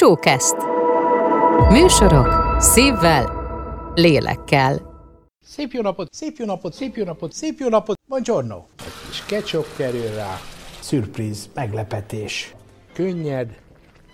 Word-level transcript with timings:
Showcast. 0.00 0.54
Műsorok 1.70 2.56
szívvel, 2.58 3.24
lélekkel. 3.94 4.80
Szép 5.44 5.72
jó 5.72 5.82
napot, 5.82 6.14
szép 6.14 6.36
jó 6.36 6.44
napot, 6.44 6.72
szép 6.72 6.96
jó 6.96 7.04
napot, 7.04 7.32
szép 7.32 7.58
jó 7.58 7.68
napot, 7.68 7.98
buongiorno. 8.08 8.56
Egy 8.78 9.08
kis 9.08 9.24
ketchup 9.24 9.76
kerül 9.76 10.14
rá, 10.14 10.40
szürpríz, 10.80 11.48
meglepetés. 11.54 12.54
Könnyed, 12.92 13.58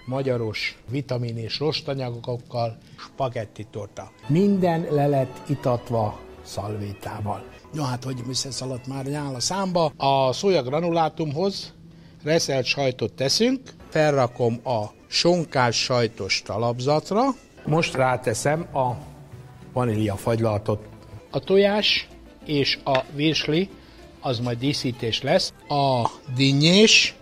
magyaros, 0.06 0.78
vitamin 0.90 1.36
és 1.36 1.58
rostanyagokkal, 1.58 2.76
spagetti 2.96 3.66
torta. 3.70 4.10
Minden 4.26 4.86
le 4.90 5.06
lett 5.06 5.48
itatva 5.48 6.18
szalvétával. 6.42 7.44
No 7.72 7.82
hát, 7.82 8.04
hogy 8.04 8.22
összeszaladt 8.28 8.86
már 8.86 9.04
nyál 9.04 9.34
a 9.34 9.40
számba. 9.40 9.92
A 9.96 10.32
szója 10.32 10.62
granulátumhoz 10.62 11.74
reszelt 12.22 12.64
sajtot 12.64 13.12
teszünk, 13.12 13.60
felrakom 13.88 14.60
a 14.64 14.95
sonkás 15.06 15.76
sajtos 15.82 16.42
talapzatra, 16.44 17.22
most 17.64 17.94
ráteszem 17.94 18.66
a 18.74 18.92
vanília 19.72 20.16
fagylaltot. 20.16 20.88
A 21.30 21.38
tojás 21.38 22.08
és 22.44 22.78
a 22.84 22.98
virsli, 23.14 23.68
az 24.20 24.38
majd 24.38 24.58
díszítés 24.58 25.22
lesz. 25.22 25.52
A 25.68 26.10
dinnyés, 26.34 27.14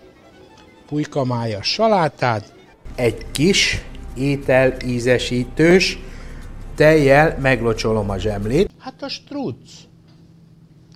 pulykamájas 0.87 1.67
salátát, 1.67 2.53
egy 2.95 3.25
kis 3.31 3.81
étel 4.17 4.77
ízesítős, 4.85 5.99
tejjel 6.75 7.37
meglocsolom 7.39 8.09
a 8.09 8.17
zsemlét. 8.17 8.71
Hát 8.79 9.01
a 9.01 9.09
struc. 9.09 9.71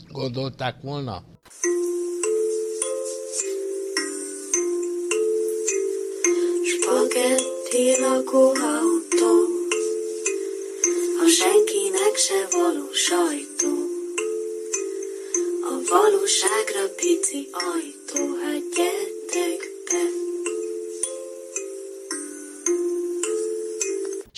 Gondolták 0.10 0.76
volna? 0.82 1.24
Spagetti 6.90 8.00
lakóautó, 8.02 9.48
a 11.24 11.28
senkinek 11.28 12.16
se 12.16 12.48
való 12.52 12.92
sajtó. 12.92 13.68
A 15.62 15.90
valóságra 15.90 16.94
pici 16.96 17.50
ajtó, 17.52 18.36
hát 18.42 18.70
gyertek 18.76 19.72
be. 19.86 20.29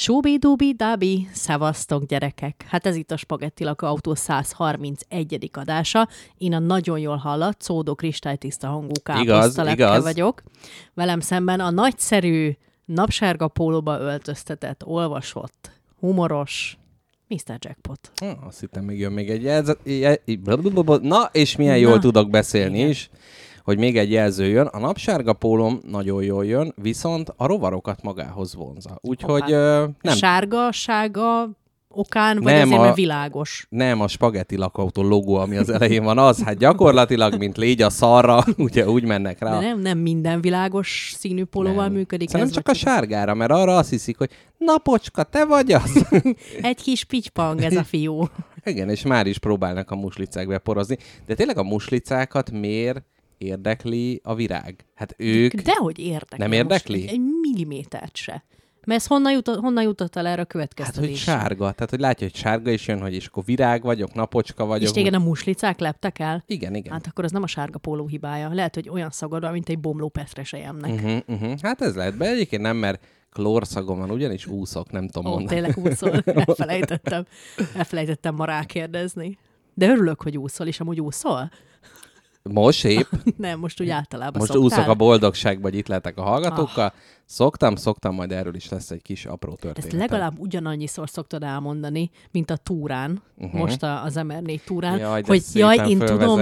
Sóbi-dóbi, 0.02 0.74
dábi, 0.74 1.28
szevasztok 1.34 2.04
gyerekek! 2.06 2.66
Hát 2.68 2.86
ez 2.86 2.96
itt 2.96 3.12
a 3.12 3.18
Spagetti 3.18 3.64
Autó 3.64 4.16
131. 4.16 5.50
adása. 5.54 6.08
Én 6.38 6.54
a 6.54 6.60
nagyon 6.60 7.00
jól 7.00 7.16
hallat, 7.16 7.62
szódó 7.62 7.96
kristálytiszta 7.96 8.68
hangú 8.68 8.92
káposztalepke 9.04 10.00
vagyok. 10.00 10.44
Velem 10.94 11.20
szemben 11.20 11.60
a 11.60 11.70
nagyszerű, 11.70 12.52
napsárga 12.86 13.48
pólóba 13.48 14.00
öltöztetett, 14.00 14.86
olvasott, 14.86 15.72
humoros 16.00 16.78
Mr. 17.28 17.58
Jackpot. 17.60 18.12
Azt 18.48 18.60
hittem, 18.60 18.84
még 18.84 19.00
jön 19.00 19.12
még 19.12 19.30
egy 19.30 19.44
jelzet. 19.44 19.80
Na, 21.02 21.30
és 21.32 21.56
milyen 21.56 21.78
jól 21.78 21.96
Na, 21.96 22.00
tudok 22.00 22.30
beszélni 22.30 22.78
igen. 22.78 22.90
is, 22.90 23.10
hogy 23.64 23.78
még 23.78 23.98
egy 23.98 24.12
jelző 24.12 24.46
jön. 24.46 24.66
A 24.66 24.80
napsárga 24.80 25.34
pólom 25.34 25.80
nagyon 25.90 26.24
jól 26.24 26.46
jön, 26.46 26.74
viszont 26.76 27.34
a 27.38 27.46
rovarokat 27.46 28.02
magához 28.04 28.56
vonza. 28.56 28.98
Úgyhogy 29.02 29.42
Hoppá. 29.42 29.54
ö, 29.56 29.86
nem, 30.02 30.16
Sárga, 30.16 30.72
sága 30.72 31.50
okán, 31.94 32.36
vagy 32.42 32.54
Nem, 32.54 32.62
azért, 32.62 32.80
a- 32.80 32.84
mert 32.84 32.96
világos? 32.96 33.66
nem 33.70 34.02
a 34.02 34.08
spagetti 34.08 34.58
lakautó 34.58 35.02
logó, 35.04 35.36
ami 35.36 35.58
az 35.58 35.70
elején 35.70 36.04
van, 36.04 36.18
az 36.18 36.44
hát 36.44 36.58
gyakorlatilag, 36.58 37.38
mint 37.38 37.58
légy 37.58 37.82
a 37.82 37.90
szarra, 37.90 38.44
ugye 38.58 38.90
úgy 38.90 39.04
mennek 39.06 39.40
rá. 39.40 39.60
De 39.60 39.66
nem, 39.66 39.80
nem 39.80 39.98
minden 39.98 40.42
világos 40.42 41.14
színű 41.18 41.44
pólóval 41.44 41.84
Nem. 41.84 41.94
működik. 41.94 42.30
Szerintem 42.30 42.58
ez, 42.58 42.64
csak 42.64 42.74
a 42.74 42.78
sárgára, 42.78 43.34
mert 43.34 43.52
arra 43.52 43.78
azt 43.78 43.90
hiszik, 43.90 44.18
hogy 44.18 44.30
napocska, 44.58 45.24
te 45.24 45.46
vagy 45.46 45.72
az. 45.72 46.06
Egy 46.62 46.82
kis 46.82 47.04
pitypang 47.04 47.62
ez 47.62 47.76
a 47.76 47.84
fiú. 47.84 48.24
Igen, 48.64 48.90
és 48.90 49.04
már 49.04 49.28
is 49.28 49.38
próbálnak 49.38 49.92
a 49.92 49.96
muslicák 49.96 50.48
beporozni. 50.48 50.98
De 51.26 51.34
tényleg 51.34 51.58
a 51.58 51.64
muslicákat 51.64 52.52
miért 52.52 53.04
érdekli 53.42 54.20
a 54.24 54.36
virág? 54.36 54.86
Hát 54.96 55.16
ők... 55.18 55.54
Dehogy 55.54 56.00
érdekli. 56.00 56.38
Nem 56.38 56.50
most 56.50 56.62
érdekli? 56.62 57.02
Egy, 57.02 57.10
egy 57.10 57.22
millimétert 57.42 58.16
se. 58.16 58.44
Mert 58.86 59.00
ez 59.00 59.08
honnan, 59.08 59.32
jutott, 59.32 59.60
honnan 59.60 59.84
jutott 59.84 60.16
el 60.16 60.26
erre 60.26 60.34
a 60.34 60.38
Hát, 60.38 60.48
következtetés? 60.48 61.10
hogy 61.10 61.18
sárga. 61.18 61.72
Tehát, 61.72 61.90
hogy 61.90 62.00
látja, 62.00 62.28
hogy 62.28 62.36
sárga 62.36 62.72
is 62.72 62.88
jön, 62.88 63.02
hogy 63.02 63.14
és 63.14 63.26
akkor 63.26 63.44
virág 63.46 63.84
vagyok, 63.84 64.14
napocska 64.14 64.66
vagyok. 64.66 64.88
És 64.88 64.92
téged 64.92 65.14
a 65.14 65.20
muslicák 65.20 65.80
leptek 65.80 66.20
el? 66.20 66.44
Igen, 66.48 66.76
igen. 66.76 66.94
Hát 66.94 67.08
akkor 67.08 67.24
az 67.24 67.32
nem 67.32 67.44
a 67.44 67.48
sárga 67.48 67.78
póló 67.78 68.08
hibája. 68.08 68.54
Lehet, 68.54 68.76
hogy 68.76 68.90
olyan 68.90 69.10
szagod 69.10 69.42
van, 69.42 69.52
mint 69.52 69.70
egy 69.70 69.80
bomló 69.80 70.10
petresejemnek. 70.10 70.92
Uh-huh, 70.92 71.18
uh-huh. 71.28 71.60
Hát 71.62 71.82
ez 71.82 71.96
lehet, 71.96 72.18
be 72.18 72.28
egyébként 72.28 72.62
nem, 72.62 72.78
mert 72.78 73.06
klórszagom 73.32 74.00
van, 74.00 74.12
ugyanis 74.12 74.46
úszok, 74.46 74.92
nem 74.92 75.08
tudom 75.08 75.32
Ó, 75.32 75.36
mondani. 75.36 75.60
tényleg 75.60 75.78
úszol. 75.92 76.24
Elfelejtettem. 76.46 77.26
Elfelejtettem 77.76 78.36
ma 78.36 78.46
rákérdezni. 78.46 79.38
De 79.74 79.88
örülök, 79.88 80.22
hogy 80.22 80.38
úszol, 80.38 80.68
és 80.68 80.80
amúgy 80.80 81.02
úszol? 81.02 81.52
Most 82.44 82.86
épp, 82.86 83.08
Nem, 83.38 83.60
most 83.60 83.82
úgy 83.82 83.90
általában 83.90 84.40
most 84.40 84.52
szoktál. 84.52 84.66
úszok 84.80 84.88
a 84.88 84.96
boldogságba, 84.96 85.70
hogy 85.70 85.78
itt 85.78 85.88
lehetek 85.88 86.18
a 86.18 86.22
hallgatókkal. 86.22 86.94
Szoktam, 87.32 87.76
szoktam, 87.76 88.16
majd 88.16 88.32
erről 88.32 88.56
is 88.56 88.70
lesz 88.70 88.92
egy 88.92 89.02
kis 89.02 89.26
apró 89.26 89.56
történet. 89.56 89.78
Ezt 89.78 89.92
legalább 89.92 90.40
ugyanannyiszor 90.40 91.10
szoktad 91.10 91.44
elmondani, 91.44 92.10
mint 92.32 92.50
a 92.50 92.56
túrán, 92.56 93.22
uh-huh. 93.38 93.60
most 93.60 93.84
a, 93.84 94.04
az 94.04 94.14
MR4 94.18 94.60
túrán. 94.66 94.98
Jaj, 94.98 95.22
hogy 95.26 95.44
jaj, 95.54 95.90
én 95.90 96.00
tudom, 96.00 96.42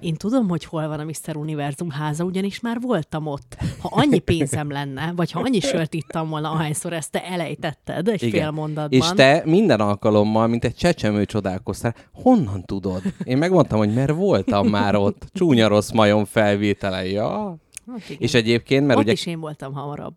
én 0.00 0.14
tudom, 0.14 0.48
hogy 0.48 0.64
hol 0.64 0.88
van 0.88 1.00
a 1.00 1.04
Mr. 1.04 1.36
Univerzum 1.36 1.90
háza, 1.90 2.24
ugyanis 2.24 2.60
már 2.60 2.80
voltam 2.80 3.26
ott. 3.26 3.56
Ha 3.80 3.88
annyi 3.92 4.18
pénzem 4.18 4.70
lenne, 4.70 5.12
vagy 5.16 5.30
ha 5.30 5.40
annyi 5.40 5.60
sört 5.60 5.94
ittam 5.94 6.28
volna, 6.28 6.50
ahányszor 6.50 6.92
ezt 6.92 7.10
te 7.10 7.24
elejtetted 7.24 8.08
egy 8.08 8.22
Igen. 8.22 8.40
fél 8.40 8.50
mondatban. 8.50 9.00
És 9.00 9.08
te 9.14 9.42
minden 9.44 9.80
alkalommal, 9.80 10.46
mint 10.46 10.64
egy 10.64 10.74
csecsemő 10.74 11.24
csodálkoztál, 11.24 11.94
honnan 12.12 12.64
tudod? 12.64 13.02
Én 13.24 13.38
megmondtam, 13.38 13.78
hogy 13.78 13.94
mert 13.94 14.14
voltam 14.14 14.68
már 14.68 14.94
ott. 14.94 15.26
Csúnya 15.32 15.68
rossz 15.68 15.90
majom 15.90 16.24
felvétele. 16.24 17.06
Ja. 17.06 17.58
Hát. 17.90 18.10
És 18.18 18.34
egyébként, 18.34 18.86
mert 18.86 18.98
ott 18.98 19.04
ugye 19.04 19.12
is 19.12 19.26
én 19.26 19.40
voltam 19.40 19.72
hamarabb. 19.72 20.16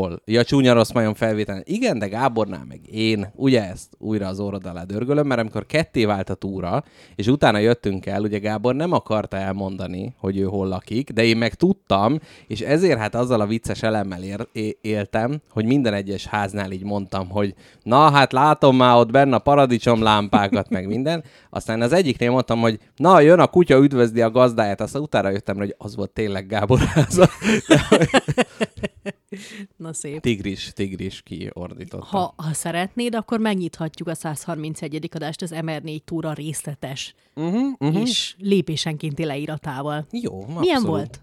Hol? 0.00 0.22
Ja, 0.24 0.44
csúnya 0.44 0.72
rossz 0.72 0.90
majom 0.90 1.14
felvételen. 1.14 1.62
Igen, 1.64 1.98
de 1.98 2.08
Gábornál 2.08 2.64
meg 2.68 2.80
én, 2.92 3.32
ugye 3.34 3.70
ezt 3.70 3.88
újra 3.98 4.26
az 4.26 4.40
órad 4.40 4.66
alá 4.66 4.82
dörgölöm, 4.82 5.26
mert 5.26 5.40
amikor 5.40 5.66
ketté 5.66 6.04
vált 6.04 6.30
a 6.30 6.34
túra, 6.34 6.84
és 7.14 7.26
utána 7.26 7.58
jöttünk 7.58 8.06
el, 8.06 8.22
ugye 8.22 8.38
Gábor 8.38 8.74
nem 8.74 8.92
akarta 8.92 9.36
elmondani, 9.36 10.14
hogy 10.18 10.38
ő 10.38 10.44
hol 10.44 10.68
lakik, 10.68 11.10
de 11.10 11.24
én 11.24 11.36
meg 11.36 11.54
tudtam, 11.54 12.18
és 12.46 12.60
ezért 12.60 12.98
hát 12.98 13.14
azzal 13.14 13.40
a 13.40 13.46
vicces 13.46 13.82
elemmel 13.82 14.22
ér, 14.22 14.46
éltem, 14.80 15.40
hogy 15.50 15.64
minden 15.64 15.94
egyes 15.94 16.26
háznál 16.26 16.70
így 16.70 16.84
mondtam, 16.84 17.28
hogy 17.28 17.54
na 17.82 18.10
hát 18.10 18.32
látom 18.32 18.76
már 18.76 18.96
ott 18.96 19.10
benne 19.10 19.34
a 19.34 19.38
paradicsomlámpákat, 19.38 20.70
meg 20.70 20.86
minden. 20.86 21.24
Aztán 21.50 21.82
az 21.82 21.92
egyiknél 21.92 22.30
mondtam, 22.30 22.60
hogy 22.60 22.78
na 22.96 23.20
jön 23.20 23.38
a 23.40 23.46
kutya, 23.46 23.78
üdvözli 23.78 24.20
a 24.20 24.30
gazdáját, 24.30 24.80
aztán 24.80 25.02
utána 25.02 25.30
jöttem, 25.30 25.56
hogy 25.56 25.74
az 25.78 25.96
volt 25.96 26.10
tényleg 26.10 26.46
Gábor 26.46 26.78
háza. 26.78 27.28
Na 29.76 29.92
szép. 29.92 30.20
Tigris, 30.20 30.72
tigris 30.72 31.22
kiordította. 31.22 32.04
Ha, 32.04 32.34
ha 32.36 32.52
szeretnéd, 32.52 33.14
akkor 33.14 33.38
megnyithatjuk 33.38 34.08
a 34.08 34.14
131. 34.14 35.08
adást 35.14 35.42
az 35.42 35.52
MR4 35.54 35.98
túra 36.04 36.32
részletes 36.32 37.14
Uh-huh, 37.34 37.72
uh-huh. 37.78 38.00
és 38.00 38.34
lépésenkénti 38.38 39.24
leíratával. 39.24 40.06
Jó, 40.10 40.40
abszolút. 40.40 40.60
Milyen 40.60 40.82
volt? 40.82 41.20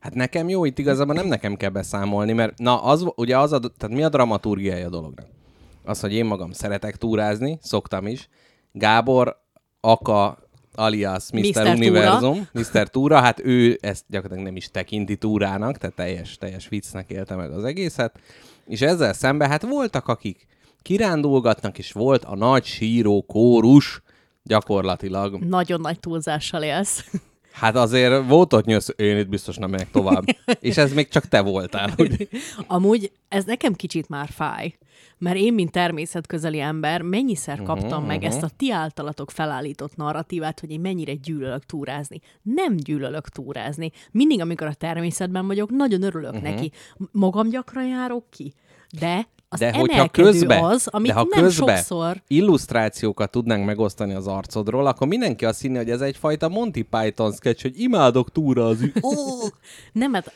Hát 0.00 0.14
nekem 0.14 0.48
jó, 0.48 0.64
itt 0.64 0.78
igazából 0.78 1.14
nem 1.14 1.26
nekem 1.26 1.56
kell 1.56 1.70
beszámolni, 1.70 2.32
mert 2.32 2.58
na, 2.58 2.82
az, 2.82 3.06
ugye 3.14 3.38
az 3.38 3.52
a, 3.52 3.58
tehát 3.58 3.96
mi 3.96 4.02
a 4.02 4.08
dramaturgiája 4.08 4.86
a 4.86 4.90
dolognak? 4.90 5.26
Az, 5.84 6.00
hogy 6.00 6.12
én 6.12 6.24
magam 6.24 6.52
szeretek 6.52 6.96
túrázni, 6.96 7.58
szoktam 7.62 8.06
is. 8.06 8.28
Gábor, 8.72 9.40
Aka, 9.80 10.38
alias 10.80 11.30
Mr. 11.32 11.40
Mr. 11.40 11.66
Univerzum, 11.66 12.48
Mr. 12.52 12.88
Túra, 12.88 13.20
hát 13.20 13.40
ő 13.44 13.78
ezt 13.80 14.04
gyakorlatilag 14.08 14.48
nem 14.48 14.56
is 14.56 14.70
tekinti 14.70 15.16
túrának, 15.16 15.78
tehát 15.78 15.96
teljes, 15.96 16.36
teljes 16.36 16.68
viccnek 16.68 17.10
élte 17.10 17.34
meg 17.34 17.50
az 17.50 17.64
egészet. 17.64 18.18
És 18.66 18.80
ezzel 18.80 19.12
szemben 19.12 19.48
hát 19.48 19.62
voltak, 19.62 20.08
akik 20.08 20.46
kirándulgatnak, 20.82 21.78
és 21.78 21.92
volt 21.92 22.24
a 22.24 22.36
nagy 22.36 22.64
síró 22.64 23.22
kórus, 23.22 24.02
gyakorlatilag. 24.42 25.38
Nagyon 25.38 25.80
nagy 25.80 26.00
túlzással 26.00 26.62
élsz. 26.62 27.04
Hát 27.60 27.76
azért 27.76 28.26
volt 28.26 28.52
ott 28.52 28.64
nyösz, 28.64 28.92
én 28.96 29.18
itt 29.18 29.28
biztos 29.28 29.56
nem 29.56 29.70
megyek 29.70 29.90
tovább. 29.90 30.24
És 30.60 30.76
ez 30.76 30.92
még 30.92 31.08
csak 31.08 31.28
te 31.28 31.40
voltál, 31.40 31.90
ugye? 31.98 32.26
Amúgy 32.66 33.12
ez 33.28 33.44
nekem 33.44 33.74
kicsit 33.74 34.08
már 34.08 34.28
fáj, 34.28 34.78
mert 35.18 35.36
én, 35.36 35.54
mint 35.54 35.70
természetközeli 35.70 36.60
ember, 36.60 37.02
mennyiszer 37.02 37.56
Mhm, 37.56 37.66
kaptam 37.66 37.88
uh-huh, 37.88 38.06
meg 38.06 38.24
ezt 38.24 38.42
a 38.42 38.50
ti 38.56 38.72
általatok 38.72 39.30
felállított 39.30 39.96
narratívát, 39.96 40.60
hogy 40.60 40.70
én 40.70 40.80
mennyire 40.80 41.14
gyűlölök 41.14 41.64
túrázni. 41.66 42.20
Nem 42.42 42.76
gyűlölök 42.76 43.28
túrázni. 43.28 43.90
Mindig, 44.10 44.40
amikor 44.40 44.66
a 44.66 44.74
természetben 44.74 45.46
vagyok, 45.46 45.70
nagyon 45.70 46.02
örülök 46.02 46.32
uh-huh. 46.32 46.50
neki. 46.50 46.72
Magam 47.12 47.48
gyakran 47.48 47.86
járok 47.86 48.24
ki, 48.30 48.54
de 48.98 49.26
az 49.52 49.58
de 49.58 49.72
hogyha 49.72 50.08
közbe, 50.08 50.60
az, 50.60 50.86
amit 50.86 51.08
de 51.08 51.14
ha 51.14 51.26
nem 51.30 51.42
közbe 51.42 51.76
sokszor... 51.76 52.22
illusztrációkat 52.26 53.30
tudnánk 53.30 53.64
megosztani 53.64 54.14
az 54.14 54.26
arcodról, 54.26 54.86
akkor 54.86 55.06
mindenki 55.06 55.44
azt 55.44 55.60
hinni, 55.60 55.76
hogy 55.76 55.90
ez 55.90 56.00
egyfajta 56.00 56.48
Monty 56.48 56.82
Python 56.90 57.32
sketch, 57.32 57.62
hogy 57.62 57.80
imádok 57.80 58.32
túra 58.32 58.66
az 58.66 58.82
ü- 58.82 59.00
Nem, 59.92 60.12
hát... 60.14 60.32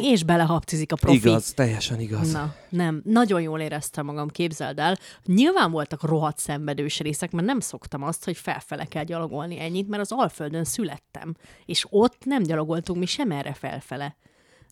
És 0.00 0.24
belehapcizik 0.24 0.92
a 0.92 0.96
profi. 0.96 1.16
Igaz, 1.16 1.52
teljesen 1.52 2.00
igaz. 2.00 2.32
Na, 2.32 2.54
nem. 2.68 3.02
Nagyon 3.04 3.40
jól 3.40 3.60
éreztem 3.60 4.06
magam, 4.06 4.28
képzeld 4.28 4.78
el. 4.78 4.98
Nyilván 5.24 5.70
voltak 5.70 6.02
rohadt 6.02 6.38
szenvedős 6.38 6.98
részek, 6.98 7.30
mert 7.30 7.46
nem 7.46 7.60
szoktam 7.60 8.02
azt, 8.02 8.24
hogy 8.24 8.36
felfele 8.36 8.84
kell 8.84 9.04
gyalogolni 9.04 9.60
ennyit, 9.60 9.88
mert 9.88 10.02
az 10.02 10.12
Alföldön 10.12 10.64
születtem. 10.64 11.34
És 11.64 11.86
ott 11.90 12.24
nem 12.24 12.42
gyalogoltunk 12.42 12.98
mi 12.98 13.06
sem 13.06 13.30
erre 13.30 13.52
felfele. 13.52 14.16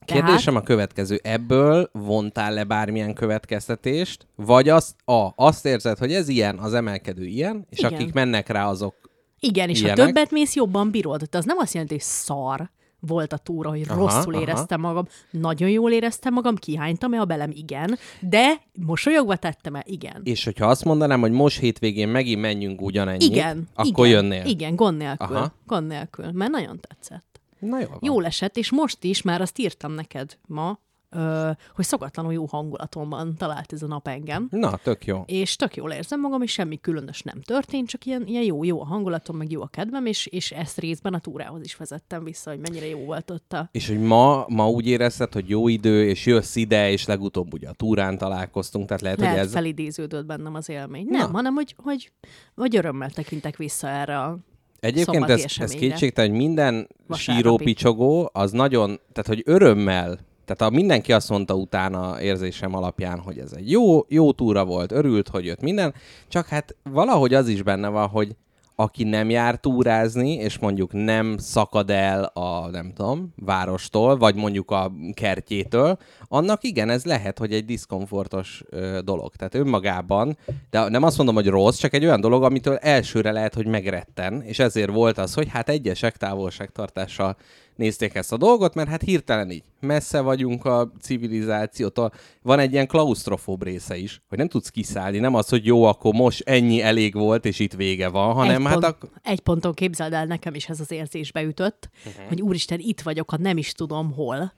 Kérdésem 0.06 0.56
a 0.56 0.60
következő. 0.60 1.20
Ebből 1.22 1.90
vontál 1.92 2.54
le 2.54 2.64
bármilyen 2.64 3.14
következtetést, 3.14 4.26
vagy 4.36 4.68
azt, 4.68 4.94
a, 5.04 5.32
azt 5.36 5.66
érzed, 5.66 5.98
hogy 5.98 6.12
ez 6.12 6.28
ilyen, 6.28 6.58
az 6.58 6.74
emelkedő 6.74 7.24
ilyen, 7.24 7.66
és 7.70 7.78
Igen. 7.78 7.92
akik 7.92 8.12
mennek 8.12 8.48
rá, 8.48 8.68
azok 8.68 8.94
Igen, 9.40 9.68
és 9.68 9.80
Ilyenek? 9.80 9.98
ha 9.98 10.06
többet 10.06 10.30
mész, 10.30 10.54
jobban 10.54 10.90
bírod. 10.90 11.22
De 11.22 11.38
az 11.38 11.44
nem 11.44 11.58
azt 11.58 11.72
jelenti, 11.72 11.94
hogy 11.94 12.02
szar 12.02 12.70
volt 13.00 13.32
a 13.32 13.36
túra, 13.36 13.70
hogy 13.70 13.84
aha, 13.88 13.98
rosszul 13.98 14.34
aha. 14.34 14.42
éreztem 14.42 14.80
magam. 14.80 15.06
Nagyon 15.30 15.68
jól 15.68 15.92
éreztem 15.92 16.32
magam, 16.32 16.56
kihánytam-e 16.56 17.20
a 17.20 17.24
belem? 17.24 17.50
Igen. 17.54 17.98
De 18.20 18.52
mosolyogva 18.86 19.36
tettem-e? 19.36 19.82
Igen. 19.86 20.20
És 20.24 20.44
hogyha 20.44 20.66
azt 20.66 20.84
mondanám, 20.84 21.20
hogy 21.20 21.32
most 21.32 21.58
hétvégén 21.58 22.08
megint 22.08 22.40
menjünk 22.40 22.80
ugyanennyit, 22.80 23.22
Igen. 23.22 23.68
akkor 23.74 24.06
igen, 24.06 24.22
jönnél. 24.22 24.44
Igen, 24.44 24.76
gond 24.76 24.96
nélkül. 24.96 25.36
Aha. 25.36 25.52
Gond 25.66 25.86
nélkül, 25.86 26.30
mert 26.32 26.50
nagyon 26.50 26.80
tetszett. 26.80 27.24
Na 27.58 27.80
jó. 27.80 27.86
van. 27.88 27.98
Jól 28.02 28.24
esett, 28.24 28.56
és 28.56 28.70
most 28.70 29.04
is 29.04 29.22
már 29.22 29.40
azt 29.40 29.58
írtam 29.58 29.92
neked 29.92 30.38
ma, 30.46 30.78
ö, 31.10 31.50
hogy 31.74 31.84
szokatlanul 31.84 32.32
jó 32.32 32.44
hangulatomban 32.46 33.34
talált 33.36 33.72
ez 33.72 33.82
a 33.82 33.86
nap 33.86 34.08
engem. 34.08 34.48
Na, 34.50 34.76
tök 34.76 35.04
jó. 35.04 35.22
És 35.26 35.56
tök 35.56 35.76
jól 35.76 35.90
érzem 35.90 36.20
magam, 36.20 36.42
és 36.42 36.52
semmi 36.52 36.80
különös 36.80 37.22
nem 37.22 37.40
történt, 37.40 37.88
csak 37.88 38.04
ilyen, 38.04 38.26
ilyen 38.26 38.42
jó, 38.42 38.64
jó 38.64 38.80
a 38.80 38.84
hangulatom, 38.84 39.36
meg 39.36 39.50
jó 39.50 39.62
a 39.62 39.66
kedvem, 39.66 40.06
és, 40.06 40.26
és 40.26 40.50
ezt 40.50 40.78
részben 40.78 41.14
a 41.14 41.18
túrához 41.18 41.64
is 41.64 41.76
vezettem 41.76 42.24
vissza, 42.24 42.50
hogy 42.50 42.60
mennyire 42.60 42.86
jó 42.86 42.98
volt 42.98 43.30
ott 43.30 43.52
a... 43.52 43.68
És 43.72 43.88
hogy 43.88 44.00
ma, 44.00 44.44
ma 44.48 44.70
úgy 44.70 44.86
érezted, 44.86 45.32
hogy 45.32 45.48
jó 45.48 45.68
idő, 45.68 46.08
és 46.08 46.26
jössz 46.26 46.56
ide, 46.56 46.90
és 46.90 47.06
legutóbb 47.06 47.52
ugye 47.52 47.68
a 47.68 47.72
túrán 47.72 48.18
találkoztunk, 48.18 48.86
tehát 48.86 49.02
lehet, 49.02 49.18
Lehet 49.18 49.36
hogy 49.36 49.46
ez... 49.46 49.52
felidéződött 49.52 50.26
bennem 50.26 50.54
az 50.54 50.68
élmény. 50.68 51.06
Nem, 51.08 51.30
Na. 51.30 51.36
hanem 51.36 51.54
hogy, 51.54 51.74
hogy, 51.82 52.12
hogy 52.54 52.76
örömmel 52.76 53.10
tekintek 53.10 53.56
vissza 53.56 53.88
erre 53.88 54.20
a 54.20 54.38
Egyébként 54.80 55.30
ez, 55.30 55.44
ez 55.58 55.70
kétségtelen, 55.70 56.30
hogy 56.30 56.38
minden 56.38 56.88
Vasárnapi. 57.06 57.46
sírópicsogó 57.46 58.30
az 58.32 58.50
nagyon, 58.50 59.00
tehát 59.12 59.26
hogy 59.26 59.42
örömmel, 59.44 60.18
tehát 60.44 60.72
a 60.72 60.76
mindenki 60.76 61.12
azt 61.12 61.28
mondta 61.28 61.54
utána 61.54 62.20
érzésem 62.20 62.74
alapján, 62.74 63.18
hogy 63.18 63.38
ez 63.38 63.52
egy 63.52 63.70
jó, 63.70 64.04
jó 64.08 64.32
túra 64.32 64.64
volt, 64.64 64.92
örült, 64.92 65.28
hogy 65.28 65.44
jött 65.44 65.60
minden, 65.60 65.94
csak 66.28 66.46
hát 66.46 66.76
valahogy 66.82 67.34
az 67.34 67.48
is 67.48 67.62
benne 67.62 67.88
van, 67.88 68.08
hogy 68.08 68.36
aki 68.78 69.04
nem 69.04 69.30
jár 69.30 69.56
túrázni, 69.56 70.32
és 70.32 70.58
mondjuk 70.58 70.92
nem 70.92 71.36
szakad 71.38 71.90
el 71.90 72.24
a, 72.24 72.70
nem 72.70 72.92
tudom, 72.94 73.32
várostól, 73.36 74.16
vagy 74.16 74.34
mondjuk 74.34 74.70
a 74.70 74.92
kertjétől, 75.14 75.98
annak 76.28 76.64
igen, 76.64 76.90
ez 76.90 77.04
lehet, 77.04 77.38
hogy 77.38 77.52
egy 77.52 77.64
diszkomfortos 77.64 78.62
ö, 78.70 78.98
dolog. 79.04 79.36
Tehát 79.36 79.54
önmagában, 79.54 80.38
de 80.70 80.88
nem 80.88 81.02
azt 81.02 81.16
mondom, 81.16 81.34
hogy 81.34 81.46
rossz, 81.46 81.78
csak 81.78 81.94
egy 81.94 82.04
olyan 82.04 82.20
dolog, 82.20 82.42
amitől 82.42 82.76
elsőre 82.76 83.32
lehet, 83.32 83.54
hogy 83.54 83.66
megretten, 83.66 84.42
és 84.42 84.58
ezért 84.58 84.90
volt 84.90 85.18
az, 85.18 85.34
hogy 85.34 85.48
hát 85.48 85.68
egyesek 85.68 86.16
távolságtartással 86.16 87.36
nézték 87.76 88.14
ezt 88.14 88.32
a 88.32 88.36
dolgot, 88.36 88.74
mert 88.74 88.88
hát 88.88 89.02
hirtelen 89.02 89.50
így 89.50 89.62
messze 89.80 90.20
vagyunk 90.20 90.64
a 90.64 90.90
civilizációtól. 91.00 92.12
Van 92.42 92.58
egy 92.58 92.72
ilyen 92.72 92.86
klaustrofób 92.86 93.62
része 93.62 93.96
is, 93.96 94.22
hogy 94.28 94.38
nem 94.38 94.48
tudsz 94.48 94.68
kiszállni, 94.68 95.18
nem 95.18 95.34
az, 95.34 95.48
hogy 95.48 95.66
jó, 95.66 95.84
akkor 95.84 96.14
most 96.14 96.42
ennyi 96.48 96.82
elég 96.82 97.14
volt, 97.14 97.44
és 97.44 97.58
itt 97.58 97.72
vége 97.72 98.08
van, 98.08 98.34
hanem 98.34 98.66
egy, 98.66 98.72
hát 98.72 98.80
pont, 98.80 98.84
ak- 98.84 99.10
egy 99.22 99.40
ponton 99.40 99.74
képzeld 99.74 100.12
el, 100.12 100.24
nekem 100.24 100.54
is 100.54 100.68
ez 100.68 100.80
az 100.80 100.90
érzés 100.90 101.32
beütött, 101.32 101.90
uh-huh. 102.06 102.28
hogy 102.28 102.42
úristen, 102.42 102.78
itt 102.80 103.00
vagyok, 103.00 103.30
ha 103.30 103.36
nem 103.36 103.56
is 103.56 103.72
tudom 103.72 104.12
hol, 104.12 104.52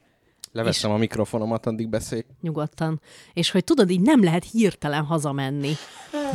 leveszem 0.52 0.90
a 0.90 0.96
mikrofonomat, 0.96 1.66
addig 1.66 1.88
beszélj. 1.88 2.22
nyugodtan. 2.40 3.00
És 3.32 3.50
hogy 3.50 3.64
tudod, 3.64 3.90
így 3.90 4.00
nem 4.00 4.22
lehet 4.24 4.44
hirtelen 4.50 5.04
hazamenni. 5.04 5.72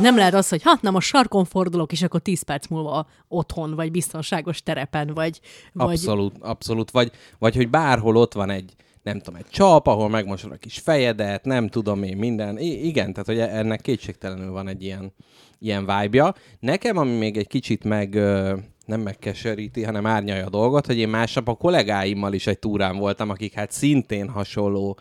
Nem 0.00 0.16
lehet 0.16 0.34
az, 0.34 0.48
hogy 0.48 0.62
hát 0.62 0.82
nem 0.82 0.94
a 0.94 1.00
sarkon 1.00 1.44
fordulok, 1.44 1.92
és 1.92 2.02
akkor 2.02 2.20
10 2.20 2.42
perc 2.42 2.66
múlva 2.66 3.06
otthon, 3.28 3.74
vagy 3.74 3.90
biztonságos 3.90 4.62
terepen, 4.62 5.10
vagy... 5.14 5.40
vagy 5.72 5.88
Abszolút, 5.88 6.34
abszolút. 6.40 6.90
Vagy, 6.90 7.12
vagy 7.38 7.56
hogy 7.56 7.70
bárhol 7.70 8.16
ott 8.16 8.32
van 8.32 8.50
egy, 8.50 8.74
nem 9.02 9.18
tudom, 9.20 9.40
egy 9.40 9.48
csap, 9.50 9.86
ahol 9.86 10.08
megmosod 10.08 10.52
a 10.52 10.56
kis 10.56 10.78
fejedet, 10.78 11.44
nem 11.44 11.68
tudom 11.68 12.02
én, 12.02 12.16
minden. 12.16 12.58
I- 12.58 12.86
igen, 12.86 13.12
tehát 13.12 13.26
hogy 13.26 13.38
ennek 13.38 13.80
kétségtelenül 13.80 14.50
van 14.50 14.68
egy 14.68 14.82
ilyen, 14.82 15.12
ilyen 15.58 15.80
vibe-ja. 15.80 16.34
Nekem, 16.60 16.96
ami 16.96 17.16
még 17.16 17.36
egy 17.36 17.46
kicsit 17.48 17.84
meg, 17.84 18.14
ö, 18.14 18.56
nem 18.84 19.00
megkeseríti, 19.00 19.82
hanem 19.82 20.06
árnyalja 20.06 20.46
a 20.46 20.50
dolgot, 20.50 20.86
hogy 20.86 20.98
én 20.98 21.08
másnap 21.08 21.48
a 21.48 21.54
kollégáimmal 21.54 22.32
is 22.32 22.46
egy 22.46 22.58
túrán 22.58 22.96
voltam, 22.96 23.30
akik 23.30 23.52
hát 23.52 23.70
szintén 23.70 24.28
hasonló 24.28 24.98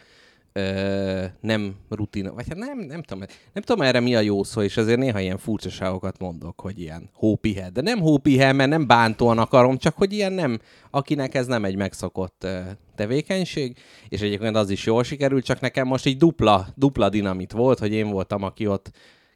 ö, 0.53 1.25
nem 1.39 1.75
rutin, 1.89 2.31
vagy 2.33 2.47
hát 2.47 2.57
nem, 2.57 2.79
nem 2.79 3.01
tudom, 3.01 3.23
nem 3.53 3.63
tudom 3.63 3.81
erre 3.81 3.99
mi 3.99 4.15
a 4.15 4.19
jó 4.19 4.43
szó, 4.43 4.61
és 4.61 4.77
ezért 4.77 4.99
néha 4.99 5.19
ilyen 5.19 5.37
furcsaságokat 5.37 6.19
mondok, 6.19 6.61
hogy 6.61 6.79
ilyen 6.79 7.09
hópihe, 7.13 7.69
de 7.69 7.81
nem 7.81 7.99
hópihe, 7.99 8.51
mert 8.51 8.69
nem 8.69 8.87
bántóan 8.87 9.37
akarom, 9.37 9.77
csak 9.77 9.97
hogy 9.97 10.13
ilyen 10.13 10.33
nem, 10.33 10.59
akinek 10.91 11.35
ez 11.35 11.47
nem 11.47 11.65
egy 11.65 11.75
megszokott 11.75 12.43
ö, 12.43 12.59
tevékenység, 12.95 13.77
és 14.09 14.21
egyébként 14.21 14.55
az 14.55 14.69
is 14.69 14.85
jól 14.85 15.03
sikerült, 15.03 15.45
csak 15.45 15.59
nekem 15.59 15.87
most 15.87 16.05
így 16.05 16.17
dupla, 16.17 16.67
dupla 16.75 17.09
dinamit 17.09 17.51
volt, 17.51 17.79
hogy 17.79 17.93
én 17.93 18.09
voltam, 18.09 18.43
aki 18.43 18.67
ott 18.67 18.91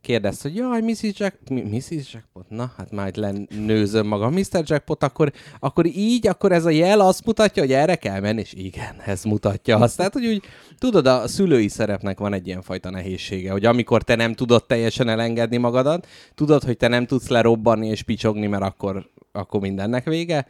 kérdezte, 0.07 0.49
hogy 0.49 0.57
jaj, 0.57 0.81
Mrs. 0.81 1.19
Jack... 1.19 1.49
Mi- 1.49 1.61
Mrs. 1.61 2.13
Jackpot? 2.13 2.49
Na, 2.49 2.73
hát 2.77 3.07
itt 3.07 3.15
lenőzöm 3.15 4.07
magam. 4.07 4.33
Mr. 4.33 4.63
Jackpot, 4.63 5.03
akkor, 5.03 5.31
akkor 5.59 5.85
így, 5.85 6.27
akkor 6.27 6.51
ez 6.51 6.65
a 6.65 6.69
jel 6.69 6.99
azt 6.99 7.25
mutatja, 7.25 7.61
hogy 7.61 7.71
erre 7.71 7.95
kell 7.95 8.19
menni, 8.19 8.39
és 8.39 8.53
igen, 8.53 9.01
ez 9.05 9.23
mutatja 9.23 9.77
azt. 9.77 9.97
Tehát, 9.97 10.13
hogy 10.13 10.25
úgy, 10.25 10.43
tudod, 10.77 11.07
a 11.07 11.27
szülői 11.27 11.67
szerepnek 11.67 12.19
van 12.19 12.33
egy 12.33 12.47
ilyen 12.47 12.61
fajta 12.61 12.89
nehézsége, 12.89 13.51
hogy 13.51 13.65
amikor 13.65 14.03
te 14.03 14.15
nem 14.15 14.33
tudod 14.33 14.65
teljesen 14.65 15.09
elengedni 15.09 15.57
magadat, 15.57 16.07
tudod, 16.35 16.63
hogy 16.63 16.77
te 16.77 16.87
nem 16.87 17.05
tudsz 17.05 17.27
lerobbanni 17.27 17.87
és 17.87 18.03
picsogni, 18.03 18.47
mert 18.47 18.63
akkor, 18.63 19.09
akkor 19.31 19.61
mindennek 19.61 20.05
vége. 20.05 20.47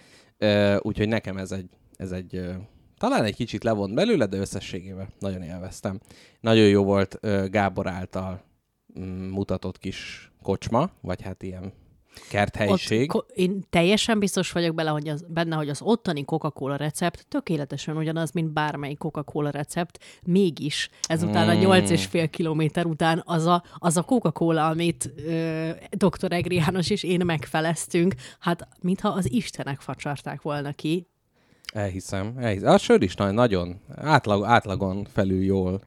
Úgyhogy 0.80 1.08
nekem 1.08 1.38
ez 1.38 1.52
egy, 1.52 1.70
ez 1.96 2.12
egy 2.12 2.42
talán 2.98 3.24
egy 3.24 3.36
kicsit 3.36 3.64
levont 3.64 3.94
belőle, 3.94 4.26
de 4.26 4.38
összességében 4.38 5.08
nagyon 5.20 5.42
élveztem. 5.42 6.00
Nagyon 6.40 6.68
jó 6.68 6.84
volt 6.84 7.20
Gábor 7.50 7.88
által 7.88 8.46
mutatott 9.32 9.78
kis 9.78 10.32
kocsma, 10.42 10.90
vagy 11.02 11.22
hát 11.22 11.44
ilyen 11.44 11.74
kerthelyiség. 12.30 13.16
Ott, 13.16 13.32
én 13.36 13.64
teljesen 13.70 14.20
biztos 14.20 14.52
vagyok 14.52 14.76
bele, 14.76 14.90
hogy 14.90 15.08
az, 15.08 15.26
benne, 15.28 15.56
hogy 15.56 15.70
az 15.70 15.82
ottani 15.82 16.26
Coca-Cola 16.26 16.76
recept 16.76 17.26
tökéletesen 17.30 17.98
ugyanaz, 17.98 18.32
mint 18.32 18.54
bármelyik 18.54 18.98
Coca-Cola 18.98 19.50
recept, 19.50 20.04
mégis 20.26 20.90
ezután 21.02 21.50
a 21.50 21.54
Mm. 21.54 21.60
8,5 21.60 22.28
kilométer 22.32 22.86
után 22.86 23.22
az 23.26 23.46
a, 23.46 23.64
az 23.78 23.98
a 23.98 24.02
Coca-Cola, 24.04 24.68
amit 24.68 25.14
ö, 25.26 25.70
dr. 25.90 26.32
Egri 26.32 26.56
János 26.56 26.90
és 26.90 27.04
én 27.04 27.26
megfeleztünk, 27.26 28.16
hát 28.40 28.68
mintha 28.82 29.10
az 29.10 29.32
istenek 29.32 29.80
facsarták 29.80 30.42
volna 30.42 30.72
ki. 30.72 31.08
Elhiszem, 31.74 32.34
elhiszem. 32.38 32.74
A 32.74 32.78
sör 32.78 33.02
is 33.02 33.16
nagyon, 33.16 33.80
átlag, 33.96 34.44
átlagon 34.44 35.08
felül 35.14 35.44
jól, 35.44 35.82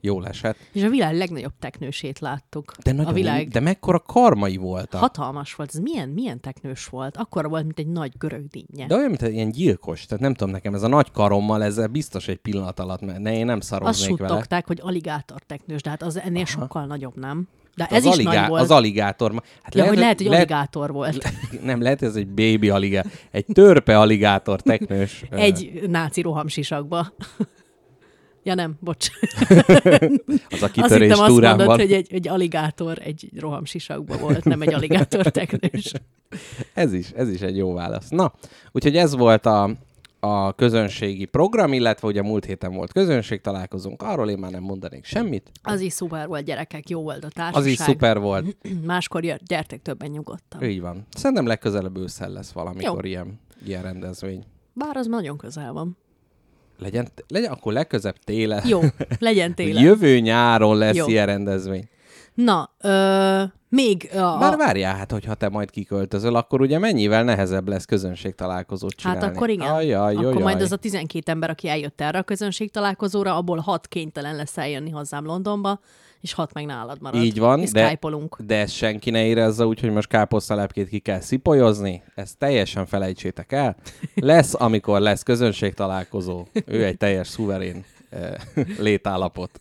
jól 0.00 0.26
esett. 0.26 0.56
És 0.72 0.82
a 0.82 0.88
világ 0.88 1.16
legnagyobb 1.16 1.52
teknősét 1.58 2.18
láttuk. 2.18 2.72
De, 2.82 2.92
nagyon, 2.92 3.10
a 3.10 3.12
világ 3.12 3.48
de 3.48 3.60
mekkora 3.60 3.98
karmai 3.98 4.56
voltak. 4.56 5.00
hatalmas 5.00 5.54
volt. 5.54 5.70
Ez 5.74 5.80
milyen, 5.80 6.08
milyen 6.08 6.40
teknős 6.40 6.86
volt? 6.86 7.16
Akkor 7.16 7.48
volt, 7.48 7.64
mint 7.64 7.78
egy 7.78 7.86
nagy 7.88 8.12
görög 8.18 8.46
dinnye. 8.46 8.86
De 8.86 8.94
olyan, 8.94 9.08
mint 9.08 9.22
egy 9.22 9.32
ilyen 9.34 9.50
gyilkos. 9.50 10.06
Tehát 10.06 10.22
nem 10.22 10.34
tudom, 10.34 10.52
nekem 10.52 10.74
ez 10.74 10.82
a 10.82 10.88
nagy 10.88 11.10
karommal, 11.10 11.62
ezzel 11.62 11.86
biztos 11.86 12.28
egy 12.28 12.38
pillanat 12.38 12.78
alatt, 12.80 13.00
mert 13.00 13.18
ne, 13.18 13.36
én 13.36 13.44
nem 13.46 13.58
Azt 13.58 13.66
szaroznék 13.66 14.16
vele. 14.16 14.28
suttogták, 14.28 14.66
hogy 14.66 14.78
aligátor 14.82 15.42
teknős, 15.42 15.82
de 15.82 15.90
hát 15.90 16.02
az 16.02 16.18
ennél 16.18 16.42
Aha. 16.42 16.60
sokkal 16.60 16.86
nagyobb, 16.86 17.16
nem? 17.16 17.48
De 17.76 17.86
Az 17.90 17.96
ez 17.96 18.04
is 18.04 18.12
aligá- 18.12 18.40
nagy 18.40 18.48
volt. 18.48 18.62
Az 18.62 18.70
aligátor. 18.70 19.42
Hát 19.62 19.74
ja, 19.74 19.86
hogy 19.86 19.98
lehet, 19.98 20.18
hogy 20.18 20.26
aligátor 20.26 20.92
volt. 20.92 21.32
Nem, 21.62 21.82
lehet, 21.82 22.02
ez 22.02 22.14
egy 22.16 22.28
baby 22.28 22.68
aligátor. 22.70 23.10
Egy 23.30 23.44
törpe 23.52 23.98
aligátor 23.98 24.60
teknős. 24.60 25.24
Egy 25.30 25.82
náci 25.88 26.20
rohamsisakba. 26.22 27.12
ja 28.42 28.54
nem, 28.54 28.74
bocs. 28.80 29.08
Az 30.50 30.62
a 30.62 30.64
Azt 30.64 30.70
kitörés 30.72 31.08
hittem 31.08 31.24
azt 31.24 31.40
mondod, 31.40 31.66
van. 31.66 31.78
hogy 31.78 31.92
egy, 31.92 32.12
egy 32.12 32.28
aligátor 32.28 32.98
egy 33.02 33.30
rohamsisakba 33.38 34.16
volt, 34.18 34.44
nem 34.44 34.62
egy 34.62 34.74
aligátor 34.74 35.22
teknős. 35.28 35.92
Ez 36.74 36.92
is, 36.92 37.10
ez 37.16 37.28
is 37.28 37.40
egy 37.40 37.56
jó 37.56 37.72
válasz. 37.72 38.08
Na, 38.08 38.32
úgyhogy 38.72 38.96
ez 38.96 39.16
volt 39.16 39.46
a, 39.46 39.70
a 40.24 40.52
közönségi 40.52 41.24
program, 41.24 41.72
illetve 41.72 42.08
ugye 42.08 42.22
múlt 42.22 42.44
héten 42.44 42.74
volt 42.74 42.92
közönség 42.92 43.40
találkozunk, 43.40 44.02
arról 44.02 44.30
én 44.30 44.38
már 44.38 44.50
nem 44.50 44.62
mondanék 44.62 45.04
semmit. 45.04 45.50
Az 45.62 45.80
is 45.80 45.92
szuper 45.92 46.26
volt, 46.26 46.44
gyerekek, 46.44 46.88
jó 46.88 47.02
volt 47.02 47.24
a 47.24 47.28
társaság. 47.28 47.62
Az 47.62 47.66
is 47.66 47.76
szuper 47.78 48.18
volt. 48.18 48.56
Máskor 48.86 49.24
jö- 49.24 49.42
gyertek 49.46 49.82
többen 49.82 50.10
nyugodtan. 50.10 50.62
Így 50.62 50.80
van. 50.80 51.06
Szerintem 51.10 51.46
legközelebb 51.46 51.96
ősszel 51.96 52.30
lesz 52.30 52.52
valamikor 52.52 53.04
Jó. 53.04 53.10
ilyen, 53.10 53.40
ilyen 53.66 53.82
rendezvény. 53.82 54.44
Bár 54.72 54.96
az 54.96 55.06
nagyon 55.06 55.36
közel 55.36 55.72
van. 55.72 55.96
Legyen, 56.78 57.08
legyen 57.28 57.52
akkor 57.52 57.72
legközebb 57.72 58.16
télen. 58.16 58.62
Jó, 58.66 58.80
legyen 59.18 59.54
télen. 59.58 59.82
Jövő 59.82 60.18
nyáron 60.18 60.76
lesz 60.76 60.96
Jó. 60.96 61.06
ilyen 61.08 61.26
rendezvény. 61.26 61.88
Na, 62.34 62.70
ö, 62.80 63.42
még 63.68 64.10
a, 64.14 64.38
Bár 64.38 64.56
várjál, 64.56 64.96
hát 64.96 65.12
hogyha 65.12 65.34
te 65.34 65.48
majd 65.48 65.70
kiköltözöl, 65.70 66.34
akkor 66.36 66.60
ugye 66.60 66.78
mennyivel 66.78 67.24
nehezebb 67.24 67.68
lesz 67.68 67.84
közönség 67.84 68.34
találkozót 68.34 69.00
Hát 69.02 69.14
csinálni. 69.14 69.36
akkor 69.36 69.50
igen. 69.50 69.70
Ajaj, 69.70 70.14
akkor 70.14 70.32
jaj, 70.32 70.42
majd 70.42 70.60
az 70.60 70.72
a 70.72 70.76
12 70.76 71.32
ember, 71.32 71.50
aki 71.50 71.68
eljött 71.68 72.00
erre 72.00 72.18
a 72.18 72.22
közönség 72.22 72.70
találkozóra, 72.70 73.36
abból 73.36 73.58
hat 73.58 73.86
kénytelen 73.86 74.36
lesz 74.36 74.58
eljönni 74.58 74.90
hozzám 74.90 75.24
Londonba, 75.24 75.80
és 76.20 76.32
hat 76.32 76.52
meg 76.52 76.66
nálad 76.66 77.00
marad. 77.00 77.22
Így 77.22 77.38
van, 77.38 77.60
és 77.60 77.70
de, 77.70 77.98
de 78.38 78.58
ezt 78.58 78.74
senki 78.74 79.10
ne 79.10 79.24
érezze 79.24 79.66
úgy, 79.66 79.80
hogy 79.80 79.90
most 79.90 80.08
káposztalepkét 80.08 80.88
ki 80.88 80.98
kell 80.98 81.20
szipolyozni. 81.20 82.02
Ezt 82.14 82.38
teljesen 82.38 82.86
felejtsétek 82.86 83.52
el. 83.52 83.76
Lesz, 84.14 84.54
amikor 84.60 85.00
lesz 85.00 85.22
közönség 85.22 85.74
találkozó. 85.74 86.46
Ő 86.66 86.84
egy 86.84 86.96
teljes 86.96 87.28
szuverén 87.28 87.84
létállapot. 88.78 89.60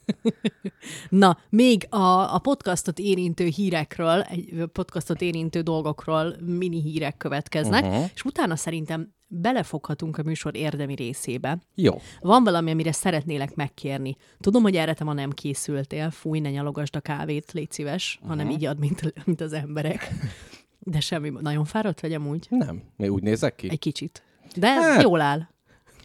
Na, 1.10 1.38
még 1.50 1.86
a, 1.90 2.34
a 2.34 2.40
podcastot 2.40 3.00
érintő 3.00 3.46
hírekről, 3.46 4.22
egy 4.22 4.64
podcastot 4.74 5.22
érintő 5.22 5.62
dolgokról 5.62 6.36
mini 6.46 6.82
hírek 6.82 7.18
következnek, 7.18 7.84
uh-huh. 7.84 8.10
és 8.14 8.24
utána 8.24 8.56
szerintem 8.56 9.14
belefoghatunk 9.28 10.18
a 10.18 10.24
műsor 10.24 10.56
érdemi 10.56 10.96
részébe. 10.96 11.58
Jó. 11.76 12.02
Van 12.20 12.44
valami, 12.44 12.72
amire 12.72 12.92
szeretnélek 12.92 13.56
megkérni. 13.56 14.16
Tudom, 14.40 14.62
hogy 14.62 14.76
erre 14.76 14.94
te 14.94 15.04
ma 15.04 15.14
nem 15.14 15.32
készültél, 15.32 16.12
fúj, 16.12 16.40
ne 16.40 16.50
nyalogasd 16.50 16.96
a 16.96 17.00
kávét, 17.00 17.52
légy 17.52 17.72
szíves, 17.72 18.16
uh-huh. 18.16 18.30
hanem 18.30 18.50
így 18.50 18.66
ad, 18.66 18.80
mint, 18.80 19.26
mint 19.26 19.42
az 19.42 19.54
emberek. 19.54 20.10
De 20.86 21.00
semmi, 21.00 21.30
nagyon 21.42 21.66
fáradt 21.66 22.00
vagy 22.00 22.14
amúgy? 22.14 22.48
Nem. 22.50 22.82
Még 22.98 23.12
úgy 23.12 23.24
nézek 23.24 23.56
ki? 23.56 23.70
Egy 23.70 23.80
kicsit. 23.80 24.24
De 24.56 24.68
Hát. 24.68 25.02
jól 25.02 25.22
áll. 25.22 25.48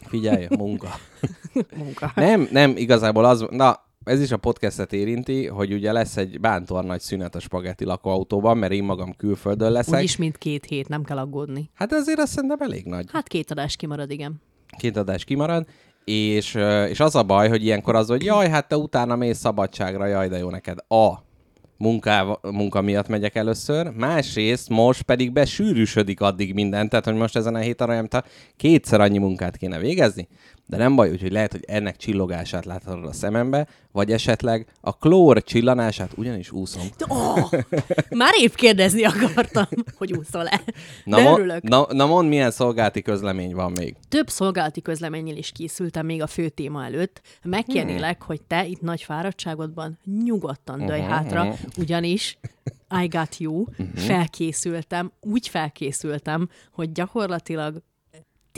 Figyelj, 0.07 0.47
munka. 0.59 0.89
Munka. 1.77 2.13
Nem, 2.15 2.49
nem, 2.51 2.77
igazából 2.77 3.25
az, 3.25 3.45
na, 3.51 3.87
ez 4.05 4.21
is 4.21 4.31
a 4.31 4.37
podcastet 4.37 4.93
érinti, 4.93 5.47
hogy 5.47 5.73
ugye 5.73 5.93
lesz 5.93 6.17
egy 6.17 6.41
bántóan 6.41 6.85
nagy 6.85 7.01
szünet 7.01 7.35
a 7.35 7.41
spagetti 7.41 7.85
lakóautóban, 7.85 8.59
mert 8.59 8.73
én 8.73 8.85
magam 8.85 9.17
külföldön 9.17 9.73
leszek. 9.73 9.99
Úgyis 9.99 10.17
mint 10.17 10.39
két 10.39 10.65
hét, 10.65 10.89
nem 10.89 11.05
kell 11.05 11.19
aggódni. 11.19 11.71
Hát 11.75 11.93
azért 11.93 12.19
azt 12.19 12.33
szerintem 12.33 12.61
elég 12.61 12.85
nagy. 12.85 13.07
Hát 13.13 13.29
két 13.29 13.51
adás 13.51 13.77
kimarad, 13.77 14.11
igen. 14.11 14.41
Két 14.79 14.97
adás 14.97 15.25
kimarad, 15.25 15.67
és, 16.05 16.59
és 16.89 17.01
az 17.01 17.15
a 17.15 17.23
baj, 17.23 17.49
hogy 17.49 17.65
ilyenkor 17.65 17.95
az, 17.95 18.09
hogy 18.09 18.25
jaj, 18.25 18.49
hát 18.49 18.69
te 18.69 18.77
utána 18.77 19.17
mész 19.17 19.39
szabadságra, 19.39 20.07
jaj, 20.07 20.29
de 20.29 20.39
jó 20.39 20.51
neked. 20.51 20.79
A 20.89 21.27
munká, 21.79 22.39
munka 22.43 22.81
miatt 22.81 23.09
megyek 23.09 23.35
először, 23.35 23.91
másrészt 23.91 24.69
most 24.69 25.03
pedig 25.03 25.33
besűrűsödik 25.33 26.21
addig 26.21 26.55
minden, 26.55 26.89
tehát 26.89 27.05
hogy 27.05 27.15
most 27.15 27.37
ezen 27.37 27.55
a 27.55 27.59
héten 27.59 27.89
olyan, 27.89 28.09
mint 28.11 28.25
kétszer 28.57 29.01
annyi 29.01 29.19
munkát 29.19 29.57
kéne 29.57 29.79
végezni, 29.79 30.29
de 30.69 30.77
nem 30.77 30.97
baj, 30.97 31.11
úgyhogy 31.11 31.33
lehet, 31.33 31.53
hogy 31.53 31.65
ennek 31.67 31.97
csillogását 31.97 32.65
láthatod 32.65 33.05
a 33.05 33.13
szemembe, 33.13 33.67
vagy 33.93 34.13
esetleg 34.13 34.67
a 34.81 34.97
klór 34.97 35.43
csillanását 35.43 36.11
ugyanis 36.17 36.51
úszom. 36.51 36.83
Oh, 37.07 37.51
már 38.11 38.33
épp 38.41 38.55
kérdezni 38.55 39.05
akartam, 39.05 39.65
hogy 39.97 40.13
úszol-e. 40.13 40.61
Na, 41.05 41.17
De 41.17 41.31
örülök. 41.31 41.63
na, 41.63 41.87
na 41.91 42.07
mondd, 42.07 42.29
milyen 42.29 42.51
szolgálti 42.51 43.03
közlemény 43.03 43.55
van 43.55 43.73
még. 43.73 43.97
Több 44.09 44.29
szolgálati 44.29 44.83
közleménnyel 44.83 45.37
is 45.37 45.53
készültem 45.53 46.07
még 46.07 46.23
a 46.23 46.27
fő 46.27 46.49
téma 46.49 46.85
előtt. 46.85 47.21
Megkérnélek, 47.43 48.23
hogy 48.23 48.43
te 48.43 48.67
itt 48.67 48.81
nagy 48.81 49.03
fáradtságodban 49.03 49.99
nyugodtan 50.25 50.87
dőj 50.87 51.01
Mhm, 51.01 51.09
hátra, 51.09 51.55
ugyanis 51.79 52.39
I 53.03 53.07
got 53.07 53.37
you, 53.39 53.65
felkészültem, 53.95 55.13
úgy 55.21 55.49
felkészültem, 55.49 56.49
hogy 56.73 56.93
gyakorlatilag 56.93 57.83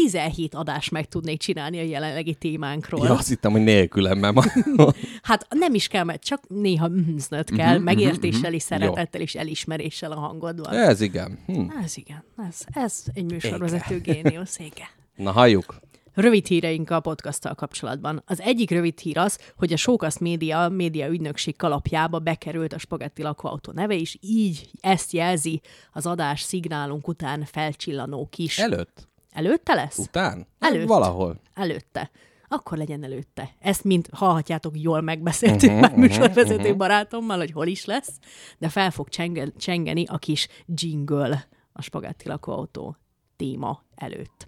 17 0.05 0.55
adást 0.55 0.91
meg 0.91 1.09
tudnék 1.09 1.39
csinálni 1.39 1.79
a 1.79 1.83
jelenlegi 1.83 2.35
témánkról. 2.35 3.07
Ja, 3.07 3.13
azt 3.13 3.29
hittem, 3.29 3.53
hogy 3.53 3.63
nélkülem, 3.63 4.19
mert 4.19 4.35
ma... 4.35 4.43
Hát 5.23 5.47
nem 5.51 5.75
is 5.75 5.89
kell, 5.89 6.05
mert 6.05 6.25
csak 6.25 6.43
néha 6.49 6.89
mznöt 6.89 7.51
kell, 7.51 7.69
uh-huh, 7.69 7.85
megértéssel 7.85 8.53
és 8.53 8.63
szeretettel 8.63 9.21
és 9.21 9.35
elismeréssel 9.35 10.13
a 10.13 10.19
hangodban. 10.19 10.73
Ez 10.73 11.01
igen. 11.01 11.39
Hm. 11.47 11.65
Ez 11.85 11.97
igen, 11.97 12.25
ez, 12.49 12.61
ez 12.73 13.03
egy 13.15 13.25
műsorvezető 13.25 14.01
géniusz, 14.01 14.59
igen. 14.59 14.89
Na, 15.25 15.31
halljuk. 15.31 15.81
Rövid 16.15 16.47
híreink 16.47 16.91
a 16.91 17.01
podcasttal 17.01 17.55
kapcsolatban. 17.55 18.23
Az 18.27 18.41
egyik 18.41 18.71
rövid 18.71 18.99
hír 18.99 19.19
az, 19.19 19.39
hogy 19.57 19.73
a 19.73 19.77
Showcast 19.77 20.21
Média 20.21 20.69
média 20.69 21.09
ügynökség 21.09 21.57
kalapjába 21.57 22.19
bekerült 22.19 22.73
a 22.73 22.79
Spagetti 22.79 23.23
lakóautó 23.23 23.73
neve, 23.73 23.95
és 23.95 24.19
így 24.21 24.71
ezt 24.81 25.13
jelzi 25.13 25.61
az 25.93 26.07
adás 26.07 26.41
szignálunk 26.41 27.09
után 27.09 27.45
felcsillanó 27.45 28.29
kis. 28.31 28.59
Előtt? 28.59 29.09
Előtte 29.31 29.75
lesz? 29.75 29.99
Után? 29.99 30.47
Előtt. 30.59 30.89
Valahol. 30.89 31.41
Előtte. 31.55 32.11
Akkor 32.49 32.79
legyen 32.79 33.05
előtte. 33.05 33.51
Ezt 33.61 33.85
mind 33.85 34.09
hallhatjátok, 34.13 34.81
jól 34.81 35.01
megbeszéltük 35.01 35.69
uh-huh, 35.69 35.81
már 35.81 35.97
műsorvezető 35.97 36.63
uh-huh. 36.63 36.77
barátommal, 36.77 37.39
hogy 37.39 37.51
hol 37.53 37.67
is 37.67 37.85
lesz, 37.85 38.19
de 38.59 38.69
fel 38.69 38.91
fog 38.91 39.09
csenge- 39.09 39.59
csengeni 39.59 40.05
a 40.07 40.19
kis 40.19 40.49
jingle 40.67 41.49
a 41.73 41.83
spagetti 41.83 42.29
lakóautó 42.29 42.97
téma 43.37 43.83
előtt. 43.95 44.47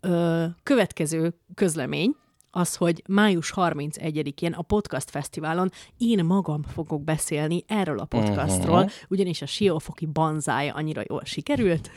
Ö, 0.00 0.44
következő 0.62 1.34
közlemény 1.54 2.16
az, 2.50 2.76
hogy 2.76 3.02
május 3.08 3.52
31-én 3.56 4.52
a 4.52 4.62
Podcast 4.62 5.10
Fesztiválon 5.10 5.70
én 5.98 6.24
magam 6.24 6.62
fogok 6.62 7.04
beszélni 7.04 7.64
erről 7.66 7.98
a 7.98 8.04
podcastról, 8.04 8.78
uh-huh. 8.78 8.92
ugyanis 9.08 9.42
a 9.42 9.46
Siófoki 9.46 10.06
banzája 10.06 10.74
annyira 10.74 11.02
jól 11.08 11.24
sikerült, 11.24 11.90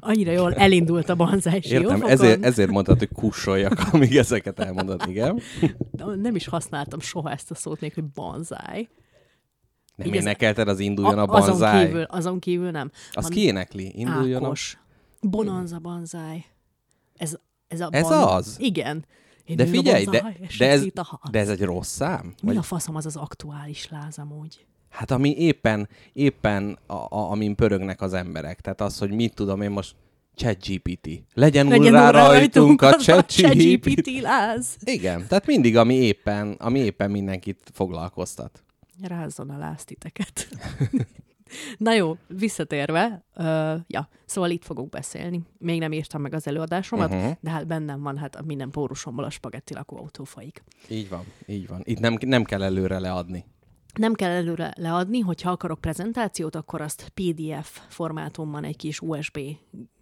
annyira 0.00 0.32
jól 0.32 0.54
elindult 0.54 1.08
a 1.08 1.14
banzáj 1.14 1.60
Értem, 1.62 2.02
ezért, 2.02 2.44
ezért 2.44 2.70
mondtad, 2.70 2.98
hogy 2.98 3.08
kussoljak, 3.12 3.88
amíg 3.92 4.16
ezeket 4.16 4.58
elmondod, 4.60 5.02
igen. 5.08 5.40
Nem 6.16 6.34
is 6.34 6.46
használtam 6.48 7.00
soha 7.00 7.30
ezt 7.30 7.50
a 7.50 7.54
szót 7.54 7.80
még, 7.80 7.94
hogy 7.94 8.04
banzáj. 8.04 8.88
Nem 9.96 10.08
ez- 10.12 10.14
énekelted 10.14 10.68
az 10.68 10.78
induljon 10.78 11.18
a, 11.18 11.22
A- 11.22 11.36
azon, 11.36 11.48
banzáj? 11.50 11.86
kívül, 11.86 12.02
azon 12.02 12.38
kívül 12.38 12.70
nem. 12.70 12.90
Az 13.12 13.22
Van 13.22 13.32
ki 13.32 13.40
énekli? 13.40 13.92
Induljon 13.98 14.44
Ákos. 14.44 14.78
Bonanza 15.20 15.78
banzáj. 15.78 16.44
Ez, 17.16 17.36
ez, 17.68 17.80
a 17.80 17.88
Ez 17.90 18.08
ban... 18.08 18.28
az? 18.28 18.56
Igen. 18.60 19.04
a... 19.46 19.54
De 19.54 19.62
a 19.62 19.66
figyelj, 19.66 20.04
de, 20.04 20.36
de, 20.58 20.68
ez, 20.70 20.84
a 20.94 21.28
de 21.30 21.38
ez 21.38 21.48
egy 21.48 21.62
rossz 21.62 21.90
szám? 21.94 22.24
Mi 22.24 22.32
Vagy, 22.42 22.56
a 22.56 22.62
faszom 22.62 22.96
az 22.96 23.06
az 23.06 23.16
aktuális 23.16 23.88
láz 23.88 24.18
amúgy? 24.18 24.66
Hát 24.90 25.10
ami 25.10 25.34
éppen, 25.38 25.88
éppen 26.12 26.78
a, 26.86 26.94
a, 26.94 27.30
amin 27.30 27.54
pörögnek 27.54 28.00
az 28.00 28.12
emberek. 28.12 28.60
Tehát 28.60 28.80
az, 28.80 28.98
hogy 28.98 29.10
mit 29.10 29.34
tudom 29.34 29.60
én 29.60 29.70
most 29.70 29.94
ChatGPT. 30.34 31.08
Legyen, 31.34 31.66
Legyen 31.66 31.92
urrá 31.92 32.08
urrá 32.08 32.26
rajtunk 32.26 32.82
a 32.82 32.96
ChatGPT. 32.96 34.10
Igen, 34.84 35.26
tehát 35.28 35.46
mindig, 35.46 35.76
ami 35.76 35.94
éppen, 35.94 36.56
ami 36.58 36.78
éppen 36.78 37.10
mindenkit 37.10 37.70
foglalkoztat. 37.72 38.62
Rázzon 39.02 39.50
a 39.50 39.58
láz 39.58 39.84
titeket. 39.84 40.48
Na 41.78 41.92
jó, 41.92 42.16
visszatérve, 42.26 43.24
uh, 43.36 43.44
ja, 43.86 44.08
szóval 44.24 44.50
itt 44.50 44.64
fogok 44.64 44.88
beszélni. 44.88 45.42
Még 45.58 45.78
nem 45.78 45.92
írtam 45.92 46.20
meg 46.20 46.34
az 46.34 46.46
előadásomat, 46.46 47.12
uh-huh. 47.12 47.32
de 47.40 47.50
hát 47.50 47.66
bennem 47.66 48.02
van, 48.02 48.18
hát 48.18 48.36
a 48.36 48.42
minden 48.42 48.70
pórusomból 48.70 49.24
a 49.24 49.30
spagetti 49.30 49.74
lakóautó 49.74 50.24
folyik. 50.24 50.62
Így 50.88 51.08
van, 51.08 51.24
így 51.46 51.68
van. 51.68 51.80
Itt 51.84 51.98
nem, 51.98 52.16
nem 52.20 52.44
kell 52.44 52.62
előre 52.62 52.98
leadni. 52.98 53.44
Nem 53.98 54.14
kell 54.14 54.30
előre 54.30 54.72
leadni, 54.76 55.20
hogyha 55.20 55.50
akarok 55.50 55.80
prezentációt, 55.80 56.54
akkor 56.54 56.80
azt 56.80 57.12
PDF 57.14 57.80
formátumban 57.88 58.64
egy 58.64 58.76
kis 58.76 59.00
USB 59.00 59.38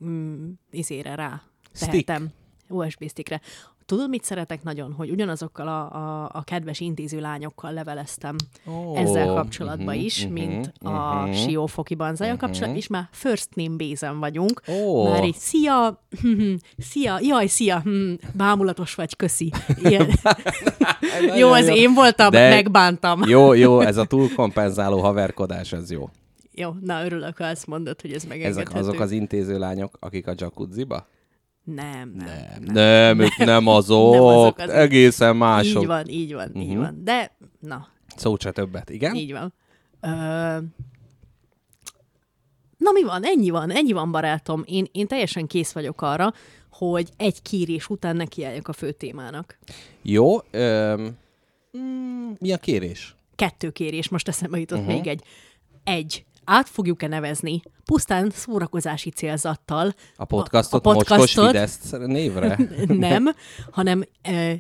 mm, 0.04 0.50
izére 0.70 1.14
rá 1.14 1.42
Stick. 1.72 1.90
tehetem. 1.90 2.30
USB 2.68 3.08
stickre. 3.08 3.40
Tudod, 3.88 4.08
mit 4.08 4.24
szeretek 4.24 4.62
nagyon? 4.62 4.92
Hogy 4.92 5.10
ugyanazokkal 5.10 5.68
a, 5.68 5.80
a, 5.80 6.30
a 6.32 6.42
kedves 6.42 6.80
intéző 6.80 7.20
lányokkal 7.20 7.72
leveleztem 7.72 8.36
oh, 8.66 9.00
ezzel 9.00 9.26
kapcsolatban 9.26 9.94
mhm, 9.94 10.04
is, 10.04 10.24
mhm, 10.24 10.32
mint 10.32 10.72
a 10.82 10.90
mhm. 10.90 11.32
Siófoki 11.32 11.94
banzája 11.94 12.36
kapcsolatban, 12.36 12.76
és 12.76 12.86
már 12.86 13.08
first 13.10 13.48
name 13.54 13.76
base 13.76 14.10
vagyunk. 14.10 14.62
Ó. 14.68 15.08
Már 15.08 15.24
így, 15.24 15.34
szia, 15.34 16.02
szia, 16.90 17.18
jaj, 17.20 17.46
szia, 17.46 17.82
bámulatos 18.34 18.94
vagy, 18.94 19.16
köszi. 19.16 19.52
Ilyen. 19.82 20.08
jó, 21.40 21.52
az 21.52 21.66
én 21.66 21.94
voltam, 21.94 22.30
De- 22.30 22.48
megbántam. 22.48 23.22
Jó, 23.26 23.52
jó, 23.52 23.80
ez 23.80 23.96
a 23.96 24.04
túlkompenzáló 24.04 25.00
haverkodás, 25.00 25.72
ez 25.72 25.90
jó. 25.90 26.08
Jó, 26.54 26.70
na 26.80 27.04
örülök, 27.04 27.36
ha 27.36 27.44
azt 27.44 27.66
mondod, 27.66 28.00
hogy 28.00 28.12
ez 28.12 28.24
megengedhető. 28.24 28.70
Ezek 28.70 28.80
azok 28.80 29.00
az 29.00 29.10
intéző 29.10 29.58
lányok, 29.58 29.96
akik 30.00 30.26
a 30.26 30.32
jacuzziba? 30.36 31.06
Nem, 31.74 32.12
nem. 32.16 32.62
Nem, 32.64 32.72
nem, 32.72 33.18
ők 33.18 33.36
nem 33.36 33.66
azok, 33.66 34.12
Nem 34.14 34.22
azok, 34.22 34.60
egészen 34.60 35.36
mások. 35.36 35.82
Így 35.82 35.86
van, 35.88 36.08
így 36.08 36.32
van, 36.34 36.56
így 36.56 36.68
Mhm. 36.68 36.78
van. 36.78 37.00
De, 37.04 37.36
na, 37.60 37.86
Szó 38.16 38.36
se 38.38 38.50
többet, 38.50 38.90
igen? 38.90 39.14
így 39.14 39.32
van. 39.32 39.52
Ö... 40.00 40.08
Na 42.78 42.90
mi 42.92 43.02
van? 43.04 43.24
Ennyi 43.24 43.50
van, 43.50 43.70
ennyi 43.70 43.92
van, 43.92 44.10
barátom. 44.10 44.62
Én, 44.66 44.86
én 44.92 45.06
teljesen 45.06 45.46
kész 45.46 45.72
vagyok 45.72 46.02
arra, 46.02 46.32
hogy 46.70 47.08
egy 47.16 47.42
kérés 47.42 47.88
után 47.88 48.16
nekiálljak 48.16 48.68
a 48.68 48.72
fő 48.72 48.92
témának. 48.92 49.58
Jó, 50.02 50.36
öm, 50.50 51.16
mm, 51.78 52.30
mi 52.38 52.52
a 52.52 52.56
kérés? 52.56 53.14
Kettő 53.36 53.70
kérés, 53.70 54.08
most 54.08 54.28
eszembe 54.28 54.58
jutott 54.58 54.78
uh-huh. 54.78 54.94
még 54.94 55.06
egy. 55.06 55.22
Egy. 55.84 56.24
Át 56.48 56.68
fogjuk-e 56.68 57.06
nevezni 57.06 57.62
pusztán 57.84 58.30
szórakozási 58.30 59.10
célzattal 59.10 59.94
A 60.16 60.24
podcastot, 60.24 60.86
a 60.86 60.90
a 60.90 60.92
podcastot 60.92 61.36
Mocskos. 61.36 61.46
Fidesz 61.46 61.90
névre? 62.06 62.58
nem, 62.86 63.34
hanem 63.70 64.04
ö, 64.28 64.52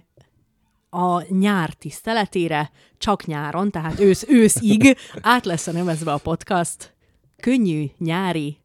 a 0.90 1.34
nyár 1.34 1.72
tiszteletére, 1.72 2.70
csak 2.98 3.26
nyáron, 3.26 3.70
tehát 3.70 4.00
ősz, 4.00 4.24
őszig 4.28 4.96
át 5.20 5.44
lesz 5.44 5.66
a 5.66 5.72
nevezve 5.72 6.12
a 6.12 6.18
podcast 6.18 6.94
könnyű 7.36 7.84
nyári 7.98 8.56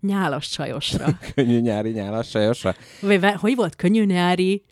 nyálas 0.00 0.48
csajosra. 0.48 1.18
Könnyű 1.34 1.60
nyári 1.60 1.90
nyálas 1.90 2.28
sajosra? 2.28 2.74
Vagy 3.00 3.20
ve- 3.20 3.36
hogy 3.36 3.54
volt? 3.54 3.76
Könnyű 3.76 4.04
nyári 4.04 4.64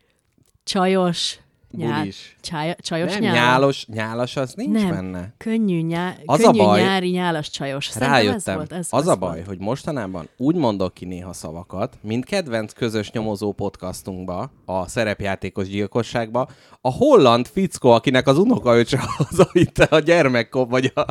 csajos 0.65 1.39
Bulis. 1.77 2.37
csaj, 2.41 2.75
csajos 2.81 3.13
Nem, 3.13 3.21
nyár? 3.21 3.35
nyálos, 3.35 3.87
nyálas 3.87 4.37
az 4.37 4.53
nincs 4.55 4.81
nem, 4.83 4.89
benne. 4.91 5.35
könnyű, 5.39 5.81
nyá, 5.83 6.15
Az 6.25 6.41
a 6.41 6.43
könnyű 6.51 6.59
baj- 6.59 6.81
nyári 6.83 7.09
nyálas 7.11 7.51
csajos. 7.51 7.87
Szerintem 7.87 8.17
Ez 8.17 8.25
Rájöttem. 8.25 8.55
volt, 8.57 8.73
ez, 8.73 8.87
az 8.91 9.01
ez 9.03 9.07
a 9.09 9.17
baj, 9.17 9.31
Volt. 9.35 9.47
hogy 9.47 9.59
mostanában 9.59 10.29
úgy 10.37 10.55
mondok 10.55 10.95
ki 10.95 11.05
néha 11.05 11.33
szavakat, 11.33 11.99
mint 12.03 12.25
kedvenc 12.25 12.73
közös 12.73 13.11
nyomozó 13.11 13.53
podcastunkba, 13.53 14.51
a 14.65 14.89
szerepjátékos 14.89 15.69
gyilkosságba, 15.69 16.49
a 16.81 16.91
holland 16.93 17.47
fickó, 17.47 17.91
akinek 17.91 18.27
az 18.27 18.39
unokaöccse 18.39 18.99
hazavitte 19.17 19.85
a 19.97 19.99
gyermekkop, 19.99 20.71
vagy 20.71 20.93
a 20.95 21.05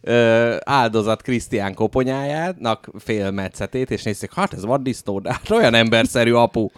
ö, 0.00 0.56
áldozat 0.64 1.22
Krisztián 1.22 1.74
koponyájának 1.74 2.90
félmetszetét, 2.98 3.90
és 3.90 4.02
nézték, 4.02 4.34
hát 4.34 4.52
ez 4.52 4.64
vaddisztó, 4.64 5.18
de 5.20 5.32
hát 5.32 5.50
olyan 5.50 5.74
emberszerű 5.74 6.32
apu. 6.32 6.68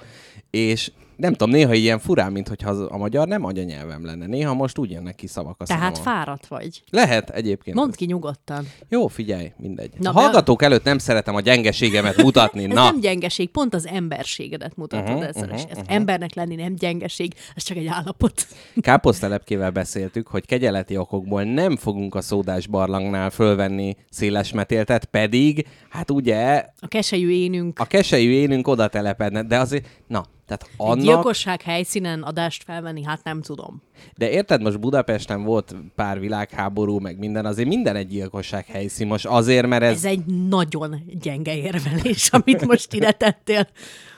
És 0.50 0.90
nem 1.18 1.32
tudom, 1.32 1.50
néha 1.50 1.74
ilyen 1.74 1.98
furán, 1.98 2.32
mint 2.32 2.48
hogyha 2.48 2.70
a 2.70 2.96
magyar 2.96 3.26
nem 3.28 3.44
anyanyelvem 3.44 4.04
lenne. 4.04 4.26
Néha 4.26 4.54
most 4.54 4.78
úgy 4.78 4.90
jönnek 4.90 5.14
ki 5.14 5.26
szavak 5.26 5.54
a 5.58 5.64
Tehát 5.64 5.96
számon. 5.96 6.12
fáradt 6.14 6.46
vagy. 6.46 6.82
Lehet 6.90 7.30
egyébként. 7.30 7.76
Mondd 7.76 7.94
ki 7.96 8.04
nyugodtan. 8.04 8.66
Jó, 8.88 9.06
figyelj, 9.06 9.52
mindegy. 9.56 9.90
Na, 9.98 10.10
a 10.10 10.12
hallgatók 10.12 10.62
előtt 10.62 10.84
nem 10.84 10.98
szeretem 10.98 11.34
a 11.34 11.40
gyengeségemet 11.40 12.22
mutatni. 12.22 12.64
Ez 12.64 12.68
Na, 12.70 12.82
nem 12.84 13.00
gyengeség, 13.00 13.48
pont 13.50 13.74
az 13.74 13.86
emberségedet 13.86 14.76
mutatod 14.76 15.14
Mhm, 15.14 15.22
ezzel. 15.22 15.50
és 15.50 15.62
ez 15.70 15.78
embernek 15.86 16.34
lenni 16.34 16.54
nem 16.54 16.74
gyengeség, 16.74 17.34
ez 17.54 17.62
csak 17.62 17.76
egy 17.76 17.86
állapot. 17.86 18.46
káposztelepkével 18.80 19.70
beszéltük, 19.70 20.26
hogy 20.26 20.46
kegyeleti 20.46 20.96
okokból 20.96 21.42
nem 21.42 21.76
fogunk 21.76 22.14
a 22.14 22.20
szódás 22.20 22.66
barlangnál 22.66 23.30
fölvenni 23.30 23.96
széles 24.10 24.52
metéltet, 24.52 25.04
pedig, 25.04 25.66
hát 25.88 26.10
ugye, 26.10 26.64
A 26.80 26.88
keselyű 26.88 27.30
énünk 27.30 27.78
a 27.78 27.84
keselyű 27.84 28.30
énünk 28.30 28.68
oda 28.68 28.88
telepedne, 28.88 29.42
de 29.42 29.58
azért, 29.58 29.86
na, 30.06 30.24
tehát 30.48 30.64
Egy 30.68 30.74
annak... 30.76 31.04
gyilkosság 31.04 31.62
helyszínen 31.62 32.22
adást 32.22 32.62
felvenni, 32.62 33.02
hát 33.02 33.24
nem 33.24 33.42
tudom. 33.42 33.82
De 34.16 34.30
érted, 34.30 34.62
most 34.62 34.80
Budapesten 34.80 35.42
volt 35.42 35.74
pár 35.94 36.20
világháború, 36.20 36.98
meg 36.98 37.18
minden, 37.18 37.46
azért 37.46 37.68
minden 37.68 37.96
egy 37.96 38.08
gyilkosság 38.08 38.66
helyszín. 38.66 39.06
Most 39.06 39.26
azért, 39.26 39.66
mert 39.66 39.82
ez... 39.82 39.96
Ez 39.96 40.04
egy 40.04 40.24
nagyon 40.26 41.02
gyenge 41.20 41.56
érvelés, 41.56 42.28
amit 42.42 42.66
most 42.66 42.92
ide 42.92 43.12
tettél. 43.12 43.66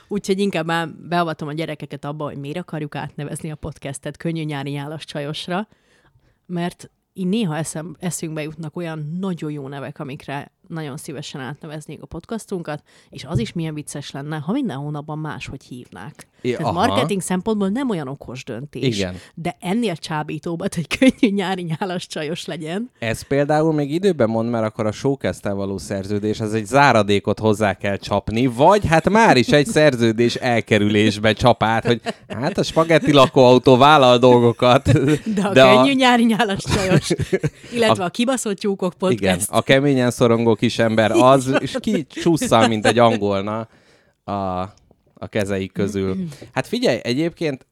Úgyhogy 0.08 0.38
inkább 0.38 0.66
már 0.66 0.88
beavatom 1.08 1.48
a 1.48 1.52
gyerekeket 1.52 2.04
abba, 2.04 2.24
hogy 2.24 2.38
miért 2.38 2.56
akarjuk 2.56 2.94
átnevezni 2.94 3.50
a 3.50 3.54
podcastet 3.54 4.16
könnyű 4.16 4.42
nyári 4.42 4.70
nyálas 4.70 5.04
csajosra, 5.04 5.68
mert 6.46 6.90
így 7.12 7.26
néha 7.26 7.56
eszem, 7.56 7.96
eszünkbe 7.98 8.42
jutnak 8.42 8.76
olyan 8.76 9.16
nagyon 9.20 9.50
jó 9.50 9.68
nevek, 9.68 9.98
amikre 9.98 10.52
nagyon 10.70 10.96
szívesen 10.96 11.40
átneveznék 11.40 12.02
a 12.02 12.06
podcastunkat, 12.06 12.82
és 13.10 13.24
az 13.24 13.38
is 13.38 13.52
milyen 13.52 13.74
vicces 13.74 14.10
lenne, 14.10 14.36
ha 14.36 14.52
minden 14.52 14.76
hónapban 14.76 15.18
máshogy 15.18 15.62
hívnák. 15.64 16.28
I- 16.42 16.54
Ez 16.54 16.60
aha. 16.60 16.72
marketing 16.72 17.20
szempontból 17.20 17.68
nem 17.68 17.90
olyan 17.90 18.08
okos 18.08 18.44
döntés. 18.44 18.96
Igen. 18.96 19.14
De 19.34 19.56
ennél 19.60 19.96
csábítóbb, 19.96 20.60
hogy 20.74 20.98
könnyű 20.98 21.34
nyári 21.34 21.62
nyálas 21.62 22.06
csajos 22.06 22.44
legyen. 22.44 22.90
Ez 22.98 23.22
például 23.22 23.72
még 23.72 23.92
időben 23.92 24.28
mond, 24.28 24.50
mert 24.50 24.64
akkor 24.64 24.86
a 24.86 24.92
showcast 24.92 25.42
való 25.48 25.78
szerződés, 25.78 26.40
az 26.40 26.54
egy 26.54 26.64
záradékot 26.66 27.38
hozzá 27.38 27.74
kell 27.74 27.96
csapni, 27.96 28.46
vagy 28.46 28.86
hát 28.86 29.08
már 29.08 29.36
is 29.36 29.48
egy 29.48 29.66
szerződés 29.66 30.34
elkerülésbe 30.34 31.32
csap 31.32 31.62
át, 31.62 31.84
hogy 31.86 32.00
hát 32.28 32.58
a 32.58 32.62
spagetti 32.62 33.12
lakóautó 33.12 33.76
vállal 33.76 34.18
dolgokat. 34.18 34.82
De 35.34 35.42
a 35.42 35.52
De 35.52 35.62
könnyű 35.74 35.92
nyári 35.94 36.24
nyálas 36.24 36.62
csajos, 36.74 37.10
illetve 37.74 38.02
a, 38.02 38.06
a 38.06 38.10
kibaszott 38.10 38.58
tyúkok 38.58 38.94
podcast. 38.98 39.22
Igen, 39.22 39.38
a 39.48 39.62
keményen 39.62 40.10
szorongó 40.10 40.54
kis 40.60 40.78
ember 40.78 41.10
az, 41.10 41.56
és 41.60 41.76
ki 41.80 42.06
csusszal, 42.06 42.68
mint 42.68 42.86
egy 42.86 42.98
angolna 42.98 43.68
a, 44.24 44.32
a 45.14 45.28
kezeik 45.28 45.72
közül. 45.72 46.16
Hát 46.52 46.66
figyelj, 46.66 46.98
egyébként 47.02 47.66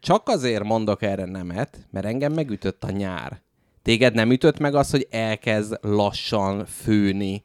csak 0.00 0.28
azért 0.28 0.64
mondok 0.64 1.02
erre 1.02 1.24
nemet, 1.24 1.86
mert 1.90 2.06
engem 2.06 2.32
megütött 2.32 2.84
a 2.84 2.90
nyár. 2.90 3.40
Téged 3.82 4.14
nem 4.14 4.30
ütött 4.30 4.58
meg 4.58 4.74
az, 4.74 4.90
hogy 4.90 5.06
elkezd 5.10 5.78
lassan 5.80 6.66
főni 6.66 7.44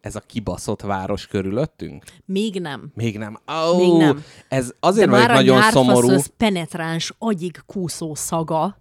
ez 0.00 0.16
a 0.16 0.20
kibaszott 0.20 0.80
város 0.80 1.26
körülöttünk? 1.26 2.04
Még 2.24 2.60
nem. 2.60 2.90
Még 2.94 3.18
nem. 3.18 3.38
Oh, 3.46 3.78
Még 3.78 3.92
nem. 3.92 4.24
Ez 4.48 4.72
azért 4.80 5.10
De 5.10 5.16
vagyok 5.16 5.28
már 5.28 5.36
a 5.36 5.40
nagyon 5.40 5.62
szomorú. 5.62 6.10
az 6.10 6.30
penetráns, 6.36 7.14
agyig 7.18 7.60
kúszó 7.66 8.14
szaga, 8.14 8.78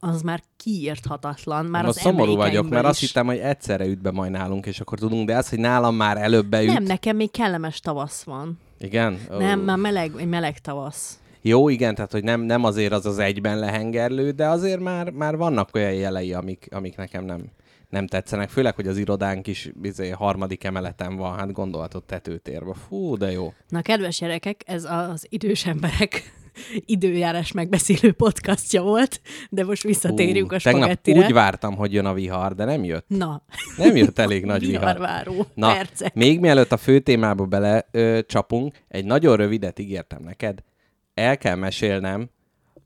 az 0.00 0.22
már 0.22 0.42
kiírthatatlan. 0.56 1.64
Már 1.64 1.84
az 1.84 2.00
szomorú 2.00 2.36
vagyok, 2.36 2.68
mert 2.68 2.84
azt 2.84 3.02
is. 3.02 3.06
hittem, 3.06 3.26
hogy 3.26 3.38
egyszerre 3.38 3.86
üt 3.86 4.00
be 4.00 4.10
majd 4.10 4.30
nálunk, 4.30 4.66
és 4.66 4.80
akkor 4.80 4.98
tudunk, 4.98 5.26
de 5.26 5.36
az, 5.36 5.48
hogy 5.48 5.58
nálam 5.58 5.94
már 5.94 6.16
előbb 6.16 6.46
beüt. 6.46 6.72
Nem, 6.72 6.82
nekem 6.82 7.16
még 7.16 7.30
kellemes 7.30 7.80
tavasz 7.80 8.22
van. 8.22 8.58
Igen? 8.78 9.20
Oh. 9.30 9.38
Nem, 9.38 9.60
már 9.60 9.78
meleg, 9.78 10.12
egy 10.18 10.28
meleg 10.28 10.58
tavasz. 10.58 11.18
Jó, 11.40 11.68
igen, 11.68 11.94
tehát 11.94 12.12
hogy 12.12 12.24
nem, 12.24 12.40
nem 12.40 12.64
azért 12.64 12.92
az 12.92 13.06
az 13.06 13.18
egyben 13.18 13.58
lehengerlő, 13.58 14.30
de 14.30 14.46
azért 14.46 14.80
már, 14.80 15.10
már 15.10 15.36
vannak 15.36 15.68
olyan 15.72 15.94
jelei, 15.94 16.32
amik, 16.32 16.68
amik 16.70 16.96
nekem 16.96 17.24
nem, 17.24 17.44
nem 17.88 18.06
tetszenek. 18.06 18.48
Főleg, 18.48 18.74
hogy 18.74 18.86
az 18.86 18.96
irodánk 18.96 19.46
is 19.46 19.70
bizony, 19.74 20.12
harmadik 20.12 20.64
emeleten 20.64 21.16
van, 21.16 21.36
hát 21.36 21.52
gondolhatod 21.52 22.04
tetőtérbe. 22.04 22.74
Fú, 22.88 23.16
de 23.16 23.30
jó. 23.30 23.52
Na, 23.68 23.82
kedves 23.82 24.18
gyerekek, 24.18 24.62
ez 24.66 24.84
az 24.84 25.26
idős 25.28 25.66
emberek 25.66 26.32
időjárás 26.74 27.52
megbeszélő 27.52 28.12
podcastja 28.12 28.82
volt, 28.82 29.20
de 29.50 29.64
most 29.64 29.82
visszatérjünk 29.82 30.52
a 30.52 30.58
tegnap 30.58 30.82
spagettire. 30.82 31.18
úgy 31.26 31.32
vártam, 31.32 31.76
hogy 31.76 31.92
jön 31.92 32.04
a 32.06 32.12
vihar, 32.14 32.54
de 32.54 32.64
nem 32.64 32.84
jött. 32.84 33.04
Na, 33.08 33.42
Nem 33.76 33.96
jött 33.96 34.18
elég 34.18 34.44
nagy 34.52 34.66
vihar. 34.66 34.80
viharváró 34.80 35.46
Na, 35.54 35.72
percek. 35.72 36.14
még 36.14 36.40
mielőtt 36.40 36.72
a 36.72 36.76
fő 36.76 36.98
témába 36.98 37.44
bele 37.44 37.88
ö, 37.90 38.18
csapunk, 38.26 38.74
egy 38.88 39.04
nagyon 39.04 39.36
rövidet 39.36 39.78
ígértem 39.78 40.22
neked. 40.22 40.58
El 41.14 41.38
kell 41.38 41.56
mesélnem 41.56 42.30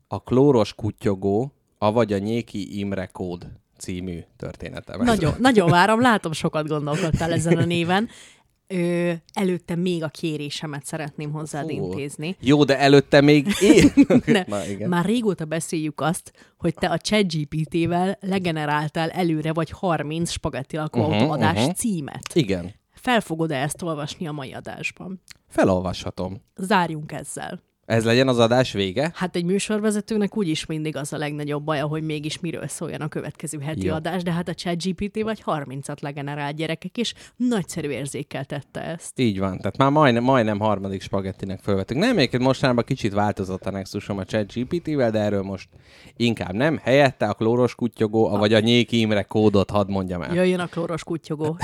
a 0.07 0.23
klóros 0.23 0.73
kutyogó, 0.73 1.53
avagy 1.77 2.13
a 2.13 2.17
Nyéki 2.17 2.79
Imre 2.79 3.05
kód 3.05 3.47
című 3.77 4.19
történetemet. 4.37 5.05
Nagyon, 5.07 5.33
nagyon 5.39 5.69
várom, 5.69 6.01
látom, 6.01 6.31
sokat 6.31 6.67
gondolkodtál 6.67 7.31
ezen 7.33 7.57
a 7.57 7.65
néven. 7.65 8.09
Ö, 8.71 9.11
előtte 9.33 9.75
még 9.75 10.03
a 10.03 10.07
kérésemet 10.07 10.85
szeretném 10.85 11.31
hozzád 11.31 11.69
Fú. 11.69 11.75
intézni. 11.75 12.35
Jó, 12.39 12.63
de 12.63 12.79
előtte 12.79 13.21
még 13.21 13.47
én... 13.61 13.91
Ne, 14.25 14.69
igen. 14.73 14.89
már 14.89 15.05
régóta 15.05 15.45
beszéljük 15.45 16.01
azt, 16.01 16.31
hogy 16.57 16.73
te 16.73 16.87
a 16.87 16.97
ChatGPT-vel 16.97 18.17
legeneráltál 18.21 19.09
előre 19.09 19.53
vagy 19.53 19.69
30 19.69 20.31
spagetti 20.31 20.77
lakóautó 20.77 21.15
Mhm, 21.15 21.29
adás 21.29 21.61
mhm. 21.65 21.71
címet. 21.71 22.29
Igen. 22.33 22.73
Fel 22.93 23.21
fogod-e 23.21 23.55
ezt 23.61 23.81
olvasni 23.81 24.27
a 24.27 24.31
mai 24.31 24.53
adásban? 24.53 25.21
Felolvashatom. 25.47 26.41
Zárjunk 26.55 27.11
ezzel. 27.11 27.61
Ez 27.91 28.05
legyen 28.05 28.27
az 28.27 28.39
adás 28.39 28.71
vége? 28.71 29.11
Hát 29.15 29.35
egy 29.35 29.45
műsorvezetőnek 29.45 30.37
úgyis 30.37 30.65
mindig 30.65 30.95
az 30.95 31.13
a 31.13 31.17
legnagyobb 31.17 31.63
baja, 31.63 31.85
hogy 31.85 32.03
mégis 32.03 32.39
miről 32.39 32.67
szóljon 32.67 33.01
a 33.01 33.07
következő 33.07 33.59
heti 33.59 33.85
Jó. 33.85 33.93
adás, 33.93 34.23
de 34.23 34.31
hát 34.31 34.47
a 34.47 34.53
ChatGPT 34.53 35.21
vagy 35.21 35.43
30-at 35.45 36.01
legenerált 36.01 36.55
gyerekek, 36.55 36.97
és 36.97 37.13
nagyszerű 37.35 37.89
érzékkel 37.89 38.45
tette 38.45 38.81
ezt. 38.81 39.19
Így 39.19 39.39
van. 39.39 39.57
Tehát 39.57 39.77
már 39.77 39.89
majdnem, 39.89 40.23
majdnem 40.23 40.59
harmadik 40.59 41.01
spagettinek 41.01 41.59
fölvettük. 41.59 41.97
Nem, 41.97 42.15
még 42.15 42.37
mostanában 42.39 42.83
kicsit 42.83 43.13
változott 43.13 43.65
a 43.65 43.71
Nexusom 43.71 44.17
a 44.17 44.23
chat 44.23 44.53
GPT-vel, 44.53 45.11
de 45.11 45.19
erről 45.19 45.41
most 45.41 45.69
inkább 46.17 46.53
nem. 46.53 46.79
Helyette 46.83 47.25
a 47.25 47.33
klóros 47.33 47.75
kutyogó, 47.75 48.29
vagy 48.37 48.53
a 48.53 48.59
Nyéki 48.59 48.99
Imre 48.99 49.23
kódot 49.23 49.69
hadd 49.69 49.89
mondjam 49.89 50.21
el. 50.21 50.33
Jöjjön 50.35 50.59
a 50.59 50.67
klóros 50.67 51.03
kutyogó. 51.03 51.57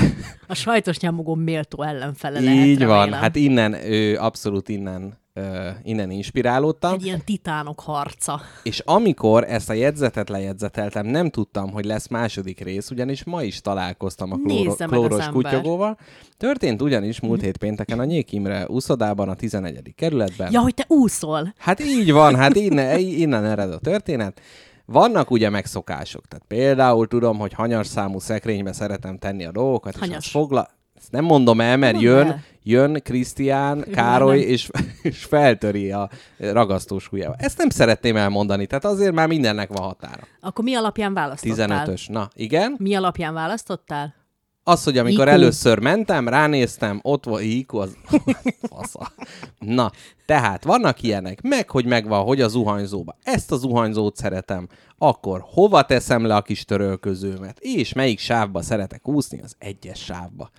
A 0.47 0.53
sajtos 0.55 0.99
nyomogó 0.99 1.35
méltó 1.35 1.83
ellenfele 1.83 2.39
lehet, 2.39 2.65
Így 2.65 2.85
van. 2.85 2.99
remélem. 2.99 3.19
Hát 3.19 3.35
innen, 3.35 3.73
ő, 3.73 4.17
abszolút 4.17 4.69
innen, 4.69 5.25
ö, 5.37 5.69
innen 5.83 6.11
inspirálódtam. 6.11 6.93
Egy 6.93 7.05
ilyen 7.05 7.21
titánok 7.25 7.79
harca. 7.79 8.41
És 8.63 8.79
amikor 8.85 9.43
ezt 9.43 9.69
a 9.69 9.73
jegyzetet 9.73 10.29
lejegyzeteltem, 10.29 11.05
nem 11.05 11.29
tudtam, 11.29 11.71
hogy 11.71 11.85
lesz 11.85 12.07
második 12.07 12.59
rész, 12.59 12.91
ugyanis 12.91 13.23
ma 13.23 13.43
is 13.43 13.61
találkoztam 13.61 14.31
a 14.31 14.35
klóro- 14.35 14.79
az 14.81 14.87
klóros 14.87 15.27
kutyogóval. 15.27 15.97
Történt 16.37 16.81
ugyanis 16.81 17.19
múlt 17.19 17.41
hét 17.41 17.57
pénteken 17.57 17.99
a 17.99 18.03
Nyék 18.05 18.31
Imre 18.31 18.65
úszodában, 18.67 19.29
a 19.29 19.35
11. 19.35 19.93
kerületben. 19.95 20.51
Ja, 20.51 20.59
hogy 20.59 20.73
te 20.73 20.85
úszol. 20.87 21.53
Hát 21.57 21.79
így 21.79 22.11
van, 22.11 22.35
hát 22.35 22.55
innen, 22.55 22.99
innen 22.99 23.45
ered 23.45 23.71
a 23.71 23.79
történet. 23.79 24.41
Vannak 24.85 25.31
ugye 25.31 25.49
megszokások, 25.49 26.27
tehát 26.27 26.45
például 26.47 27.07
tudom, 27.07 27.37
hogy 27.37 27.53
hanyas 27.53 27.87
számú 27.87 28.19
szekrénybe 28.19 28.73
szeretem 28.73 29.17
tenni 29.17 29.45
a 29.45 29.51
dolgokat, 29.51 29.93
és 29.93 29.99
Hanyas. 29.99 30.17
azt 30.17 30.27
fogla... 30.27 30.67
Ezt 31.07 31.15
nem 31.15 31.25
mondom 31.25 31.61
el, 31.61 31.77
mert 31.77 31.93
Mondd 31.93 32.05
jön, 32.05 32.27
el. 32.27 32.43
jön 32.63 33.01
Krisztián, 33.03 33.85
Károly, 33.93 34.39
nem. 34.39 34.47
és, 34.47 34.69
és 35.01 35.23
feltöri 35.23 35.91
a 35.91 36.09
ragasztós 36.37 37.11
ujjával. 37.11 37.35
Ezt 37.39 37.57
nem 37.57 37.69
szeretném 37.69 38.15
elmondani, 38.15 38.65
tehát 38.65 38.85
azért 38.85 39.13
már 39.13 39.27
mindennek 39.27 39.69
van 39.69 39.81
határa. 39.81 40.27
Akkor 40.39 40.63
mi 40.63 40.75
alapján 40.75 41.13
választottál? 41.13 41.85
15-ös. 41.87 42.09
Na, 42.11 42.29
igen. 42.33 42.75
Mi 42.77 42.95
alapján 42.95 43.33
választottál? 43.33 44.15
Az, 44.63 44.83
hogy 44.83 44.97
amikor 44.97 45.27
IQ. 45.27 45.33
először 45.33 45.79
mentem, 45.79 46.27
ránéztem, 46.27 46.99
ott 47.03 47.25
volt 47.25 47.41
IQ, 47.43 47.77
az 47.77 47.97
fasza. 48.69 49.11
Na, 49.59 49.91
tehát 50.25 50.63
vannak 50.63 51.01
ilyenek, 51.01 51.41
meg 51.41 51.69
hogy 51.69 51.85
megvan, 51.85 52.23
hogy 52.23 52.41
a 52.41 52.47
zuhanyzóba. 52.47 53.15
Ezt 53.23 53.51
a 53.51 53.55
zuhanyzót 53.55 54.15
szeretem. 54.15 54.67
Akkor 54.97 55.45
hova 55.53 55.85
teszem 55.85 56.25
le 56.25 56.35
a 56.35 56.41
kis 56.41 56.65
törölközőmet? 56.65 57.57
És 57.59 57.93
melyik 57.93 58.19
sávba 58.19 58.61
szeretek 58.61 59.07
úszni? 59.07 59.41
Az 59.41 59.55
egyes 59.59 59.99
sávba. 59.99 60.49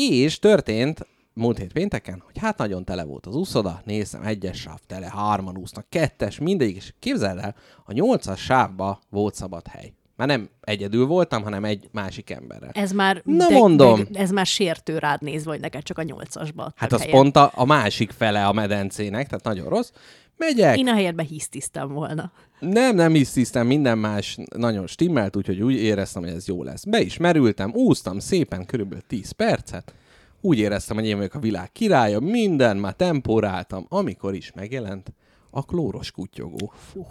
És 0.00 0.38
történt 0.38 1.06
múlt 1.34 1.58
hét 1.58 1.72
pénteken, 1.72 2.22
hogy 2.26 2.38
hát 2.38 2.58
nagyon 2.58 2.84
tele 2.84 3.04
volt 3.04 3.26
az 3.26 3.34
úszoda, 3.34 3.80
néztem, 3.84 4.22
egyes 4.22 4.60
sáv 4.60 4.78
tele, 4.86 5.12
hárman 5.14 5.56
úsznak, 5.56 5.86
kettes, 5.88 6.38
mindegyik, 6.38 6.76
és 6.76 6.92
képzeld 6.98 7.38
el, 7.38 7.54
a 7.84 7.92
nyolcas 7.92 8.40
sávba 8.40 9.00
volt 9.10 9.34
szabad 9.34 9.66
hely. 9.66 9.92
Már 10.16 10.28
nem 10.28 10.48
egyedül 10.60 11.06
voltam, 11.06 11.42
hanem 11.42 11.64
egy 11.64 11.88
másik 11.92 12.30
emberrel. 12.30 12.70
Ez 12.72 12.92
már, 12.92 13.22
Na, 13.24 13.48
mondom. 13.50 14.02
De, 14.10 14.20
ez 14.20 14.30
már 14.30 14.46
sértő 14.46 14.98
rád 14.98 15.22
nézve, 15.22 15.50
hogy 15.50 15.60
neked 15.60 15.82
csak 15.82 15.98
a 15.98 16.02
nyolcasba 16.02 16.72
Hát 16.76 16.92
az 16.92 17.00
helyet. 17.00 17.14
pont 17.14 17.36
a, 17.36 17.52
a 17.54 17.64
másik 17.64 18.10
fele 18.10 18.46
a 18.46 18.52
medencének, 18.52 19.26
tehát 19.28 19.44
nagyon 19.44 19.68
rossz. 19.68 19.90
Megyek, 20.38 20.78
Én 20.78 20.88
a 20.88 20.94
helyedben 20.94 21.26
hisztisztem 21.26 21.88
volna. 21.92 22.32
Nem, 22.58 22.94
nem 22.94 23.14
is 23.14 23.30
tisztem, 23.30 23.66
minden 23.66 23.98
más 23.98 24.38
nagyon 24.56 24.86
stimmelt, 24.86 25.36
úgyhogy 25.36 25.62
úgy 25.62 25.74
éreztem, 25.74 26.22
hogy 26.22 26.32
ez 26.32 26.46
jó 26.46 26.62
lesz. 26.62 26.84
Be 26.84 27.00
is 27.00 27.16
merültem, 27.16 27.72
úsztam 27.74 28.18
szépen 28.18 28.66
körülbelül 28.66 29.04
10 29.06 29.30
percet, 29.30 29.94
úgy 30.40 30.58
éreztem, 30.58 30.96
hogy 30.96 31.06
én 31.06 31.16
vagyok 31.16 31.34
a 31.34 31.38
világ 31.38 31.72
királya, 31.72 32.20
minden, 32.20 32.76
már 32.76 32.92
temporáltam, 32.92 33.86
amikor 33.88 34.34
is 34.34 34.52
megjelent 34.54 35.12
a 35.50 35.64
klóros 35.64 36.10
kutyogó. 36.10 36.72
Fuh. 36.92 37.06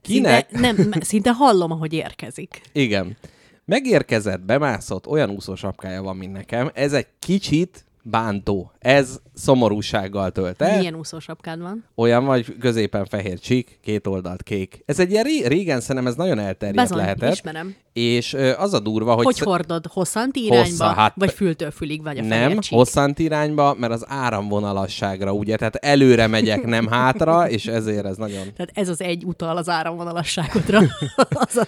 Kinek? 0.00 0.48
Szinte, 0.50 0.72
nem, 0.72 1.00
szinte 1.00 1.32
hallom, 1.32 1.70
ahogy 1.70 1.92
érkezik. 1.92 2.60
Igen. 2.72 3.16
Megérkezett, 3.64 4.40
bemászott, 4.40 5.06
olyan 5.06 5.30
úszósapkája 5.30 6.02
van, 6.02 6.16
mint 6.16 6.32
nekem. 6.32 6.70
Ez 6.74 6.92
egy 6.92 7.06
kicsit 7.18 7.84
bántó. 8.02 8.72
Ez 8.78 9.20
szomorúsággal 9.34 10.30
tölt 10.30 10.62
el. 10.62 10.78
Milyen 10.78 10.94
úszósapkád 10.94 11.60
van? 11.60 11.84
Olyan 11.94 12.24
vagy 12.24 12.58
középen 12.58 13.04
fehér 13.04 13.38
csík, 13.38 13.78
két 13.82 14.06
oldalt 14.06 14.42
kék. 14.42 14.82
Ez 14.86 14.98
egy 15.00 15.10
ilyen 15.10 15.24
ré- 15.24 15.46
régen 15.46 15.80
szerintem 15.80 16.06
ez 16.06 16.14
nagyon 16.14 16.38
elterjedt 16.38 16.76
Bezony, 16.88 16.98
lehetett. 16.98 17.32
ismerem. 17.32 17.74
És 17.92 18.36
az 18.58 18.74
a 18.74 18.80
durva, 18.80 19.14
hogy... 19.14 19.24
Hogy 19.24 19.34
sz- 19.34 19.44
hordod? 19.44 19.86
Hosszanti 19.86 20.44
irányba? 20.44 20.64
Hossza, 20.66 20.84
hát- 20.86 21.14
vagy 21.16 21.32
fültől 21.32 21.70
fülig, 21.70 22.02
vagy 22.02 22.18
a 22.18 22.22
nem, 22.22 22.58
csík? 22.58 22.78
hosszant 22.78 23.18
irányba, 23.18 23.74
mert 23.78 23.92
az 23.92 24.04
áramvonalasságra, 24.08 25.32
ugye, 25.32 25.56
tehát 25.56 25.74
előre 25.74 26.26
megyek, 26.26 26.64
nem 26.64 26.86
hátra, 26.86 27.48
és 27.50 27.66
ezért 27.66 28.04
ez 28.04 28.16
nagyon... 28.16 28.42
Tehát 28.56 28.70
ez 28.74 28.88
az 28.88 29.00
egy 29.00 29.24
utal 29.24 29.56
az 29.56 29.68
áramvonalasságodra. 29.68 30.80
az 31.46 31.56
a... 31.56 31.66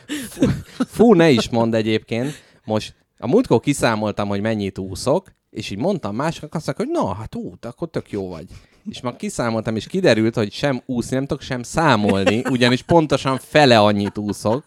Fú, 0.88 1.14
ne 1.14 1.30
is 1.30 1.48
mond 1.50 1.74
egyébként. 1.74 2.32
Most 2.64 2.94
a 3.18 3.26
múltkor 3.26 3.60
kiszámoltam, 3.60 4.28
hogy 4.28 4.40
mennyit 4.40 4.78
úszok, 4.78 5.32
és 5.52 5.70
így 5.70 5.78
mondtam 5.78 6.14
másnak, 6.14 6.54
azt 6.54 6.66
mondták, 6.66 6.86
hogy 6.86 7.02
na, 7.02 7.14
hát 7.14 7.34
ú, 7.34 7.54
akkor 7.60 7.88
tök 7.90 8.10
jó 8.10 8.28
vagy. 8.28 8.46
És 8.90 9.00
már 9.00 9.16
kiszámoltam, 9.16 9.76
és 9.76 9.86
kiderült, 9.86 10.34
hogy 10.34 10.52
sem 10.52 10.82
úszni 10.86 11.16
nem 11.16 11.26
tudok, 11.26 11.42
sem 11.42 11.62
számolni, 11.62 12.42
ugyanis 12.50 12.82
pontosan 12.82 13.38
fele 13.38 13.80
annyit 13.80 14.18
úszok, 14.18 14.64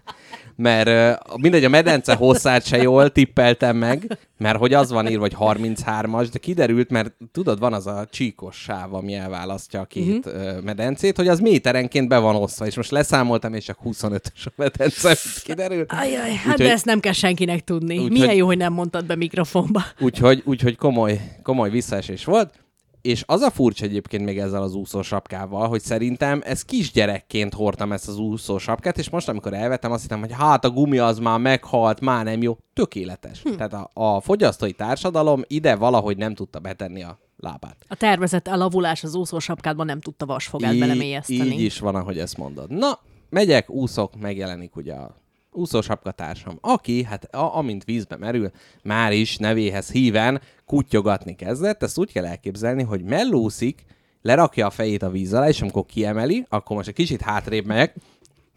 mert 0.55 1.19
mindegy, 1.37 1.63
a 1.63 1.69
medence 1.69 2.13
hosszát 2.15 2.65
se 2.65 2.77
jól 2.77 3.09
tippeltem 3.09 3.77
meg, 3.77 4.17
mert 4.37 4.57
hogy 4.57 4.73
az 4.73 4.91
van 4.91 5.07
írva, 5.07 5.21
hogy 5.21 5.35
33-as, 5.39 6.27
de 6.31 6.39
kiderült, 6.39 6.89
mert 6.89 7.13
tudod, 7.31 7.59
van 7.59 7.73
az 7.73 7.87
a 7.87 8.07
csíkos 8.11 8.55
sáv, 8.55 8.93
ami 8.93 9.13
elválasztja 9.13 9.79
a 9.79 9.85
két 9.85 10.25
uh-huh. 10.25 10.61
medencét, 10.61 11.15
hogy 11.17 11.27
az 11.27 11.39
méterenként 11.39 12.07
be 12.07 12.17
van 12.17 12.35
osztva, 12.35 12.65
és 12.65 12.75
most 12.75 12.91
leszámoltam, 12.91 13.53
és 13.53 13.63
csak 13.65 13.77
25-ös 13.85 14.45
a 14.45 14.51
medence, 14.55 15.15
kiderült. 15.43 15.91
Ajaj, 15.91 16.33
hát 16.33 16.45
Úgyhogy- 16.45 16.65
de 16.65 16.71
ezt 16.71 16.85
nem 16.85 16.99
kell 16.99 17.13
senkinek 17.13 17.63
tudni. 17.63 17.95
Úgyhogy- 17.97 18.11
Milyen 18.11 18.35
jó, 18.35 18.45
hogy 18.45 18.57
nem 18.57 18.73
mondtad 18.73 19.05
be 19.05 19.15
mikrofonba. 19.15 19.83
Úgyhogy, 19.99 20.41
úgyhogy 20.45 20.75
komoly, 20.75 21.19
komoly 21.43 21.69
visszaesés 21.69 22.25
volt. 22.25 22.64
És 23.05 23.23
az 23.27 23.41
a 23.41 23.49
furcsa 23.49 23.85
egyébként 23.85 24.23
még 24.23 24.39
ezzel 24.39 24.61
az 24.61 24.73
úszósapkával, 24.73 25.67
hogy 25.67 25.81
szerintem 25.81 26.41
ez 26.43 26.61
kisgyerekként 26.61 27.53
hordtam 27.53 27.91
ezt 27.91 28.07
az 28.07 28.17
úszósapkát, 28.17 28.97
és 28.97 29.09
most, 29.09 29.29
amikor 29.29 29.53
elvettem, 29.53 29.91
azt 29.91 30.01
hittem, 30.01 30.19
hogy 30.19 30.31
hát 30.31 30.65
a 30.65 30.69
gumi 30.69 30.97
az 30.97 31.19
már 31.19 31.39
meghalt, 31.39 31.99
már 31.99 32.23
nem 32.23 32.41
jó. 32.41 32.57
Tökéletes. 32.73 33.41
Hm. 33.41 33.55
Tehát 33.55 33.73
a, 33.73 33.89
a 33.93 34.21
fogyasztói 34.21 34.71
társadalom 34.71 35.41
ide 35.47 35.75
valahogy 35.75 36.17
nem 36.17 36.35
tudta 36.35 36.59
betenni 36.59 37.03
a 37.03 37.19
lábát. 37.37 37.77
A 37.87 37.95
tervezett 37.95 38.47
elavulás 38.47 39.03
az 39.03 39.15
úszósapkádban 39.15 39.85
nem 39.85 39.99
tudta 39.99 40.25
vasfogát 40.25 40.79
belemélyezteni. 40.79 41.51
így 41.51 41.61
is 41.61 41.79
van, 41.79 41.95
ahogy 41.95 42.17
ezt 42.17 42.37
mondod. 42.37 42.71
Na, 42.71 42.99
megyek, 43.29 43.69
úszok, 43.69 44.19
megjelenik 44.19 44.75
ugye 44.75 44.93
a 44.93 45.15
úszósapkatársam, 45.55 46.57
aki, 46.61 47.03
hát 47.03 47.23
a, 47.23 47.55
amint 47.57 47.83
vízbe 47.83 48.17
merül, 48.17 48.51
már 48.83 49.13
is 49.13 49.37
nevéhez 49.37 49.91
híven 49.91 50.41
kuttyogatni 50.65 51.35
kezdett. 51.35 51.83
Ezt 51.83 51.97
úgy 51.97 52.11
kell 52.11 52.25
elképzelni, 52.25 52.83
hogy 52.83 53.03
mellúszik, 53.03 53.85
lerakja 54.21 54.65
a 54.65 54.69
fejét 54.69 55.03
a 55.03 55.09
víz 55.09 55.33
alá, 55.33 55.47
és 55.47 55.61
amikor 55.61 55.85
kiemeli, 55.85 56.45
akkor 56.49 56.75
most 56.75 56.87
egy 56.87 56.93
kicsit 56.93 57.21
hátrébb 57.21 57.65
megyek, 57.65 57.95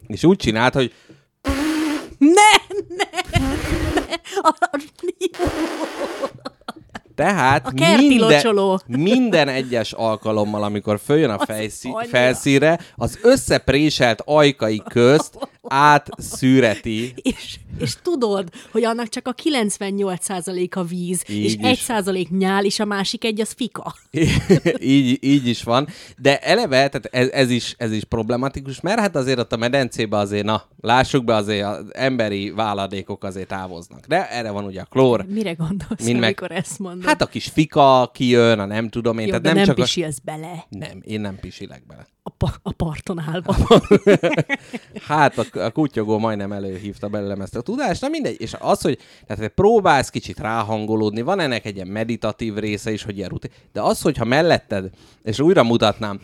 és 0.06 0.24
úgy 0.24 0.36
csinált, 0.36 0.74
hogy 0.74 0.92
Ne, 2.18 2.74
ne, 2.88 3.04
ne. 3.34 4.14
Tehát 7.18 7.66
A 7.66 7.70
minden, 7.74 8.42
minden 8.86 9.48
egyes 9.48 9.92
alkalommal, 9.92 10.62
amikor 10.62 11.00
följön 11.04 11.30
a 11.30 11.44
fejszí, 11.44 11.88
annyira. 11.88 12.08
felszínre, 12.08 12.78
az 12.96 13.18
összepréselt 13.22 14.22
ajkai 14.24 14.82
közt 14.88 15.48
átszűreti 15.68 17.12
És, 17.16 17.56
és 17.80 17.94
tudod, 18.02 18.48
hogy 18.72 18.84
annak 18.84 19.08
csak 19.08 19.28
a 19.28 19.34
98%-a 19.34 20.82
víz, 20.84 21.24
Így 21.28 21.44
és 21.44 21.70
is. 21.72 21.84
1% 21.88 22.28
nyál, 22.38 22.64
és 22.64 22.80
a 22.80 22.84
másik 22.84 23.24
egy 23.24 23.40
az 23.40 23.52
fika. 23.56 23.94
így, 24.80 25.18
így 25.24 25.46
is 25.48 25.62
van. 25.62 25.88
De 26.16 26.38
eleve, 26.38 26.88
tehát 26.88 27.08
ez, 27.10 27.28
ez, 27.28 27.50
is, 27.50 27.74
ez 27.78 27.92
is 27.92 28.04
problematikus, 28.04 28.80
mert 28.80 29.00
hát 29.00 29.16
azért 29.16 29.38
ott 29.38 29.52
a 29.52 29.56
medencébe 29.56 30.16
azért, 30.16 30.44
na, 30.44 30.62
lássuk 30.80 31.24
be, 31.24 31.34
azért 31.34 31.64
az 31.66 31.84
emberi 31.92 32.50
váladékok 32.50 33.24
azért 33.24 33.48
távoznak. 33.48 34.06
De 34.06 34.30
erre 34.30 34.50
van 34.50 34.64
ugye 34.64 34.80
a 34.80 34.84
klór. 34.84 35.24
Mire 35.28 35.52
gondolsz, 35.52 36.04
Mind 36.04 36.12
meg- 36.18 36.22
amikor 36.22 36.50
ezt 36.50 36.78
mondod? 36.78 37.04
Hát 37.08 37.22
a 37.22 37.26
kis 37.26 37.46
fika 37.46 38.10
kijön, 38.14 38.58
a 38.58 38.64
nem 38.64 38.88
tudom 38.88 39.18
én. 39.18 39.24
Jó, 39.24 39.28
tehát 39.28 39.44
nem, 39.44 39.54
nem, 39.54 39.64
csak 39.64 39.74
pisilsz 39.74 40.18
bele 40.18 40.50
A... 40.50 40.66
Nem, 40.70 41.02
én 41.04 41.20
nem 41.20 41.38
pisilek 41.40 41.86
bele. 41.86 42.06
a, 42.22 42.30
pa- 42.30 42.60
a 42.62 42.72
parton 42.72 43.18
állva. 43.18 43.56
Hát 45.08 45.38
a, 45.38 45.58
a 45.60 45.70
kutyogó 45.70 46.18
majdnem 46.18 46.52
előhívta 46.52 47.08
belőlem 47.08 47.40
ezt 47.40 47.56
a 47.56 47.60
tudást, 47.60 48.00
na 48.00 48.08
mindegy. 48.08 48.40
És 48.40 48.54
az, 48.58 48.80
hogy 48.80 48.98
tehát 49.26 49.42
te 49.42 49.48
próbálsz 49.48 50.08
kicsit 50.10 50.38
ráhangolódni, 50.38 51.22
van 51.22 51.40
ennek 51.40 51.64
egy 51.64 51.74
ilyen 51.74 51.86
meditatív 51.88 52.54
része 52.54 52.90
is, 52.92 53.02
hogy 53.02 53.16
ilyen 53.16 53.28
rutin, 53.28 53.50
de 53.72 53.80
az, 53.82 54.00
hogyha 54.00 54.24
melletted, 54.24 54.90
és 55.22 55.40
újra 55.40 55.62
mutatnám, 55.62 56.20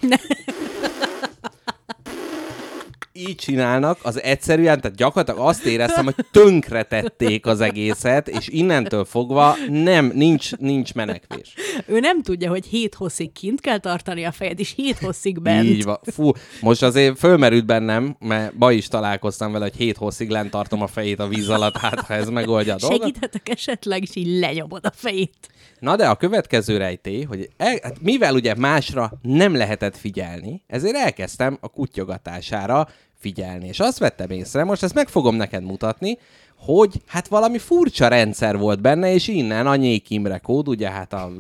így 3.17 3.35
csinálnak, 3.35 3.99
az 4.03 4.23
egyszerűen, 4.23 4.81
tehát 4.81 4.97
gyakorlatilag 4.97 5.49
azt 5.49 5.65
éreztem, 5.65 6.05
hogy 6.05 6.15
tönkretették 6.31 7.47
az 7.47 7.61
egészet, 7.61 8.29
és 8.29 8.49
innentől 8.49 9.05
fogva 9.05 9.57
nem, 9.69 10.11
nincs, 10.15 10.57
nincs 10.57 10.95
menekvés. 10.95 11.55
Ő 11.87 12.01
nem 12.01 12.23
tudja, 12.23 12.51
hogy 12.51 12.67
hét 12.67 12.95
hosszig 12.95 13.33
kint 13.33 13.61
kell 13.61 13.79
tartani 13.79 14.25
a 14.25 14.33
fejed, 14.33 14.59
és 14.61 14.73
hét 14.77 14.99
hosszig 14.99 15.43
bent. 15.43 15.69
Így 15.69 15.85
van. 15.85 15.99
Fú, 16.03 16.31
most 16.61 16.83
azért 16.83 17.19
fölmerült 17.19 17.67
bennem, 17.67 18.17
mert 18.19 18.53
ma 18.59 18.73
is 18.73 18.89
találkoztam 18.89 19.53
vele, 19.53 19.65
hogy 19.65 19.77
hét 19.77 19.97
hosszig 19.97 20.29
lent 20.29 20.51
tartom 20.51 20.83
a 20.83 20.87
fejét 20.87 21.19
a 21.19 21.29
víz 21.29 21.49
alatt, 21.49 21.77
hát 21.77 22.01
ha 22.01 22.15
ez 22.15 22.29
megoldja 22.29 22.75
a 22.75 22.77
dolgot. 22.77 23.01
Segíthetek 23.01 23.49
esetleg, 23.49 24.03
és 24.03 24.17
így 24.17 24.39
lenyomod 24.39 24.87
a 24.87 24.93
fejét. 24.95 25.49
Na 25.85 25.97
de 25.97 26.09
a 26.09 26.15
következő 26.15 26.77
rejtély, 26.77 27.23
hogy 27.23 27.49
el, 27.57 27.79
hát 27.83 28.01
mivel 28.01 28.35
ugye 28.35 28.55
másra 28.55 29.13
nem 29.23 29.57
lehetett 29.57 29.97
figyelni, 29.97 30.63
ezért 30.67 30.97
elkezdtem 30.97 31.59
a 31.61 31.69
kutyogatására 31.69 32.89
figyelni. 33.19 33.69
És 33.69 33.81
azt 33.81 33.99
vettem 33.99 34.31
észre, 34.31 34.65
most 34.65 34.83
ezt 34.83 34.95
meg 34.95 35.09
fogom 35.09 35.35
neked 35.37 35.63
mutatni, 35.63 36.19
hogy 36.59 37.03
hát 37.07 37.29
valami 37.29 37.59
furcsa 37.59 38.09
rendszer 38.09 38.59
volt 38.59 38.81
benne, 38.81 39.13
és 39.13 39.29
innen 39.29 39.67
a 39.67 39.77
Nyék 39.77 40.11
Imre 40.11 40.39
kód, 40.39 40.69
ugye 40.69 40.91
hát 40.91 41.13
a, 41.13 41.31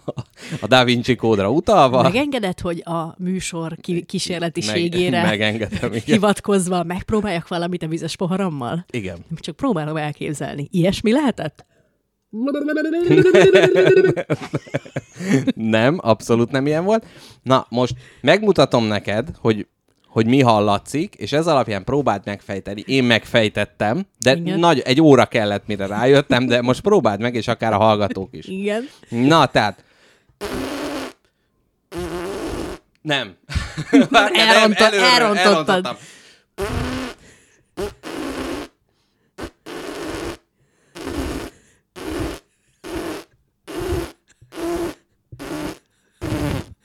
a 0.60 0.66
Da 0.66 0.84
Vinci 0.84 1.14
kódra 1.14 1.50
utalva. 1.50 2.02
Megengedett, 2.02 2.60
hogy 2.60 2.82
a 2.84 3.14
műsor 3.18 3.76
ki- 3.80 4.04
kísérletiségére 4.04 5.22
Meg, 5.22 5.68
hivatkozva 6.04 6.82
megpróbáljak 6.82 7.48
valamit 7.48 7.82
a 7.82 7.86
vizes 7.86 8.16
poharammal? 8.16 8.84
igen. 8.90 9.18
Csak 9.36 9.56
próbálom 9.56 9.96
elképzelni. 9.96 10.68
Ilyesmi 10.70 11.12
lehetett? 11.12 11.64
Nem, 15.54 15.98
abszolút 16.02 16.50
nem 16.50 16.66
ilyen 16.66 16.84
volt. 16.84 17.06
Na, 17.42 17.66
most 17.68 17.94
megmutatom 18.20 18.84
neked, 18.84 19.28
hogy 19.40 19.66
hogy 20.12 20.26
mi 20.26 20.40
hallatszik, 20.40 21.14
és 21.14 21.32
ez 21.32 21.46
alapján 21.46 21.84
próbáld 21.84 22.22
megfejteni. 22.24 22.82
Én 22.86 23.04
megfejtettem, 23.04 24.06
de 24.18 24.34
Igen. 24.34 24.58
nagy, 24.58 24.78
egy 24.78 25.00
óra 25.00 25.26
kellett, 25.26 25.66
mire 25.66 25.86
rájöttem, 25.86 26.46
de 26.46 26.62
most 26.62 26.80
próbáld 26.80 27.20
meg, 27.20 27.34
és 27.34 27.48
akár 27.48 27.72
a 27.72 27.76
hallgatók 27.76 28.28
is. 28.32 28.46
Igen. 28.46 28.88
Na, 29.08 29.46
tehát... 29.46 29.84
Nem. 33.02 33.36
Elrontott- 34.32 34.92
elrontottad. 34.92 34.94
elrontottam. 34.94 35.96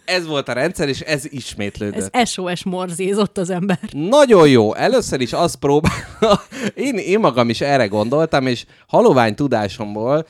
Ez 0.08 0.28
volt 0.28 0.50
a 0.50 0.54
rendszer, 0.54 0.88
és 0.88 1.00
ez 1.00 1.32
ismétlődött. 1.32 2.16
Ez 2.16 2.30
SOS 2.30 2.64
morzézott 2.64 3.38
az 3.38 3.50
ember. 3.50 3.80
Nagyon 3.92 4.50
jó. 4.50 4.74
Először 4.74 5.22
is 5.22 5.34
azt 5.34 5.56
próbál... 5.56 5.92
én, 6.76 6.96
én 6.98 7.20
magam 7.20 7.50
is 7.50 7.62
erre 7.62 7.88
gondoltam, 7.88 8.48
és 8.48 8.66
halovány 8.88 9.36
tudásomból, 9.36 10.28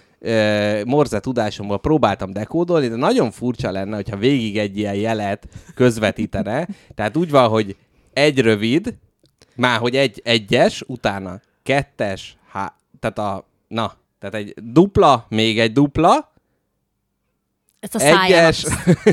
morze 0.85 1.19
tudásomból 1.19 1.79
próbáltam 1.79 2.33
dekódolni, 2.33 2.87
de 2.87 2.95
nagyon 2.95 3.31
furcsa 3.31 3.71
lenne, 3.71 3.95
hogyha 3.95 4.17
végig 4.17 4.57
egy 4.57 4.77
ilyen 4.77 4.95
jelet 4.95 5.47
közvetítene. 5.75 6.67
Tehát 6.95 7.17
úgy 7.17 7.29
van, 7.29 7.49
hogy 7.49 7.75
egy 8.13 8.39
rövid, 8.39 8.93
már 9.55 9.79
hogy 9.79 9.95
egy 9.95 10.21
egyes, 10.23 10.83
utána 10.87 11.39
kettes, 11.63 12.37
há, 12.51 12.75
tehát 12.99 13.17
a, 13.19 13.47
na, 13.67 13.93
tehát 14.19 14.35
egy 14.35 14.53
dupla, 14.63 15.25
még 15.29 15.59
egy 15.59 15.71
dupla, 15.71 16.31
Ezt 17.79 17.95
a 17.95 17.99
száján, 17.99 18.23
egyes, 18.23 18.65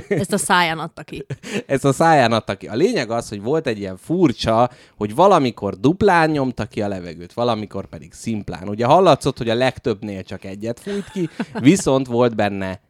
ezt 0.09 0.33
a 0.33 0.38
száján 0.38 0.79
adta 0.79 1.03
ki. 1.03 1.27
ezt 1.66 1.85
a 1.85 1.92
száján 1.92 2.33
adta 2.33 2.55
ki. 2.55 2.66
A 2.66 2.74
lényeg 2.74 3.11
az, 3.11 3.29
hogy 3.29 3.42
volt 3.42 3.66
egy 3.66 3.79
ilyen 3.79 3.96
furcsa, 3.96 4.70
hogy 4.96 5.14
valamikor 5.14 5.74
duplán 5.81 6.31
nyomta 6.31 6.64
ki 6.66 6.83
a 6.83 6.88
levegőt, 6.88 7.33
valamikor 7.33 7.87
pedig 7.87 8.12
szimplán. 8.12 8.68
Ugye 8.68 8.85
hallatszott, 8.85 9.38
hogy 9.38 9.48
a 9.48 9.55
legtöbbnél 9.55 10.22
csak 10.22 10.44
egyet 10.44 10.81
fújt 10.81 11.11
ki, 11.11 11.29
viszont 11.61 12.07
volt 12.07 12.35
benne 12.35 12.81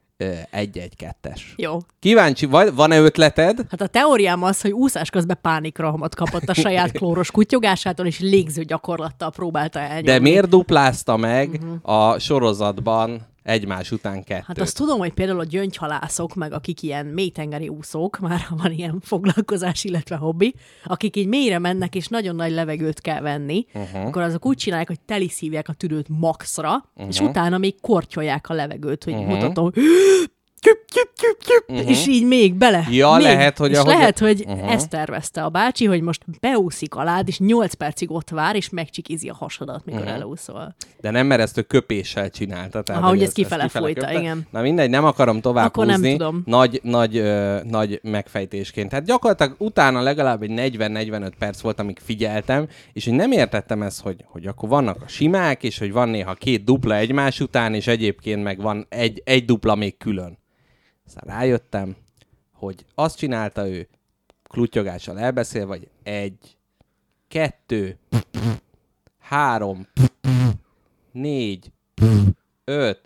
egy-egy-kettes. 0.50 1.54
Jó. 1.56 1.78
Kíváncsi 1.98 2.46
vagy, 2.46 2.74
van-e 2.74 2.98
ötleted? 2.98 3.66
Hát 3.70 3.80
a 3.80 3.86
teóriám 3.86 4.42
az, 4.42 4.60
hogy 4.60 4.70
úszás 4.70 5.10
közben 5.10 5.38
pánikrohamot 5.42 6.14
kapott 6.14 6.48
a 6.48 6.54
saját 6.54 6.92
klóros 6.98 7.30
kutyogásától, 7.30 8.06
és 8.06 8.20
légző 8.20 8.62
gyakorlattal 8.62 9.30
próbálta 9.30 9.78
elnyomni. 9.78 10.02
De 10.02 10.18
miért 10.18 10.48
duplázta 10.48 11.16
meg 11.16 11.48
uh-huh. 11.48 12.10
a 12.10 12.18
sorozatban 12.18 13.32
egymás 13.44 13.90
után 13.90 14.24
kettőt? 14.24 14.46
Hát 14.46 14.58
azt 14.58 14.76
tudom, 14.76 14.98
hogy 14.98 15.12
például 15.12 15.40
a 15.40 15.44
gyöngyhalászok, 15.44 16.34
meg 16.34 16.52
akik 16.52 16.82
ilyen 16.82 17.06
mélytengeri 17.06 17.68
úszók, 17.68 18.18
már 18.18 18.40
ha 18.40 18.56
van 18.56 18.72
ilyen 18.72 19.00
foglalkozás, 19.00 19.84
illetve 19.84 20.16
hobbi, 20.16 20.54
akik 20.84 21.16
így 21.16 21.26
mélyre 21.26 21.58
mennek, 21.58 21.94
és 21.94 22.08
nagyon 22.08 22.36
nagy 22.36 22.52
levegőt 22.52 23.00
kell 23.00 23.20
venni, 23.20 23.66
uh-huh. 23.74 24.06
akkor 24.06 24.22
azok 24.22 24.46
úgy 24.46 24.56
csinálják, 24.56 24.88
hogy 24.88 25.00
teliszívják 25.00 25.68
a 25.68 25.72
tüdőt 25.72 26.08
maxra, 26.08 26.90
uh-huh. 26.94 27.08
és 27.08 27.20
utána 27.20 27.58
még 27.58 27.80
kortyolják 27.80 28.48
a 28.48 28.54
levegőt, 28.54 29.04
hogy 29.04 29.12
uh-huh. 29.12 29.28
mutatom, 29.28 29.70
Tyüp, 30.64 30.84
tyüp, 30.92 31.08
tyüp, 31.16 31.38
tyüp, 31.44 31.64
uh-huh. 31.78 31.90
és 31.90 32.06
így 32.06 32.26
még 32.26 32.54
bele. 32.54 32.86
Ja, 32.90 33.12
még. 33.12 33.22
lehet, 33.22 33.58
hogy 33.58 33.70
és 33.70 33.76
ahogy- 33.76 33.92
lehet, 33.94 34.18
hogy 34.18 34.44
Uh-huh. 34.46 34.72
ezt 34.72 34.88
tervezte 34.90 35.42
a 35.42 35.48
bácsi, 35.48 35.84
hogy 35.84 36.00
most 36.00 36.22
beúszik 36.40 36.94
alád, 36.94 37.28
és 37.28 37.38
8 37.38 37.74
percig 37.74 38.10
ott 38.10 38.30
vár, 38.30 38.56
és 38.56 38.70
megcsikizi 38.70 39.28
a 39.28 39.34
hasadat, 39.34 39.84
mikor 39.84 40.00
uh-huh. 40.00 40.14
elúszol. 40.14 40.74
De 41.00 41.10
nem, 41.10 41.26
mert 41.26 41.40
ezt 41.40 41.58
ő 41.58 41.62
köpéssel 41.62 42.30
csinálta. 42.30 42.82
Tehát, 42.82 43.00
Aha, 43.02 43.10
hogy 43.10 43.20
ő 43.20 43.24
ezt 43.24 43.32
kifele 43.32 43.68
fújta, 43.68 44.00
köpte. 44.00 44.18
igen. 44.20 44.46
Na 44.50 44.60
mindegy, 44.60 44.90
nem 44.90 45.04
akarom 45.04 45.40
tovább 45.40 45.66
Akkor 45.66 45.86
nem 45.86 45.94
húzni. 45.94 46.10
tudom. 46.10 46.42
Nagy, 46.46 46.80
nagy, 46.82 47.16
ö, 47.16 47.58
nagy 47.64 48.00
megfejtésként. 48.02 48.88
Tehát 48.88 49.04
gyakorlatilag 49.04 49.54
utána 49.58 50.00
legalább 50.00 50.42
egy 50.42 50.50
40-45 50.76 51.32
perc 51.38 51.60
volt, 51.60 51.80
amíg 51.80 51.98
figyeltem, 52.04 52.66
és 52.92 53.04
hogy 53.04 53.14
nem 53.14 53.32
értettem 53.32 53.82
ezt, 53.82 54.00
hogy, 54.00 54.24
hogy 54.26 54.46
akkor 54.46 54.68
vannak 54.68 55.02
a 55.02 55.08
simák, 55.08 55.62
és 55.62 55.78
hogy 55.78 55.92
van 55.92 56.08
néha 56.08 56.34
két 56.34 56.64
dupla 56.64 56.96
egymás 56.96 57.40
után, 57.40 57.74
és 57.74 57.86
egyébként 57.86 58.42
meg 58.42 58.60
van 58.60 58.86
egy, 58.88 59.22
egy 59.24 59.44
dupla 59.44 59.74
még 59.74 59.96
külön. 59.96 60.38
Aztán 61.06 61.36
rájöttem, 61.36 61.96
hogy 62.52 62.84
azt 62.94 63.16
csinálta 63.18 63.68
ő, 63.68 63.88
klutyogással 64.48 65.18
elbeszél, 65.18 65.66
vagy 65.66 65.88
egy, 66.02 66.56
kettő, 67.28 67.98
három, 69.18 69.86
négy, 71.12 71.72
öt, 72.64 73.00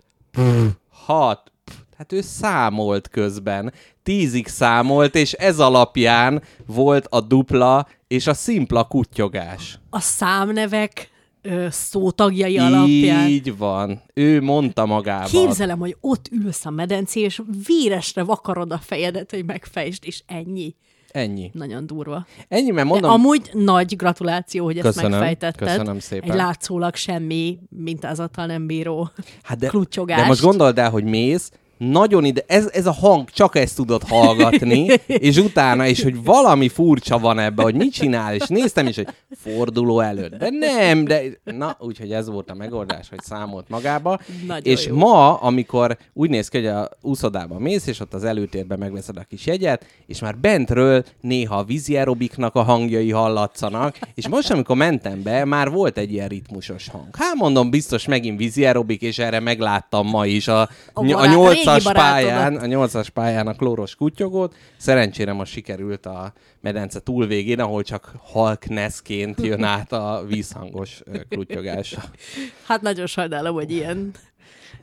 hat, 0.89 1.51
hát 1.97 2.11
ő 2.11 2.21
számolt 2.21 3.07
közben, 3.07 3.73
tízig 4.03 4.47
számolt, 4.47 5.15
és 5.15 5.33
ez 5.33 5.59
alapján 5.59 6.43
volt 6.65 7.07
a 7.09 7.21
dupla 7.21 7.87
és 8.07 8.27
a 8.27 8.33
szimpla 8.33 8.87
kutyogás. 8.87 9.79
A 9.89 9.99
számnevek 9.99 11.09
ö, 11.41 11.67
szótagjai 11.69 12.57
alapján. 12.57 13.27
Így 13.27 13.57
van. 13.57 14.01
Ő 14.13 14.41
mondta 14.41 14.85
magában. 14.85 15.27
Képzelem, 15.27 15.79
hogy 15.79 15.97
ott 16.01 16.29
ülsz 16.31 16.65
a 16.65 16.69
medencé, 16.69 17.19
és 17.19 17.41
véresre 17.67 18.23
vakarod 18.23 18.71
a 18.71 18.77
fejedet, 18.77 19.31
hogy 19.31 19.45
megfejtsd, 19.45 20.03
és 20.05 20.21
ennyi. 20.25 20.75
Ennyi. 21.11 21.51
Nagyon 21.53 21.87
durva. 21.87 22.25
Ennyi, 22.47 22.71
mert 22.71 22.87
De 22.87 22.93
mondom, 22.93 23.11
amúgy 23.11 23.49
nagy 23.53 23.95
gratuláció, 23.95 24.63
hogy 24.65 24.77
ezt 24.77 24.85
Köszönöm, 24.85 25.11
megfejtetted. 25.11 25.67
köszönöm 25.67 25.99
szépen. 25.99 26.29
Egy 26.29 26.35
látszólag 26.35 26.95
semmi 26.95 27.59
mintázattal 27.69 28.45
nem 28.45 28.67
bíró 28.67 29.09
hát 29.43 29.57
de, 29.57 29.67
klucsogást. 29.67 30.21
de 30.21 30.27
most 30.27 30.41
gondold 30.41 30.77
el, 30.79 30.89
hogy 30.89 31.03
mész, 31.03 31.51
nagyon 31.79 32.25
ide, 32.25 32.43
ez, 32.47 32.69
ez 32.73 32.85
a 32.85 32.91
hang, 32.91 33.29
csak 33.29 33.55
ezt 33.55 33.75
tudod 33.75 34.03
hallgatni, 34.07 34.87
és 35.07 35.37
utána, 35.37 35.87
és 35.87 36.03
hogy 36.03 36.23
valami 36.23 36.67
furcsa 36.69 37.19
van 37.19 37.39
ebben, 37.39 37.65
hogy 37.65 37.75
mit 37.75 37.93
csinál, 37.93 38.35
és 38.35 38.47
néztem 38.47 38.87
is, 38.87 38.95
hogy 38.95 39.07
forduló 39.35 39.99
előtt, 39.99 40.35
de 40.35 40.49
nem, 40.49 41.05
de 41.05 41.21
na, 41.43 41.77
úgyhogy 41.79 42.11
ez 42.11 42.29
volt 42.29 42.49
a 42.49 42.53
megoldás, 42.53 43.09
hogy 43.09 43.19
számolt 43.21 43.69
magába, 43.69 44.19
Nagyon 44.47 44.63
és 44.63 44.85
jó. 44.85 44.95
ma, 44.95 45.33
amikor 45.33 45.97
úgy 46.13 46.29
néz 46.29 46.47
ki, 46.47 46.57
hogy 46.57 46.67
a 46.67 46.89
úszodába 47.01 47.59
mész, 47.59 47.87
és 47.87 47.99
ott 47.99 48.13
az 48.13 48.23
előtérben 48.23 48.79
megveszed 48.79 49.17
a 49.17 49.23
kis 49.29 49.45
jegyet, 49.45 49.85
és 50.07 50.19
már 50.19 50.37
bentről 50.37 51.03
néha 51.21 51.55
a 51.57 51.63
vízi 51.63 51.97
aerobiknak 51.97 52.55
a 52.55 52.61
hangjai 52.61 53.11
hallatszanak, 53.11 53.97
és 54.15 54.27
most, 54.27 54.51
amikor 54.51 54.75
mentem 54.75 55.23
be, 55.23 55.45
már 55.45 55.69
volt 55.71 55.97
egy 55.97 56.11
ilyen 56.11 56.27
ritmusos 56.27 56.89
hang. 56.89 57.15
Hát 57.17 57.33
mondom, 57.35 57.69
biztos 57.69 58.05
megint 58.05 58.37
vízi 58.37 58.65
aerobik, 58.65 59.01
és 59.01 59.19
erre 59.19 59.39
megláttam 59.39 60.07
ma 60.07 60.25
is 60.25 60.47
a, 60.47 60.61
A 60.61 60.69
a, 60.93 61.01
barát- 61.03 61.35
a 61.35 61.39
a 61.39 61.49
régi 61.49 61.68
nyolcas 61.69 61.93
pályán, 61.93 62.55
a 62.55 62.65
nyolcas 62.65 63.09
pályán 63.09 63.47
a 63.47 63.53
klóros 63.53 63.95
kutyogót. 63.95 64.55
Szerencsére 64.77 65.33
most 65.33 65.51
sikerült 65.51 66.05
a 66.05 66.33
medence 66.61 66.99
túlvégén, 66.99 67.59
ahol 67.59 67.83
csak 67.83 68.13
halkneszként 68.23 69.41
jön 69.41 69.63
át 69.63 69.91
a 69.91 70.23
vízhangos 70.27 71.01
kutyogás. 71.29 71.95
Hát 72.67 72.81
nagyon 72.81 73.07
sajnálom, 73.07 73.53
hogy 73.53 73.71
ilyen 73.71 74.11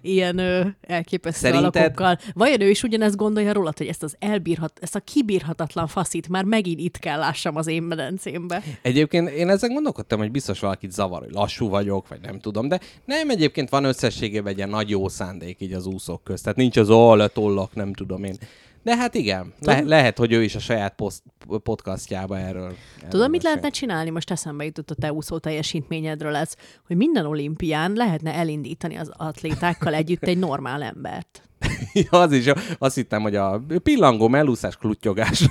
ilyen 0.00 0.38
ö, 0.38 0.66
elképesztő 0.80 1.38
Szerinted- 1.46 1.76
alakokkal. 1.76 2.18
Vajon 2.34 2.60
ő 2.60 2.70
is 2.70 2.82
ugyanezt 2.82 3.16
gondolja 3.16 3.52
rólad, 3.52 3.78
hogy 3.78 3.86
ezt 3.86 4.02
az 4.02 4.16
elbírhat, 4.18 4.78
ezt 4.82 4.94
a 4.94 5.00
kibírhatatlan 5.00 5.86
faszit 5.86 6.28
már 6.28 6.44
megint 6.44 6.80
itt 6.80 6.98
kell 6.98 7.18
lássam 7.18 7.56
az 7.56 7.66
én 7.66 7.82
medencémbe. 7.82 8.62
Egyébként 8.82 9.28
én 9.30 9.48
ezen 9.48 9.72
gondolkodtam, 9.72 10.18
hogy 10.18 10.30
biztos 10.30 10.60
valakit 10.60 10.92
zavar, 10.92 11.20
hogy 11.20 11.32
lassú 11.32 11.68
vagyok, 11.68 12.08
vagy 12.08 12.20
nem 12.20 12.40
tudom, 12.40 12.68
de 12.68 12.80
nem, 13.04 13.30
egyébként 13.30 13.68
van 13.68 13.84
összességében 13.84 14.52
egy 14.52 14.56
ilyen 14.56 14.68
nagy 14.68 14.90
jó 14.90 15.08
szándék 15.08 15.60
így 15.60 15.72
az 15.72 15.86
úszók 15.86 16.24
közt. 16.24 16.42
Tehát 16.42 16.58
nincs 16.58 16.76
az 16.76 16.90
all 16.90 17.28
tollak, 17.28 17.74
nem 17.74 17.92
tudom 17.92 18.24
én. 18.24 18.36
De 18.86 18.96
hát 18.96 19.14
igen, 19.14 19.52
le- 19.60 19.80
lehet, 19.80 20.18
hogy 20.18 20.32
ő 20.32 20.42
is 20.42 20.54
a 20.54 20.58
saját 20.58 20.94
poszt- 20.94 21.22
podcastjába 21.62 22.38
erről. 22.38 22.74
erről 22.96 23.08
Tudod, 23.08 23.30
mit 23.30 23.42
lehetne 23.42 23.68
csinálni? 23.68 24.10
Most 24.10 24.30
eszembe 24.30 24.64
jutott 24.64 24.90
a 24.90 24.94
te 24.94 25.12
úszó 25.12 25.38
teljesítményedről 25.38 26.36
ez, 26.36 26.54
hogy 26.86 26.96
minden 26.96 27.26
olimpián 27.26 27.92
lehetne 27.92 28.34
elindítani 28.34 28.96
az 28.96 29.10
atlétákkal 29.16 29.94
együtt 29.94 30.22
egy 30.22 30.38
normál 30.38 30.82
embert. 30.82 31.42
Az 32.10 32.32
is, 32.32 32.50
azt 32.78 32.94
hittem, 32.94 33.22
hogy 33.22 33.36
a 33.36 33.60
pillangó 33.82 34.28
melúszás 34.28 34.76
kluttyogás. 34.76 35.48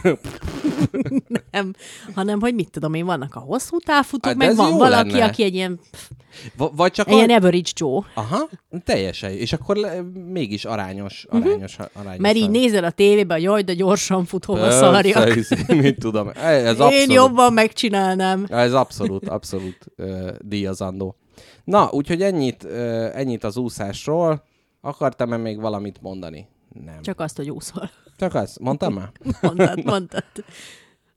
Nem, 1.52 1.74
hanem, 2.16 2.40
hogy 2.40 2.54
mit 2.54 2.70
tudom 2.72 2.94
én, 2.94 3.06
vannak 3.06 3.36
a 3.36 3.40
hosszú 3.40 3.78
távfutók, 3.80 4.26
Hát 4.32 4.36
meg 4.36 4.56
van 4.56 4.78
valaki, 4.78 5.12
lenne. 5.12 5.26
aki 5.26 5.44
egy 5.44 5.54
ilyen, 5.54 5.80
V- 6.58 6.72
vagy 6.76 6.92
csak 6.92 7.12
ilyen 7.12 7.30
a... 7.30 7.34
average 7.34 7.70
Joe. 7.76 8.02
Aha, 8.14 8.50
teljesen. 8.84 9.32
És 9.32 9.54
akkor 9.54 9.76
le, 9.76 10.02
mégis 10.32 10.66
arányos, 10.66 11.26
arányos, 11.30 11.78
arányos. 11.94 12.22
Mert 12.22 12.36
így 12.36 12.50
nézel 12.50 12.84
a 12.84 12.92
tévébe, 12.92 13.34
hogy 13.34 13.44
jaj, 13.44 13.62
de 13.62 13.74
gyorsan 13.74 14.26
fut, 14.26 14.46
hova 14.46 14.60
Persze, 14.60 14.78
szarjak. 14.78 15.34
hisz- 15.34 15.68
Mit 15.68 16.00
tudom. 16.00 16.32
Ez 16.44 16.68
abszolút. 16.80 16.94
Én 16.94 17.12
jobban 17.12 17.54
megcsinálnám. 17.54 18.46
Ez 18.50 18.74
abszolút, 18.74 19.28
abszolút 19.30 19.78
uh, 19.98 20.30
díjazandó. 20.40 21.16
Na, 21.64 21.90
úgyhogy 21.92 22.22
ennyit, 22.22 22.64
uh, 22.64 22.72
ennyit 23.14 23.44
az 23.44 23.58
úszásról. 23.58 24.44
Akartam-e 24.86 25.38
még 25.38 25.60
valamit 25.60 26.02
mondani? 26.02 26.48
Nem. 26.86 27.02
Csak, 27.02 27.20
azt, 27.20 27.36
hogy 27.38 27.50
úszol. 27.50 27.90
Csak 28.18 28.34
azt. 28.34 28.60
Mondtam 28.60 28.94
már? 28.94 29.12
Mondtad, 29.42 29.84
mondtad. 29.84 30.24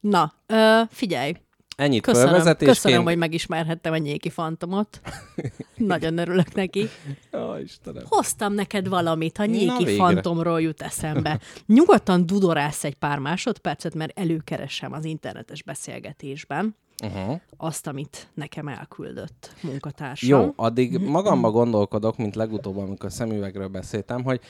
Na, 0.00 0.32
ö, 0.46 0.80
figyelj, 0.90 1.32
Ennyit 1.76 2.02
köszönöm, 2.02 2.28
fölvezetésként. 2.28 2.80
köszönöm, 2.80 3.04
hogy 3.04 3.16
megismerhettem 3.16 3.92
a 3.92 3.96
nyéki 3.96 4.30
fantomot. 4.30 5.00
Nagyon 5.76 6.18
örülök 6.18 6.54
neki. 6.54 6.88
Ó, 7.32 7.56
Istenem. 7.56 8.02
Hoztam 8.08 8.52
neked 8.52 8.88
valamit, 8.88 9.36
ha 9.36 9.44
nyéki 9.44 9.96
fantomról 9.96 10.60
jut 10.60 10.82
eszembe. 10.82 11.40
Nyugodtan 11.66 12.26
dudorász 12.26 12.84
egy 12.84 12.94
pár 12.94 13.18
másodpercet, 13.18 13.94
mert 13.94 14.18
előkeresem 14.18 14.92
az 14.92 15.04
internetes 15.04 15.62
beszélgetésben 15.62 16.76
Uh-huh. 17.04 17.40
azt, 17.56 17.86
amit 17.86 18.28
nekem 18.34 18.68
elküldött 18.68 19.52
munkatársam. 19.62 20.40
Jó, 20.40 20.52
addig 20.56 20.98
magamba 20.98 21.50
gondolkodok, 21.50 22.16
mint 22.16 22.34
legutóbb, 22.34 22.76
amikor 22.76 23.12
szemüvegről 23.12 23.68
beszéltem, 23.68 24.24
hogy 24.24 24.40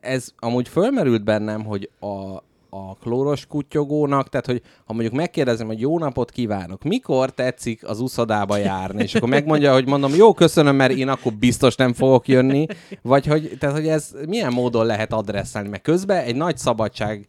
ez 0.00 0.32
amúgy 0.38 0.68
fölmerült 0.68 1.24
bennem, 1.24 1.64
hogy 1.64 1.90
a, 2.00 2.42
a 2.70 2.94
klóros 3.00 3.46
kutyogónak, 3.46 4.28
tehát 4.28 4.46
hogy 4.46 4.62
ha 4.84 4.92
mondjuk 4.92 5.14
megkérdezem, 5.14 5.66
hogy 5.66 5.80
jó 5.80 5.98
napot 5.98 6.30
kívánok, 6.30 6.82
mikor 6.82 7.30
tetszik 7.30 7.88
az 7.88 8.00
uszodába 8.00 8.56
járni, 8.56 9.02
és 9.02 9.14
akkor 9.14 9.28
megmondja, 9.28 9.72
hogy 9.72 9.86
mondom, 9.86 10.14
jó, 10.14 10.34
köszönöm, 10.34 10.76
mert 10.76 10.92
én 10.92 11.08
akkor 11.08 11.32
biztos 11.32 11.76
nem 11.76 11.92
fogok 11.92 12.28
jönni, 12.28 12.66
vagy 13.02 13.26
hogy, 13.26 13.56
tehát, 13.58 13.76
hogy 13.76 13.88
ez 13.88 14.14
milyen 14.26 14.52
módon 14.52 14.86
lehet 14.86 15.12
adresszálni, 15.12 15.68
mert 15.68 15.82
közben 15.82 16.24
egy 16.24 16.36
nagy 16.36 16.58
szabadság 16.58 17.26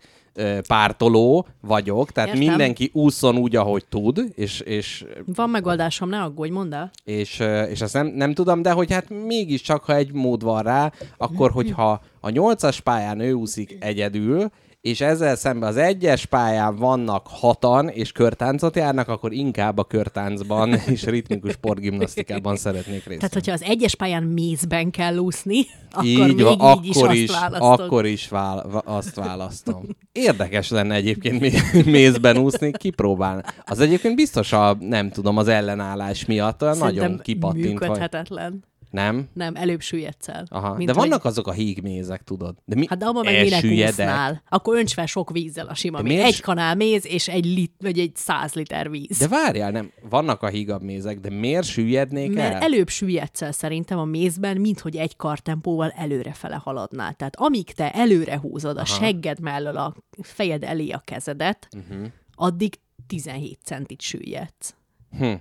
pártoló 0.68 1.48
vagyok, 1.62 2.12
tehát 2.12 2.30
Értem. 2.34 2.48
mindenki 2.48 2.90
úszon 2.94 3.38
úgy, 3.38 3.56
ahogy 3.56 3.86
tud, 3.90 4.24
és, 4.36 4.60
és 4.60 5.06
Van 5.26 5.50
megoldásom, 5.50 6.10
ne 6.10 6.22
aggódj, 6.22 6.52
mondd 6.52 6.74
el. 6.74 6.92
és, 7.04 7.44
és 7.70 7.82
azt 7.82 7.94
nem, 7.94 8.08
nem 8.08 8.34
tudom, 8.34 8.62
de 8.62 8.72
hogy 8.72 8.92
hát 8.92 9.10
mégiscsak, 9.10 9.84
ha 9.84 9.96
egy 9.96 10.12
mód 10.12 10.44
van 10.44 10.64
rá, 10.64 10.92
akkor 11.18 11.52
hogyha 11.52 12.02
a 12.20 12.30
nyolcas 12.30 12.80
pályán 12.80 13.20
ő 13.20 13.34
úszik 13.34 13.78
egyedül, 13.80 14.52
és 14.82 15.02
ezzel 15.02 15.36
szemben 15.36 15.70
az 15.70 15.78
egyes 15.78 16.26
pályán 16.26 16.76
vannak 16.76 17.28
hatan, 17.30 17.90
és 17.90 18.12
körtáncot 18.12 18.76
járnak, 18.76 19.08
akkor 19.08 19.34
inkább 19.34 19.78
a 19.78 19.84
körtáncban 19.84 20.74
és 20.94 21.04
ritmikus 21.04 21.52
sportgimnasztikában 21.52 22.56
szeretnék 22.56 23.06
részt. 23.06 23.20
Tehát, 23.20 23.34
hogyha 23.34 23.52
az 23.52 23.64
egyes 23.64 23.96
pályán 23.96 24.24
mézben 24.24 24.92
kell 24.92 25.18
úszni, 25.18 25.60
akkor 25.92 26.06
így 26.06 26.36
még 26.36 26.44
van, 26.58 26.78
így 26.84 26.90
is 26.90 26.96
akkor 26.96 27.10
azt 27.10 27.18
is, 27.18 27.32
választod. 27.32 27.80
akkor 27.80 28.06
is 28.06 28.28
vál, 28.28 28.82
azt 28.86 29.16
választom. 29.16 29.86
Érdekes 30.12 30.70
lenne 30.70 30.96
egyébként 30.96 31.40
mé- 31.40 31.86
mézben 31.86 32.38
úszni, 32.38 32.72
kipróbálni. 32.72 33.42
Az 33.66 33.80
egyébként 33.80 34.16
biztos 34.16 34.54
a, 34.54 34.78
nem 34.80 35.10
tudom, 35.10 35.38
az 35.38 35.48
ellenállás 35.48 36.26
miatt 36.26 36.62
olyan 36.62 36.78
nagyon 36.78 37.00
Szerintem 37.00 37.24
kipattint 37.24 37.80
vagy. 37.86 38.10
Nem? 38.90 39.30
Nem, 39.34 39.56
előbb 39.56 39.82
süllyedsz 39.82 40.28
el. 40.28 40.46
Aha. 40.50 40.76
Mint 40.76 40.90
De 40.90 41.00
hogy- 41.00 41.10
vannak 41.10 41.26
azok 41.26 41.48
a 41.48 41.52
hígmézek, 41.52 42.24
tudod. 42.24 42.56
De 42.66 42.76
mi 42.76 42.86
Hát 42.90 42.98
de 43.00 43.06
abban 43.06 43.24
meg 43.26 43.42
minek 43.42 43.90
úsznál? 43.90 44.44
Akkor 44.50 44.78
önts 44.78 44.94
fel 44.94 45.06
sok 45.06 45.32
vízzel 45.32 45.68
a 45.68 45.74
sima 45.74 46.02
méz. 46.02 46.24
Egy 46.24 46.42
kanál 46.42 46.76
méz 46.76 47.06
és 47.06 47.28
egy, 47.28 47.46
lit, 47.46 47.74
vagy 47.80 48.00
egy 48.00 48.16
száz 48.16 48.54
liter 48.54 48.90
víz. 48.90 49.18
De 49.18 49.28
várjál, 49.28 49.72
nem, 49.72 49.92
vannak 50.10 50.42
a 50.42 50.48
hígabb 50.48 50.82
mézek, 50.82 51.20
de 51.20 51.30
miért 51.30 51.66
süllyednék 51.66 52.34
Mert 52.34 52.54
el? 52.54 52.62
előbb 52.62 52.90
süllyedsz 52.90 53.42
el 53.42 53.52
szerintem 53.52 54.00
a 54.00 54.06
mézben, 54.06 54.58
mint 54.58 54.80
hogy 54.80 54.96
egy 54.96 55.16
kartempóval 55.16 55.90
előrefele 55.90 56.56
haladnál. 56.56 57.14
Tehát 57.14 57.36
amíg 57.36 57.72
te 57.72 57.92
előre 57.92 58.40
húzod 58.40 58.78
a 58.78 58.86
segged 58.86 59.40
mellől 59.40 59.78
a 59.78 59.96
fejed 60.22 60.64
elé 60.64 60.90
a 60.90 61.02
kezedet, 61.06 61.68
uh-huh. 61.78 62.08
addig 62.36 62.80
17 63.08 63.60
centit 63.64 64.02
süllyedsz. 64.02 64.76
Hm. 65.18 65.34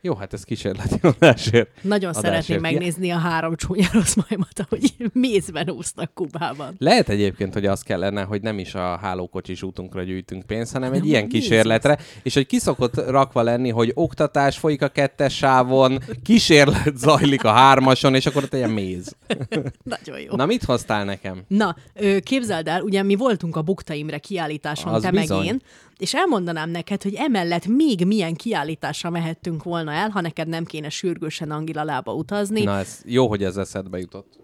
Jó, 0.00 0.14
hát 0.14 0.32
ez 0.32 0.44
kísérleti 0.44 0.98
adásért. 1.16 1.68
Nagyon 1.82 2.10
Adásért. 2.10 2.24
szeretném 2.44 2.60
megnézni 2.60 3.10
a 3.10 3.16
három 3.18 3.56
csúnya 3.56 3.86
rossz 3.92 4.14
majmat, 4.14 4.66
ahogy 4.66 4.94
mézben 5.12 5.70
úsznak 5.70 6.14
Kubában. 6.14 6.74
Lehet 6.78 7.08
egyébként, 7.08 7.52
hogy 7.54 7.66
az 7.66 7.82
kellene, 7.82 8.22
hogy 8.22 8.42
nem 8.42 8.58
is 8.58 8.74
a 8.74 8.96
hálókocsis 8.98 9.62
útunkra 9.62 10.02
gyűjtünk 10.02 10.46
pénzt, 10.46 10.72
hanem 10.72 10.92
egy 10.92 10.98
Nem, 10.98 11.08
ilyen 11.08 11.20
hogy 11.22 11.30
kísérletre, 11.30 11.98
és 12.22 12.34
hogy 12.34 12.46
kiszokott 12.46 13.08
rakva 13.08 13.42
lenni, 13.42 13.70
hogy 13.70 13.90
oktatás 13.94 14.58
folyik 14.58 14.82
a 14.82 14.88
kettes 14.88 15.36
sávon, 15.36 15.98
kísérlet 16.22 16.96
zajlik 16.96 17.44
a 17.44 17.50
hármason, 17.52 18.14
és 18.14 18.26
akkor 18.26 18.42
ott 18.42 18.54
egy 18.54 18.72
méz. 18.72 19.16
Nagyon 19.82 20.20
jó. 20.20 20.36
Na, 20.36 20.46
mit 20.46 20.64
hoztál 20.64 21.04
nekem? 21.04 21.42
Na, 21.48 21.76
képzeld 22.22 22.68
el, 22.68 22.82
ugye 22.82 23.02
mi 23.02 23.14
voltunk 23.14 23.56
a 23.56 23.62
Bukta 23.62 23.94
Imre 23.94 24.18
kiállításon, 24.18 24.92
Az 24.94 25.02
te 25.02 25.10
bizony. 25.10 25.38
meg 25.38 25.46
én, 25.46 25.62
és 26.00 26.14
elmondanám 26.14 26.70
neked, 26.70 27.02
hogy 27.02 27.14
emellett 27.14 27.66
még 27.66 28.06
milyen 28.06 28.34
kiállításra 28.34 29.10
mehettünk 29.10 29.62
volna 29.62 29.92
el, 29.92 30.08
ha 30.08 30.20
neked 30.20 30.48
nem 30.48 30.64
kéne 30.64 30.88
sürgősen 30.88 31.50
Angilalába 31.50 32.14
utazni. 32.14 32.62
Na, 32.62 32.78
ez 32.78 33.00
jó, 33.04 33.28
hogy 33.28 33.44
ez 33.44 33.56
eszedbe 33.56 33.98
jutott. 33.98 34.38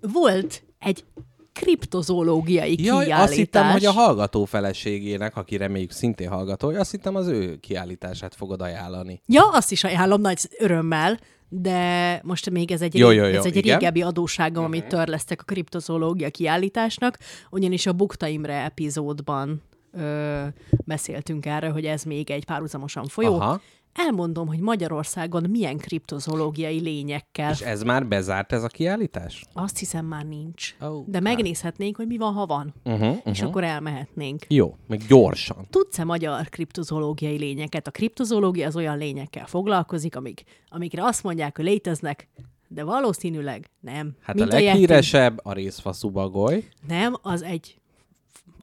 Volt 0.00 0.62
egy 0.78 1.04
kriptozoológiai 1.52 2.70
Jaj, 2.70 3.04
kiállítás. 3.04 3.20
azt 3.20 3.32
hittem, 3.32 3.70
hogy 3.70 3.84
a 3.84 3.92
hallgató 3.92 4.44
feleségének, 4.44 5.36
aki 5.36 5.56
reméljük 5.56 5.90
szintén 5.90 6.28
hallgató, 6.28 6.68
azt 6.68 6.90
hittem 6.90 7.14
az 7.14 7.26
ő 7.26 7.56
kiállítását 7.56 8.34
fogod 8.34 8.60
ajánlani. 8.60 9.22
Ja, 9.26 9.48
azt 9.52 9.72
is 9.72 9.84
ajánlom 9.84 10.20
nagy 10.20 10.38
örömmel, 10.58 11.18
de 11.48 12.20
most 12.24 12.50
még 12.50 12.70
ez 12.70 12.80
egy, 12.80 12.94
Jó, 12.94 13.10
jó, 13.10 13.24
jó, 13.24 13.34
ez 13.38 13.44
egy 13.44 13.56
igen. 13.56 13.78
régebbi 13.78 14.02
adósságom, 14.02 14.64
amit 14.64 14.86
törlesztek 14.86 15.40
a 15.40 15.44
kriptozoológia 15.44 16.30
kiállításnak, 16.30 17.18
ugyanis 17.50 17.86
a 17.86 17.92
Bukta 17.92 18.26
Imre 18.26 18.64
epizódban 18.64 19.62
ö, 19.96 20.44
beszéltünk 20.84 21.46
erről, 21.46 21.72
hogy 21.72 21.84
ez 21.84 22.02
még 22.02 22.30
egy 22.30 22.44
párhuzamosan 22.44 23.06
folyó. 23.06 23.34
Aha. 23.34 23.60
Elmondom, 23.98 24.46
hogy 24.46 24.58
Magyarországon 24.60 25.44
milyen 25.50 25.76
kriptozoológiai 25.76 26.80
lényekkel. 26.80 27.50
És 27.50 27.60
ez 27.60 27.82
már 27.82 28.06
bezárt 28.06 28.52
ez 28.52 28.62
a 28.62 28.68
kiállítás? 28.68 29.44
Azt 29.52 29.78
hiszem 29.78 30.06
már 30.06 30.24
nincs. 30.24 30.76
Ó, 30.82 31.04
De 31.06 31.20
megnézhetnénk, 31.20 31.96
hogy 31.96 32.06
mi 32.06 32.16
van, 32.16 32.32
ha 32.32 32.46
van. 32.46 32.74
Uh-huh, 32.84 33.16
És 33.24 33.42
akkor 33.42 33.64
elmehetnénk. 33.64 34.44
Jó, 34.48 34.76
meg 34.86 35.02
gyorsan. 35.08 35.66
Tudsz-e 35.70 36.04
magyar 36.04 36.48
kriptozoológiai 36.48 37.36
lényeket? 37.38 37.86
A 37.86 37.90
kriptozoológia 37.90 38.66
az 38.66 38.76
olyan 38.76 38.98
lényekkel 38.98 39.46
foglalkozik, 39.46 40.16
amik, 40.16 40.42
amikre 40.68 41.04
azt 41.04 41.22
mondják, 41.22 41.56
hogy 41.56 41.64
léteznek, 41.64 42.28
de 42.68 42.84
valószínűleg 42.84 43.70
nem. 43.80 44.16
Hát 44.22 44.36
Mint 44.36 44.52
a 44.52 44.56
leghíresebb 44.56 45.38
a 45.42 45.52
részfaszú 45.52 46.10
bagoly. 46.10 46.64
Nem, 46.88 47.16
az 47.22 47.42
egy 47.42 47.78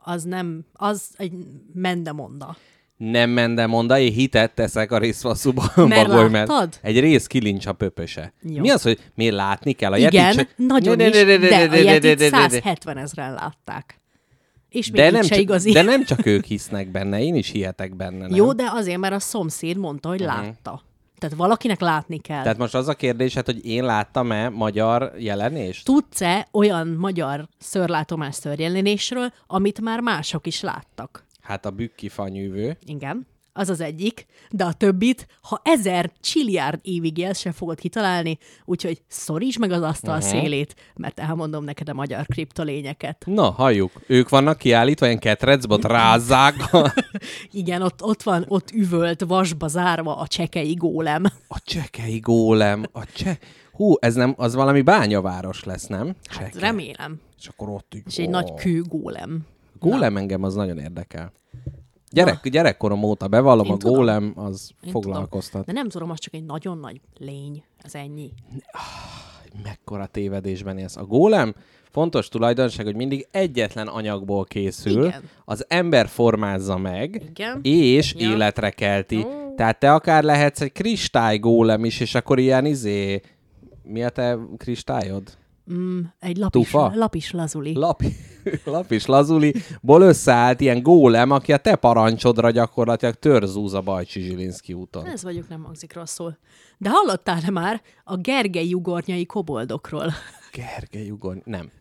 az 0.03 0.23
nem, 0.23 0.65
az 0.73 1.09
egy 1.17 1.33
mendemonda. 1.73 2.57
Nem 2.97 3.29
mendemonda, 3.29 3.99
én 3.99 4.11
hitet 4.11 4.55
teszek 4.55 4.91
a 4.91 4.97
részfaszúba 4.97 5.71
Mert 5.75 6.07
bagoly, 6.07 6.31
láttad? 6.31 6.79
egy 6.81 6.99
rész 6.99 7.27
kilincs 7.27 7.65
a 7.65 7.73
pöpöse. 7.73 8.33
Jó. 8.41 8.61
Mi 8.61 8.69
az, 8.69 8.81
hogy 8.81 8.99
miért 9.15 9.35
látni 9.35 9.73
kell? 9.73 9.91
A 9.91 9.97
Igen, 9.97 10.47
nagyon 10.55 10.99
is, 10.99 11.11
de 11.11 11.33
a 11.35 11.37
ne, 11.37 11.65
ne, 11.65 11.77
Yetit 11.77 12.19
ne, 12.19 12.29
ne, 12.29 12.39
ne. 12.39 12.49
170 12.49 12.97
ezeren 12.97 13.33
látták. 13.33 14.01
És 14.69 14.91
még 14.91 15.01
de 15.01 15.11
nem, 15.11 15.21
se 15.21 15.27
csak, 15.27 15.39
igazi. 15.39 15.71
de 15.71 15.81
nem 15.81 16.03
csak 16.03 16.25
ők 16.25 16.45
hisznek 16.45 16.91
benne, 16.91 17.21
én 17.21 17.35
is 17.35 17.49
hihetek 17.49 17.95
benne. 17.95 18.27
Nem? 18.27 18.35
Jó, 18.35 18.53
de 18.53 18.69
azért, 18.73 18.97
mert 18.97 19.13
a 19.13 19.19
szomszéd 19.19 19.77
mondta, 19.77 20.09
hogy 20.09 20.19
látta. 20.19 20.81
Tehát 21.23 21.37
valakinek 21.37 21.79
látni 21.79 22.17
kell. 22.17 22.41
Tehát 22.41 22.57
most 22.57 22.75
az 22.75 22.87
a 22.87 22.93
kérdés, 22.93 23.33
hát, 23.33 23.45
hogy 23.45 23.65
én 23.65 23.83
láttam-e 23.83 24.49
magyar 24.49 25.11
jelenést? 25.17 25.85
Tudsz-e 25.85 26.47
olyan 26.51 26.87
magyar 26.87 27.47
szörlátomás 27.59 28.35
szörjelenésről, 28.35 29.33
amit 29.47 29.81
már 29.81 29.99
mások 29.99 30.47
is 30.47 30.61
láttak? 30.61 31.25
Hát 31.41 31.65
a 31.65 31.71
bükki 31.71 32.09
fanyűvő. 32.09 32.77
Igen, 32.85 33.27
az 33.53 33.69
az 33.69 33.81
egyik, 33.81 34.25
de 34.49 34.63
a 34.63 34.73
többit, 34.73 35.27
ha 35.41 35.61
ezer 35.63 36.11
csilliárd 36.19 36.79
évig 36.81 37.17
élsz, 37.17 37.39
sem 37.39 37.51
fogod 37.51 37.79
kitalálni, 37.79 38.37
úgyhogy 38.65 39.01
szorítsd 39.07 39.59
meg 39.59 39.71
az 39.71 39.81
asztal 39.81 40.17
uh-huh. 40.17 40.29
szélét, 40.29 40.75
mert 40.95 41.19
elmondom 41.19 41.63
neked 41.63 41.89
a 41.89 41.93
magyar 41.93 42.25
kriptolényeket. 42.25 43.23
Na, 43.25 43.49
halljuk. 43.49 43.91
Ők 44.07 44.29
vannak 44.29 44.57
kiállítva, 44.57 45.05
ilyen 45.05 45.19
ketrecbe, 45.19 45.73
ott 45.73 45.85
rázzák. 45.85 46.55
Igen, 47.51 47.81
ott, 47.81 48.03
ott 48.03 48.23
van, 48.23 48.45
ott 48.47 48.71
üvölt, 48.71 49.21
vasba 49.21 49.67
zárva 49.67 50.17
a 50.17 50.27
csekei 50.27 50.73
gólem. 50.73 51.23
A 51.47 51.59
csekei 51.63 52.19
gólem, 52.19 52.85
a 52.91 53.03
cse... 53.03 53.37
Hú, 53.71 53.95
ez 53.99 54.15
nem, 54.15 54.33
az 54.37 54.55
valami 54.55 54.81
bányaváros 54.81 55.63
lesz, 55.63 55.87
nem? 55.87 56.15
Hát 56.29 56.51
Cseke. 56.51 56.59
remélem. 56.59 57.19
És 57.39 57.47
akkor 57.47 57.69
ott. 57.69 57.93
És 58.05 58.17
egy 58.17 58.27
ó. 58.27 58.29
nagy 58.29 58.53
kő 58.53 58.81
gólem. 58.81 59.45
Gólem 59.79 60.17
engem 60.17 60.43
az 60.43 60.55
nagyon 60.55 60.79
érdekel. 60.79 61.31
Gyerek, 62.13 62.49
gyerekkorom 62.49 63.03
óta 63.03 63.27
bevallom, 63.27 63.65
Én 63.65 63.71
a 63.71 63.77
tudom. 63.77 63.95
gólem 63.95 64.33
az 64.35 64.71
Én 64.81 64.91
foglalkoztat. 64.91 65.65
De 65.65 65.71
nem 65.71 65.89
tudom, 65.89 66.09
az 66.09 66.19
csak 66.19 66.33
egy 66.33 66.45
nagyon 66.45 66.77
nagy 66.77 67.01
lény. 67.19 67.63
Ez 67.77 67.95
ennyi. 67.95 68.31
Mekkora 69.63 70.05
tévedésben 70.05 70.77
élsz. 70.77 70.95
A 70.97 71.05
gólem 71.05 71.55
fontos 71.91 72.27
tulajdonság, 72.29 72.85
hogy 72.85 72.95
mindig 72.95 73.27
egyetlen 73.31 73.87
anyagból 73.87 74.43
készül, 74.43 75.05
Igen. 75.05 75.23
az 75.45 75.65
ember 75.67 76.07
formázza 76.07 76.77
meg, 76.77 77.21
Igen. 77.29 77.59
és 77.63 78.15
Ja. 78.17 78.29
életre 78.29 78.69
kelti. 78.69 79.25
Tehát 79.55 79.79
te 79.79 79.93
akár 79.93 80.23
lehetsz 80.23 80.61
egy 80.61 80.71
kristály 80.71 81.37
gólem 81.37 81.85
is, 81.85 81.99
és 81.99 82.15
akkor 82.15 82.39
ilyen 82.39 82.65
izé... 82.65 83.21
Mi 83.83 84.03
a 84.03 84.09
te 84.09 84.37
kristályod? 84.57 85.37
Mm, 85.71 85.99
egy 86.19 86.37
lapis, 86.37 86.63
Tufa? 86.63 86.91
lapis 86.95 87.31
lazuli. 87.31 87.73
Lapi, 87.73 88.15
lapis 88.65 89.05
lazuliból 89.05 90.01
összeállt 90.01 90.61
ilyen 90.61 90.81
gólem, 90.81 91.31
aki 91.31 91.53
a 91.53 91.57
te 91.57 91.75
parancsodra 91.75 92.49
gyakorlatilag 92.49 93.15
törzúz 93.15 93.73
a 93.73 93.81
Bajcsi 93.81 94.21
Zsilinszki 94.21 94.73
úton. 94.73 95.05
Ez 95.05 95.23
vagyok, 95.23 95.47
nem 95.49 95.63
hangzik 95.63 95.93
rosszul. 95.93 96.37
De 96.77 96.89
hallottál-e 96.89 97.49
már 97.49 97.81
a 98.03 98.17
Gergely 98.17 98.67
jugornyai 98.67 99.25
koboldokról? 99.25 100.13
Gergely 100.57 101.09
ugorny... 101.09 101.39
Nem. 101.43 101.71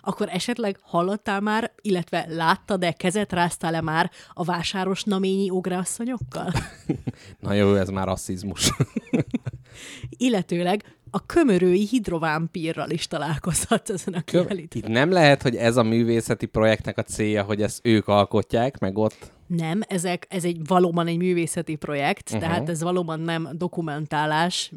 Akkor 0.00 0.28
esetleg 0.28 0.78
hallottál 0.82 1.40
már, 1.40 1.72
illetve 1.80 2.24
láttad-e, 2.28 2.92
kezet 2.92 3.32
ráztál-e 3.32 3.80
már 3.80 4.10
a 4.32 4.44
vásáros 4.44 5.04
naményi 5.04 5.50
ogreasszonyokkal? 5.50 6.52
Na 7.40 7.52
jó, 7.52 7.74
ez 7.74 7.88
már 7.88 8.06
rasszizmus. 8.06 8.70
Illetőleg 10.08 10.99
a 11.10 11.26
kömörői 11.26 11.86
hidrovámpírral 11.86 12.90
is 12.90 13.06
találkozhatsz 13.06 13.90
ezen 13.90 14.14
a 14.14 14.20
kiállítón. 14.20 14.82
Itt 14.82 14.88
nem 14.88 15.10
lehet, 15.10 15.42
hogy 15.42 15.56
ez 15.56 15.76
a 15.76 15.82
művészeti 15.82 16.46
projektnek 16.46 16.98
a 16.98 17.02
célja, 17.02 17.42
hogy 17.42 17.62
ezt 17.62 17.80
ők 17.82 18.08
alkotják, 18.08 18.78
meg 18.78 18.98
ott... 18.98 19.32
Nem, 19.46 19.80
ezek, 19.88 20.26
ez 20.28 20.44
egy 20.44 20.66
valóban 20.66 21.06
egy 21.06 21.16
művészeti 21.16 21.74
projekt, 21.74 22.30
uh-huh. 22.30 22.40
tehát 22.40 22.68
ez 22.68 22.82
valóban 22.82 23.20
nem 23.20 23.48
dokumentálás, 23.52 24.72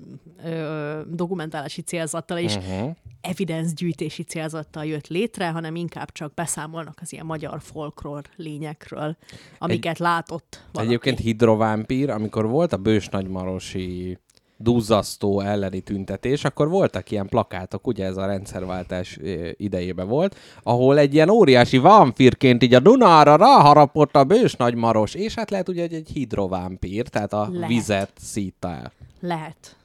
ö, 0.46 1.00
dokumentálási 1.08 1.82
célzattal 1.82 2.38
és 2.38 2.56
uh-huh. 2.56 2.96
evidence 3.22 3.74
gyűjtési 3.76 4.24
célzattal 4.24 4.86
jött 4.86 5.08
létre, 5.08 5.50
hanem 5.50 5.76
inkább 5.76 6.12
csak 6.12 6.34
beszámolnak 6.34 6.98
az 7.02 7.14
ilyen 7.14 7.26
magyar 7.26 7.62
folklór 7.62 8.22
lényekről, 8.36 9.18
amiket 9.58 9.94
egy, 9.94 10.00
látott 10.00 10.64
valaki. 10.72 10.92
Egyébként 10.92 11.20
hidrovámpír, 11.20 12.10
amikor 12.10 12.48
volt 12.48 12.74
a 12.74 12.78
Bős 12.78 13.08
Nagymarosi 13.08 14.18
duzzasztó 14.64 15.40
elleni 15.40 15.80
tüntetés, 15.80 16.44
akkor 16.44 16.70
voltak 16.70 17.12
ilyen 17.12 17.28
plakátok, 17.28 17.88
ugye 17.88 18.06
ez 18.06 18.18
a 18.18 18.26
rendszerváltás 18.26 19.20
idejében 19.58 20.08
volt, 20.08 20.38
ahol 20.64 20.98
egy 20.98 21.14
ilyen 21.14 21.30
óriási 21.30 21.78
vámpírként 21.78 22.64
így 22.64 22.74
a 22.74 22.80
Dunára 22.80 23.36
ráharapott 23.36 24.16
a 24.16 24.24
bős 24.24 24.56
nagy 24.56 24.76
maros, 24.76 25.14
és 25.14 25.34
hát 25.34 25.50
lehet 25.50 25.70
ugye 25.70 25.82
hogy 25.82 25.94
egy 25.94 26.10
hidrovámpír, 26.14 27.08
tehát 27.08 27.34
a 27.34 27.50
Lehet. 27.52 27.70
vizet 27.70 28.12
szítta 28.22 28.68
el. 28.68 28.92
Lehet. 29.20 29.76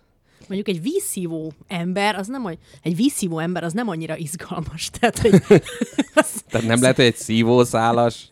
Mondjuk 0.49 0.69
egy 0.77 0.83
vízszívó 0.83 1.53
ember, 1.67 2.15
az 2.15 2.27
nem, 2.27 2.47
egy 2.83 2.97
vízszívó 2.97 3.39
ember 3.39 3.65
az 3.65 3.73
nem 3.73 3.89
annyira 3.89 4.17
izgalmas. 4.17 4.91
Tehát, 5.01 5.19
hogy 5.19 5.43
az, 6.15 6.45
Tehát 6.51 6.67
nem 6.67 6.81
lehet, 6.81 6.97
hogy 6.97 7.05
egy 7.05 7.17
szívószálas, 7.17 8.31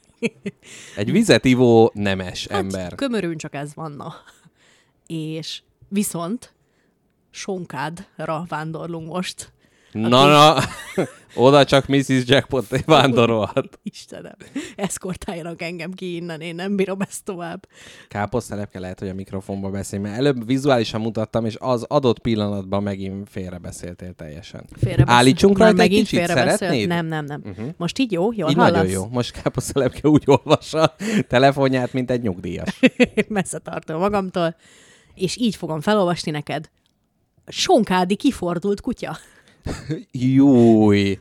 egy 0.96 1.12
vizet 1.12 1.44
ivó 1.44 1.90
nemes 1.94 2.44
ember. 2.44 2.80
Hát, 2.80 2.94
kömörűn 2.94 3.36
csak 3.36 3.54
ez 3.54 3.74
van, 3.74 3.92
na. 3.92 4.14
És 5.06 5.60
viszont 5.88 6.54
sonkádra 7.30 8.44
vándorlunk 8.48 9.08
most. 9.12 9.54
Na, 9.92 10.08
na, 10.08 10.56
oda 11.34 11.64
csak 11.64 11.86
Mrs. 11.86 12.22
Jackpot 12.26 12.84
vándorolhat. 12.84 13.78
Istenem, 13.82 14.34
eszkortáljanak 14.76 15.62
engem 15.62 15.92
ki 15.92 16.14
innen, 16.14 16.40
én 16.40 16.54
nem 16.54 16.76
bírom 16.76 17.00
ezt 17.00 17.24
tovább. 17.24 17.68
Káposztelepke 18.08 18.78
lehet, 18.80 18.98
hogy 18.98 19.08
a 19.08 19.14
mikrofonba 19.14 19.70
beszél, 19.70 20.00
mert 20.00 20.16
előbb 20.16 20.46
vizuálisan 20.46 21.00
mutattam, 21.00 21.44
és 21.44 21.56
az 21.58 21.82
adott 21.82 22.18
pillanatban 22.18 22.82
megint 22.82 23.28
félrebeszéltél 23.30 24.12
teljesen. 24.12 24.64
Félrebeszél- 24.72 25.16
Állítsunk 25.18 25.58
Már 25.58 25.66
rajta 25.68 25.82
egy 25.82 25.88
megint 25.88 26.08
kicsit, 26.08 26.24
félrebeszél? 26.26 26.56
szeretnéd? 26.56 26.88
Nem, 26.88 27.06
nem, 27.06 27.24
nem. 27.24 27.42
Uh-huh. 27.44 27.68
Most 27.76 27.98
így 27.98 28.12
jó? 28.12 28.32
Jól 28.32 28.50
Így 28.50 28.56
hallasz? 28.56 28.72
nagyon 28.72 28.90
jó. 28.90 29.06
Most 29.06 29.42
káposztelepke 29.42 30.08
úgy 30.08 30.22
olvassa 30.26 30.82
a 30.82 30.94
telefonját, 31.28 31.92
mint 31.92 32.10
egy 32.10 32.22
nyugdíjas. 32.22 32.78
Messze 33.28 33.58
tartom 33.58 33.98
magamtól. 34.00 34.56
És 35.16 35.36
így 35.36 35.56
fogom 35.56 35.80
felolvasni 35.80 36.30
neked. 36.30 36.70
Sonkádi 37.46 38.16
kifordult 38.16 38.80
kutya. 38.80 39.16
Júj! 40.12 41.18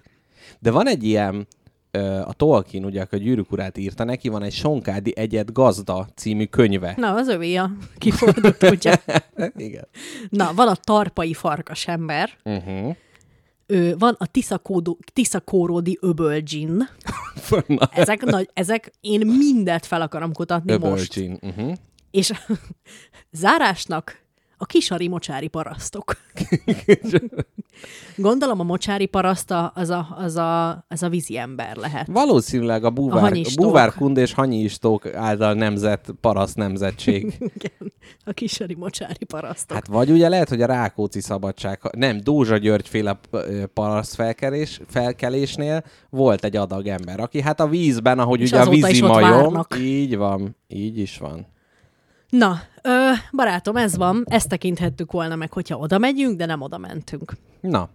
De 0.60 0.72
van 0.72 0.88
egy 0.88 1.04
ilyen, 1.04 1.48
ö, 1.92 2.00
a 2.20 2.34
Tolkien, 2.34 2.86
ugye, 2.86 3.02
aki 3.02 3.16
a 3.16 3.18
gyűrűk 3.18 3.52
urát 3.52 3.78
írta, 3.78 4.04
neki 4.04 4.30
van 4.30 4.44
egy 4.44 4.54
Sonkádi 4.54 5.14
Egyed 5.18 5.52
Gazda 5.52 6.08
című 6.16 6.46
könyve. 6.46 6.94
Na, 6.98 7.14
az 7.14 7.28
övé 7.28 7.56
a 7.56 7.72
kifordult 7.98 8.58
kutya. 8.58 9.02
Igen. 9.56 9.88
Na, 10.30 10.52
van 10.56 10.68
a 10.68 10.76
tarpai 10.76 11.34
farkas 11.34 11.88
ember, 11.88 12.30
Uh-huh. 12.44 12.96
ő, 13.66 13.96
van 13.98 14.16
a 14.20 14.26
tiszakódó, 14.28 14.98
tiszakóródi 15.14 15.98
öböldzsin. 16.02 16.88
Ezek, 17.92 18.24
nagy, 18.24 18.50
ezek, 18.54 18.92
én 19.02 19.26
mindet 19.28 19.86
fel 19.86 20.02
akarom 20.02 20.34
kutatni 20.34 20.72
most. 20.72 20.84
Öbölcsin. 20.84 21.38
Uh-huh. 21.42 21.74
És 22.16 22.32
zárásnak 23.32 24.24
a 24.58 24.66
kisari 24.66 25.08
mocsári 25.08 25.48
parasztok. 25.48 26.18
Gondolom 28.16 28.60
a 28.60 28.64
mocsári 28.64 29.06
paraszta 29.06 29.68
az 29.68 29.90
a, 29.90 30.16
az 30.18 30.36
a, 30.36 30.86
az 30.88 31.04
a 31.04 31.10
vízi 31.10 31.38
ember 31.38 31.76
lehet. 31.76 32.08
Valószínűleg 32.08 32.84
a, 32.84 32.88
A 32.88 32.90
búvár, 32.90 33.18
a 33.18 33.20
hanyistók. 33.20 33.66
búvárkund 33.66 34.18
és 34.18 34.34
hanyistók 34.34 35.14
által 35.14 35.54
nemzet 35.54 36.14
paraszt 36.22 36.56
nemzetség. 36.56 37.24
Igen, 37.56 37.92
a 38.26 38.32
kisari 38.32 38.76
mocsári 38.76 39.26
parasztok. 39.26 39.76
Hát 39.76 39.88
vagy 39.88 40.12
ugye 40.12 40.30
lehet, 40.30 40.50
hogy 40.50 40.62
a 40.62 40.66
Rákóczi 40.66 41.22
szabadság, 41.22 41.80
nem, 41.98 42.20
Dózsa 42.24 42.58
György 42.58 42.88
féle 42.88 43.20
paraszt 43.74 44.16
felkelés, 44.16 44.82
felkelésnél 44.88 45.84
volt 46.10 46.44
egy 46.44 46.56
adag 46.56 46.88
ember, 46.88 47.20
aki 47.20 47.42
hát 47.42 47.60
a 47.60 47.68
vízben, 47.68 48.20
ahogy 48.20 48.42
És 48.42 48.52
ugye 48.52 48.62
a 48.62 48.70
vízi 48.70 49.02
majom, 49.02 49.30
várnak. 49.30 49.78
így 49.80 50.18
van, 50.18 50.56
így 50.68 50.98
is 50.98 51.18
van. 51.18 51.54
Na, 52.38 52.60
ö, 52.82 53.12
barátom, 53.32 53.76
ez 53.76 53.98
van, 53.98 54.24
ezt 54.28 54.50
tekinthettük 54.50 55.12
volna 55.12 55.36
meg, 55.36 55.52
hogyha 55.54 55.78
oda 55.78 55.98
megyünk, 55.98 56.38
de 56.38 56.46
nem 56.46 56.62
oda 56.62 56.78
mentünk. 56.78 57.34
Na, 57.62 57.90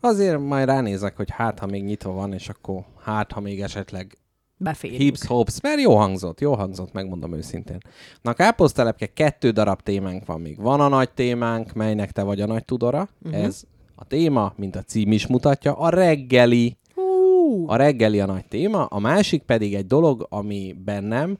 azért 0.00 0.38
majd 0.40 0.66
ránézek, 0.66 1.16
hogy 1.16 1.30
hát, 1.30 1.58
ha 1.58 1.66
még 1.66 1.84
nyitva 1.84 2.12
van, 2.12 2.32
és 2.32 2.48
akkor 2.48 2.84
hát, 3.02 3.32
ha 3.32 3.40
még 3.40 3.60
esetleg 3.60 4.18
Beférünk. 4.60 5.00
Hips 5.00 5.26
hops, 5.26 5.60
mert 5.60 5.80
jó 5.80 5.96
hangzott, 5.96 6.40
jó 6.40 6.54
hangzott, 6.54 6.92
megmondom 6.92 7.34
őszintén. 7.34 7.78
Na, 8.22 8.32
káposztelepke, 8.32 9.06
kettő 9.06 9.50
darab 9.50 9.82
témánk 9.82 10.26
van 10.26 10.40
még. 10.40 10.60
Van 10.60 10.80
a 10.80 10.88
nagy 10.88 11.10
témánk, 11.10 11.72
melynek 11.72 12.12
te 12.12 12.22
vagy 12.22 12.40
a 12.40 12.46
nagy 12.46 12.64
tudora. 12.64 13.08
Uh-huh. 13.22 13.44
Ez 13.44 13.62
a 13.94 14.04
téma, 14.04 14.52
mint 14.56 14.76
a 14.76 14.82
cím 14.82 15.12
is 15.12 15.26
mutatja, 15.26 15.72
a 15.72 15.88
reggeli. 15.88 16.76
Hú, 16.94 17.68
A 17.68 17.76
reggeli 17.76 18.20
a 18.20 18.26
nagy 18.26 18.44
téma, 18.46 18.84
a 18.84 18.98
másik 18.98 19.42
pedig 19.42 19.74
egy 19.74 19.86
dolog, 19.86 20.26
ami 20.30 20.76
bennem 20.84 21.38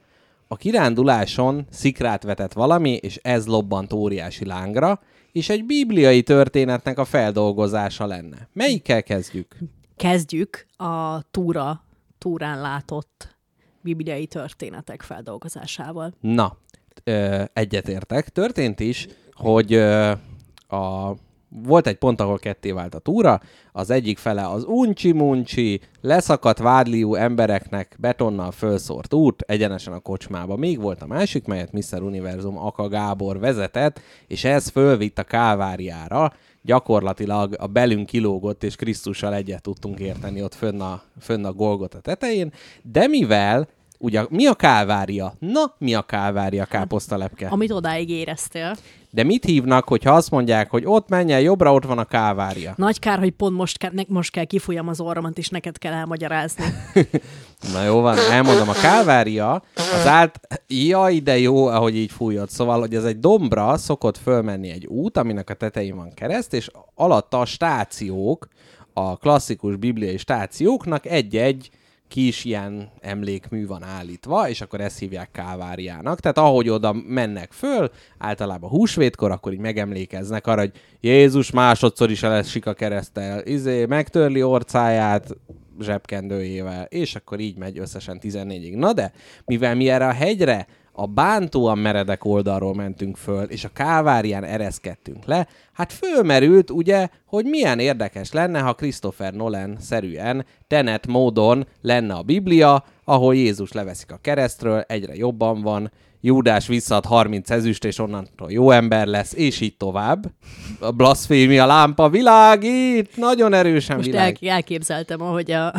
a 0.48 0.56
kiránduláson 0.56 1.66
szikrát 1.70 2.22
vetett 2.22 2.52
valami, 2.52 2.90
és 2.90 3.16
ez 3.22 3.46
lobbant 3.46 3.92
óriási 3.92 4.44
lángra, 4.44 5.00
és 5.32 5.48
egy 5.48 5.64
bibliai 5.64 6.22
történetnek 6.22 6.98
a 6.98 7.04
feldolgozása 7.04 8.06
lenne. 8.06 8.48
Melyikkel 8.52 9.02
kezdjük? 9.02 9.56
kezdjük 9.98 10.66
a 10.76 11.22
túra, 11.30 11.84
túrán 12.18 12.60
látott 12.60 13.36
bibliai 13.80 14.26
történetek 14.26 15.02
feldolgozásával. 15.02 16.14
Na, 16.20 16.56
egyetértek. 17.52 18.28
Történt 18.28 18.80
is, 18.80 19.08
hogy 19.32 19.74
a, 20.66 21.16
volt 21.48 21.86
egy 21.86 21.96
pont, 21.96 22.20
ahol 22.20 22.38
ketté 22.38 22.70
vált 22.70 22.94
a 22.94 22.98
túra, 22.98 23.40
az 23.72 23.90
egyik 23.90 24.18
fele 24.18 24.48
az 24.48 24.64
uncsi-muncsi, 24.64 25.80
leszakadt 26.00 26.58
vádliú 26.58 27.14
embereknek 27.14 27.96
betonnal 27.98 28.50
fölszórt 28.50 29.14
út, 29.14 29.42
egyenesen 29.46 29.92
a 29.92 29.98
kocsmába. 29.98 30.56
Még 30.56 30.80
volt 30.80 31.02
a 31.02 31.06
másik, 31.06 31.46
melyet 31.46 31.72
Mr. 31.72 32.02
Univerzum 32.02 32.58
Aka 32.58 32.88
Gábor 32.88 33.38
vezetett, 33.38 34.00
és 34.26 34.44
ez 34.44 34.68
fölvitt 34.68 35.18
a 35.18 35.22
káváriára, 35.22 36.32
gyakorlatilag 36.62 37.54
a 37.58 37.66
belünk 37.66 38.06
kilógott, 38.06 38.64
és 38.64 38.76
Krisztussal 38.76 39.34
egyet 39.34 39.62
tudtunk 39.62 39.98
érteni 39.98 40.42
ott 40.42 40.54
fönn 40.54 40.80
a, 40.80 41.02
fönn 41.20 41.44
a 41.44 41.52
Golgota 41.52 42.00
tetején, 42.00 42.52
de 42.82 43.06
mivel 43.06 43.68
Ugye, 44.00 44.24
mi 44.30 44.46
a 44.46 44.54
kávária? 44.54 45.34
Na, 45.38 45.74
mi 45.78 45.94
a 45.94 46.02
kávária, 46.02 46.64
káposztalepke? 46.64 47.48
Amit 47.48 47.70
odáig 47.70 48.10
éreztél. 48.10 48.76
De 49.10 49.22
mit 49.22 49.44
hívnak, 49.44 49.88
hogyha 49.88 50.14
azt 50.14 50.30
mondják, 50.30 50.70
hogy 50.70 50.82
ott 50.86 51.08
menj 51.08 51.32
el, 51.32 51.40
jobbra 51.40 51.72
ott 51.72 51.84
van 51.84 51.98
a 51.98 52.04
kávária? 52.04 52.74
Nagy 52.76 52.98
kár, 52.98 53.18
hogy 53.18 53.30
pont 53.30 53.56
most, 53.56 53.78
ke- 53.78 53.92
ne- 53.92 54.02
most 54.08 54.30
kell 54.30 54.44
kifújjam 54.44 54.88
az 54.88 55.00
orromat, 55.00 55.38
és 55.38 55.48
neked 55.48 55.78
kell 55.78 55.92
elmagyarázni. 55.92 56.64
Na 57.72 57.84
jó 57.84 58.00
van, 58.00 58.18
elmondom, 58.18 58.68
a 58.68 58.72
kávária 58.72 59.62
az 59.74 60.06
át... 60.06 60.40
Jaj, 60.66 61.18
de 61.18 61.38
jó, 61.38 61.66
ahogy 61.66 61.96
így 61.96 62.10
fújod. 62.10 62.50
Szóval, 62.50 62.80
hogy 62.80 62.94
ez 62.94 63.04
egy 63.04 63.18
dombra 63.18 63.76
szokott 63.76 64.18
fölmenni 64.18 64.70
egy 64.70 64.86
út, 64.86 65.16
aminek 65.16 65.50
a 65.50 65.54
tetején 65.54 65.96
van 65.96 66.14
kereszt, 66.14 66.54
és 66.54 66.70
alatta 66.94 67.40
a 67.40 67.44
stációk, 67.44 68.48
a 68.92 69.16
klasszikus 69.16 69.76
bibliai 69.76 70.16
stációknak 70.16 71.06
egy-egy 71.06 71.70
kis 72.08 72.44
ilyen 72.44 72.90
emlékmű 73.00 73.66
van 73.66 73.82
állítva, 73.82 74.48
és 74.48 74.60
akkor 74.60 74.80
ezt 74.80 74.98
hívják 74.98 75.30
káváriának. 75.30 76.20
Tehát 76.20 76.38
ahogy 76.38 76.68
oda 76.68 76.92
mennek 77.06 77.52
föl, 77.52 77.90
általában 78.18 78.70
húsvétkor, 78.70 79.30
akkor 79.30 79.52
így 79.52 79.58
megemlékeznek 79.58 80.46
arra, 80.46 80.60
hogy 80.60 80.72
Jézus 81.00 81.50
másodszor 81.50 82.10
is 82.10 82.22
elesik 82.22 82.66
a 82.66 82.72
keresztel, 82.74 83.46
izé, 83.46 83.86
megtörli 83.86 84.42
orcáját, 84.42 85.36
zsebkendőjével, 85.80 86.84
és 86.84 87.14
akkor 87.14 87.40
így 87.40 87.56
megy 87.56 87.78
összesen 87.78 88.18
14-ig. 88.22 88.76
Na 88.76 88.92
de, 88.92 89.12
mivel 89.44 89.74
mi 89.74 89.88
erre 89.88 90.06
a 90.06 90.12
hegyre 90.12 90.66
a 91.00 91.06
bántóan 91.06 91.78
meredek 91.78 92.24
oldalról 92.24 92.74
mentünk 92.74 93.16
föl, 93.16 93.44
és 93.44 93.64
a 93.64 93.70
kávárián 93.72 94.44
ereszkedtünk 94.44 95.24
le, 95.24 95.46
hát 95.72 95.92
fölmerült 95.92 96.70
ugye, 96.70 97.08
hogy 97.26 97.44
milyen 97.44 97.78
érdekes 97.78 98.32
lenne, 98.32 98.60
ha 98.60 98.74
Christopher 98.74 99.34
Nolan 99.34 99.76
szerűen 99.80 100.46
tenet 100.66 101.06
módon 101.06 101.66
lenne 101.80 102.14
a 102.14 102.22
Biblia, 102.22 102.84
ahol 103.04 103.34
Jézus 103.34 103.72
leveszik 103.72 104.12
a 104.12 104.18
keresztről, 104.22 104.80
egyre 104.80 105.14
jobban 105.14 105.62
van, 105.62 105.90
Júdás 106.20 106.66
visszaad 106.66 107.04
30 107.04 107.50
ezüst, 107.50 107.84
és 107.84 107.98
onnantól 107.98 108.50
jó 108.52 108.70
ember 108.70 109.06
lesz, 109.06 109.32
és 109.32 109.60
így 109.60 109.76
tovább. 109.76 110.32
A 110.80 110.90
blaszfémia 110.90 111.66
lámpa 111.66 112.08
világít, 112.08 113.16
nagyon 113.16 113.52
erősen 113.52 113.96
Most 113.96 114.08
világ. 114.08 114.38
el, 114.40 114.50
elképzeltem, 114.50 115.22
ahogy 115.22 115.50
a, 115.50 115.74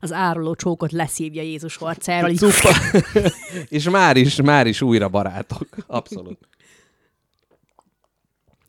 az 0.00 0.12
áruló 0.12 0.54
csókot 0.54 0.92
leszívja 0.92 1.42
Jézus 1.42 1.76
arcáról. 1.76 2.30
így- 2.30 2.38
Cuppa. 2.38 2.70
és 3.68 3.90
már 3.90 4.16
is, 4.16 4.40
már 4.42 4.66
is 4.66 4.82
újra 4.82 5.08
barátok. 5.08 5.68
Abszolút. 5.86 6.38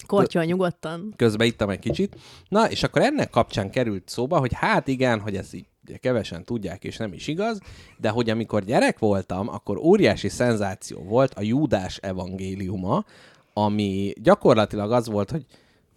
Kortyol 0.07 0.43
nyugodtan. 0.43 1.13
Közben 1.15 1.47
ittam 1.47 1.70
egy 1.70 1.80
kicsit. 1.80 2.15
Na, 2.47 2.70
és 2.70 2.84
akkor 2.84 3.01
ennek 3.01 3.30
kapcsán 3.30 3.70
került 3.72 4.09
szóba, 4.09 4.38
hogy 4.39 4.51
hát 4.53 4.88
igen, 4.88 5.20
hogy 5.20 5.36
ezt 5.36 5.53
így 5.53 5.65
ugye 5.89 5.97
kevesen 5.97 6.43
tudják, 6.43 6.83
és 6.83 6.97
nem 6.97 7.13
is 7.13 7.27
igaz, 7.27 7.59
de 7.97 8.09
hogy 8.09 8.29
amikor 8.29 8.63
gyerek 8.63 8.99
voltam, 8.99 9.47
akkor 9.49 9.77
óriási 9.77 10.29
szenzáció 10.29 11.03
volt 11.03 11.33
a 11.33 11.41
Júdás 11.41 11.97
evangéliuma, 11.97 13.05
ami 13.53 14.13
gyakorlatilag 14.21 14.91
az 14.91 15.07
volt, 15.07 15.31
hogy 15.31 15.45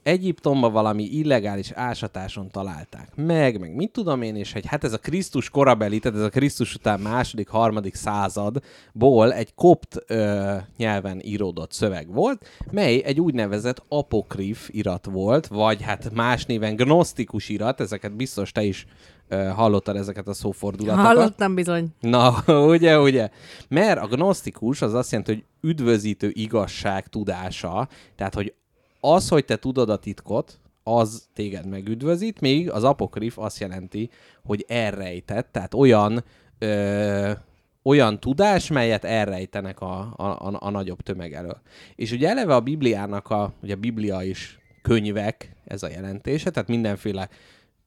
Egyiptomban 0.03 0.73
valami 0.73 1.03
illegális 1.03 1.71
ásatáson 1.71 2.51
találták 2.51 3.09
meg, 3.15 3.61
meg 3.61 3.75
mit 3.75 3.91
tudom 3.91 4.23
én, 4.23 4.37
és 4.37 4.53
hogy 4.53 4.67
hát 4.67 4.85
ez 4.85 4.93
a 4.93 4.99
Krisztus 4.99 5.51
korabeli, 5.51 5.99
tehát 5.99 6.19
ez 6.19 6.25
a 6.25 6.29
Krisztus 6.29 6.75
után 6.75 7.01
második, 7.01 7.49
harmadik 7.49 7.95
századból 7.95 9.33
egy 9.33 9.55
kopt 9.55 9.97
ö, 10.07 10.57
nyelven 10.77 11.21
íródott 11.25 11.73
szöveg 11.73 12.13
volt, 12.13 12.47
mely 12.71 13.03
egy 13.05 13.21
úgynevezett 13.21 13.85
apokrif 13.89 14.69
irat 14.73 15.07
volt, 15.07 15.47
vagy 15.47 15.83
hát 15.83 16.11
más 16.15 16.47
néven 16.47 16.77
gnosztikus 16.77 17.49
irat, 17.49 17.81
ezeket 17.81 18.17
biztos 18.17 18.53
te 18.53 18.63
is 18.63 18.87
hallottad 19.55 19.97
ezeket 19.97 20.29
a 20.29 20.33
szófordulatokat. 20.33 21.07
Hallottam 21.07 21.55
bizony. 21.55 21.89
Na, 22.01 22.43
ugye, 22.75 23.01
ugye. 23.01 23.29
Mert 23.69 24.01
a 24.01 24.07
gnosztikus 24.07 24.83
az 24.83 24.95
azt 24.95 25.11
jelenti, 25.11 25.33
hogy 25.33 25.45
üdvözítő 25.71 26.31
igazság 26.33 27.07
tudása, 27.07 27.89
tehát, 28.17 28.35
hogy 28.35 28.55
az, 29.01 29.29
hogy 29.29 29.45
te 29.45 29.57
tudod 29.57 29.91
a 29.91 29.97
titkot, 29.97 30.61
az 30.83 31.29
téged 31.35 31.67
megüdvözít, 31.67 32.41
még 32.41 32.71
az 32.71 32.85
apokrif 32.85 33.39
azt 33.39 33.61
jelenti, 33.61 34.11
hogy 34.45 34.65
elrejtett, 34.69 35.49
tehát 35.53 35.75
olyan 35.75 36.25
ö, 36.59 37.31
olyan 37.83 38.21
tudás, 38.21 38.69
melyet 38.69 39.05
elrejtenek 39.05 39.81
a, 39.81 40.15
a, 40.17 40.25
a, 40.25 40.57
a 40.59 40.71
nagyobb 40.71 41.01
tömeg 41.01 41.33
elől. 41.33 41.61
És 41.95 42.13
ugye 42.13 42.29
eleve 42.29 42.55
a 42.55 42.61
Bibliának, 42.61 43.31
a, 43.31 43.53
ugye 43.63 43.75
a 43.75 43.77
Biblia 43.77 44.23
is 44.23 44.59
könyvek, 44.83 45.57
ez 45.65 45.83
a 45.83 45.89
jelentése, 45.89 46.51
tehát 46.51 46.69
mindenféle 46.69 47.29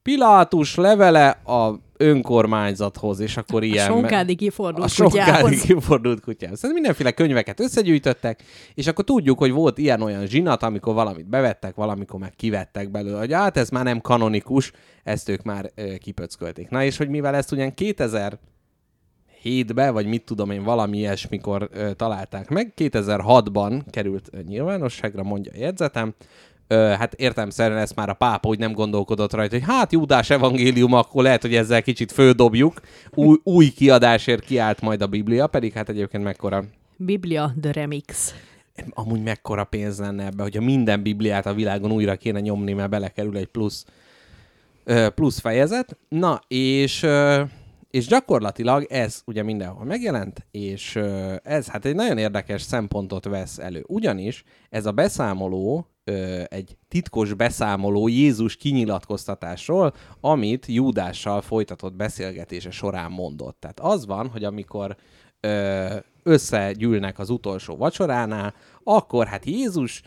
Pilátus 0.06 0.76
levele 0.76 1.30
a 1.30 1.80
önkormányzathoz, 1.98 3.20
és 3.20 3.38
akkor 3.38 3.64
ilyen... 3.64 3.92
A 3.92 3.94
sonkádi 3.94 4.36
kifordult 4.36 4.86
a 4.86 4.88
sonkádi 4.88 5.32
kutyához. 5.32 5.62
kifordult 5.68 6.20
kutyához. 6.20 6.60
Szóval 6.60 6.76
mindenféle 6.76 7.12
könyveket 7.12 7.60
összegyűjtöttek, 7.60 8.44
és 8.74 8.88
akkor 8.88 9.04
tudjuk, 9.04 9.38
hogy 9.38 9.52
volt 9.52 9.78
ilyen-olyan 9.78 10.26
zsinat, 10.26 10.64
amikor 10.64 10.94
valamit 10.94 11.28
bevettek, 11.28 11.76
valamikor 11.76 12.20
meg 12.20 12.34
kivettek 12.36 12.92
belőle, 12.92 13.18
hogy 13.18 13.34
hát 13.34 13.58
ez 13.58 13.70
már 13.70 13.84
nem 13.84 14.02
kanonikus, 14.02 14.72
ezt 15.04 15.30
ők 15.30 15.44
már 15.44 15.72
ö, 15.76 15.96
kipöckölték. 15.96 16.70
Na 16.70 16.84
és 16.84 16.98
hogy 16.98 17.10
mivel 17.10 17.36
ezt 17.36 17.52
ugyan 17.52 17.74
2000 17.74 18.40
2007-be, 19.44 19.92
vagy 19.92 20.06
mit 20.06 20.24
tudom 20.24 20.52
én, 20.52 20.64
valami 20.64 20.98
ilyesmikor 20.98 21.70
ö, 21.74 21.94
találták 21.94 22.50
meg. 22.50 22.74
2006-ban 22.76 23.82
került 23.90 24.30
nyilvánosságra, 24.48 25.24
mondja 25.24 25.52
a 25.56 25.58
jegyzetem. 25.58 26.14
Ö, 26.68 26.76
hát 26.76 27.14
értelmszerűen 27.14 27.80
ezt 27.80 27.96
már 27.96 28.10
a 28.10 28.14
pápa 28.14 28.48
úgy 28.48 28.60
nem 28.60 28.72
gondolkodott 28.72 29.34
rajta, 29.34 29.56
hogy 29.56 29.66
hát 29.68 29.92
Júdás 29.92 30.30
evangélium, 30.30 30.94
akkor 30.94 31.24
lehet, 31.24 31.42
hogy 31.42 31.56
ezzel 31.56 31.82
kicsit 31.82 32.12
földobjuk. 32.12 32.82
Új, 33.14 33.38
új 33.44 33.70
kiadásért 33.70 34.46
kiállt 34.46 34.82
majd 34.82 35.02
a 35.02 35.08
Biblia, 35.08 35.48
pedig 35.48 35.74
hát 35.74 35.90
egyébként 35.90 36.24
mekkora 36.24 36.64
Biblia 36.98 37.54
The 37.62 37.72
Remix. 37.72 38.34
amúgy 38.90 39.24
mekkora 39.24 39.64
pénz 39.64 40.00
lenne 40.00 40.26
ebbe, 40.26 40.44
hogyha 40.44 40.62
minden 40.62 41.04
Bibliát 41.04 41.46
a 41.46 41.54
világon 41.54 41.92
újra 41.92 42.16
kéne 42.16 42.40
nyomni, 42.40 42.74
mert 42.74 42.90
belekerül 42.90 43.38
egy 43.38 43.48
plusz, 43.48 43.86
plusz 45.16 45.40
fejezet. 45.40 45.98
Na, 46.10 46.40
és, 46.48 47.06
és 47.92 48.08
gyakorlatilag 48.08 48.86
ez 48.90 49.22
ugye 49.26 49.44
mindenhol 49.44 49.86
megjelent, 49.86 50.46
és 50.52 51.00
ez 51.44 51.68
hát 51.68 51.86
egy 51.86 51.96
nagyon 51.96 52.18
érdekes 52.18 52.62
szempontot 52.62 53.26
vesz 53.26 53.58
elő. 53.58 53.84
Ugyanis 53.88 54.44
ez 54.70 54.86
a 54.86 54.92
beszámoló 54.92 55.88
ö, 56.06 56.44
egy 56.50 56.78
titkos 56.88 57.34
beszámoló 57.34 58.08
Jézus 58.08 58.56
kinyilatkoztatásról, 58.56 59.94
amit 60.22 60.66
Júdással 60.66 61.42
folytatott 61.42 61.94
beszélgetése 61.94 62.72
során 62.72 63.12
mondott. 63.12 63.58
Tehát 63.60 63.80
az 63.80 64.06
van, 64.06 64.28
hogy 64.28 64.44
amikor 64.44 64.96
ö, 65.40 65.96
összegyűlnek 66.24 67.20
az 67.20 67.30
utolsó 67.30 67.76
vacsoránál, 67.76 68.54
akkor 68.84 69.28
hát 69.28 69.46
Jézus 69.46 70.02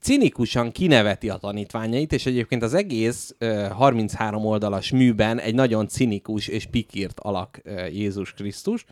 cinikusan 0.00 0.72
kineveti 0.72 1.28
a 1.28 1.36
tanítványait, 1.36 2.12
és 2.12 2.26
egyébként 2.26 2.62
az 2.62 2.74
egész 2.74 3.34
ö, 3.38 3.66
33 3.70 4.44
oldalas 4.44 4.90
műben 4.90 5.38
egy 5.38 5.54
nagyon 5.54 5.88
cinikus 5.88 6.48
és 6.48 6.66
pikírt 6.66 7.20
alak 7.20 7.60
ö, 7.62 7.86
Jézus 7.86 8.32
Krisztus, 8.32 8.84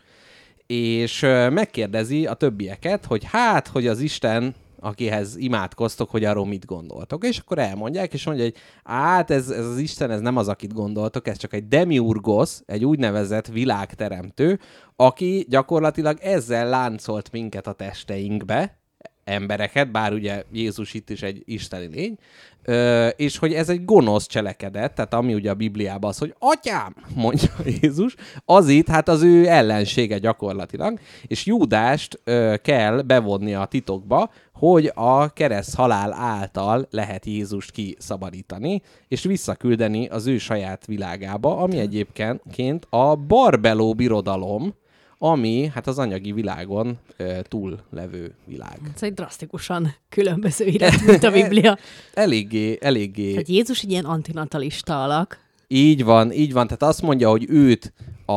és 0.67 1.21
ö, 1.21 1.49
megkérdezi 1.49 2.25
a 2.25 2.33
többieket, 2.33 3.05
hogy 3.05 3.23
hát, 3.23 3.67
hogy 3.67 3.87
az 3.87 3.99
Isten 3.99 4.55
akihez 4.79 5.35
imádkoztok, 5.35 6.09
hogy 6.09 6.23
arról 6.23 6.45
mit 6.45 6.65
gondoltok. 6.65 7.23
És 7.23 7.37
akkor 7.37 7.59
elmondják, 7.59 8.13
és 8.13 8.25
mondja, 8.25 8.43
hogy 8.43 8.55
hát 8.83 9.31
ez, 9.31 9.49
ez 9.49 9.65
az 9.65 9.77
Isten, 9.77 10.11
ez 10.11 10.19
nem 10.19 10.37
az, 10.37 10.47
akit 10.47 10.73
gondoltok, 10.73 11.27
ez 11.27 11.37
csak 11.37 11.53
egy 11.53 11.67
demiurgos, 11.67 12.59
egy 12.65 12.85
úgynevezett 12.85 13.47
világteremtő, 13.47 14.59
aki 14.95 15.45
gyakorlatilag 15.49 16.17
ezzel 16.21 16.69
láncolt 16.69 17.31
minket 17.31 17.67
a 17.67 17.73
testeinkbe, 17.73 18.79
embereket, 19.25 19.91
bár 19.91 20.13
ugye 20.13 20.43
Jézus 20.51 20.93
itt 20.93 21.09
is 21.09 21.21
egy 21.21 21.41
isteni 21.45 21.85
lény, 21.85 22.17
ö, 22.63 23.07
és 23.07 23.37
hogy 23.37 23.53
ez 23.53 23.69
egy 23.69 23.85
gonosz 23.85 24.27
cselekedet, 24.27 24.93
tehát 24.93 25.13
ami 25.13 25.33
ugye 25.33 25.49
a 25.49 25.53
Bibliában 25.53 26.09
az, 26.09 26.17
hogy 26.17 26.35
atyám, 26.39 26.95
mondja 27.15 27.49
Jézus, 27.81 28.15
az 28.45 28.67
itt 28.67 28.87
hát 28.87 29.09
az 29.09 29.21
ő 29.21 29.47
ellensége 29.47 30.17
gyakorlatilag, 30.17 30.99
és 31.27 31.45
Júdást 31.45 32.19
ö, 32.23 32.53
kell 32.61 33.01
bevonni 33.01 33.53
a 33.53 33.65
titokba, 33.65 34.29
hogy 34.53 34.91
a 34.95 35.33
kereszt 35.33 35.75
halál 35.75 36.13
által 36.13 36.87
lehet 36.89 37.25
Jézust 37.25 37.71
kiszabadítani, 37.71 38.81
és 39.07 39.23
visszaküldeni 39.23 40.07
az 40.07 40.27
ő 40.27 40.37
saját 40.37 40.85
világába, 40.85 41.57
ami 41.57 41.77
egyébként 41.77 42.87
a 42.89 43.15
Barbeló 43.15 43.93
birodalom, 43.93 44.73
ami 45.17 45.71
hát 45.73 45.87
az 45.87 45.99
anyagi 45.99 46.31
világon 46.31 46.97
ö, 47.17 47.39
túl 47.43 47.79
levő 47.91 48.33
világ. 48.45 48.79
Ez 48.95 49.03
egy 49.03 49.13
drasztikusan 49.13 49.95
különböző 50.09 50.65
irány, 50.65 50.99
mint 51.05 51.23
a 51.23 51.31
Biblia. 51.31 51.77
Eléggé, 52.13 52.77
eléggé, 52.81 53.29
Tehát 53.31 53.47
Jézus 53.47 53.81
egy 53.83 53.91
ilyen 53.91 54.05
antinatalista 54.05 55.03
alak. 55.03 55.39
így 55.67 56.03
van, 56.03 56.31
így 56.31 56.53
van, 56.53 56.65
tehát 56.67 56.83
azt 56.83 57.01
mondja, 57.01 57.29
hogy 57.29 57.45
őt 57.49 57.93
a, 58.25 58.33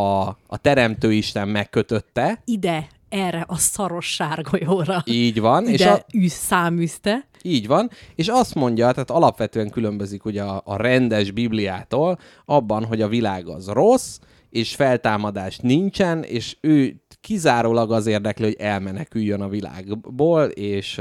a 0.46 0.56
teremtő 0.60 1.12
Isten 1.12 1.48
megkötötte, 1.48 2.42
Ide, 2.44 2.86
erre 3.08 3.44
a 3.48 3.56
szaros 3.56 4.06
sárgolyóra. 4.14 5.02
így 5.06 5.40
van, 5.40 5.66
és 5.68 5.80
Ide 5.80 5.90
a, 5.90 6.04
űz 6.16 6.32
száműzte. 6.32 7.26
Így 7.42 7.66
van, 7.66 7.90
és 8.14 8.28
azt 8.28 8.54
mondja, 8.54 8.90
tehát 8.90 9.10
alapvetően 9.10 9.70
különbözik 9.70 10.24
ugye 10.24 10.42
a, 10.42 10.62
a 10.64 10.76
rendes 10.76 11.30
Bibliától 11.30 12.18
abban, 12.44 12.84
hogy 12.84 13.02
a 13.02 13.08
világ 13.08 13.48
az 13.48 13.66
rossz, 13.66 14.18
és 14.50 14.74
feltámadás 14.74 15.58
nincsen, 15.58 16.22
és 16.22 16.56
ő 16.60 17.02
kizárólag 17.20 17.92
az 17.92 18.06
érdekli, 18.06 18.44
hogy 18.44 18.56
elmeneküljön 18.58 19.40
a 19.40 19.48
világból, 19.48 20.44
és, 20.44 21.00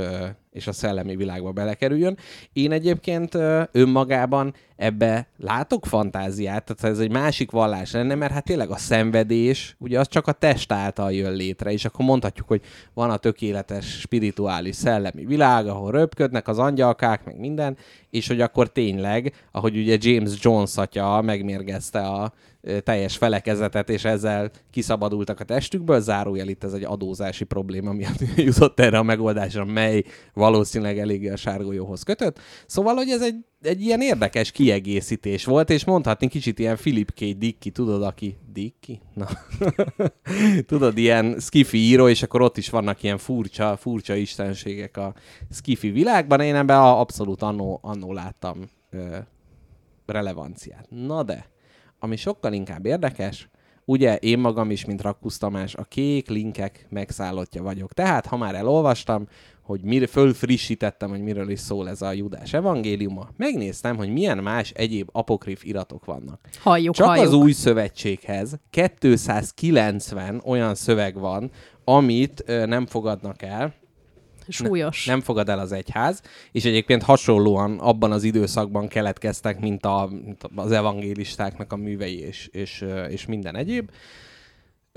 és 0.51 0.67
a 0.67 0.71
szellemi 0.71 1.15
világba 1.15 1.51
belekerüljön. 1.51 2.17
Én 2.53 2.71
egyébként 2.71 3.37
önmagában 3.71 4.53
ebbe 4.75 5.27
látok 5.37 5.85
fantáziát, 5.85 6.63
tehát 6.63 6.95
ez 6.95 6.99
egy 7.03 7.11
másik 7.11 7.51
vallás 7.51 7.91
lenne, 7.91 8.15
mert 8.15 8.31
hát 8.33 8.43
tényleg 8.43 8.69
a 8.69 8.77
szenvedés, 8.77 9.75
ugye 9.79 9.99
az 9.99 10.07
csak 10.07 10.27
a 10.27 10.31
test 10.31 10.71
által 10.71 11.11
jön 11.11 11.33
létre, 11.33 11.71
és 11.71 11.85
akkor 11.85 12.05
mondhatjuk, 12.05 12.47
hogy 12.47 12.61
van 12.93 13.09
a 13.09 13.17
tökéletes 13.17 13.99
spirituális 13.99 14.75
szellemi 14.75 15.25
világ, 15.25 15.67
ahol 15.67 15.91
röpködnek 15.91 16.47
az 16.47 16.59
angyalkák, 16.59 17.25
meg 17.25 17.39
minden, 17.39 17.77
és 18.09 18.27
hogy 18.27 18.41
akkor 18.41 18.71
tényleg, 18.71 19.33
ahogy 19.51 19.77
ugye 19.77 19.97
James 19.99 20.31
Jones 20.41 20.77
atya 20.77 21.21
megmérgezte 21.21 21.99
a 21.99 22.33
teljes 22.83 23.17
felekezetet, 23.17 23.89
és 23.89 24.05
ezzel 24.05 24.51
kiszabadultak 24.71 25.39
a 25.39 25.43
testükből, 25.43 25.99
zárójel 25.99 26.47
itt 26.47 26.63
ez 26.63 26.73
egy 26.73 26.83
adózási 26.83 27.43
probléma 27.43 27.91
miatt 27.91 28.19
jutott 28.35 28.79
erre 28.79 28.97
a 28.97 29.03
megoldásra, 29.03 29.65
mely 29.65 30.03
valószínűleg 30.33 30.99
eléggé 30.99 31.29
a 31.29 31.35
sárgolyóhoz 31.35 32.03
kötött. 32.03 32.39
Szóval, 32.65 32.95
hogy 32.95 33.09
ez 33.09 33.21
egy, 33.21 33.35
egy 33.61 33.81
ilyen 33.81 34.01
érdekes 34.01 34.51
kiegészítés 34.51 35.45
volt, 35.45 35.69
és 35.69 35.85
mondhatni 35.85 36.27
kicsit 36.27 36.59
ilyen 36.59 36.75
Philip 36.75 37.13
K. 37.13 37.19
Dicky, 37.19 37.69
tudod, 37.69 38.03
aki 38.03 38.37
Dicky? 38.53 39.01
Na. 39.13 39.27
tudod, 40.67 40.97
ilyen 40.97 41.39
skifi 41.39 41.77
író, 41.77 42.07
és 42.07 42.23
akkor 42.23 42.41
ott 42.41 42.57
is 42.57 42.69
vannak 42.69 43.03
ilyen 43.03 43.17
furcsa, 43.17 43.77
furcsa 43.77 44.15
istenségek 44.15 44.97
a 44.97 45.13
skifi 45.51 45.89
világban. 45.89 46.39
Én 46.39 46.55
ebben 46.55 46.79
abszolút 46.79 47.41
annó, 47.41 47.79
annó 47.81 48.13
láttam 48.13 48.69
ö, 48.89 49.17
relevanciát. 50.05 50.87
Na 50.89 51.23
de, 51.23 51.45
ami 51.99 52.15
sokkal 52.15 52.53
inkább 52.53 52.85
érdekes, 52.85 53.49
ugye 53.85 54.15
én 54.15 54.39
magam 54.39 54.71
is, 54.71 54.85
mint 54.85 55.01
Rakkusz 55.01 55.37
Tamás, 55.37 55.75
a 55.75 55.83
kék 55.83 56.29
linkek 56.29 56.85
megszállottja 56.89 57.63
vagyok. 57.63 57.93
Tehát, 57.93 58.25
ha 58.25 58.37
már 58.37 58.55
elolvastam, 58.55 59.27
hogy 59.61 59.81
mir, 59.81 60.07
fölfrissítettem, 60.07 61.09
hogy 61.09 61.21
miről 61.21 61.49
is 61.49 61.59
szól 61.59 61.89
ez 61.89 62.01
a 62.01 62.11
Judás 62.11 62.53
evangéliuma, 62.53 63.29
megnéztem, 63.37 63.95
hogy 63.95 64.09
milyen 64.09 64.37
más 64.37 64.71
egyéb 64.71 65.09
apokrif 65.11 65.63
iratok 65.63 66.05
vannak. 66.05 66.39
Halljuk, 66.59 66.95
Csak 66.95 67.07
halljuk. 67.07 67.25
az 67.25 67.33
új 67.33 67.51
szövetséghez 67.51 68.59
290 68.69 70.41
olyan 70.45 70.75
szöveg 70.75 71.19
van, 71.19 71.51
amit 71.83 72.43
ö, 72.45 72.65
nem 72.65 72.85
fogadnak 72.85 73.41
el, 73.41 73.73
Súlyos. 74.47 75.05
nem 75.05 75.21
fogad 75.21 75.49
el 75.49 75.59
az 75.59 75.71
egyház, 75.71 76.21
és 76.51 76.65
egyébként 76.65 77.03
hasonlóan 77.03 77.79
abban 77.79 78.11
az 78.11 78.23
időszakban 78.23 78.87
keletkeztek, 78.87 79.59
mint, 79.59 79.85
a, 79.85 80.09
mint 80.11 80.49
az 80.55 80.71
evangélistáknak 80.71 81.71
a 81.71 81.75
művei 81.75 82.19
és, 82.19 82.49
és, 82.51 82.85
és 83.09 83.25
minden 83.25 83.55
egyéb. 83.55 83.89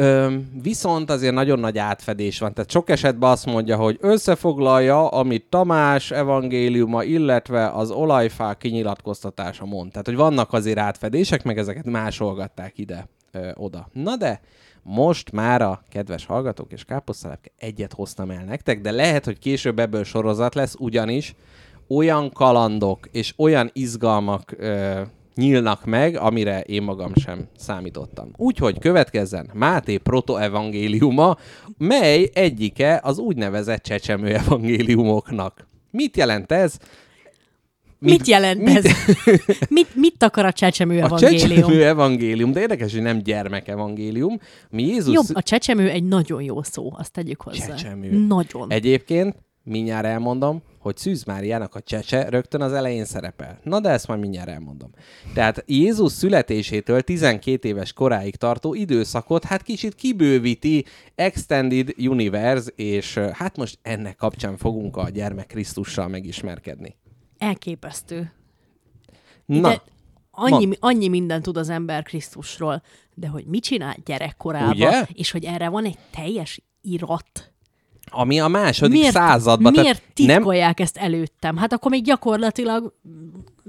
Ö, 0.01 0.35
viszont 0.63 1.11
azért 1.11 1.35
nagyon 1.35 1.59
nagy 1.59 1.79
átfedés 1.79 2.39
van. 2.39 2.55
Tehát 2.55 2.71
sok 2.71 2.91
esetben 2.91 3.31
azt 3.31 3.47
mondja, 3.47 3.77
hogy 3.77 3.99
összefoglalja, 4.01 5.09
amit 5.09 5.45
Tamás 5.49 6.11
evangéliuma, 6.11 7.03
illetve 7.03 7.69
az 7.69 7.91
olajfák 7.91 8.59
kinyilatkoztatása 8.59 9.65
mond. 9.65 9.91
Tehát, 9.91 10.07
hogy 10.07 10.17
vannak 10.17 10.53
azért 10.53 10.79
átfedések, 10.79 11.43
meg 11.43 11.59
ezeket 11.59 11.85
másolgatták 11.85 12.79
ide, 12.79 13.09
oda. 13.55 13.89
Na 13.93 14.17
de, 14.17 14.41
most 14.83 15.33
már 15.33 15.63
a 15.63 15.83
kedves 15.89 16.25
hallgatók 16.27 16.73
és 16.73 16.85
káposztalepke 16.85 17.51
egyet 17.59 17.93
hoztam 17.93 18.31
el 18.31 18.45
nektek, 18.45 18.81
de 18.81 18.91
lehet, 18.91 19.25
hogy 19.25 19.39
később 19.39 19.79
ebből 19.79 20.05
sorozat 20.05 20.55
lesz, 20.55 20.75
ugyanis 20.79 21.35
olyan 21.89 22.31
kalandok 22.31 23.09
és 23.13 23.35
olyan 23.37 23.71
izgalmak 23.73 24.55
ö, 24.59 25.01
nyílnak 25.35 25.85
meg, 25.85 26.17
amire 26.17 26.61
én 26.61 26.83
magam 26.83 27.13
sem 27.15 27.49
számítottam. 27.57 28.31
Úgyhogy 28.37 28.79
következzen 28.79 29.51
Máté 29.55 29.97
protoevangéliuma, 29.97 31.37
mely 31.79 32.31
egyike 32.35 33.01
az 33.03 33.19
úgynevezett 33.19 33.83
csecsemő 33.83 34.35
evangéliumoknak. 34.35 35.67
Mit 35.91 36.17
jelent 36.17 36.53
ez? 36.53 36.79
Mit, 38.01 38.19
mit 38.19 38.27
jelent 38.27 38.63
mit... 38.63 38.77
ez? 38.77 38.85
mit, 39.69 39.89
mit 39.95 40.23
akar 40.23 40.45
a 40.45 40.53
csecsemő 40.53 41.01
A 41.01 41.05
evangélium? 41.05 41.49
csecsemő 41.49 41.85
evangélium, 41.85 42.53
de 42.53 42.61
érdekes, 42.61 42.93
hogy 42.93 43.03
nem 43.03 43.19
gyermek 43.19 43.69
evangélium. 43.69 44.41
Mi 44.71 44.83
Jézus... 44.83 45.15
Jobb, 45.15 45.27
a 45.33 45.43
csecsemő 45.43 45.89
egy 45.89 46.05
nagyon 46.05 46.43
jó 46.43 46.63
szó, 46.63 46.93
azt 46.97 47.13
tegyük 47.13 47.41
hozzá. 47.41 47.67
Csecsemő. 47.67 48.27
Nagyon. 48.27 48.71
Egyébként 48.71 49.37
mindjárt 49.63 50.07
elmondom, 50.07 50.63
hogy 50.79 50.97
Szűz 50.97 51.25
Máriának 51.25 51.75
a 51.75 51.81
csecse 51.81 52.29
rögtön 52.29 52.61
az 52.61 52.73
elején 52.73 53.05
szerepel. 53.05 53.59
Na 53.63 53.81
de 53.81 53.89
ezt 53.89 54.07
majd 54.07 54.21
mindjárt 54.21 54.49
elmondom. 54.49 54.91
Tehát 55.35 55.65
Jézus 55.67 56.13
születésétől 56.13 57.03
12 57.03 57.69
éves 57.69 57.93
koráig 57.93 58.37
tartó 58.37 58.75
időszakot 58.75 59.45
hát 59.45 59.63
kicsit 59.63 59.95
kibővíti 59.95 60.85
Extended 61.15 61.95
Universe, 61.99 62.71
és 62.77 63.19
hát 63.33 63.57
most 63.57 63.79
ennek 63.83 64.17
kapcsán 64.17 64.57
fogunk 64.57 64.97
a 64.97 65.09
gyermek 65.09 65.47
Krisztussal 65.47 66.09
megismerkedni. 66.09 66.97
Elképesztő. 67.41 68.33
Na, 69.47 69.61
De 69.69 69.83
annyi, 70.31 70.65
mondd. 70.65 70.77
annyi 70.81 71.09
mindent 71.09 71.43
tud 71.43 71.57
az 71.57 71.69
ember 71.69 72.03
Krisztusról, 72.03 72.83
de 73.15 73.29
hogy 73.29 73.45
mit 73.45 73.63
csinál 73.63 73.97
gyerekkorában, 74.05 74.71
Ugye? 74.71 75.07
és 75.13 75.31
hogy 75.31 75.45
erre 75.45 75.69
van 75.69 75.85
egy 75.85 75.99
teljes 76.11 76.61
irat. 76.81 77.53
ami 78.11 78.41
a 78.41 78.49
második 78.49 78.99
Miért, 78.99 79.13
században... 79.15 79.73
miért 79.73 79.87
tehát 79.87 80.13
nem, 80.17 80.37
titkolják 80.37 80.81
ezt 80.81 80.97
előttem? 80.97 81.57
Hát 81.57 81.73
akkor 81.73 81.91
még 81.91 82.05
gyakorlatilag 82.05 82.95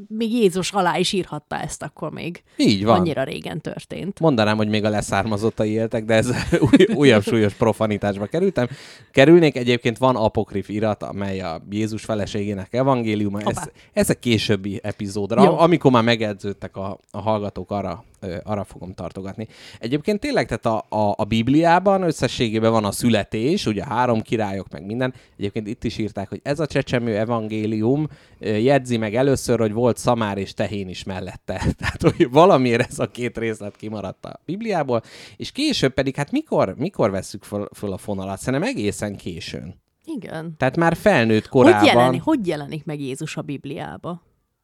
még 0.08 0.34
Jézus 0.34 0.72
alá 0.72 0.98
is 0.98 1.12
írhatta 1.12 1.58
ezt 1.58 1.84
akkor 1.84 2.12
még. 2.12 2.44
Így 2.58 2.86
van. 2.86 3.00
Annyira 3.00 3.24
régen 3.24 3.62
történt. 3.62 4.20
Mondanám, 4.20 4.58
hogy 4.58 4.68
még 4.68 4.84
a 4.84 4.90
leszármazottai 4.90 5.70
éltek, 5.70 6.06
de 6.06 6.14
ez 6.14 6.32
új, 6.72 6.86
újabb 6.96 7.24
súlyos 7.24 7.54
profanitásba 7.54 8.26
kerültem. 8.26 8.68
Kerülnék, 9.12 9.56
egyébként 9.56 9.98
van 9.98 10.16
apokrif 10.16 10.70
irat, 10.70 11.04
amely 11.04 11.40
a 11.40 11.62
Jézus 11.70 12.04
feleségének 12.04 12.74
evangéliuma. 12.74 13.40
Ez, 13.40 13.46
Hoppá. 13.46 13.64
ez 13.94 14.10
a 14.10 14.14
későbbi 14.14 14.80
epizódra, 14.84 15.44
Jó. 15.44 15.58
amikor 15.58 15.92
már 15.92 16.04
megedződtek 16.04 16.76
a, 16.76 17.00
a 17.12 17.22
hallgatók, 17.22 17.72
arra, 17.72 18.04
arra 18.44 18.64
fogom 18.64 18.94
tartogatni. 18.94 19.48
Egyébként 19.80 20.20
tényleg, 20.20 20.48
tehát 20.48 20.66
a, 20.66 20.98
a, 20.98 21.14
a 21.18 21.24
Bibliában 21.24 22.02
összességében 22.02 22.72
van 22.72 22.86
a 22.86 22.92
születés, 22.92 23.66
ugye 23.66 23.86
három 23.86 24.22
királyok, 24.22 24.72
meg 24.72 24.86
minden. 24.86 25.14
Egyébként 25.38 25.68
itt 25.68 25.84
is 25.84 25.98
írták, 25.98 26.30
hogy 26.30 26.40
ez 26.44 26.60
a 26.60 26.66
csecsemő 26.66 27.18
evangélium 27.18 28.08
jegyzi 28.40 28.98
meg 28.98 29.16
először, 29.16 29.60
hogy 29.60 29.74
volt 29.74 29.91
szamár 29.98 30.38
és 30.38 30.54
tehén 30.54 30.90
is 30.90 31.04
mellette. 31.04 31.64
Tehát, 31.80 32.02
hogy 32.02 32.30
valamiért 32.32 32.90
ez 32.90 33.00
a 33.00 33.12
két 33.12 33.38
részlet 33.38 33.76
kimaradt 33.76 34.26
a 34.26 34.40
Bibliából, 34.46 35.02
és 35.38 35.52
később 35.52 35.94
pedig, 35.94 36.16
hát 36.16 36.32
mikor, 36.32 36.76
mikor 36.78 37.12
vesszük 37.12 37.44
föl, 37.44 37.70
föl 37.76 37.94
a 37.94 37.98
fonalat? 37.98 38.40
Szerintem 38.40 38.70
egészen 38.70 39.16
későn. 39.16 39.82
Igen. 40.06 40.56
Tehát 40.58 40.78
már 40.78 40.96
felnőtt 40.96 41.48
Hogy, 41.48 41.64
korában 41.64 41.86
jelenik, 41.86 42.22
hogy 42.22 42.48
jelenik 42.48 42.86
meg 42.86 43.00
Jézus 43.00 43.38
a 43.38 43.42
Bibliába? 43.42 44.22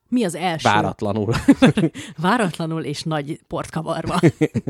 Mi 0.10 0.24
az 0.24 0.36
első? 0.36 0.70
váratlanul. 0.70 1.34
Váratlanul 2.18 2.84
és 2.84 3.04
nagy 3.04 3.40
port 3.48 3.70
kavarva. 3.70 4.20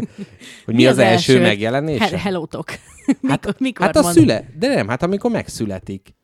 hogy 0.65 0.75
mi, 0.75 0.85
az, 0.85 0.97
első, 0.97 1.41
megjelenése? 1.41 2.03
He- 2.03 2.19
Hellótok. 2.19 2.65
mikor, 3.05 3.29
Hát, 3.29 3.59
mikor 3.59 3.85
hát 3.85 3.95
a 3.95 4.03
szüle, 4.03 4.49
de 4.59 4.67
nem, 4.67 4.87
hát 4.87 5.03
amikor 5.03 5.31
megszületik. 5.31 6.15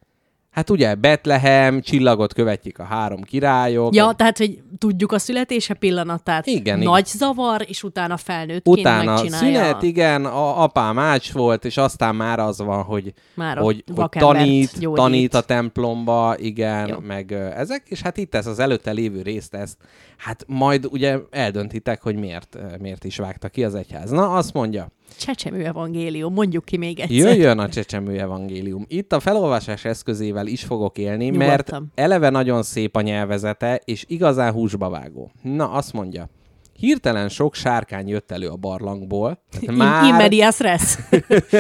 Hát 0.54 0.70
ugye 0.70 0.95
Betlehem, 0.95 1.82
csillagot 1.82 2.34
követjük 2.34 2.78
a 2.80 2.84
három 2.84 3.22
királyok. 3.22 3.95
Ja, 3.95 4.12
tehát, 4.12 4.38
hogy 4.38 4.62
tudjuk 4.78 5.12
a 5.12 5.20
születése 5.20 5.74
pillanatát. 5.74 6.45
Igen, 6.47 6.80
Nagy 6.80 7.06
zavar, 7.06 7.66
és 7.68 7.84
utána 7.84 8.18
felnőttként 8.18 8.78
Utána 8.80 9.12
megcsinálja. 9.14 9.38
szünet, 9.64 9.84
igen, 9.84 10.26
a 10.26 10.64
apám 10.64 10.99
ács 10.99 11.32
volt, 11.32 11.66
és 11.66 11.78
aztán 11.78 12.16
már 12.16 12.39
az 12.39 12.58
van, 12.58 12.84
hogy, 12.84 13.14
Már 13.34 13.58
hogy, 13.58 13.84
hogy 13.95 14.10
tanít, 14.10 14.80
gyógyít. 14.80 14.97
tanít 14.97 15.34
a 15.34 15.41
templomba, 15.41 16.36
igen, 16.38 16.88
Jó. 16.88 16.99
meg 16.99 17.32
ezek, 17.32 17.84
és 17.86 18.01
hát 18.01 18.18
itt 18.18 18.36
ez 18.36 18.47
az 18.47 18.60
előtte 18.60 18.91
lévő 18.91 19.22
részt, 19.22 19.54
ezt, 19.56 19.78
hát 20.18 20.43
majd 20.47 20.86
ugye 20.91 21.18
eldöntitek, 21.32 22.01
hogy 22.01 22.16
miért, 22.16 22.58
miért 22.80 23.04
is 23.04 23.18
vágta 23.18 23.49
ki 23.49 23.64
az 23.64 23.76
egyház. 23.76 24.10
Na, 24.10 24.30
azt 24.34 24.54
mondja, 24.54 24.88
Csecsemő 25.18 25.66
evangélium, 25.66 26.34
mondjuk 26.34 26.66
ki 26.66 26.78
még 26.78 26.99
egyszer. 26.99 27.16
Jöjjön 27.18 27.59
a 27.59 27.70
csecsemő 27.70 28.20
evangélium. 28.20 28.86
Itt 28.88 29.14
a 29.14 29.20
felolvasás 29.20 29.86
eszközével 29.86 30.47
is 30.47 30.64
fogok 30.64 30.97
élni, 30.97 31.30
mert 31.30 31.70
Nyugodtan. 31.70 31.91
eleve 31.95 32.30
nagyon 32.30 32.64
szép 32.64 32.95
a 32.95 33.01
nyelvezete, 33.01 33.82
és 33.86 34.05
igazán 34.07 34.51
húsba 34.51 34.89
vágó. 34.89 35.32
Na, 35.41 35.70
azt 35.70 35.93
mondja. 35.93 36.30
Hirtelen 36.78 37.30
sok 37.30 37.55
sárkány 37.55 38.07
jött 38.07 38.32
elő 38.32 38.47
a 38.47 38.55
barlangból. 38.55 39.43
Tehát 39.51 39.76
már, 39.84 40.07
Immedias 40.07 40.59
res. 40.59 40.97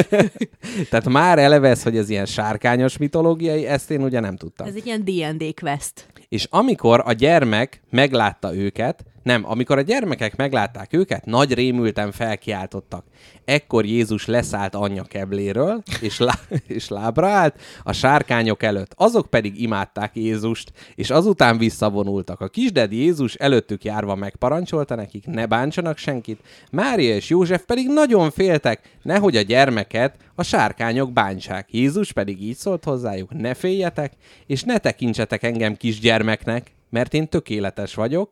tehát 0.89 1.09
már 1.09 1.39
eleve 1.39 1.69
ez, 1.69 1.83
hogy 1.83 1.97
ez 1.97 2.09
ilyen 2.09 2.25
sárkányos 2.25 2.97
mitológiai, 2.97 3.65
ezt 3.65 3.91
én 3.91 4.03
ugye 4.03 4.19
nem 4.19 4.35
tudtam. 4.35 4.67
Ez 4.67 4.75
egy 4.75 4.85
ilyen 4.85 5.03
D&D 5.03 5.53
quest. 5.61 6.07
És 6.29 6.47
amikor 6.49 7.01
a 7.05 7.11
gyermek 7.11 7.81
meglátta 7.89 8.55
őket, 8.55 9.03
nem, 9.23 9.43
amikor 9.45 9.77
a 9.77 9.81
gyermekek 9.81 10.35
meglátták 10.35 10.93
őket, 10.93 11.25
nagy 11.25 11.53
rémülten 11.53 12.11
felkiáltottak. 12.11 13.05
Ekkor 13.45 13.85
Jézus 13.85 14.25
leszállt 14.25 14.75
anyja 14.75 15.03
kebléről, 15.03 15.83
és, 16.01 16.19
lá- 16.19 16.47
és 16.67 16.87
lábra 16.87 17.27
állt 17.27 17.59
a 17.83 17.93
sárkányok 17.93 18.63
előtt. 18.63 18.93
Azok 18.95 19.29
pedig 19.29 19.61
imádták 19.61 20.15
Jézust, 20.15 20.71
és 20.95 21.09
azután 21.09 21.57
visszavonultak. 21.57 22.41
A 22.41 22.47
kisded 22.47 22.91
Jézus 22.91 23.33
előttük 23.33 23.83
járva 23.83 24.15
megparancsolta 24.15 24.95
nekik, 24.95 25.25
ne 25.25 25.45
bántsanak 25.45 25.97
senkit. 25.97 26.39
Mária 26.71 27.15
és 27.15 27.29
József 27.29 27.65
pedig 27.65 27.87
nagyon 27.87 28.31
féltek, 28.31 28.97
nehogy 29.01 29.37
a 29.37 29.41
gyermeket 29.41 30.15
a 30.35 30.43
sárkányok 30.43 31.13
bántsák. 31.13 31.73
Jézus 31.73 32.11
pedig 32.11 32.41
így 32.41 32.55
szólt 32.55 32.83
hozzájuk, 32.83 33.33
ne 33.33 33.53
féljetek, 33.53 34.13
és 34.45 34.63
ne 34.63 34.77
tekintsetek 34.77 35.43
engem 35.43 35.75
kisgyermeknek, 35.75 36.71
mert 36.89 37.13
én 37.13 37.27
tökéletes 37.27 37.95
vagyok, 37.95 38.29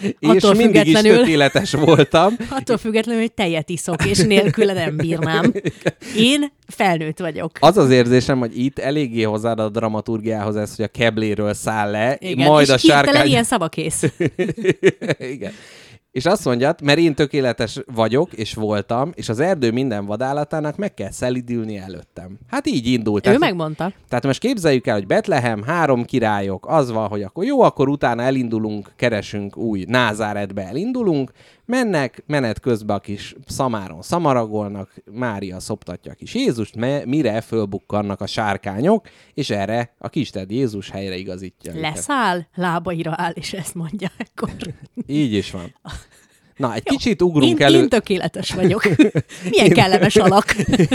és 0.00 0.12
Attól 0.20 0.54
mindig 0.54 0.86
is 0.86 1.00
tökéletes 1.00 1.72
voltam. 1.72 2.36
Attól 2.58 2.76
függetlenül, 2.76 3.20
hogy 3.20 3.32
tejet 3.32 3.68
iszok, 3.68 4.06
és 4.06 4.18
nélküle 4.18 4.72
nem 4.72 4.96
bírnám. 4.96 5.52
Én 6.16 6.52
felnőtt 6.66 7.18
vagyok. 7.18 7.50
Az 7.60 7.76
az 7.76 7.90
érzésem, 7.90 8.38
hogy 8.38 8.58
itt 8.58 8.78
eléggé 8.78 9.22
hozzáad 9.22 9.58
a 9.60 9.68
dramaturgiához 9.68 10.56
ez, 10.56 10.76
hogy 10.76 10.84
a 10.84 10.88
kebléről 10.88 11.54
száll 11.54 11.90
le, 11.90 12.16
Igen, 12.18 12.48
majd 12.48 12.66
és 12.66 12.72
a 12.72 12.78
sárkány... 12.78 13.26
ilyen 13.26 13.44
szavakész. 13.44 14.02
Igen. 15.34 15.52
És 16.12 16.26
azt 16.26 16.44
mondja, 16.44 16.74
mert 16.82 16.98
én 16.98 17.14
tökéletes 17.14 17.80
vagyok, 17.94 18.32
és 18.32 18.54
voltam, 18.54 19.10
és 19.14 19.28
az 19.28 19.40
erdő 19.40 19.72
minden 19.72 20.06
vadállatának 20.06 20.76
meg 20.76 20.94
kell 20.94 21.10
szelidülni 21.10 21.78
előttem. 21.78 22.38
Hát 22.48 22.66
így 22.66 22.86
indult. 22.86 23.18
Ő 23.18 23.20
Tehát- 23.20 23.38
megmondta. 23.38 23.92
Tehát 24.08 24.24
most 24.24 24.40
képzeljük 24.40 24.86
el, 24.86 24.94
hogy 24.94 25.06
Betlehem, 25.06 25.62
három 25.62 26.04
királyok, 26.04 26.66
az 26.68 26.90
van, 26.90 27.08
hogy 27.08 27.22
akkor 27.22 27.44
jó, 27.44 27.60
akkor 27.60 27.88
utána 27.88 28.22
elindulunk, 28.22 28.92
keresünk 28.96 29.56
új 29.56 29.84
Názáretbe 29.88 30.62
elindulunk, 30.66 31.32
mennek, 31.70 32.22
menet 32.26 32.60
közben 32.60 32.96
a 32.96 33.00
kis 33.00 33.34
szamáron 33.46 34.02
szamaragolnak, 34.02 34.94
Mária 35.12 35.60
szoptatja 35.60 36.12
a 36.12 36.14
kis 36.14 36.34
Jézust, 36.34 36.76
me- 36.76 37.04
mire 37.04 37.40
fölbukkannak 37.40 38.20
a 38.20 38.26
sárkányok, 38.26 39.08
és 39.34 39.50
erre 39.50 39.94
a 39.98 40.08
kisted 40.08 40.50
Jézus 40.50 40.90
helyre 40.90 41.16
igazítja. 41.16 41.70
őket. 41.74 41.82
Leszáll, 41.94 42.40
lábaira 42.54 43.12
áll, 43.16 43.32
és 43.32 43.52
ezt 43.52 43.74
mondja 43.74 44.08
ekkor. 44.16 44.50
Így 45.06 45.32
is 45.32 45.50
van. 45.50 45.74
Na, 46.60 46.74
egy 46.74 46.82
kicsit 46.82 47.22
ugrunk 47.22 47.58
Én, 47.58 47.66
elő. 47.66 47.78
én 47.78 47.88
tökéletes 47.88 48.52
vagyok. 48.52 48.82
Milyen 49.50 49.70
kellemes 49.80 50.16
alak. 50.16 50.44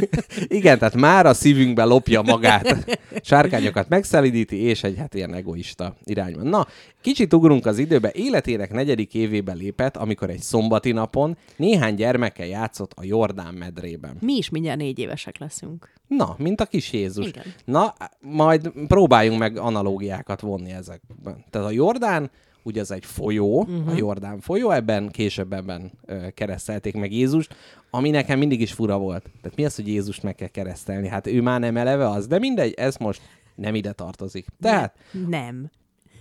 Igen, 0.47 0.77
tehát 0.77 0.95
már 0.95 1.25
a 1.25 1.33
szívünkbe 1.33 1.83
lopja 1.83 2.21
magát. 2.21 2.97
Sárkányokat 3.21 3.89
megszelidíti, 3.89 4.57
és 4.57 4.83
egy 4.83 4.97
hát 4.97 5.13
ilyen 5.13 5.33
egoista 5.33 5.95
irányban. 6.03 6.47
Na, 6.47 6.67
kicsit 7.01 7.33
ugrunk 7.33 7.65
az 7.65 7.77
időbe. 7.77 8.11
Életének 8.13 8.71
negyedik 8.73 9.13
évébe 9.13 9.53
lépett, 9.53 9.97
amikor 9.97 10.29
egy 10.29 10.41
szombati 10.41 10.91
napon 10.91 11.37
néhány 11.55 11.95
gyermekkel 11.95 12.47
játszott 12.47 12.91
a 12.95 13.03
Jordán 13.03 13.53
medrében. 13.53 14.17
Mi 14.19 14.33
is 14.33 14.49
mindjárt 14.49 14.79
négy 14.79 14.99
évesek 14.99 15.37
leszünk. 15.37 15.89
Na, 16.07 16.35
mint 16.37 16.61
a 16.61 16.65
kis 16.65 16.93
Jézus. 16.93 17.27
Igen. 17.27 17.43
Na, 17.65 17.93
majd 18.19 18.71
próbáljunk 18.87 19.39
meg 19.39 19.57
analógiákat 19.57 20.41
vonni 20.41 20.71
ezekben. 20.71 21.45
Tehát 21.49 21.67
a 21.67 21.71
Jordán 21.71 22.31
ugye 22.65 22.81
az 22.81 22.91
egy 22.91 23.05
folyó, 23.05 23.59
uh-huh. 23.59 23.87
a 23.87 23.95
Jordán 23.97 24.39
folyó, 24.39 24.71
ebben 24.71 25.09
később 25.09 25.53
ebben 25.53 25.91
keresztelték 26.33 26.93
meg 26.93 27.11
Jézust, 27.11 27.55
ami 27.89 28.09
nekem 28.09 28.39
mindig 28.39 28.61
is 28.61 28.73
fura 28.73 28.97
volt. 28.97 29.23
Tehát 29.41 29.57
mi 29.57 29.65
az, 29.65 29.75
hogy 29.75 29.87
Jézust 29.87 30.23
meg 30.23 30.35
kell 30.35 30.47
keresztelni? 30.47 31.07
Hát 31.07 31.27
ő 31.27 31.41
már 31.41 31.59
nem 31.59 31.77
eleve 31.77 32.09
az, 32.09 32.27
de 32.27 32.39
mindegy, 32.39 32.73
ez 32.73 32.95
most 32.97 33.21
nem 33.55 33.75
ide 33.75 33.91
tartozik. 33.91 34.47
Tehát, 34.61 34.97
Nem. 35.27 35.69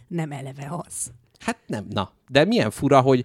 Nem 0.08 0.32
eleve 0.32 0.68
az. 0.86 1.12
hát 1.38 1.58
nem, 1.66 1.86
na, 1.90 2.12
de 2.28 2.44
milyen 2.44 2.70
fura, 2.70 3.00
hogy 3.00 3.24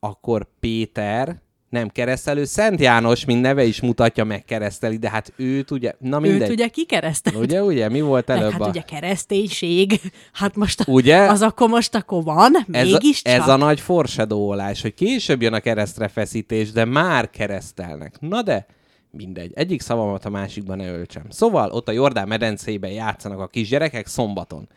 akkor 0.00 0.46
Péter 0.60 1.40
nem 1.70 1.88
keresztelő, 1.88 2.44
Szent 2.44 2.80
János, 2.80 3.24
mint 3.24 3.40
neve 3.40 3.64
is 3.64 3.80
mutatja, 3.80 4.24
meg 4.24 4.44
kereszteli, 4.44 4.96
de 4.96 5.10
hát 5.10 5.32
őt 5.36 5.70
ugye, 5.70 5.92
na 5.98 6.18
mindegy. 6.18 6.40
Őt 6.40 6.48
ugye 6.48 6.68
kikeresztelt. 6.68 7.36
Ugye, 7.36 7.62
ugye, 7.62 7.88
mi 7.88 8.00
volt 8.00 8.26
Meg 8.26 8.36
előbb 8.36 8.52
hát 8.52 8.60
a... 8.60 8.68
ugye 8.68 8.80
kereszténység, 8.80 10.00
hát 10.32 10.56
most 10.56 10.88
Ugye? 10.88 11.18
az 11.18 11.42
akkor 11.42 11.68
most 11.68 11.94
akkor 11.94 12.22
van, 12.22 12.52
ez, 12.70 12.90
mégis 12.90 13.22
a, 13.24 13.28
ez 13.28 13.48
a 13.48 13.56
nagy 13.56 13.80
forsedóolás, 13.80 14.82
hogy 14.82 14.94
később 14.94 15.42
jön 15.42 15.52
a 15.52 15.60
keresztre 15.60 16.08
feszítés, 16.08 16.72
de 16.72 16.84
már 16.84 17.30
keresztelnek. 17.30 18.20
Na 18.20 18.42
de, 18.42 18.66
mindegy. 19.10 19.52
Egyik 19.54 19.80
szavamat 19.80 20.24
a 20.24 20.30
másikban 20.30 20.76
ne 20.76 20.92
öltsem. 20.92 21.24
Szóval 21.28 21.70
ott 21.70 21.88
a 21.88 21.92
Jordán 21.92 22.28
medencében 22.28 22.90
játszanak 22.90 23.38
a 23.38 23.46
kisgyerekek 23.46 24.06
szombaton. 24.06 24.68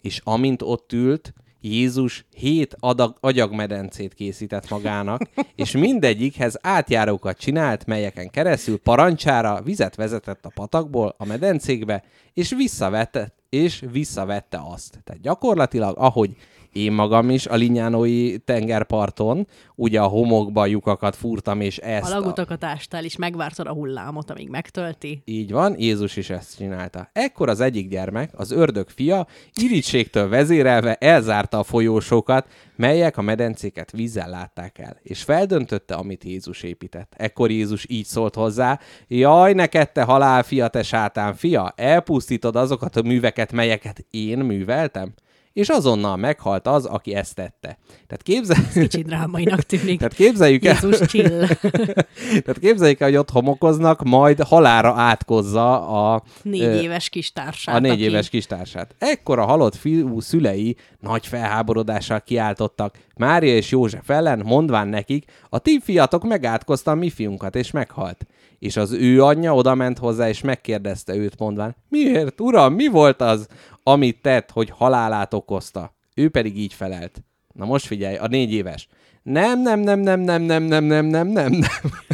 És 0.00 0.20
amint 0.24 0.62
ott 0.62 0.92
ült, 0.92 1.32
Jézus 1.60 2.26
hét 2.34 2.76
adag, 2.80 3.16
agyagmedencét 3.20 4.14
készített 4.14 4.70
magának, 4.70 5.20
és 5.54 5.70
mindegyikhez 5.70 6.58
átjárókat 6.62 7.38
csinált, 7.38 7.86
melyeken 7.86 8.30
keresztül 8.30 8.78
parancsára 8.78 9.62
vizet 9.62 9.94
vezetett 9.94 10.44
a 10.44 10.52
patakból 10.54 11.14
a 11.18 11.24
medencékbe, 11.24 12.04
és 12.34 12.50
visszavette, 12.50 13.32
és 13.48 13.84
visszavette 13.90 14.60
azt. 14.72 15.00
Tehát 15.04 15.22
gyakorlatilag, 15.22 15.98
ahogy 15.98 16.36
én 16.78 16.92
magam 16.92 17.30
is 17.30 17.46
a 17.46 17.54
Linyánói 17.54 18.38
tengerparton, 18.38 19.46
ugye 19.74 20.00
a 20.00 20.06
homokba 20.06 20.66
lyukakat 20.66 21.16
fúrtam, 21.16 21.60
és 21.60 21.78
ezt... 21.78 22.12
A 22.12 22.18
lagutakat 22.18 22.64
ástál, 22.64 23.04
és 23.04 23.16
megvártad 23.16 23.66
a 23.66 23.72
hullámot, 23.72 24.30
amíg 24.30 24.48
megtölti. 24.48 25.22
Így 25.24 25.52
van, 25.52 25.74
Jézus 25.78 26.16
is 26.16 26.30
ezt 26.30 26.56
csinálta. 26.56 27.10
Ekkor 27.12 27.48
az 27.48 27.60
egyik 27.60 27.88
gyermek, 27.88 28.30
az 28.36 28.50
ördög 28.50 28.88
fia, 28.88 29.26
irítségtől 29.54 30.28
vezérelve 30.28 30.94
elzárta 30.94 31.58
a 31.58 31.62
folyósokat, 31.62 32.48
melyek 32.76 33.16
a 33.16 33.22
medencéket 33.22 33.90
vízzel 33.90 34.28
látták 34.28 34.78
el, 34.78 34.96
és 35.02 35.22
feldöntötte, 35.22 35.94
amit 35.94 36.24
Jézus 36.24 36.62
épített. 36.62 37.12
Ekkor 37.16 37.50
Jézus 37.50 37.86
így 37.88 38.06
szólt 38.06 38.34
hozzá, 38.34 38.80
jaj, 39.08 39.52
neked 39.52 39.92
te 39.92 40.02
halál 40.02 40.42
fia, 40.42 40.68
te 40.68 40.82
sátán 40.82 41.34
fia, 41.34 41.72
elpusztítod 41.76 42.56
azokat 42.56 42.96
a 42.96 43.02
műveket, 43.02 43.52
melyeket 43.52 44.04
én 44.10 44.38
műveltem? 44.38 45.14
És 45.58 45.68
azonnal 45.68 46.16
meghalt 46.16 46.66
az, 46.66 46.84
aki 46.84 47.14
ezt 47.14 47.34
tette. 47.34 47.78
Tehát 48.06 48.22
képzel... 48.22 48.56
Kicsit 48.72 49.06
drámainak 49.06 49.62
tűnik. 49.62 49.98
Tehát 49.98 50.14
képzeljük 50.14 50.64
el, 50.64 50.78
Jézus 50.82 51.08
chill. 51.08 51.46
tehát 52.44 52.58
képzeljük 52.60 53.00
el, 53.00 53.08
hogy 53.08 53.16
ott 53.16 53.30
homokoznak, 53.30 54.02
majd 54.02 54.40
halára 54.40 54.92
átkozza 54.92 55.88
a, 55.88 56.22
Négy 56.42 56.62
ö, 56.62 56.80
éves 56.80 57.08
kis 57.08 57.32
társát. 57.32 57.74
a 57.74 57.78
négy 57.78 57.90
aki- 57.90 58.02
éves 58.02 58.28
kistársát. 58.28 58.94
Ekkor 58.98 59.38
a 59.38 59.44
halott 59.44 59.76
fiú 59.76 60.20
szülei 60.20 60.76
nagy 61.00 61.26
felháborodással 61.26 62.20
kiáltottak 62.20 62.94
Mária 63.16 63.54
és 63.54 63.70
József 63.70 64.10
ellen, 64.10 64.42
mondván 64.44 64.88
nekik, 64.88 65.24
a 65.48 65.58
ti 65.58 65.80
fiatok 65.82 66.24
megátkozta 66.24 66.90
a 66.90 66.94
mi 66.94 67.10
fiunkat, 67.10 67.56
és 67.56 67.70
meghalt. 67.70 68.26
És 68.58 68.76
az 68.76 68.92
ő 68.92 69.22
anyja 69.22 69.54
oda 69.54 69.74
ment 69.74 69.98
hozzá, 69.98 70.28
és 70.28 70.40
megkérdezte 70.40 71.14
őt, 71.14 71.38
mondván, 71.38 71.76
miért, 71.88 72.40
uram, 72.40 72.74
mi 72.74 72.86
volt 72.86 73.20
az, 73.20 73.46
amit 73.82 74.22
tett, 74.22 74.50
hogy 74.50 74.70
halálát 74.70 75.34
okozta? 75.34 75.96
Ő 76.14 76.28
pedig 76.28 76.58
így 76.58 76.72
felelt. 76.72 77.22
Na 77.54 77.64
most 77.64 77.86
figyelj, 77.86 78.16
a 78.16 78.26
négy 78.26 78.52
éves. 78.52 78.88
Nem, 79.22 79.62
nem, 79.62 79.80
nem, 79.80 80.00
nem, 80.00 80.20
nem, 80.20 80.42
nem, 80.42 80.62
nem, 80.62 80.84
nem, 80.84 81.04
nem, 81.04 81.26
nem, 81.26 81.50
nem. 81.50 81.60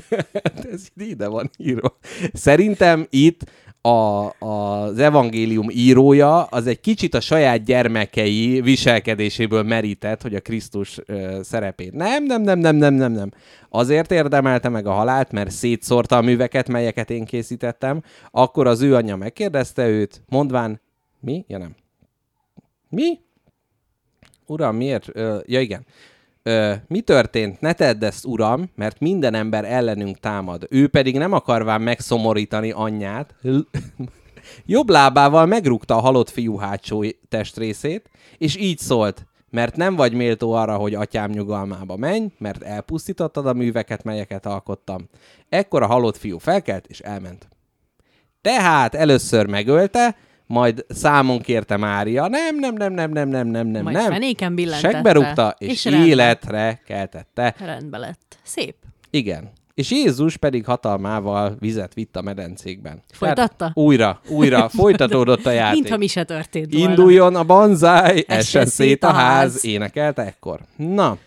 Hát 0.44 0.64
Ez 0.72 0.88
ide 0.96 1.28
van 1.28 1.50
írva. 1.58 1.98
Szerintem 2.32 3.06
itt 3.10 3.50
a, 3.86 4.32
az 4.38 4.98
evangélium 4.98 5.70
írója 5.70 6.42
az 6.42 6.66
egy 6.66 6.80
kicsit 6.80 7.14
a 7.14 7.20
saját 7.20 7.64
gyermekei 7.64 8.60
viselkedéséből 8.60 9.62
merített, 9.62 10.22
hogy 10.22 10.34
a 10.34 10.40
Krisztus 10.40 10.98
ö, 11.06 11.40
szerepét. 11.42 11.92
Nem, 11.92 12.24
nem, 12.24 12.42
nem, 12.42 12.58
nem, 12.58 12.76
nem, 12.76 12.94
nem, 12.94 13.12
nem. 13.12 13.30
Azért 13.68 14.10
érdemelte 14.12 14.68
meg 14.68 14.86
a 14.86 14.92
halált, 14.92 15.32
mert 15.32 15.50
szétszórta 15.50 16.16
a 16.16 16.20
műveket, 16.20 16.68
melyeket 16.68 17.10
én 17.10 17.24
készítettem. 17.24 18.02
Akkor 18.30 18.66
az 18.66 18.80
ő 18.80 18.94
anyja 18.94 19.16
megkérdezte 19.16 19.88
őt, 19.88 20.22
mondván, 20.28 20.80
mi? 21.20 21.44
Ja 21.48 21.58
nem. 21.58 21.74
Mi? 22.88 23.18
Uram, 24.46 24.76
miért? 24.76 25.08
Ö, 25.12 25.38
ja 25.46 25.60
igen. 25.60 25.86
Ö, 26.46 26.74
mi 26.86 27.00
történt? 27.00 27.60
Ne 27.60 27.72
tedd 27.72 28.04
ezt, 28.04 28.24
uram, 28.24 28.70
mert 28.74 29.00
minden 29.00 29.34
ember 29.34 29.64
ellenünk 29.64 30.18
támad. 30.18 30.66
Ő 30.70 30.88
pedig 30.88 31.18
nem 31.18 31.32
akarván 31.32 31.80
megszomorítani 31.80 32.70
anyját, 32.70 33.34
jobb 34.66 34.88
lábával 34.88 35.46
megrúgta 35.46 35.96
a 35.96 36.00
halott 36.00 36.30
fiú 36.30 36.56
hátsó 36.56 37.04
testrészét, 37.28 38.10
és 38.38 38.56
így 38.56 38.78
szólt, 38.78 39.26
mert 39.50 39.76
nem 39.76 39.96
vagy 39.96 40.12
méltó 40.12 40.52
arra, 40.52 40.76
hogy 40.76 40.94
atyám 40.94 41.30
nyugalmába 41.30 41.96
menj, 41.96 42.26
mert 42.38 42.62
elpusztítottad 42.62 43.46
a 43.46 43.52
műveket, 43.52 44.04
melyeket 44.04 44.46
alkottam. 44.46 45.08
Ekkor 45.48 45.82
a 45.82 45.86
halott 45.86 46.16
fiú 46.16 46.38
felkelt, 46.38 46.86
és 46.86 47.00
elment. 47.00 47.48
Tehát 48.40 48.94
először 48.94 49.46
megölte, 49.46 50.16
majd 50.46 50.84
számon 50.88 51.40
kérte 51.40 51.76
Mária, 51.76 52.28
nem, 52.28 52.58
nem, 52.58 52.74
nem, 52.74 52.92
nem, 52.92 53.10
nem, 53.10 53.28
nem, 53.28 53.46
nem, 53.46 53.66
nem, 53.66 53.82
Majd 53.82 53.96
nem. 53.96 54.10
fenéken 54.10 54.54
billentette. 54.54 54.90
Segbe 54.92 55.12
rúgta, 55.12 55.54
és, 55.58 55.68
és 55.70 55.84
rendben. 55.84 56.06
életre 56.06 56.80
keltette. 56.86 57.54
Rendbe 57.58 57.98
lett. 57.98 58.38
Szép. 58.42 58.74
Igen. 59.10 59.50
És 59.74 59.90
Jézus 59.90 60.36
pedig 60.36 60.64
hatalmával 60.64 61.56
vizet 61.58 61.94
vitt 61.94 62.16
a 62.16 62.22
medencékben. 62.22 63.02
Folytatta? 63.12 63.54
Tehát 63.56 63.76
újra, 63.76 64.20
újra 64.28 64.68
folytatódott 64.78 65.46
a 65.46 65.50
játék. 65.50 65.74
Mintha 65.80 65.96
mi 65.96 66.06
se 66.06 66.24
történt 66.24 66.74
volna. 66.74 66.88
Induljon 66.88 67.36
a 67.36 67.44
banzáj, 67.44 68.24
essen 68.26 68.66
szét 68.66 68.88
szét 68.88 69.04
a 69.04 69.12
ház. 69.12 69.64
énekelte 69.64 70.22
ekkor. 70.22 70.60
Na, 70.76 71.18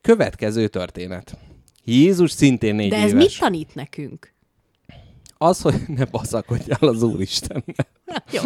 következő 0.00 0.68
történet. 0.68 1.36
Jézus 1.84 2.30
szintén 2.30 2.74
négy 2.74 2.90
De 2.90 2.96
ez 2.96 3.10
éves. 3.10 3.22
mit 3.22 3.38
tanít 3.38 3.74
nekünk? 3.74 4.34
Az, 5.38 5.60
hogy 5.60 5.80
ne 5.86 6.04
baszakodjál 6.04 6.78
az 6.80 7.02
Úristennel. 7.02 7.86
Jó, 8.32 8.42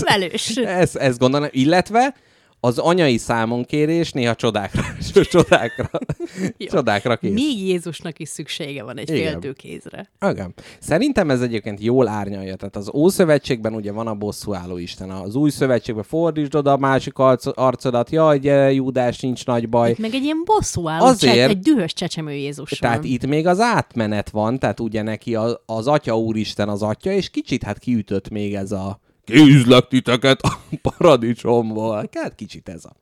velős. 0.00 0.56
Ez, 0.56 0.96
ezt 0.96 1.18
gondolom, 1.18 1.48
illetve 1.52 2.14
az 2.60 2.78
anyai 2.78 3.16
számonkérés 3.16 4.12
néha 4.12 4.34
csodákra, 4.34 4.82
csodákra, 5.30 5.90
csodákra 6.58 7.16
kész. 7.16 7.32
Még 7.32 7.66
Jézusnak 7.66 8.18
is 8.18 8.28
szüksége 8.28 8.82
van 8.82 8.98
egy 8.98 9.10
Igen. 9.10 9.30
féltőkézre. 9.30 10.10
Igen. 10.30 10.54
Szerintem 10.80 11.30
ez 11.30 11.40
egyébként 11.40 11.80
jól 11.80 12.08
árnyalja. 12.08 12.56
Tehát 12.56 12.76
az 12.76 12.90
Ószövetségben 12.94 13.74
ugye 13.74 13.92
van 13.92 14.06
a 14.06 14.14
bosszúálló 14.14 14.76
Isten. 14.76 15.10
Az 15.10 15.34
új 15.34 15.50
szövetségben 15.50 16.04
fordítsd 16.04 16.54
oda 16.54 16.72
a 16.72 16.76
másik 16.76 17.18
arc- 17.18 17.46
arcodat, 17.46 18.10
jaj, 18.10 18.38
gyere, 18.38 18.72
Júdás, 18.72 19.20
nincs 19.20 19.46
nagy 19.46 19.68
baj. 19.68 19.90
Itt 19.90 19.98
meg 19.98 20.14
egy 20.14 20.22
ilyen 20.24 20.42
bosszú 20.44 20.88
álló, 20.88 21.04
Azért- 21.04 21.32
Azért... 21.32 21.50
egy 21.50 21.58
dühös 21.58 21.92
csecsemő 21.92 22.32
Jézus 22.32 22.70
Tehát 22.70 22.96
van. 22.96 23.06
itt 23.06 23.26
még 23.26 23.46
az 23.46 23.60
átmenet 23.60 24.30
van, 24.30 24.58
tehát 24.58 24.80
ugye 24.80 25.02
neki 25.02 25.34
a, 25.34 25.62
az 25.66 25.86
Atya 25.86 26.18
Úristen 26.18 26.68
az 26.68 26.82
Atya, 26.82 27.10
és 27.12 27.30
kicsit 27.30 27.62
hát 27.62 27.78
kiütött 27.78 28.28
még 28.28 28.54
ez 28.54 28.72
a 28.72 29.00
kézlek 29.26 29.88
titeket 29.88 30.40
a 30.40 30.58
paradicsomból. 30.88 32.08
Hát 32.12 32.34
kicsit 32.34 32.68
ez 32.68 32.84
a, 32.84 32.92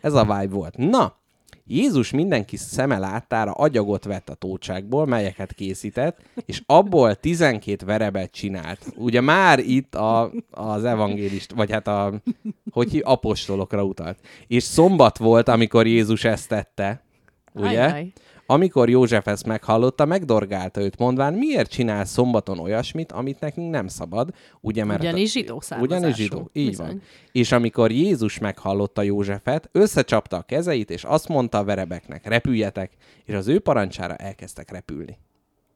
ez 0.00 0.14
a 0.14 0.22
vibe 0.22 0.54
volt. 0.54 0.76
Na, 0.76 1.16
Jézus 1.66 2.10
mindenki 2.10 2.56
szeme 2.56 2.98
láttára 2.98 3.52
agyagot 3.52 4.04
vett 4.04 4.28
a 4.28 4.34
tócságból, 4.34 5.06
melyeket 5.06 5.52
készített, 5.52 6.18
és 6.46 6.62
abból 6.66 7.14
12 7.14 7.86
verebet 7.86 8.30
csinált. 8.32 8.92
Ugye 8.96 9.20
már 9.20 9.58
itt 9.58 9.94
a, 9.94 10.30
az 10.50 10.84
evangélist, 10.84 11.52
vagy 11.52 11.70
hát 11.70 11.86
a, 11.86 12.12
hogy 12.70 12.90
hív- 12.90 13.04
apostolokra 13.04 13.84
utalt. 13.84 14.18
És 14.46 14.62
szombat 14.62 15.18
volt, 15.18 15.48
amikor 15.48 15.86
Jézus 15.86 16.24
ezt 16.24 16.48
tette, 16.48 17.02
ugye? 17.52 17.84
Ajaj. 17.84 18.12
Amikor 18.54 18.88
József 18.88 19.26
ezt 19.26 19.46
meghallotta, 19.46 20.04
megdorgálta 20.04 20.80
őt, 20.80 20.98
mondván, 20.98 21.34
miért 21.34 21.70
csinál 21.70 22.04
szombaton 22.04 22.58
olyasmit, 22.58 23.12
amit 23.12 23.40
nekünk 23.40 23.70
nem 23.70 23.88
szabad, 23.88 24.30
ugye, 24.60 24.84
mert... 24.84 25.00
Ugyanis 25.00 25.32
zsidó 25.32 25.60
származású. 25.60 25.98
Ugyanis 25.98 26.16
zsidó, 26.16 26.50
így 26.52 26.68
Bizony. 26.68 26.86
van. 26.86 27.02
És 27.32 27.52
amikor 27.52 27.90
Jézus 27.90 28.38
meghallotta 28.38 29.02
Józsefet, 29.02 29.68
összecsapta 29.72 30.36
a 30.36 30.42
kezeit, 30.42 30.90
és 30.90 31.04
azt 31.04 31.28
mondta 31.28 31.58
a 31.58 31.64
verebeknek, 31.64 32.26
repüljetek, 32.26 32.92
és 33.24 33.34
az 33.34 33.48
ő 33.48 33.58
parancsára 33.58 34.14
elkezdtek 34.14 34.70
repülni. 34.70 35.18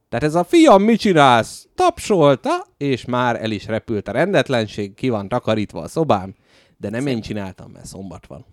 Tehát 0.08 0.24
ez 0.24 0.34
a 0.34 0.44
fiam, 0.44 0.82
mit 0.82 1.00
csinálsz? 1.00 1.68
Tapsolta, 1.74 2.66
és 2.76 3.04
már 3.04 3.42
el 3.42 3.50
is 3.50 3.66
repült 3.66 4.08
a 4.08 4.12
rendetlenség, 4.12 4.94
ki 4.94 5.08
van 5.08 5.28
takarítva 5.28 5.80
a 5.80 5.88
szobám, 5.88 6.34
de 6.76 6.90
nem 6.90 7.06
én 7.06 7.20
csináltam, 7.20 7.70
mert 7.70 7.86
szombat 7.86 8.26
van. 8.26 8.44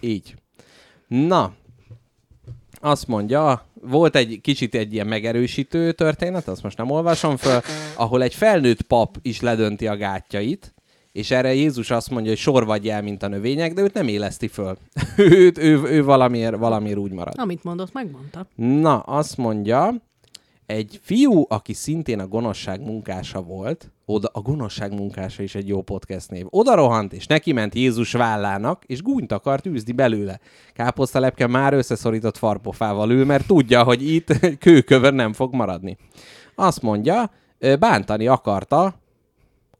Így. 0.00 0.34
Na, 1.08 1.54
azt 2.86 3.06
mondja, 3.06 3.64
volt 3.82 4.16
egy 4.16 4.38
kicsit 4.42 4.74
egy 4.74 4.92
ilyen 4.92 5.06
megerősítő 5.06 5.92
történet, 5.92 6.48
azt 6.48 6.62
most 6.62 6.76
nem 6.76 6.90
olvasom 6.90 7.36
föl, 7.36 7.60
ahol 7.96 8.22
egy 8.22 8.34
felnőtt 8.34 8.82
pap 8.82 9.16
is 9.22 9.40
ledönti 9.40 9.86
a 9.86 9.96
gátjait, 9.96 10.74
és 11.12 11.30
erre 11.30 11.54
Jézus 11.54 11.90
azt 11.90 12.10
mondja, 12.10 12.30
hogy 12.30 12.40
sor 12.40 12.64
vagy 12.66 12.88
el, 12.88 13.02
mint 13.02 13.22
a 13.22 13.28
növények, 13.28 13.72
de 13.72 13.82
őt 13.82 13.94
nem 13.94 14.08
éleszti 14.08 14.48
föl. 14.48 14.76
őt, 15.16 15.58
ő, 15.58 15.82
ő 15.82 16.04
valamiért, 16.04 16.56
valamiért 16.56 16.98
úgy 16.98 17.12
marad. 17.12 17.34
Amit 17.38 17.64
mondott, 17.64 17.92
megmondta. 17.92 18.46
Na, 18.54 18.98
azt 18.98 19.36
mondja, 19.36 19.94
egy 20.66 21.00
fiú, 21.02 21.44
aki 21.48 21.72
szintén 21.72 22.18
a 22.18 22.26
gonoszság 22.26 22.80
munkása 22.80 23.42
volt, 23.42 23.90
oda, 24.06 24.30
a 24.32 24.40
gonoszság 24.40 24.94
munkása 24.94 25.42
is 25.42 25.54
egy 25.54 25.68
jó 25.68 25.82
podcast 25.82 26.30
név, 26.30 26.46
oda 26.50 26.74
rohant, 26.74 27.12
és 27.12 27.26
neki 27.26 27.52
ment 27.52 27.74
Jézus 27.74 28.12
vállának, 28.12 28.84
és 28.86 29.02
gúnyt 29.02 29.32
akart 29.32 29.66
űzni 29.66 29.92
belőle. 29.92 30.40
Káposztalepke 30.72 31.46
már 31.46 31.72
összeszorított 31.72 32.36
farpofával 32.36 33.10
ül, 33.10 33.24
mert 33.24 33.46
tudja, 33.46 33.82
hogy 33.82 34.12
itt 34.14 34.38
kőkövön 34.64 35.14
nem 35.14 35.32
fog 35.32 35.54
maradni. 35.54 35.96
Azt 36.54 36.82
mondja, 36.82 37.30
bántani 37.78 38.26
akarta, 38.26 38.94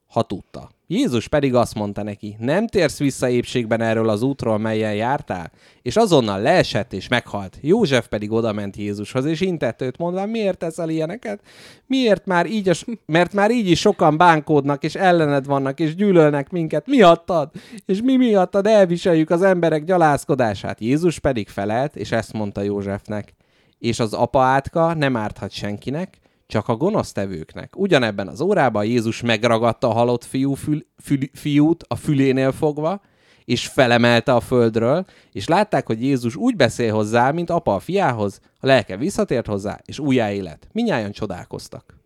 ha 0.07 0.23
tudta. 0.23 0.71
Jézus 0.89 1.29
pedig 1.29 1.55
azt 1.55 1.75
mondta 1.75 2.03
neki, 2.03 2.37
nem 2.39 2.67
térsz 2.67 2.99
vissza 2.99 3.29
épségben 3.29 3.81
erről 3.81 4.09
az 4.09 4.23
útról, 4.23 4.59
melyen 4.59 4.95
jártál? 4.95 5.51
És 5.83 5.97
azonnal 5.97 6.41
leesett 6.41 6.93
és 6.93 7.09
meghalt. 7.09 7.59
József 7.61 8.09
pedig 8.09 8.33
odament 8.33 8.77
Jézushoz, 8.77 9.25
és 9.25 9.41
intett 9.41 9.83
őt 9.83 9.99
mondva, 9.99 10.27
miért 10.27 10.59
teszel 10.59 10.89
ilyeneket? 10.89 11.41
Miért 11.87 12.27
már 12.27 12.47
így, 12.47 12.69
a, 12.69 12.73
mert 13.07 13.33
már 13.33 13.51
így 13.51 13.71
is 13.71 13.81
sokan 13.81 14.17
bánkódnak, 14.17 14.85
és 14.85 14.95
ellened 14.95 15.47
vannak, 15.47 15.81
és 15.81 15.95
gyűlölnek 15.95 16.51
minket. 16.51 16.87
Miattad? 16.87 17.51
És 17.87 18.03
mi 18.03 18.17
miattad 18.17 18.67
elviseljük 18.67 19.31
az 19.31 19.43
emberek 19.43 19.85
gyalázkodását? 19.85 20.81
Jézus 20.81 21.19
pedig 21.19 21.49
felelt, 21.49 21.97
és 21.97 22.13
ezt 22.13 22.33
mondta 22.33 22.61
Józsefnek. 22.61 23.35
És 23.79 23.99
az 24.01 24.13
apa 24.13 24.43
átka 24.43 24.95
nem 24.95 25.17
árthat 25.17 25.51
senkinek, 25.51 26.19
csak 26.47 26.69
a 26.69 26.77
gonosztevőknek. 26.77 27.77
Ugyanebben 27.77 28.29
az 28.29 28.41
órában 28.41 28.85
Jézus 28.85 29.23
megragadta 29.23 29.89
a 29.89 29.93
halott 29.93 30.25
fiú 30.25 30.55
fül, 30.55 30.87
fül, 31.03 31.19
fiút 31.33 31.85
a 31.89 31.97
fülénél 31.97 32.53
fogva, 32.53 33.01
és 33.45 33.67
felemelte 33.67 34.35
a 34.35 34.41
földről, 34.41 35.05
és 35.33 35.49
látták, 35.49 35.87
hogy 35.87 36.03
Jézus 36.03 36.37
úgy 36.37 36.57
beszél 36.57 36.93
hozzá, 36.93 37.31
mint 37.31 37.51
apa 37.51 37.75
a 37.75 37.79
fiához, 37.79 38.41
a 38.61 38.67
lelke 38.67 38.97
visszatért 38.97 39.47
hozzá, 39.47 39.81
és 39.85 39.99
újjáélet. 39.99 40.69
Minnyáján 40.73 41.13
csodálkoztak. 41.13 42.01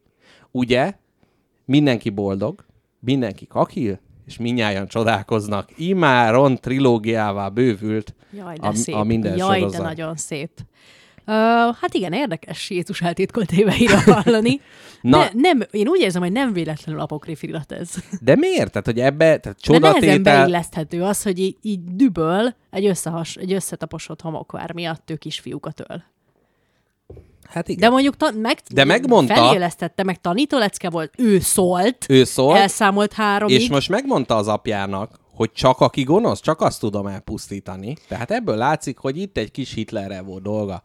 Ugye? 0.51 0.93
Mindenki 1.65 2.11
boldog, 2.11 2.65
mindenki 2.99 3.47
kakil, 3.47 4.01
és 4.27 4.39
minnyáján 4.39 4.87
csodálkoznak. 4.87 5.71
Imáron 5.77 6.57
trilógiává 6.57 7.49
bővült 7.49 8.15
Jaj, 8.33 8.57
de 8.57 8.67
a, 8.67 8.75
szép. 8.75 8.95
a 8.95 9.05
minden 9.05 9.37
Jaj, 9.37 9.59
sorozat. 9.59 9.81
de 9.81 9.87
nagyon 9.87 10.17
szép. 10.17 10.51
Uh, 11.27 11.35
hát 11.81 11.95
igen, 11.95 12.13
érdekes 12.13 12.71
Jézus 12.71 13.01
eltitkolt 13.03 13.53
éveire 13.53 14.03
hallani. 14.13 14.61
Na. 15.01 15.19
De 15.19 15.31
nem, 15.35 15.61
én 15.71 15.89
úgy 15.89 16.01
érzem, 16.01 16.23
hogy 16.23 16.33
nem 16.33 16.53
véletlenül 16.53 17.01
apokrif 17.01 17.43
irat 17.43 17.73
ez. 17.73 17.91
De 18.21 18.37
miért? 18.37 18.71
Tehát, 18.71 18.87
hogy 18.87 19.01
ebbe, 19.01 19.39
tehát 19.39 19.59
De 19.67 19.79
nehezen 19.79 20.01
csodatétel... 20.01 20.43
beilleszthető 20.43 21.03
az, 21.03 21.23
hogy 21.23 21.39
így, 21.39 21.57
így 21.63 21.81
düböl 21.85 22.55
egy, 22.71 22.87
összehas, 22.87 23.37
egy 23.37 23.53
összetaposott 23.53 24.21
homokvár 24.21 24.73
miatt 24.73 25.11
ő 25.11 25.17
kisfiúkat 25.17 25.81
öl. 25.89 26.03
Hát 27.49 27.69
igen. 27.69 27.81
De 27.81 27.89
mondjuk 27.89 28.17
ta, 28.17 28.31
meg, 28.35 28.59
De 28.73 28.85
megmondta- 28.85 29.35
felélesztette, 29.35 30.03
meg 30.03 30.21
tanítólecke 30.21 30.91
volt, 30.91 31.13
ő 31.19 31.39
szólt, 31.41 32.07
Ő 32.09 32.25
szólt, 32.25 32.57
elszámolt 32.57 33.13
háromig. 33.13 33.61
és 33.61 33.69
most 33.69 33.89
megmondta 33.89 34.37
az 34.37 34.49
apjának, 34.49 35.21
hogy 35.35 35.53
csak 35.53 35.81
aki 35.81 36.03
gonosz, 36.03 36.41
csak 36.41 36.61
azt 36.61 36.81
tudom 36.81 37.07
elpusztítani. 37.07 37.97
Tehát 38.09 38.31
ebből 38.31 38.57
látszik, 38.57 38.99
hogy 38.99 39.17
itt 39.17 39.37
egy 39.37 39.51
kis 39.51 39.73
Hitlerrel 39.75 40.23
volt 40.23 40.43
dolga. 40.43 40.83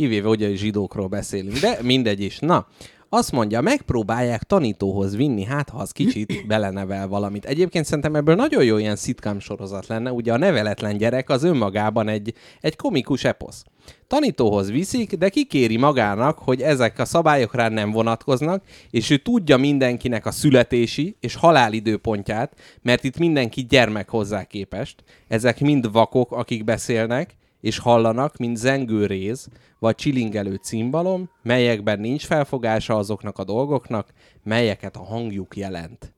Kivéve, 0.00 0.28
hogy 0.28 0.42
a 0.42 0.54
zsidókról 0.54 1.06
beszélünk, 1.06 1.58
de 1.58 1.78
mindegy 1.82 2.20
is. 2.20 2.38
Na, 2.38 2.66
azt 3.08 3.32
mondja, 3.32 3.60
megpróbálják 3.60 4.42
tanítóhoz 4.42 5.16
vinni, 5.16 5.44
hát 5.44 5.68
ha 5.68 5.78
az 5.78 5.90
kicsit 5.90 6.32
belenevel 6.46 7.08
valamit. 7.08 7.44
Egyébként 7.44 7.84
szerintem 7.84 8.14
ebből 8.14 8.34
nagyon 8.34 8.64
jó 8.64 8.76
ilyen 8.76 8.96
szitkám 8.96 9.38
sorozat 9.40 9.86
lenne, 9.86 10.12
ugye 10.12 10.32
a 10.32 10.36
neveletlen 10.36 10.96
gyerek 10.96 11.28
az 11.28 11.42
önmagában 11.42 12.08
egy, 12.08 12.34
egy 12.60 12.76
komikus 12.76 13.24
eposz. 13.24 13.64
Tanítóhoz 14.06 14.70
viszik, 14.70 15.14
de 15.14 15.28
kikéri 15.28 15.76
magának, 15.76 16.38
hogy 16.38 16.60
ezek 16.60 16.98
a 16.98 17.04
szabályok 17.04 17.54
rá 17.54 17.68
nem 17.68 17.90
vonatkoznak, 17.90 18.64
és 18.90 19.10
ő 19.10 19.16
tudja 19.16 19.56
mindenkinek 19.56 20.26
a 20.26 20.30
születési 20.30 21.16
és 21.20 21.34
halálidőpontját, 21.34 22.52
mert 22.82 23.04
itt 23.04 23.18
mindenki 23.18 23.66
gyermek 23.68 24.08
hozzá 24.08 24.44
képest. 24.44 25.04
Ezek 25.28 25.60
mind 25.60 25.92
vakok, 25.92 26.32
akik 26.32 26.64
beszélnek, 26.64 27.38
és 27.60 27.78
hallanak, 27.78 28.36
mint 28.36 28.56
zengőréz, 28.56 29.48
vagy 29.78 29.94
csilingelő 29.94 30.54
cimbalom, 30.54 31.30
melyekben 31.42 32.00
nincs 32.00 32.26
felfogása 32.26 32.96
azoknak 32.96 33.38
a 33.38 33.44
dolgoknak, 33.44 34.12
melyeket 34.42 34.96
a 34.96 35.04
hangjuk 35.04 35.56
jelent. 35.56 36.14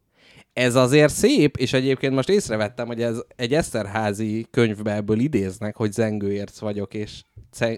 Ez 0.52 0.74
azért 0.74 1.12
szép, 1.12 1.56
és 1.56 1.72
egyébként 1.72 2.14
most 2.14 2.28
észrevettem, 2.28 2.86
hogy 2.86 3.02
ez 3.02 3.22
egy 3.36 3.54
Eszterházi 3.54 4.46
könyvbe 4.50 4.94
ebből 4.94 5.18
idéznek, 5.18 5.76
hogy 5.76 5.92
zengőérc 5.92 6.58
vagyok, 6.58 6.94
és 6.94 7.22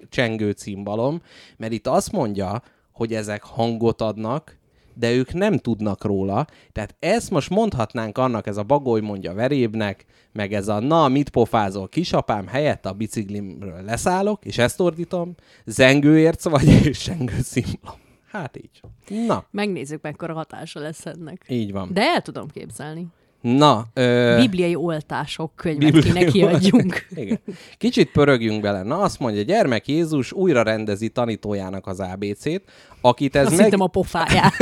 csengő 0.08 0.50
cimbalom, 0.50 1.22
mert 1.56 1.72
itt 1.72 1.86
azt 1.86 2.12
mondja, 2.12 2.62
hogy 2.92 3.14
ezek 3.14 3.42
hangot 3.42 4.00
adnak, 4.00 4.58
de 4.94 5.12
ők 5.12 5.32
nem 5.32 5.58
tudnak 5.58 6.04
róla. 6.04 6.46
Tehát 6.72 6.94
ezt 6.98 7.30
most 7.30 7.50
mondhatnánk 7.50 8.18
annak, 8.18 8.46
ez 8.46 8.56
a 8.56 8.62
bagoly 8.62 9.00
mondja 9.00 9.34
verébnek, 9.34 10.04
meg 10.32 10.52
ez 10.52 10.68
a 10.68 10.80
na, 10.80 11.08
mit 11.08 11.28
pofázol 11.30 11.88
kisapám, 11.88 12.46
helyett 12.46 12.86
a 12.86 12.92
biciklimről 12.92 13.82
leszállok, 13.82 14.44
és 14.44 14.58
ezt 14.58 14.80
ordítom, 14.80 15.34
zengőérc 15.64 16.44
vagy, 16.44 16.68
és 16.86 17.02
zengő 17.02 17.40
cimbalom. 17.42 17.98
Hát 18.30 18.56
így. 18.56 18.80
Na, 19.26 19.44
Megnézzük, 19.50 20.02
mekkora 20.02 20.34
hatása 20.34 20.80
lesz 20.80 21.06
ennek. 21.06 21.44
így 21.48 21.72
van. 21.72 21.88
De 21.92 22.02
el 22.02 22.20
tudom 22.22 22.48
képzelni. 22.48 23.06
Na, 23.44 23.86
ö... 23.94 24.36
Bibliai 24.40 24.74
oltások 24.74 25.52
könyvet 25.56 25.92
Bibliai 25.92 26.12
kéne 26.12 26.30
kiadjunk. 26.30 27.06
Igen. 27.14 27.40
Kicsit 27.78 28.10
pörögjünk 28.10 28.62
bele. 28.62 28.82
Na, 28.82 28.98
azt 28.98 29.18
mondja, 29.18 29.42
gyermek 29.42 29.88
Jézus 29.88 30.32
újra 30.32 30.62
rendezi 30.62 31.08
tanítójának 31.08 31.86
az 31.86 32.00
ABC-t, 32.00 32.62
akit 33.00 33.36
ez 33.36 33.46
Azt 33.46 33.56
meg... 33.56 33.80
a 33.80 33.86
pofáját. 33.86 34.56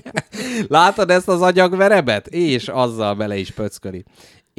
Látod 0.68 1.10
ezt 1.10 1.28
az 1.28 1.42
agyagverebet? 1.42 2.26
És 2.26 2.68
azzal 2.68 3.14
bele 3.14 3.36
is 3.36 3.50
pöcköli. 3.50 4.04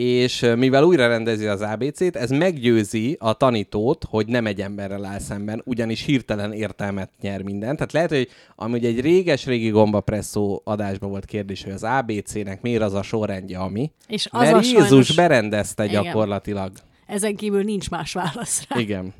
És 0.01 0.45
mivel 0.55 0.83
újra 0.83 1.07
rendezi 1.07 1.45
az 1.45 1.61
ABC-t, 1.61 2.15
ez 2.15 2.29
meggyőzi 2.29 3.17
a 3.19 3.33
tanítót, 3.33 4.03
hogy 4.09 4.27
nem 4.27 4.45
egy 4.45 4.61
emberrel 4.61 5.05
áll 5.05 5.19
szemben, 5.19 5.61
ugyanis 5.65 6.03
hirtelen 6.03 6.53
értelmet 6.53 7.09
nyer 7.21 7.41
minden. 7.41 7.75
Tehát 7.75 7.91
lehet, 7.91 8.09
hogy 8.09 8.29
amúgy 8.55 8.85
egy 8.85 9.01
réges-régi 9.01 9.69
gombapresszó 9.69 10.61
adásban 10.63 11.09
volt 11.09 11.25
kérdés, 11.25 11.63
hogy 11.63 11.71
az 11.71 11.83
ABC-nek 11.83 12.61
miért 12.61 12.81
az 12.81 12.93
a 12.93 13.01
sorrendje, 13.01 13.59
ami. 13.59 13.91
És 14.07 14.27
az 14.31 14.41
Mert 14.41 14.53
a 14.53 14.61
Jézus 14.61 14.87
sajnos... 14.87 15.15
berendezte 15.15 15.85
Igen. 15.85 16.03
gyakorlatilag. 16.03 16.71
Ezen 17.07 17.35
kívül 17.35 17.63
nincs 17.63 17.89
más 17.89 18.13
válasz 18.13 18.65
rá. 18.69 18.79
Igen. 18.79 19.13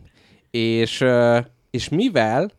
És, 0.51 1.05
és 1.71 1.89
mivel 1.89 2.51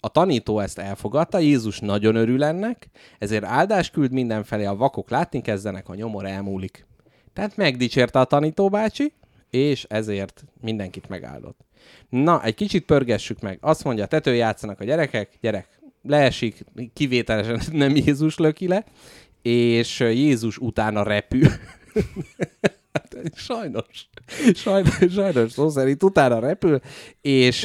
a 0.00 0.08
tanító 0.08 0.58
ezt 0.60 0.78
elfogadta, 0.78 1.38
Jézus 1.38 1.78
nagyon 1.78 2.14
örül 2.14 2.44
ennek, 2.44 2.88
ezért 3.18 3.44
áldás 3.44 3.90
küld 3.90 4.12
mindenfelé, 4.12 4.64
a 4.64 4.76
vakok 4.76 5.10
látni 5.10 5.40
kezdenek, 5.40 5.88
a 5.88 5.94
nyomor 5.94 6.24
elmúlik. 6.24 6.86
Tehát 7.34 7.56
megdicsérte 7.56 8.20
a 8.20 8.24
tanító 8.24 8.68
bácsi, 8.68 9.12
és 9.50 9.84
ezért 9.88 10.44
mindenkit 10.60 11.08
megáldott. 11.08 11.60
Na, 12.08 12.42
egy 12.42 12.54
kicsit 12.54 12.84
pörgessük 12.84 13.40
meg. 13.40 13.58
Azt 13.60 13.84
mondja, 13.84 14.06
tető 14.06 14.34
játszanak 14.34 14.80
a 14.80 14.84
gyerekek, 14.84 15.30
gyerek 15.40 15.80
leesik, 16.02 16.64
kivételesen 16.92 17.60
nem 17.76 17.96
Jézus 17.96 18.36
löki 18.36 18.68
le, 18.68 18.84
és 19.42 20.00
Jézus 20.00 20.58
utána 20.58 21.02
repül. 21.02 21.48
Hát, 22.94 23.16
sajnos. 23.34 24.08
Sajnos, 24.54 24.98
sajnos 25.10 25.52
szó 25.52 25.68
szerint 25.68 26.02
utána 26.02 26.38
repül, 26.38 26.80
és 27.20 27.62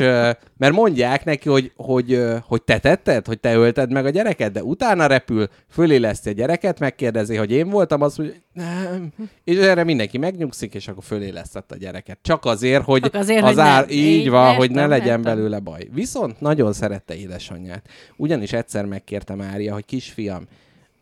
mert 0.57 0.73
mondják 0.73 1.23
neki, 1.25 1.49
hogy, 1.49 1.71
hogy, 1.75 2.23
hogy 2.45 2.61
te 2.61 2.79
tetted, 2.79 3.25
hogy 3.25 3.39
te 3.39 3.53
ölted 3.55 3.91
meg 3.91 4.05
a 4.05 4.09
gyereket, 4.09 4.51
de 4.51 4.63
utána 4.63 5.05
repül, 5.05 5.47
föléleszti 5.69 6.29
a 6.29 6.31
gyereket, 6.31 6.79
megkérdezi, 6.79 7.35
hogy 7.35 7.51
én 7.51 7.69
voltam, 7.69 7.99
mondja, 7.99 8.23
hogy 8.23 8.41
nem. 8.53 9.13
És 9.43 9.57
erre 9.57 9.83
mindenki 9.83 10.17
megnyugszik, 10.17 10.73
és 10.73 10.87
akkor 10.87 11.03
fölélesztett 11.03 11.71
a 11.71 11.77
gyereket. 11.77 12.17
Csak 12.21 12.45
azért, 12.45 12.83
hogy, 12.83 13.01
Csak 13.01 13.13
azért, 13.13 13.43
az 13.43 13.49
hogy 13.49 13.59
ár, 13.59 13.85
ne- 13.85 13.91
így 13.93 14.29
van, 14.29 14.55
hogy 14.55 14.71
ne 14.71 14.87
legyen 14.87 15.19
értem. 15.19 15.21
belőle 15.21 15.59
baj. 15.59 15.87
Viszont 15.93 16.39
nagyon 16.41 16.73
szerette 16.73 17.15
édesanyját. 17.15 17.87
Ugyanis 18.17 18.53
egyszer 18.53 18.85
megkérte 18.85 19.35
Mária, 19.35 19.73
hogy 19.73 19.85
kisfiam, 19.85 20.47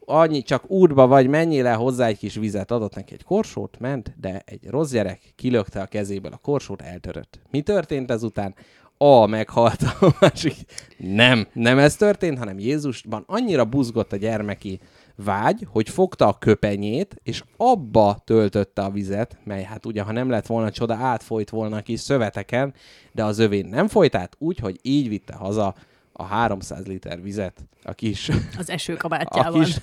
annyi 0.10 0.42
csak 0.42 0.70
útba 0.70 1.08
vagy, 1.08 1.28
menjél 1.28 1.66
el 1.66 1.78
hozzá 1.78 2.08
egy 2.08 2.18
kis 2.18 2.36
vizet, 2.36 2.72
adott 2.72 2.96
neki 2.96 3.14
egy 3.14 3.24
korsót, 3.24 3.80
ment, 3.80 4.14
de 4.20 4.42
egy 4.46 4.68
rossz 4.70 4.92
gyerek 4.92 5.34
kilökte 5.36 5.82
a 5.82 5.86
kezéből 5.86 6.32
a 6.32 6.38
korsót, 6.38 6.82
eltörött. 6.82 7.40
Mi 7.52 7.62
történt 7.62 8.12
ezután? 8.12 8.56
A 8.98 9.26
meghalt, 9.26 9.82
a 9.82 10.16
másik. 10.20 10.56
Nem, 10.98 11.48
nem 11.54 11.78
ez 11.78 11.96
történt, 11.96 12.38
hanem 12.38 12.60
Jézusban 12.60 13.24
annyira 13.28 13.66
buzgott 13.66 14.14
a 14.14 14.18
gyermeki 14.18 14.80
vágy, 15.16 15.68
hogy 15.70 15.90
fogta 15.90 16.28
a 16.28 16.38
köpenyét, 16.38 17.16
és 17.24 17.44
abba 17.58 18.22
töltötte 18.26 18.82
a 18.82 18.90
vizet, 18.90 19.38
mely 19.44 19.64
hát 19.64 19.86
ugye, 19.86 20.02
ha 20.02 20.12
nem 20.12 20.30
lett 20.30 20.46
volna 20.46 20.72
csoda, 20.72 20.96
átfolyt 20.96 21.50
volna 21.50 21.78
a 21.78 21.82
kis 21.82 22.00
szöveteken, 22.00 22.74
de 23.12 23.24
az 23.24 23.40
övén 23.40 23.66
nem 23.66 23.88
folyt 23.88 24.16
át, 24.16 24.36
úgyhogy 24.40 24.80
így 24.82 25.10
vitte 25.10 25.34
haza 25.34 25.76
a 26.20 26.24
300 26.24 26.86
liter 26.86 27.22
vizet 27.22 27.66
a 27.84 27.94
kis 27.94 28.30
Az 28.58 28.70
a 28.70 28.72
esőkabátjával. 28.72 29.64
kis, 29.64 29.78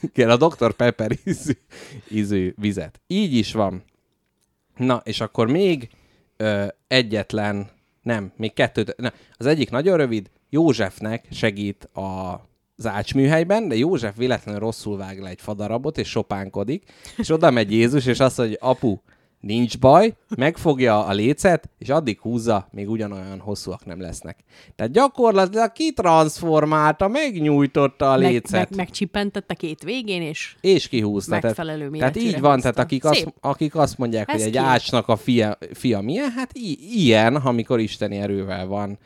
igen, 0.00 0.30
a 0.30 0.36
Dr. 0.36 0.72
Pepper 0.72 1.10
ízű, 1.24 1.52
ízű 2.10 2.54
vizet. 2.56 3.00
Így 3.06 3.34
is 3.34 3.52
van. 3.52 3.82
Na, 4.76 5.00
és 5.04 5.20
akkor 5.20 5.50
még 5.50 5.90
ö, 6.36 6.66
egyetlen, 6.86 7.68
nem, 8.02 8.32
még 8.36 8.52
kettőt, 8.52 8.96
nem. 8.96 9.12
Az 9.36 9.46
egyik 9.46 9.70
nagyon 9.70 9.96
rövid, 9.96 10.30
Józsefnek 10.50 11.26
segít 11.30 11.84
a 11.84 12.40
az 12.76 12.86
ácsműhelyben, 12.86 13.68
de 13.68 13.76
József 13.76 14.16
véletlenül 14.16 14.60
rosszul 14.60 14.96
vág 14.96 15.20
le 15.20 15.28
egy 15.28 15.40
fadarabot, 15.40 15.98
és 15.98 16.08
sopánkodik, 16.08 16.92
és 17.16 17.30
oda 17.30 17.50
megy 17.50 17.72
Jézus, 17.72 18.06
és 18.06 18.20
azt 18.20 18.38
mondja, 18.38 18.56
apu, 18.60 18.96
nincs 19.46 19.78
baj, 19.78 20.14
megfogja 20.36 21.04
a 21.06 21.12
lécet, 21.12 21.70
és 21.78 21.88
addig 21.88 22.20
húzza, 22.20 22.68
még 22.72 22.90
ugyanolyan 22.90 23.38
hosszúak 23.38 23.84
nem 23.84 24.00
lesznek. 24.00 24.38
Tehát 24.76 24.92
gyakorlatilag 24.92 25.72
kitranszformálta, 25.72 27.08
megnyújtotta 27.08 28.12
a 28.12 28.18
meg, 28.18 28.30
lécet. 28.30 28.52
meg, 28.52 28.76
megcsipentette 28.76 29.54
két 29.54 29.82
végén, 29.82 30.22
és 30.22 30.56
És 30.60 30.88
kihúzta. 30.88 31.38
Megfelelő 31.42 31.90
Tehát, 31.90 32.16
így 32.16 32.40
van, 32.40 32.52
húzta. 32.54 32.70
tehát 32.70 32.78
akik 32.86 33.04
azt, 33.04 33.34
akik 33.40 33.74
azt 33.74 33.98
mondják, 33.98 34.28
Ez 34.28 34.34
hogy 34.34 34.42
egy 34.46 34.56
ácsnak 34.56 35.08
a 35.08 35.16
fia, 35.16 35.58
fia 35.72 36.00
milyen, 36.00 36.30
hát 36.30 36.50
i- 36.52 37.02
ilyen, 37.04 37.36
amikor 37.36 37.80
isteni 37.80 38.16
erővel 38.16 38.66
van 38.66 38.98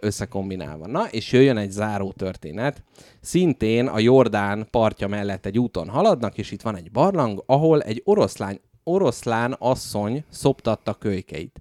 összekombinálva. 0.00 0.86
Na, 0.86 1.04
és 1.10 1.32
jöjjön 1.32 1.56
egy 1.56 1.70
záró 1.70 2.12
történet. 2.12 2.82
Szintén 3.20 3.86
a 3.86 3.98
Jordán 3.98 4.66
partja 4.70 5.08
mellett 5.08 5.46
egy 5.46 5.58
úton 5.58 5.88
haladnak, 5.88 6.38
és 6.38 6.50
itt 6.50 6.62
van 6.62 6.76
egy 6.76 6.90
barlang, 6.90 7.42
ahol 7.46 7.82
egy 7.82 8.00
oroszlány, 8.04 8.60
oroszlán 8.92 9.56
asszony 9.58 10.24
szoptatta 10.30 10.94
kölykeit. 10.94 11.60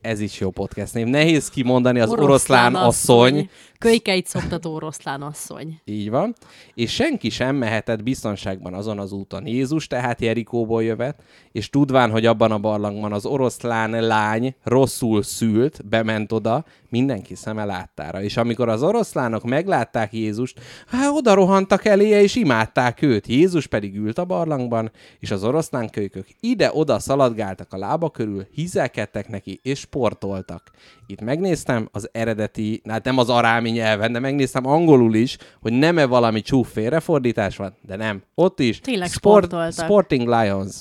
Ez 0.00 0.20
is 0.20 0.40
jó 0.40 0.50
podcast 0.50 0.94
név. 0.94 1.06
Nehéz 1.06 1.48
kimondani 1.48 2.00
az 2.00 2.10
oroszlán, 2.10 2.74
asszony. 2.74 3.50
Kölykeit 3.78 4.26
szoktató 4.26 4.74
oroszlán 4.74 5.22
asszony. 5.22 5.80
Így 5.84 6.10
van. 6.10 6.34
És 6.74 6.94
senki 6.94 7.28
sem 7.28 7.56
mehetett 7.56 8.02
biztonságban 8.02 8.74
azon 8.74 8.98
az 8.98 9.12
úton. 9.12 9.46
Jézus 9.46 9.86
tehát 9.86 10.20
Jerikóból 10.20 10.82
jövet, 10.82 11.22
és 11.52 11.70
tudván, 11.70 12.10
hogy 12.10 12.26
abban 12.26 12.52
a 12.52 12.58
barlangban 12.58 13.12
az 13.12 13.26
oroszlán 13.26 13.90
lány 13.90 14.54
rosszul 14.62 15.22
szült, 15.22 15.86
bement 15.88 16.32
oda, 16.32 16.64
mindenki 16.90 17.34
szeme 17.34 17.64
láttára. 17.64 18.22
És 18.22 18.36
amikor 18.36 18.68
az 18.68 18.82
oroszlánok 18.82 19.44
meglátták 19.44 20.12
Jézust, 20.12 20.60
hát 20.86 21.10
oda 21.12 21.34
rohantak 21.34 21.84
eléje, 21.84 22.22
és 22.22 22.36
imádták 22.36 23.02
őt. 23.02 23.26
Jézus 23.26 23.66
pedig 23.66 23.96
ült 23.96 24.18
a 24.18 24.24
barlangban, 24.24 24.90
és 25.18 25.30
az 25.30 25.44
oroszlán 25.44 25.90
kölykök 25.90 26.26
ide-oda 26.40 26.98
szaladgáltak 26.98 27.72
a 27.72 27.76
lába 27.76 28.10
körül, 28.10 28.46
hizelkedtek 28.52 29.28
neki, 29.28 29.60
és 29.62 29.78
sportoltak. 29.78 30.70
Itt 31.06 31.20
megnéztem 31.20 31.88
az 31.92 32.08
eredeti, 32.12 32.82
hát 32.88 33.04
nem 33.04 33.18
az 33.18 33.28
arámi 33.28 33.70
nyelven, 33.70 34.12
de 34.12 34.18
megnéztem 34.18 34.66
angolul 34.66 35.14
is, 35.14 35.36
hogy 35.60 35.72
nem-e 35.72 36.06
valami 36.06 36.40
csúf 36.40 36.72
félrefordítás 36.72 37.56
van, 37.56 37.74
de 37.82 37.96
nem. 37.96 38.22
Ott 38.34 38.60
is. 38.60 38.80
Tényleg 38.80 39.10
sportoltak. 39.10 39.84
Sporting 39.84 40.28
Lions. 40.28 40.74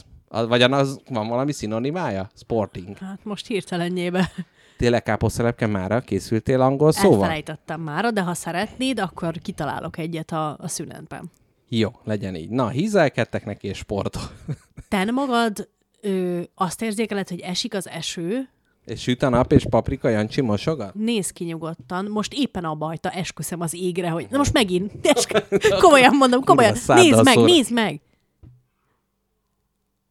Vagy 0.47 0.61
az 0.61 0.99
van 1.09 1.27
valami 1.27 1.51
szinonimája? 1.51 2.29
Sporting. 2.35 2.97
Hát 2.97 3.19
most 3.23 3.47
hirtelenjébe 3.47 4.31
Tényleg 4.79 5.03
káposztelepke 5.03 5.67
mára 5.67 5.99
készültél 5.99 6.61
angol 6.61 6.91
szóval? 6.91 7.13
elfelejtettem 7.13 7.81
már, 7.81 8.13
de 8.13 8.21
ha 8.21 8.33
szeretnéd, 8.33 8.99
akkor 8.99 9.37
kitalálok 9.41 9.97
egyet 9.97 10.31
a, 10.31 10.57
a 10.59 10.67
szünetben. 10.67 11.31
Jó, 11.69 11.89
legyen 12.03 12.35
így. 12.35 12.49
Na, 12.49 12.69
hízelkedtek 12.69 13.45
neki 13.45 13.67
és 13.67 13.77
sportol. 13.77 14.21
Te 14.87 15.11
magad 15.11 15.69
ö, 16.01 16.41
azt 16.55 16.81
érzékeled, 16.81 17.29
hogy 17.29 17.39
esik 17.39 17.73
az 17.73 17.89
eső, 17.89 18.49
és 18.85 19.01
süt 19.01 19.23
a 19.23 19.29
nap, 19.29 19.51
és 19.51 19.65
paprika 19.69 20.09
Jancsi 20.09 20.41
mosogat? 20.41 20.93
nézd 20.93 21.31
ki 21.31 21.43
nyugodtan, 21.43 22.05
most 22.05 22.33
éppen 22.33 22.63
abba 22.63 22.85
hagyta, 22.85 23.09
esküszöm 23.09 23.61
az 23.61 23.73
égre, 23.73 24.09
hogy 24.09 24.27
na 24.29 24.37
most 24.37 24.53
megint, 24.53 24.91
eskü- 25.15 25.77
komolyan 25.79 26.15
mondom, 26.15 26.43
komolyan, 26.43 26.75
nézd 26.87 27.23
meg, 27.23 27.37
nézd 27.37 27.71
meg! 27.71 28.01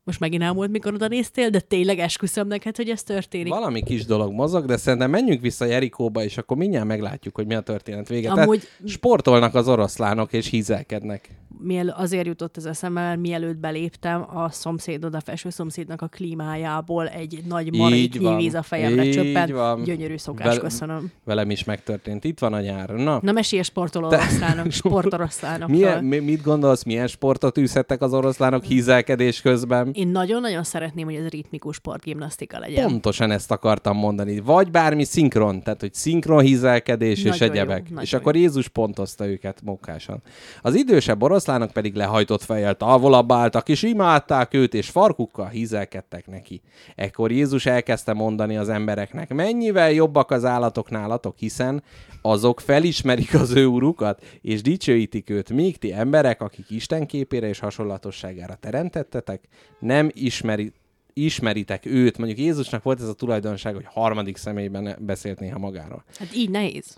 Most 0.09 0.21
megint 0.21 0.43
elmúlt, 0.43 0.71
mikor 0.71 0.95
oda 0.95 1.09
néztél, 1.09 1.51
de 1.51 1.61
tényleg 1.61 1.99
esküszöm 1.99 2.47
neked, 2.47 2.77
hogy 2.77 2.89
ez 2.89 3.03
történik. 3.03 3.53
Valami 3.53 3.83
kis 3.83 4.05
dolog 4.05 4.33
mozog, 4.33 4.65
de 4.65 4.77
szerintem 4.77 5.11
menjünk 5.11 5.41
vissza 5.41 5.65
Jerikóba, 5.65 6.23
és 6.25 6.39
akkor 6.39 6.57
mindjárt 6.57 6.87
meglátjuk, 6.87 7.35
hogy 7.35 7.47
mi 7.47 7.55
a 7.55 7.61
történet 7.61 8.09
vége. 8.09 8.31
Amúgy- 8.31 8.59
Tehát 8.61 8.89
sportolnak 8.93 9.55
az 9.55 9.69
oroszlánok, 9.69 10.33
és 10.33 10.47
hízelkednek. 10.49 11.29
Miel, 11.61 11.89
azért 11.89 12.27
jutott 12.27 12.57
ez 12.57 12.65
eszembe, 12.65 13.01
mert 13.01 13.21
mielőtt 13.21 13.57
beléptem, 13.57 14.27
a 14.37 14.51
szomszédod, 14.51 15.15
a 15.15 15.21
felső 15.21 15.51
szomszédnak 15.51 16.03
a 16.03 16.07
klímájából 16.07 17.09
egy 17.09 17.43
nagy 17.49 17.75
maréknyi 17.77 18.35
víz 18.37 18.55
a 18.55 18.63
fejemre 18.63 19.05
Így 19.05 19.13
csöppent. 19.13 19.51
van. 19.51 19.83
Gyönyörű 19.83 20.17
szokás, 20.17 20.47
Vel- 20.47 20.59
köszönöm. 20.61 21.11
Velem 21.25 21.51
is 21.51 21.65
megtörtént. 21.65 22.25
Itt 22.25 22.39
van 22.39 22.53
a 22.53 22.61
nyár. 22.61 22.89
Na, 22.91 23.19
Na 23.23 23.33
mesélj 23.33 23.63
sportoló 23.63 24.07
oroszlánok, 24.07 24.71
sportoroszlánokkal. 24.83 25.77
milyen, 25.77 26.05
mi, 26.05 26.19
mit 26.19 26.43
gondolsz, 26.43 26.85
milyen 26.85 27.07
sportot 27.07 27.59
űzhettek 27.59 28.03
az 28.03 28.13
oroszlánok 28.13 28.65
hízelkedés 28.65 29.41
közben? 29.41 29.91
Én 29.99 30.09
nagyon-nagyon 30.09 30.65
szeretném, 30.65 31.05
hogy 31.05 31.15
ez 31.15 31.29
ritmikus 31.29 31.77
sportgimnasztika 31.77 32.59
legyen. 32.59 32.89
Pontosan 32.89 33.31
ezt 33.31 33.51
akartam 33.51 33.97
mondani. 33.97 34.41
Vagy 34.41 34.71
bármi 34.71 35.05
szinkron, 35.05 35.63
tehát 35.63 35.81
hogy 35.81 35.95
szinkron 35.95 36.41
hízelkedés 36.41 37.19
és 37.19 37.25
Nagyon 37.25 37.49
jó, 37.49 37.53
egyebek. 37.53 37.83
nagyon 37.83 38.03
és 38.03 38.13
jó. 38.13 38.19
akkor 38.19 38.37
Jézus 38.37 38.69
pontozta 38.69 39.27
őket 39.27 39.61
mokkásan. 39.63 40.23
Az 40.63 40.75
idősebb 40.75 41.23
oroszlánok 41.23 41.71
pedig 41.71 41.95
lehajtott 41.95 42.43
fejjel 42.43 42.75
távolabb 42.75 43.33
álltak, 43.33 43.69
és 43.69 43.83
imádták 43.83 44.55
őt, 44.55 44.75
és 44.75 44.89
farkukkal 44.89 45.49
hízelkedtek 45.49 46.27
neki. 46.27 46.61
Ekkor 46.95 47.33
Jézus 47.33 47.67
elkezdte 47.67 48.13
mondani 48.13 48.57
az 48.57 48.69
embereknek, 48.69 49.35
mennyivel 49.35 49.91
jobbak 49.91 50.31
az 50.31 50.45
állatok 50.45 50.91
nálatok, 50.91 51.37
hiszen 51.39 51.83
azok 52.23 52.61
felismerik 52.61 53.35
az 53.35 53.51
ő 53.51 53.67
urukat, 53.67 54.25
és 54.43 54.63
dicsőítik 54.63 55.31
őt, 55.31 55.51
míg 55.51 55.77
ti 55.77 55.93
emberek, 55.93 56.43
akik 56.43 56.71
Isten 56.71 57.07
képére 57.07 57.49
és 57.49 57.59
hasonlatosságára 57.59 58.55
teremtettetek, 58.55 59.49
nem 59.89 60.11
ismeri, 60.13 60.73
ismeritek 61.13 61.87
őt. 61.87 62.19
Mondjuk 62.19 62.39
Jézusnak 62.39 62.83
volt 62.83 63.01
ez 63.01 63.09
a 63.09 63.13
tulajdonság, 63.13 63.75
hogy 63.75 63.87
harmadik 63.89 64.37
személyben 64.37 64.97
beszélt 65.01 65.41
néha 65.41 65.59
magáról. 65.59 66.05
Hát 66.19 66.35
így 66.35 66.51
nehéz. 66.51 66.97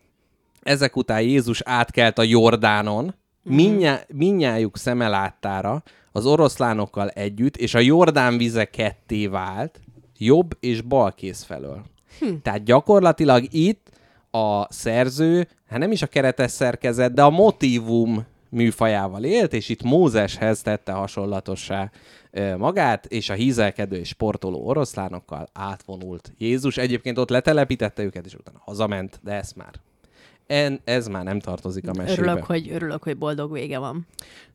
Ezek 0.63 0.97
után 0.97 1.21
Jézus 1.21 1.61
átkelt 1.65 2.19
a 2.19 2.23
Jordánon, 2.23 3.15
mindnyá, 3.43 4.01
mindnyájuk 4.09 4.77
szeme 4.77 5.09
láttára, 5.09 5.83
az 6.13 6.27
oroszlánokkal 6.27 7.09
együtt, 7.09 7.57
és 7.57 7.75
a 7.75 7.79
Jordán 7.79 8.39
vize 8.39 8.65
ketté 8.65 9.27
vált, 9.27 9.81
jobb 10.19 10.57
és 10.61 10.81
bal 10.81 11.13
kéz 11.13 11.43
felől. 11.43 11.83
Hm. 12.19 12.35
Tehát 12.43 12.65
gyakorlatilag 12.65 13.47
itt 13.51 13.91
a 14.31 14.73
szerző, 14.73 15.49
hát 15.67 15.79
nem 15.79 15.93
is 15.93 16.03
a 16.03 16.07
keretes 16.07 16.51
szerkezet, 16.51 17.15
de 17.15 17.23
a 17.23 17.31
motivum 17.31 18.27
műfajával 18.51 19.25
élt, 19.25 19.53
és 19.53 19.69
itt 19.69 19.83
Mózeshez 19.83 20.63
tette 20.63 20.93
hasonlatossá 20.93 21.91
magát, 22.57 23.07
és 23.07 23.31
a 23.31 23.35
hízelkedő 23.35 23.97
és 23.97 24.09
sportoló 24.09 24.67
oroszlánokkal 24.67 25.49
átvonult. 25.53 26.33
Jézus 26.39 26.77
egyébként 26.77 27.19
ott 27.19 27.31
letelepítette 27.31 28.03
őket, 28.03 28.27
és 28.27 28.35
utána 28.35 28.59
hazament, 28.65 29.21
de 29.23 29.33
ez 29.33 29.53
már 29.53 29.73
en, 30.51 30.81
ez 30.85 31.07
már 31.07 31.25
nem 31.25 31.41
tartozik 31.41 31.89
a 31.89 31.93
mesébe. 31.97 32.23
Örülök 32.23 32.45
hogy, 32.45 32.71
örülök, 32.73 33.03
hogy 33.03 33.19
boldog 33.19 33.53
vége 33.53 33.79
van. 33.79 34.07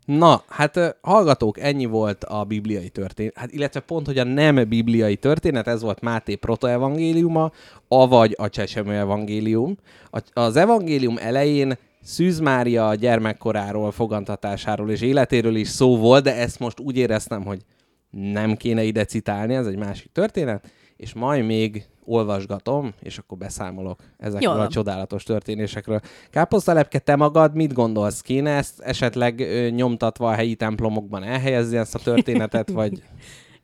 Na, 0.06 0.44
hát 0.48 0.98
hallgatók, 1.02 1.60
ennyi 1.60 1.86
volt 1.86 2.24
a 2.24 2.44
bibliai 2.44 2.90
történet, 2.90 3.38
hát 3.38 3.52
illetve 3.52 3.80
pont, 3.80 4.06
hogy 4.06 4.18
a 4.18 4.24
nem 4.24 4.70
bibliai 4.70 5.16
történet, 5.16 5.68
ez 5.68 5.82
volt 5.82 6.02
Máté 6.02 6.36
protoevangéliuma, 6.36 7.52
avagy 7.88 8.36
a 8.38 8.50
Csecsemő 8.50 8.94
evangélium. 8.94 9.78
A, 10.12 10.22
az 10.34 10.56
evangélium 10.56 11.18
elején 11.20 11.78
Szűz 12.06 12.40
Mária 12.40 12.96
gyermekkoráról, 12.96 13.92
fogantatásáról 13.92 14.92
és 14.92 15.02
életéről 15.02 15.56
is 15.56 15.68
szó 15.68 15.98
volt, 15.98 16.24
de 16.24 16.36
ezt 16.36 16.60
most 16.60 16.80
úgy 16.80 16.98
éreztem, 16.98 17.44
hogy 17.44 17.62
nem 18.10 18.56
kéne 18.56 18.84
ide 18.84 19.06
citálni, 19.06 19.54
ez 19.54 19.68
egy 19.68 19.78
másik 19.78 20.12
történet, 20.12 20.72
és 20.98 21.14
majd 21.14 21.46
még 21.46 21.86
olvasgatom, 22.04 22.94
és 23.00 23.18
akkor 23.18 23.38
beszámolok 23.38 24.00
ezekről 24.18 24.54
Jól 24.54 24.62
a 24.62 24.68
csodálatos 24.68 25.24
történésekről. 25.24 26.00
Káposztalepke, 26.30 27.00
te 27.00 27.16
magad 27.16 27.56
mit 27.56 27.74
gondolsz? 27.74 28.22
Kéne 28.22 28.52
ezt 28.52 28.80
esetleg 28.80 29.40
ö, 29.40 29.70
nyomtatva 29.70 30.30
a 30.30 30.34
helyi 30.34 30.56
templomokban 30.56 31.24
elhelyezni 31.24 31.78
ezt 31.78 31.96
a 31.96 32.00
történetet, 32.00 32.70
vagy 32.70 33.02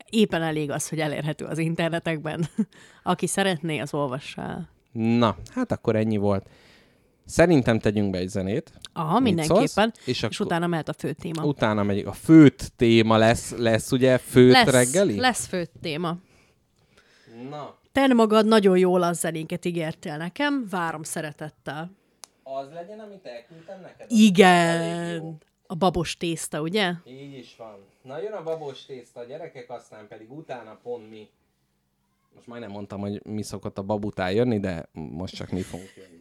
Éppen 0.10 0.42
elég 0.42 0.72
az, 0.72 0.90
hogy 0.90 1.00
elérhető 1.00 1.46
az 1.46 1.58
internetekben. 1.58 2.48
Aki 3.04 3.28
szeretné, 3.28 3.80
az 3.80 3.94
olvassa. 3.94 4.70
Na, 4.92 5.36
hát 5.54 5.72
akkor 5.72 5.96
ennyi 5.96 6.18
volt. 6.18 6.46
Szerintem 7.32 7.80
tegyünk 7.80 8.12
be 8.12 8.18
egy 8.18 8.28
zenét. 8.28 8.72
Aha, 8.94 9.20
mindenképpen. 9.20 9.68
szólsz? 9.68 10.08
És 10.08 10.24
És, 10.24 10.40
utána 10.40 10.68
mehet 10.68 10.90
a 10.90 10.94
fő 10.94 11.14
téma. 11.14 11.46
Utána 11.46 11.84
megyünk. 11.84 12.08
A 12.08 12.12
főt 12.12 12.72
téma 12.76 13.18
lesz, 13.18 13.52
lesz 13.58 13.92
ugye 13.92 14.18
főt 14.18 14.52
lesz, 14.52 14.72
reggeli? 14.72 15.20
lesz 15.20 15.46
fő 15.46 15.68
téma. 15.82 16.18
Na, 17.50 17.78
Te 17.92 18.08
magad 18.08 18.46
nagyon 18.46 18.78
jól 18.78 19.04
az 19.04 19.20
zenéket 19.20 19.66
ígértél 19.66 20.18
nekem, 20.18 20.68
várom 20.70 21.04
szeretettel. 21.04 21.92
az 22.44 22.68
legyen, 22.74 23.00
amit 23.00 23.26
elküldtem 23.26 23.82
neked? 23.82 24.06
Igen. 24.12 25.38
A 25.68 25.76
babos 25.76 26.18
tészta, 26.18 26.62
ugye? 26.62 26.92
Így 27.06 27.34
is 27.38 27.56
van. 27.58 27.76
Na 28.04 28.22
jön 28.22 28.34
a 28.34 28.44
babos 28.44 28.86
tészta, 28.86 29.20
a 29.20 29.24
gyerekek 29.24 29.70
aztán 29.70 30.08
pedig 30.08 30.32
utána 30.32 30.80
pont 30.84 31.10
mi. 31.10 31.28
Most 32.36 32.48
majdnem 32.48 32.72
mondtam, 32.72 33.00
hogy 33.00 33.26
mi 33.26 33.44
szokott 33.44 33.78
a 33.78 33.82
bab 33.84 34.06
után 34.06 34.32
jönni, 34.32 34.60
de 34.60 34.90
most 34.94 35.36
csak 35.36 35.50
mi 35.50 35.62
fogunk 35.62 35.94
jönni. 35.98 36.21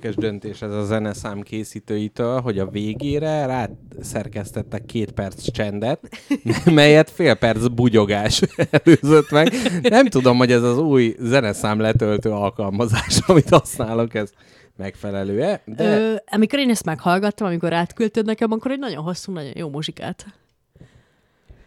Érdekes 0.00 0.30
döntés 0.30 0.62
ez 0.62 0.72
a 0.72 0.84
zeneszám 0.84 1.40
készítőitől, 1.40 2.40
hogy 2.40 2.58
a 2.58 2.66
végére 2.66 3.46
rá 3.46 3.68
szerkesztettek 4.00 4.86
két 4.86 5.10
perc 5.10 5.50
csendet, 5.50 6.08
melyet 6.64 7.10
fél 7.10 7.34
perc 7.34 7.66
bugyogás 7.66 8.42
előzött 8.70 9.30
meg. 9.30 9.52
Nem 9.82 10.06
tudom, 10.06 10.36
hogy 10.36 10.52
ez 10.52 10.62
az 10.62 10.78
új 10.78 11.16
zeneszám 11.18 11.80
letöltő 11.80 12.30
alkalmazás, 12.30 13.18
amit 13.26 13.48
használok, 13.48 14.14
ez 14.14 14.30
megfelelő-e, 14.76 15.62
de... 15.64 15.98
Ö, 15.98 16.14
amikor 16.26 16.58
én 16.58 16.70
ezt 16.70 16.84
meghallgattam, 16.84 17.46
amikor 17.46 17.72
átküldted 17.72 18.26
nekem, 18.26 18.52
akkor 18.52 18.70
egy 18.70 18.78
nagyon 18.78 19.02
hosszú, 19.02 19.32
nagyon 19.32 19.52
jó 19.56 19.68
muzsikát. 19.68 20.26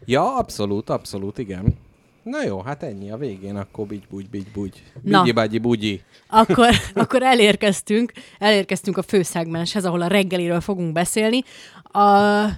Ja, 0.06 0.38
abszolút, 0.38 0.90
abszolút, 0.90 1.38
igen. 1.38 1.74
Na 2.24 2.44
jó, 2.44 2.62
hát 2.62 2.84
ennyi 2.84 3.12
a 3.12 3.18
végén, 3.18 3.56
akkor 3.56 3.86
bigy, 3.86 4.04
bugy, 4.10 4.30
bigy, 4.30 4.48
bugy. 4.54 4.84
Bigyi, 5.02 5.32
bagyi, 5.32 5.58
bugyi. 5.58 6.02
Akkor, 6.28 6.70
akkor 6.94 7.24
elérkeztünk, 7.24 8.12
elérkeztünk 8.40 8.98
a 8.98 9.02
főszegmenshez, 9.02 9.86
ahol 9.86 10.02
a 10.02 10.08
reggeliről 10.08 10.62
fogunk 10.62 10.94
beszélni. 10.94 11.44
A, 11.84 12.08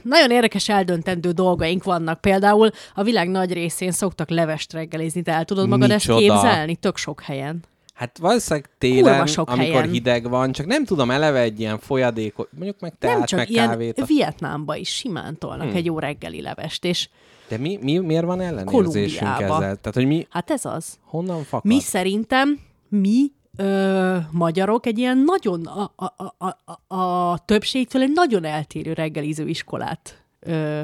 nagyon 0.02 0.32
érdekes 0.32 0.70
eldöntendő 0.70 1.32
dolgaink 1.32 1.84
vannak. 1.84 2.22
Például 2.22 2.70
a 2.94 3.04
világ 3.04 3.30
nagy 3.30 3.54
részén 3.54 3.92
szoktak 3.92 4.30
levest 4.30 4.74
reggelizni. 4.74 5.22
Te 5.22 5.32
el 5.32 5.46
tudod 5.46 5.68
magad 5.68 5.90
Micsoda. 5.90 6.18
ezt 6.18 6.28
képzelni? 6.28 6.76
Tök 6.76 6.98
sok 6.98 7.22
helyen. 7.22 7.64
Hát 7.96 8.18
valószínűleg 8.18 8.70
télen, 8.78 9.26
sok 9.26 9.50
amikor 9.50 9.74
helyen. 9.74 9.90
hideg 9.90 10.30
van, 10.30 10.52
csak 10.52 10.66
nem 10.66 10.86
tudom, 10.86 11.12
eleve 11.12 11.40
egy 11.40 11.60
ilyen 11.60 11.80
folyadékot, 11.80 12.50
mondjuk 12.54 12.80
meg 12.80 12.94
teát, 13.00 13.18
Nem 13.18 13.26
csak 13.26 13.40
meg 13.40 13.50
ilyen 13.50 13.68
kávét. 13.70 14.00
a- 14.00 14.06
Vietnámba 14.06 14.76
is 14.76 14.90
simán 14.96 15.38
tolnak 15.38 15.68
Hmm. 15.68 15.76
egy 15.76 15.86
jó 15.86 16.00
reggeli 16.00 16.42
levest, 16.42 16.86
és 16.86 17.10
De 17.48 17.58
mi, 17.58 17.80
mi, 17.82 17.98
miért 17.98 18.26
van 18.26 18.42
ellenérzésünk 18.42 19.30
ezzel? 19.40 19.58
Tehát, 19.60 19.94
hogy 19.94 20.06
mi, 20.06 20.28
hát 20.30 20.52
ez 20.52 20.66
az. 20.66 20.98
honnan 21.04 21.44
fakad? 21.44 21.72
Mi 21.72 21.80
szerintem, 21.80 22.60
mi 22.90 23.32
ö, 23.58 24.18
magyarok 24.32 24.86
egy 24.86 24.98
ilyen 24.98 25.18
nagyon, 25.18 25.66
a, 25.66 25.92
a, 25.96 26.06
a, 26.38 26.58
a, 26.88 26.96
a 26.96 27.38
többségtől 27.46 28.02
egy 28.02 28.12
nagyon 28.14 28.46
eltérő 28.46 28.94
reggeliző 28.94 29.48
iskolát 29.48 30.24
ö, 30.46 30.82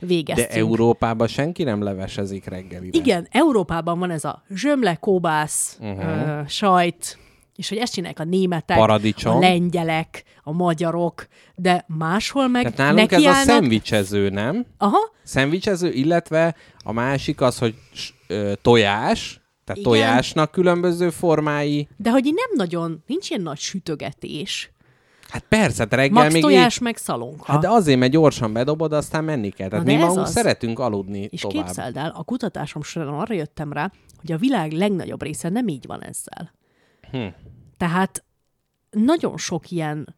végeztünk. 0.00 0.48
De 0.48 0.54
Európában 0.54 1.26
senki 1.26 1.62
nem 1.62 1.82
levesezik 1.82 2.44
reggelire. 2.44 2.98
Igen, 2.98 3.26
Európában 3.30 3.98
van 3.98 4.10
ez 4.10 4.24
a 4.24 4.42
zsömle, 4.54 4.94
kóbász, 4.94 5.78
uh-huh. 5.80 6.28
ö, 6.28 6.40
sajt, 6.46 7.18
és 7.56 7.68
hogy 7.68 7.78
ezt 7.78 7.92
csinálják 7.92 8.20
a 8.20 8.24
németek, 8.24 8.76
Paradicsom. 8.76 9.36
a 9.36 9.38
lengyelek, 9.38 10.24
a 10.42 10.52
magyarok, 10.52 11.26
de 11.54 11.84
máshol 11.86 12.48
meg 12.48 12.62
Tehát 12.62 12.78
nálunk 12.78 13.12
ez 13.12 13.24
a 13.24 13.32
szendvicsező, 13.32 14.28
nem? 14.28 14.66
Aha, 14.78 14.98
Szendvicsező, 15.22 15.92
illetve 15.92 16.54
a 16.84 16.92
másik 16.92 17.40
az, 17.40 17.58
hogy 17.58 17.74
ö, 18.26 18.52
tojás, 18.62 19.40
tehát 19.64 19.80
Igen. 19.80 19.92
tojásnak 19.92 20.50
különböző 20.50 21.10
formái. 21.10 21.88
de 21.96 22.10
hogy 22.10 22.26
így 22.26 22.34
nem 22.34 22.50
nagyon, 22.54 23.02
nincs 23.06 23.30
ilyen 23.30 23.42
nagy 23.42 23.58
sütögetés. 23.58 24.70
Hát 25.28 25.44
persze, 25.48 25.82
hát 25.82 25.94
reggel 25.94 26.22
Max 26.22 26.32
még 26.32 26.42
tojás, 26.42 26.76
így... 26.76 26.82
meg 26.82 26.96
szalonka. 26.96 27.52
Hát 27.52 27.60
de 27.60 27.68
azért, 27.68 27.98
mert 27.98 28.12
gyorsan 28.12 28.52
bedobod, 28.52 28.92
aztán 28.92 29.24
menni 29.24 29.50
kell. 29.50 29.68
Tehát 29.68 29.84
Na 29.84 29.92
mi 29.92 29.98
magunk 29.98 30.18
az. 30.18 30.30
szeretünk 30.30 30.78
aludni 30.78 31.28
És 31.30 31.40
tovább. 31.40 31.64
képzeld 31.64 31.96
el, 31.96 32.12
a 32.16 32.22
kutatásom 32.24 32.82
során 32.82 33.14
arra 33.14 33.34
jöttem 33.34 33.72
rá, 33.72 33.92
hogy 34.20 34.32
a 34.32 34.36
világ 34.36 34.72
legnagyobb 34.72 35.22
része 35.22 35.48
nem 35.48 35.68
így 35.68 35.86
van 35.86 36.02
ezzel. 36.02 36.52
Hm. 37.10 37.26
Tehát 37.76 38.24
nagyon 38.90 39.36
sok 39.36 39.70
ilyen 39.70 40.16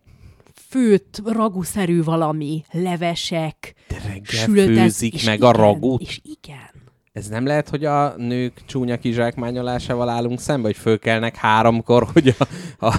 főtt, 0.69 1.21
raguszerű 1.25 2.03
valami, 2.03 2.65
levesek, 2.71 3.75
De 3.89 3.97
reggel 4.07 4.45
sültesz, 4.45 4.77
főzik 4.77 5.25
meg 5.25 5.43
a 5.43 5.49
igen, 5.49 5.63
ragút? 5.63 6.01
És 6.01 6.21
igen. 6.41 6.70
Ez 7.13 7.29
nem 7.29 7.47
lehet, 7.47 7.69
hogy 7.69 7.85
a 7.85 8.15
nők 8.17 8.61
csúnya 8.67 8.97
kizsákmányolásával 8.99 10.09
állunk 10.09 10.41
szembe, 10.41 10.67
hogy 10.67 10.77
fölkelnek 10.77 11.37
háromkor, 11.37 12.07
hogy 12.13 12.35
a, 12.39 12.87
a 12.87 12.95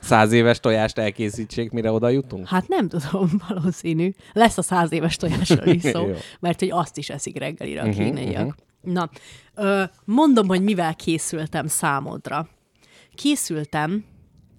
száz 0.00 0.32
éves 0.32 0.60
tojást 0.60 0.98
elkészítsék, 0.98 1.70
mire 1.70 1.92
oda 1.92 2.08
jutunk? 2.08 2.46
Hát 2.48 2.68
nem 2.68 2.88
tudom, 2.88 3.30
valószínű. 3.48 4.10
Lesz 4.32 4.58
a 4.58 4.62
száz 4.62 4.92
éves 4.92 5.16
tojásról 5.16 5.66
is 5.74 5.82
szó, 5.92 6.06
mert 6.40 6.58
hogy 6.58 6.70
azt 6.70 6.96
is 6.98 7.08
eszik 7.10 7.38
reggelire 7.38 7.80
a 7.82 7.86
Mhm, 7.86 7.94
kínaiak. 8.02 8.44
mhm. 8.80 8.92
Na, 8.92 9.10
ö, 9.54 9.82
mondom, 10.04 10.48
hogy 10.48 10.62
mivel 10.62 10.94
készültem 10.94 11.66
számodra. 11.66 12.48
Készültem 13.14 14.04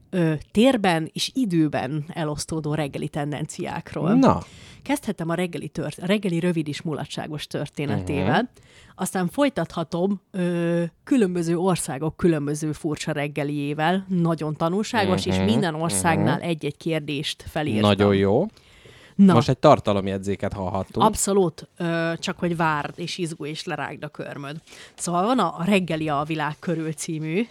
ö, 0.09 0.33
térben 0.51 1.09
és 1.13 1.31
időben 1.33 2.03
elosztódó 2.07 2.73
reggeli 2.73 3.07
tendenciákról. 3.07 4.13
Na, 4.13 4.39
Kezdhetem 4.83 5.29
a 5.29 5.33
reggeli, 5.33 5.67
tört, 5.67 5.97
a 6.01 6.05
reggeli 6.05 6.39
rövid 6.39 6.67
és 6.67 6.81
mulatságos 6.81 7.47
történetével, 7.47 8.41
Mhm. 8.41 8.51
aztán 8.95 9.27
folytathatom 9.27 10.21
ö, 10.31 10.83
különböző 11.03 11.57
országok 11.57 12.17
különböző 12.17 12.71
furcsa 12.71 13.11
reggeliével, 13.11 14.05
nagyon 14.07 14.55
tanulságos, 14.55 15.25
és 15.25 15.37
minden 15.37 15.75
országnál 15.75 16.39
egy-egy 16.41 16.77
kérdést 16.77 17.43
felírtam. 17.47 17.89
Mhm, 17.89 17.97
nagyon 17.99 18.15
jó. 18.15 18.45
Na, 19.15 19.33
Most 19.33 19.49
egy 19.49 19.57
tartalomjegyzéket 19.57 20.53
hallhattunk. 20.53 21.05
Abszolút, 21.05 21.67
ö, 21.77 22.13
csak 22.19 22.39
hogy 22.39 22.55
várd 22.55 22.93
és 22.95 23.17
izgulj 23.17 23.49
és 23.49 23.63
lerágd 23.63 24.03
a 24.03 24.07
körmöd. 24.07 24.55
Szóval 24.95 25.25
van 25.25 25.39
a, 25.39 25.53
a 25.57 25.63
Reggeli 25.63 26.09
a 26.09 26.23
világ 26.27 26.55
körül 26.59 26.93
című 26.93 27.47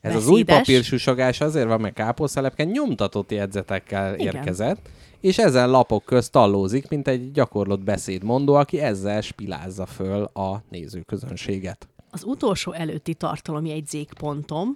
Ez 0.00 0.14
az 0.14 0.28
új 0.28 0.42
papírsusogás 0.42 1.40
azért 1.40 1.66
van, 1.66 1.80
mert 1.80 1.94
káposztelepken 1.94 2.66
nyomtatott 2.68 3.30
jegyzetekkel 3.30 4.14
Igen. 4.14 4.34
érkezett, 4.34 4.88
és 5.20 5.38
ezen 5.38 5.70
lapok 5.70 6.04
közt 6.04 6.32
tallózik, 6.32 6.88
mint 6.88 7.08
egy 7.08 7.32
gyakorlott 7.32 7.80
beszédmondó, 7.80 8.54
aki 8.54 8.80
ezzel 8.80 9.20
spilázza 9.20 9.86
föl 9.86 10.22
a 10.22 10.62
nézőközönséget. 10.68 11.88
Az 12.10 12.24
utolsó 12.24 12.72
előtti 12.72 13.14
tartalomjegyzékpontom, 13.14 14.72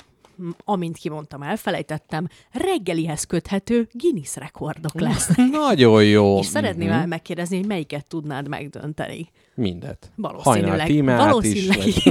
amint 0.64 0.96
kimondtam, 0.96 1.42
elfelejtettem, 1.42 2.28
reggelihez 2.50 3.24
köthető 3.24 3.88
Guinness 3.92 4.36
rekordok 4.36 5.00
lesz. 5.00 5.30
Nagyon 5.50 6.04
jó. 6.04 6.38
És 6.38 6.46
szeretném 6.46 6.88
Mhm. 6.88 6.96
mm-hmm. 6.98 7.08
megkérdezni, 7.08 7.56
hogy 7.56 7.66
melyiket 7.66 8.06
tudnád 8.08 8.48
megdönteni. 8.48 9.28
Mindet. 9.54 10.12
Valószínűleg. 10.16 10.80
Hajnal 10.90 11.16
Valószínűleg. 11.26 11.86
is. 11.86 12.04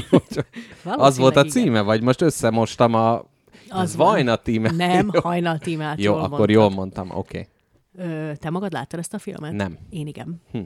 Vagy... 0.83 0.95
az 0.97 1.17
volt 1.17 1.35
a 1.35 1.39
igen. 1.39 1.51
címe, 1.51 1.81
vagy 1.81 2.01
most 2.01 2.21
összemostam 2.21 2.93
a... 2.93 3.23
Az. 3.69 3.95
Vajna 3.95 4.35
tíme. 4.35 4.71
Nem, 4.71 5.09
hajnal 5.23 5.57
tímát 5.57 5.97
Jó, 5.99 6.11
jól 6.11 6.19
akkor 6.19 6.29
mondtad. 6.29 6.49
jól 6.49 6.69
mondtam, 6.69 7.09
oké. 7.13 7.47
Okay. 7.97 8.07
Ö, 8.11 8.31
te 8.35 8.49
magad 8.49 8.71
láttad 8.73 8.99
ezt 8.99 9.13
a 9.13 9.19
filmet? 9.19 9.51
Nem. 9.51 9.77
Én 9.89 10.07
igen. 10.07 10.41
Hm. 10.51 10.59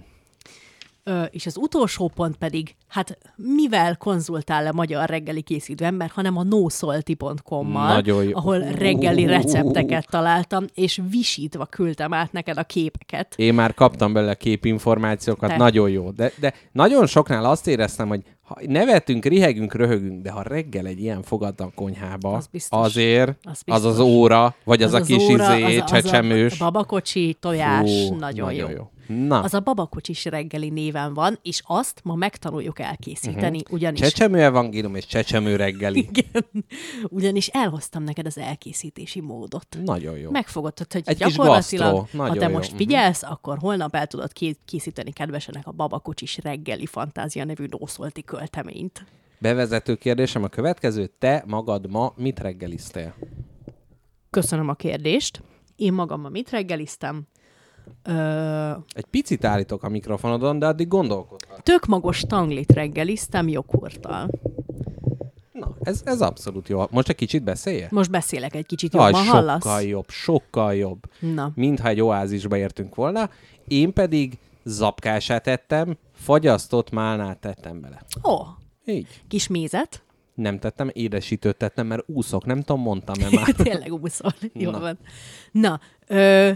És 1.31 1.45
az 1.45 1.57
utolsó 1.57 2.11
pont 2.15 2.35
pedig, 2.35 2.75
hát 2.88 3.17
mivel 3.35 3.95
konzultál 3.97 4.63
le 4.63 4.71
magyar 4.71 5.09
reggeli 5.09 5.41
készítő 5.41 5.85
ember, 5.85 6.09
hanem 6.13 6.38
a 6.38 6.43
nosolti.com-mal, 6.43 7.93
Nagyon 7.93 8.34
ahol 8.34 8.59
reggeli 8.59 9.25
recepteket 9.25 10.07
találtam, 10.09 10.65
és 10.73 11.01
visítva 11.09 11.65
küldtem 11.65 12.13
át 12.13 12.31
neked 12.31 12.57
a 12.57 12.63
képeket. 12.63 13.34
Én 13.38 13.53
már 13.53 13.73
kaptam 13.73 14.13
belőle 14.13 14.35
képinformációkat, 14.35 15.49
Te. 15.49 15.57
nagyon 15.57 15.89
jó. 15.89 16.11
De, 16.11 16.31
de 16.39 16.53
nagyon 16.71 17.05
soknál 17.07 17.45
azt 17.45 17.67
éreztem, 17.67 18.07
hogy 18.07 18.21
ha 18.41 18.57
nevetünk, 18.65 19.25
rihegünk, 19.25 19.73
röhögünk, 19.73 20.21
de 20.21 20.31
ha 20.31 20.41
reggel 20.41 20.85
egy 20.85 20.99
ilyen 20.99 21.21
fogadnak 21.21 21.73
konyhába, 21.73 22.34
Az 22.34 22.47
biztos. 22.47 22.85
azért 22.85 23.29
Az 23.29 23.61
az 23.65 23.85
az 23.85 23.95
biztos. 23.95 24.13
óra, 24.13 24.55
vagy 24.63 24.84
az, 24.84 24.93
az 24.93 25.01
a 25.01 25.05
kis 25.05 25.23
óra, 25.23 25.57
izé, 25.57 25.77
az, 25.77 25.89
csecsemős. 25.89 26.51
Az 26.51 26.61
a 26.61 26.63
babakocsi, 26.63 27.38
tojás, 27.39 27.91
Fú, 28.07 28.15
nagyon, 28.15 28.53
jó. 28.53 28.67
jó. 28.69 28.89
Na, 29.07 29.39
Az 29.41 29.53
a 29.53 29.59
babakocsis 29.59 30.25
reggeli 30.25 30.69
néven 30.69 31.13
van, 31.13 31.39
és 31.41 31.61
azt 31.65 31.99
ma 32.03 32.15
megtanuljuk 32.15 32.79
elkészíteni, 32.79 33.57
uh-huh. 33.57 33.73
ugyanis 33.73 33.99
csecsemő 33.99 34.41
evangélium 34.41 34.95
és 34.95 35.05
csecsemő 35.05 35.55
reggeli. 35.55 35.99
Igen. 36.11 36.45
Ugyanis 37.03 37.47
elhoztam 37.47 38.03
neked 38.03 38.25
az 38.25 38.38
elkészítési 38.38 39.21
módot. 39.21 39.77
Nagyon 39.84 40.17
jó. 40.17 40.31
Megfogadtad, 40.31 40.93
hogy 40.93 41.01
Egy 41.05 41.17
gyakorlatilag, 41.17 42.07
ha 42.17 42.34
te 42.34 42.47
jó. 42.47 42.51
most 42.53 42.69
Mhm. 42.69 42.77
figyelsz, 42.77 43.23
akkor 43.23 43.57
holnap 43.57 43.95
el 43.95 44.07
tudod 44.07 44.34
ké- 44.34 44.59
készíteni 44.65 45.11
kedvesenek 45.11 45.67
a 45.67 45.71
babakocsis 45.71 46.38
reggeli 46.38 46.85
fantázia 46.85 47.43
nevű 47.45 47.65
nószolti 47.79 48.23
költeményt. 48.23 49.05
Bevezető 49.39 49.95
kérdésem 49.95 50.43
a 50.43 50.47
következő. 50.47 51.11
Te 51.19 51.43
magad 51.47 51.89
ma 51.89 52.13
mit 52.15 52.39
reggeliztél? 52.39 53.13
Köszönöm 54.29 54.69
a 54.69 54.73
kérdést. 54.73 55.41
Én 55.75 55.93
magam 55.93 56.21
ma 56.21 56.29
mit 56.29 56.49
reggeliztem? 56.49 57.27
Ö, 58.03 58.72
Egy 58.93 59.05
picit 59.05 59.45
állítok 59.45 59.84
a 59.84 59.89
mikrofonodon, 59.89 60.59
de 60.59 60.65
addig 60.68 60.88
gondolkodhat. 60.88 61.64
tök 61.64 61.85
magos 61.85 62.19
tanglit 62.27 62.72
reggeliztem 62.72 63.47
joghurttal. 63.47 64.30
Na, 65.51 65.76
ez, 65.81 66.01
ez 66.05 66.22
abszolút 66.22 66.68
jó. 66.69 66.84
Most 66.89 67.09
egy 67.09 67.15
kicsit 67.15 67.43
beszélje? 67.43 67.88
Most 67.91 68.11
beszélek 68.11 68.55
egy 68.55 68.65
kicsit 68.65 68.95
Aj, 68.95 69.05
jobban, 69.11 69.23
sokkal 69.26 69.41
hallasz? 69.59 69.84
jobb, 69.84 70.09
sokkal 70.09 70.76
jobb. 70.76 70.99
Na, 71.19 71.51
Mintha 71.55 71.88
egy 71.88 72.01
oázisba 72.01 72.57
értünk 72.57 72.95
volna. 72.95 73.30
Én 73.68 73.93
pedig 73.93 74.38
zapkását 74.64 75.47
ettem, 75.47 75.97
fagyasztott 76.15 76.89
málnát 76.91 77.38
tettem 77.39 77.81
bele. 77.81 78.01
ó, 78.23 78.38
Így. 78.85 79.07
kis 79.27 79.47
mézet. 79.47 80.01
Nem 80.34 80.59
tettem, 80.59 80.89
édesítőt 80.93 81.57
tettem, 81.57 81.88
mert 81.88 82.03
úszok. 82.07 82.45
Nem 82.45 82.61
tudom, 82.61 82.81
mondtam-e 82.81 83.27
már. 83.35 83.45
Tényleg 83.51 83.93
úszol. 83.93 84.34
Jó 84.53 84.72
Na. 84.72 84.80
van. 84.80 84.97
Na, 85.51 85.80
ö, 86.07 86.51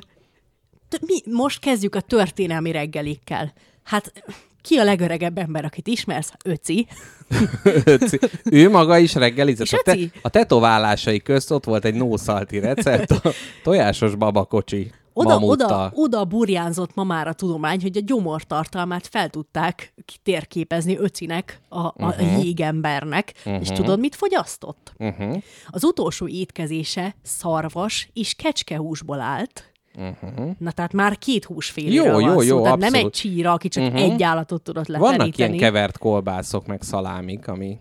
mi, 1.01 1.33
most 1.33 1.59
kezdjük 1.59 1.95
a 1.95 2.01
történelmi 2.01 2.71
reggelikkel. 2.71 3.53
Hát 3.83 4.13
ki 4.61 4.77
a 4.77 4.83
legöregebb 4.83 5.37
ember, 5.37 5.65
akit 5.65 5.87
ismersz? 5.87 6.33
Öci. 6.45 6.87
Öci. 7.85 8.19
ő 8.43 8.69
maga 8.69 8.97
is 8.97 9.15
reggelizett. 9.15 9.65
És 9.65 9.73
A, 9.73 9.81
te, 9.83 9.97
a 10.21 10.29
tetoválásai 10.29 11.21
közt 11.21 11.51
ott 11.51 11.65
volt 11.65 11.85
egy 11.85 11.95
nószalti 11.95 12.59
recept, 12.59 13.11
a 13.11 13.31
tojásos 13.63 14.15
babakocsi 14.15 14.91
Oda, 15.13 15.39
mamuttal. 15.39 15.67
oda, 15.67 15.91
oda 15.95 16.25
burjánzott 16.25 16.95
ma 16.95 17.03
már 17.03 17.27
a 17.27 17.33
tudomány, 17.33 17.81
hogy 17.81 17.97
a 17.97 18.01
gyomortartalmát 18.05 19.07
fel 19.07 19.29
tudták 19.29 19.93
térképezni 20.23 20.97
Öcinek, 20.97 21.59
a, 21.69 21.79
a 21.79 21.93
uh-huh. 21.95 22.43
jégembernek. 22.43 23.33
Uh-huh. 23.45 23.61
És 23.61 23.67
tudod, 23.67 23.99
mit 23.99 24.15
fogyasztott? 24.15 24.93
Uh-huh. 24.97 25.41
Az 25.67 25.83
utolsó 25.83 26.27
étkezése 26.27 27.15
szarvas 27.23 28.09
és 28.13 28.33
kecskehúsból 28.33 29.19
állt. 29.19 29.70
Uh-huh. 29.95 30.51
Na 30.57 30.71
tehát 30.71 30.93
már 30.93 31.17
két 31.17 31.45
húsféléről 31.45 32.05
Jó, 32.05 32.11
van 32.11 32.21
jó, 32.21 32.39
szó. 32.39 32.47
jó, 32.47 32.63
tehát 32.63 32.77
nem 32.77 32.93
egy 32.93 33.09
csíra, 33.09 33.51
aki 33.51 33.67
csak 33.67 33.83
uh-huh. 33.83 34.01
egy 34.01 34.23
állatot 34.23 34.61
tudott 34.61 34.87
leteríteni. 34.87 35.17
Vannak 35.17 35.37
ilyen 35.37 35.57
kevert 35.57 35.97
kolbászok, 35.97 36.65
meg 36.65 36.81
szalámik, 36.81 37.47
ami 37.47 37.77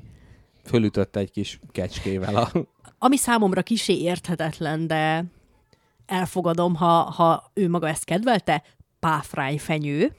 fölütött 0.64 1.16
egy 1.16 1.30
kis 1.30 1.60
kecskével 1.72 2.36
a... 2.36 2.50
Ami 3.02 3.16
számomra 3.16 3.62
kisé 3.62 4.00
érthetetlen, 4.00 4.86
de 4.86 5.24
elfogadom, 6.06 6.74
ha, 6.74 6.86
ha 6.86 7.50
ő 7.54 7.68
maga 7.68 7.88
ezt 7.88 8.04
kedvelte, 8.04 8.62
páfrány 8.98 9.58
fenyő. 9.58 10.12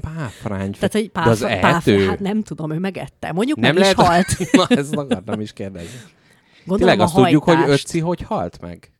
Páfrány. 0.00 0.72
Tehát, 0.72 0.92
hogy 0.92 1.10
De 1.12 1.20
az 1.20 1.40
páfra, 1.60 2.06
hát 2.06 2.20
nem 2.20 2.42
tudom, 2.42 2.72
ő 2.72 2.78
megette. 2.78 3.32
Mondjuk 3.32 3.58
nem 3.58 3.74
meg 3.74 3.82
lehet... 3.82 3.96
is 3.98 4.04
halt. 4.06 4.50
Na, 4.68 4.76
ezt 4.76 4.96
akartam 4.96 5.40
is 5.40 5.52
kérdezni. 5.52 5.98
Gondolom 6.64 6.78
Tényleg 6.78 7.00
azt 7.00 7.14
tudjuk, 7.14 7.44
hogy 7.44 7.54
hajtást. 7.54 7.84
Ötzi 7.84 7.98
hogy 7.98 8.22
halt 8.22 8.60
meg? 8.60 8.90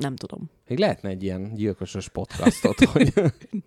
Nem 0.00 0.16
tudom. 0.16 0.50
Még 0.68 0.78
lehetne 0.78 1.08
egy 1.08 1.22
ilyen 1.22 1.54
gyilkosos 1.54 2.08
podcastot, 2.08 2.84
hogy 2.84 3.12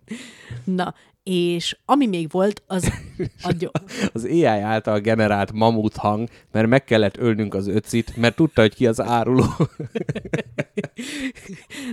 Na, 0.64 0.94
és 1.24 1.78
ami 1.86 2.08
még 2.08 2.32
volt, 2.32 2.64
az 2.68 2.92
a 3.44 3.52
gy- 3.52 3.72
az 4.14 4.24
AI 4.24 4.46
által 4.46 5.00
generált 5.00 5.52
mamut 5.52 5.96
hang, 5.96 6.30
mert 6.52 6.68
meg 6.68 6.84
kellett 6.84 7.18
ölnünk 7.18 7.54
az 7.54 7.68
öcit, 7.68 8.16
mert 8.16 8.36
tudta, 8.36 8.62
hogy 8.62 8.76
ki 8.76 8.88
az 8.88 9.02
áruló. 9.02 9.46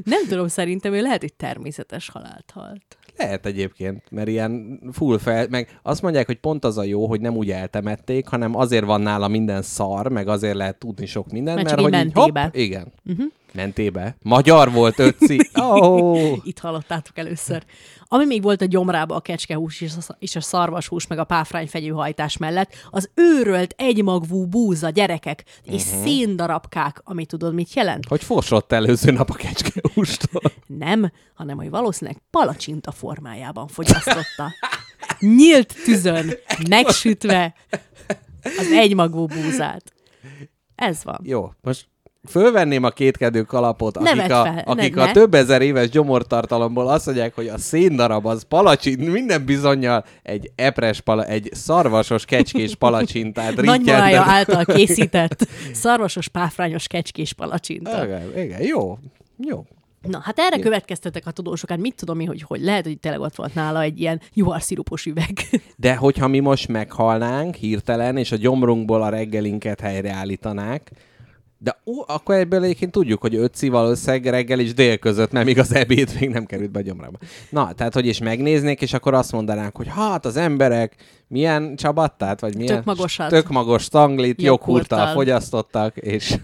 nem 0.05 0.27
tudom, 0.29 0.49
szerintem 0.49 0.93
ő 0.93 1.01
lehet, 1.01 1.21
hogy 1.21 1.35
természetes 1.35 2.09
halált 2.09 2.51
halt. 2.53 2.83
Lehet 3.17 3.47
egyébként, 3.47 4.03
mert 4.11 4.29
ilyen 4.29 4.81
full 4.93 5.19
fel, 5.19 5.47
meg 5.51 5.79
azt 5.83 6.03
mondják, 6.03 6.27
hogy 6.27 6.39
pont 6.39 6.65
az 6.65 6.79
a 6.79 6.85
jó, 6.85 7.07
hogy 7.07 7.21
nem 7.21 7.37
úgy 7.37 7.51
eltemették, 7.51 8.29
hanem 8.29 8.57
azért 8.57 8.85
van 8.85 9.01
nála 9.01 9.29
minden 9.29 9.63
szar, 9.63 10.09
meg 10.09 10.29
azért 10.29 10.55
lehet 10.55 10.79
tudni 10.79 11.07
sok 11.07 11.31
mindent, 11.31 11.57
Mert 11.57 11.83
mert, 11.83 11.95
hogy 11.97 12.07
így 12.07 12.13
hopp, 12.13 12.55
igen. 12.55 12.93
Uh-huh. 13.07 13.27
Mentébe. 13.53 14.17
Magyar 14.23 14.73
volt 14.73 14.99
ötci. 14.99 15.51
Oh. 15.55 16.37
Itt 16.43 16.59
hallottátok 16.59 17.19
először. 17.19 17.65
Ami 18.13 18.25
még 18.25 18.43
volt 18.43 18.63
a 18.63 18.65
gyomrába 18.65 19.15
a 19.15 19.21
kecskehús 19.21 19.85
és 20.19 20.37
a, 20.37 20.41
szarvashús, 20.41 21.07
meg 21.07 21.19
a 21.19 21.25
páfrány 21.25 21.69
fenyőhajtás 21.69 22.37
mellett, 22.37 22.75
az 22.91 23.11
őrölt 23.15 23.75
egymagvú 23.77 24.47
búza 24.47 24.91
gyerekek 24.91 25.45
és 25.63 25.85
Mhm. 25.85 25.93
uh-huh. 25.95 26.05
széndarabkák, 26.05 27.01
ami 27.05 27.27
tudod, 27.27 27.55
mit 27.55 27.73
jelent? 27.75 28.07
Hogy 28.09 28.23
fosott 28.25 28.73
előző 28.73 29.11
nap 29.11 29.31
a 29.31 29.35
kecskehústól. 29.35 30.43
Nem, 30.67 31.13
hanem 31.35 31.57
hogy 31.57 31.71
valószínűleg 31.71 32.23
palacsinta 32.31 32.91
formájában 32.93 33.69
fogyasztotta. 33.69 34.53
Nyílt 35.19 35.75
tüzön, 35.85 36.31
megsütve 36.69 37.55
az 38.43 38.71
egymagvú 38.73 39.27
búzát. 39.27 39.93
Ez 40.75 41.05
van. 41.05 41.21
Jó, 41.23 41.51
most 41.61 41.89
fölvenném 42.29 42.85
a 42.85 42.91
kétkedő 42.91 43.43
kalapot, 43.43 43.97
akik, 43.97 44.31
a, 44.31 44.63
akik 44.65 44.95
ne, 44.95 45.03
a 45.03 45.11
több 45.13 45.35
ezer 45.35 45.63
éves 45.63 45.89
gyomortartalomból 45.89 46.89
azt 46.89 47.07
mondják, 47.07 47.35
hogy 47.35 47.49
a 47.49 47.59
széndarab 47.59 48.27
az 48.27 48.43
palacsin, 48.43 48.99
minden 48.99 49.45
bizonyal 49.45 50.05
egy 50.23 50.51
epres, 50.55 51.01
pala, 51.01 51.25
egy 51.25 51.49
szarvasos 51.53 52.25
kecskés 52.25 52.75
palacsintát 52.75 53.57
Nagymamája 53.63 54.23
által 54.23 54.65
készített 54.65 55.49
szarvasos 55.73 56.29
páfrányos 56.29 56.87
kecskés 56.87 57.33
palacsinta. 57.33 58.05
Igen, 58.05 58.39
igen, 58.39 58.63
jó, 58.63 58.99
jó. 59.37 59.65
Na, 60.09 60.21
hát 60.23 60.39
erre 60.39 60.59
következtetek 60.59 61.27
a 61.27 61.31
tudósok, 61.31 61.71
hát 61.71 61.79
mit 61.79 61.95
tudom 61.95 62.21
én, 62.21 62.27
hogy, 62.27 62.43
hogy 62.43 62.61
lehet, 62.61 62.85
hogy 62.85 62.99
tényleg 62.99 63.21
ott 63.21 63.35
volt 63.35 63.55
nála 63.55 63.83
egy 63.83 64.01
ilyen 64.01 64.21
juharszirupos 64.35 65.07
üveg. 65.07 65.33
De 65.77 65.97
hogyha 65.97 66.29
mi 66.29 66.39
most 66.39 66.69
meghalnánk 66.69 67.55
hirtelen, 67.55 68.17
és 68.17 68.33
a 68.33 68.37
gyomrunkból 68.37 69.03
a 69.03 69.09
reggelinket 69.09 69.81
helyreállítanák, 69.81 70.91
de 71.63 71.81
ó, 71.87 71.93
akkor 72.07 72.35
ebből 72.35 72.63
egyébként 72.63 72.93
tudjuk, 72.93 73.21
hogy 73.21 73.35
ötci 73.35 73.69
valószínűleg 73.69 74.27
reggel 74.27 74.61
és 74.61 74.75
dél 74.75 74.97
között, 74.97 75.33
mert 75.33 75.47
még 75.47 75.59
az 75.59 75.75
ebéd 75.75 76.17
még 76.21 76.29
nem 76.29 76.47
került 76.47 76.71
be 76.71 76.79
a 76.79 76.83
gyomrába. 76.83 77.19
Na, 77.51 77.73
tehát, 77.73 77.95
hogy 77.95 78.07
is 78.07 78.19
megnéznék, 78.19 78.81
és 78.81 78.93
akkor 78.93 79.15
azt 79.15 79.33
mondanánk, 79.33 79.77
hogy 79.77 79.89
hát 79.89 80.25
az 80.25 80.37
emberek 80.37 80.95
milyen 81.29 81.77
csabattát, 81.77 82.41
vagy 82.41 82.57
milyen 82.57 82.75
Tök 82.75 82.85
magosat. 82.85 83.29
tök 83.29 83.49
magos 83.49 83.89
Joghurttal. 83.93 84.35
joghurttal 84.37 85.07
fogyasztottak, 85.07 85.97
és 85.97 86.37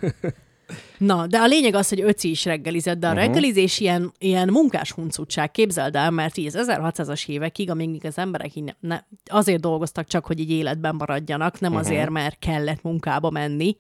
Na, 0.99 1.27
de 1.27 1.39
a 1.39 1.47
lényeg 1.47 1.75
az, 1.75 1.89
hogy 1.89 2.01
öci 2.01 2.31
is 2.31 2.45
reggelizett, 2.45 2.99
de 2.99 3.07
a 3.07 3.11
uh-huh. 3.11 3.27
reggelizés 3.27 3.81
ilyen, 3.81 4.13
ilyen 4.19 4.49
munkás 4.49 4.93
huncutság, 4.93 5.51
képzeld 5.51 5.97
el, 5.97 6.11
mert 6.11 6.37
így 6.37 6.47
az 6.47 6.67
1600-as 6.69 7.29
évekig, 7.29 7.71
amíg 7.71 8.05
az 8.05 8.19
emberek 8.19 8.55
így 8.55 8.65
ne, 8.65 8.73
ne, 8.81 9.01
azért 9.27 9.61
dolgoztak 9.61 10.07
csak, 10.07 10.27
hogy 10.27 10.41
így 10.41 10.51
életben 10.51 10.95
maradjanak, 10.95 11.61
nem 11.61 11.73
uh-huh. 11.73 11.87
azért, 11.87 12.11
mert 12.11 12.39
kellett 12.39 12.83
munkába 12.83 13.31
menni, 13.31 13.77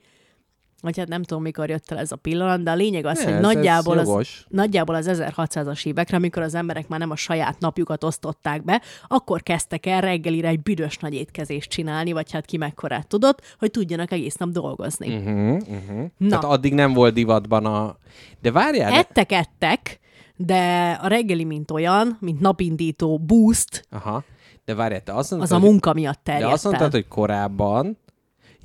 vagy 0.86 0.98
hát 0.98 1.08
nem 1.08 1.22
tudom, 1.22 1.42
mikor 1.42 1.68
jött 1.68 1.90
el 1.90 1.98
ez 1.98 2.12
a 2.12 2.16
pillanat, 2.16 2.62
de 2.62 2.70
a 2.70 2.74
lényeg 2.74 3.04
az, 3.04 3.18
Ne, 3.18 3.24
hogy 3.24 3.32
ez- 3.32 3.38
ez 3.38 3.54
nagyjából 3.54 3.98
az, 3.98 4.06
jogos. 4.08 4.46
nagyjából 4.48 4.94
az 4.94 5.06
1600-as 5.12 5.86
évekre, 5.86 6.16
amikor 6.16 6.42
az 6.42 6.54
emberek 6.54 6.88
már 6.88 6.98
nem 6.98 7.10
a 7.10 7.16
saját 7.16 7.58
napjukat 7.58 8.04
osztották 8.04 8.64
be, 8.64 8.82
akkor 9.06 9.42
kezdtek 9.42 9.86
el 9.86 10.00
reggelire 10.00 10.48
egy 10.48 10.62
büdös 10.62 10.98
nagy 10.98 11.14
étkezést 11.14 11.70
csinálni, 11.70 12.12
vagy 12.12 12.32
hát 12.32 12.44
ki 12.44 12.56
mekkorát 12.56 13.06
tudott, 13.06 13.40
hogy 13.58 13.70
tudjanak 13.70 14.12
egész 14.12 14.36
nap 14.36 14.48
dolgozni. 14.48 15.16
uh-huh, 15.16 15.56
uh-huh. 15.68 16.04
Na. 16.16 16.28
tehát 16.28 16.44
addig 16.44 16.74
nem 16.74 16.92
volt 16.92 17.14
divatban 17.14 17.64
a... 17.66 17.96
De 18.40 18.50
várjál, 18.52 18.90
de... 18.90 18.96
Ettek, 18.98 19.32
ettek, 19.32 19.98
de 20.36 20.90
a 21.02 21.06
reggeli, 21.06 21.44
mint 21.44 21.70
olyan, 21.70 22.16
mint 22.20 22.40
napindító 22.40 23.18
boost, 23.18 23.86
Aha. 23.90 24.24
De 24.64 24.74
várjál, 24.74 25.02
te 25.02 25.14
azt 25.14 25.30
mondtad, 25.30 25.50
az 25.52 25.62
a 25.62 25.66
munka 25.66 25.92
miatt 25.92 26.20
De 26.24 26.32
terjedt 26.32 26.52
azt 26.52 26.64
mondtad, 26.64 26.92
hogy 26.92 27.08
korábban, 27.08 27.98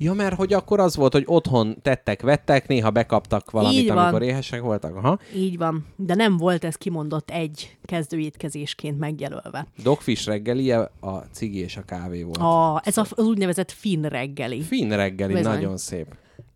Ja, 0.02 0.12
mert 0.12 0.34
hogy 0.36 0.52
akkor 0.52 0.80
az 0.80 0.96
volt, 0.96 1.12
hogy 1.12 1.24
otthon 1.26 1.76
tettek, 1.82 2.22
vettek, 2.22 2.68
néha 2.68 2.90
bekaptak 2.90 3.50
valamit, 3.50 3.78
Így 3.78 3.88
van. 3.88 3.98
amikor 3.98 4.22
éhesek 4.22 4.60
voltak. 4.60 4.96
Aha. 4.96 5.18
Így 5.34 5.58
van, 5.58 5.86
de 5.96 6.14
nem 6.14 6.36
volt 6.36 6.64
ez 6.64 6.74
kimondott 6.74 7.30
egy 7.30 7.76
kezdőétkezésként 7.84 8.98
megjelölve. 8.98 9.66
Dogfish 9.82 10.26
reggelie 10.26 10.90
a 11.00 11.16
cigi 11.32 11.58
és 11.58 11.76
a 11.76 11.82
kávé 11.82 12.22
volt. 12.22 12.36
A, 12.36 12.80
ez 12.84 12.96
a, 12.96 13.04
az 13.16 13.24
úgynevezett 13.24 13.70
finn 13.70 14.02
reggeli. 14.02 14.60
Finn 14.62 14.90
reggeli, 14.92 15.32
Bizony. 15.32 15.52
nagyon 15.52 15.76
szép. 15.76 16.06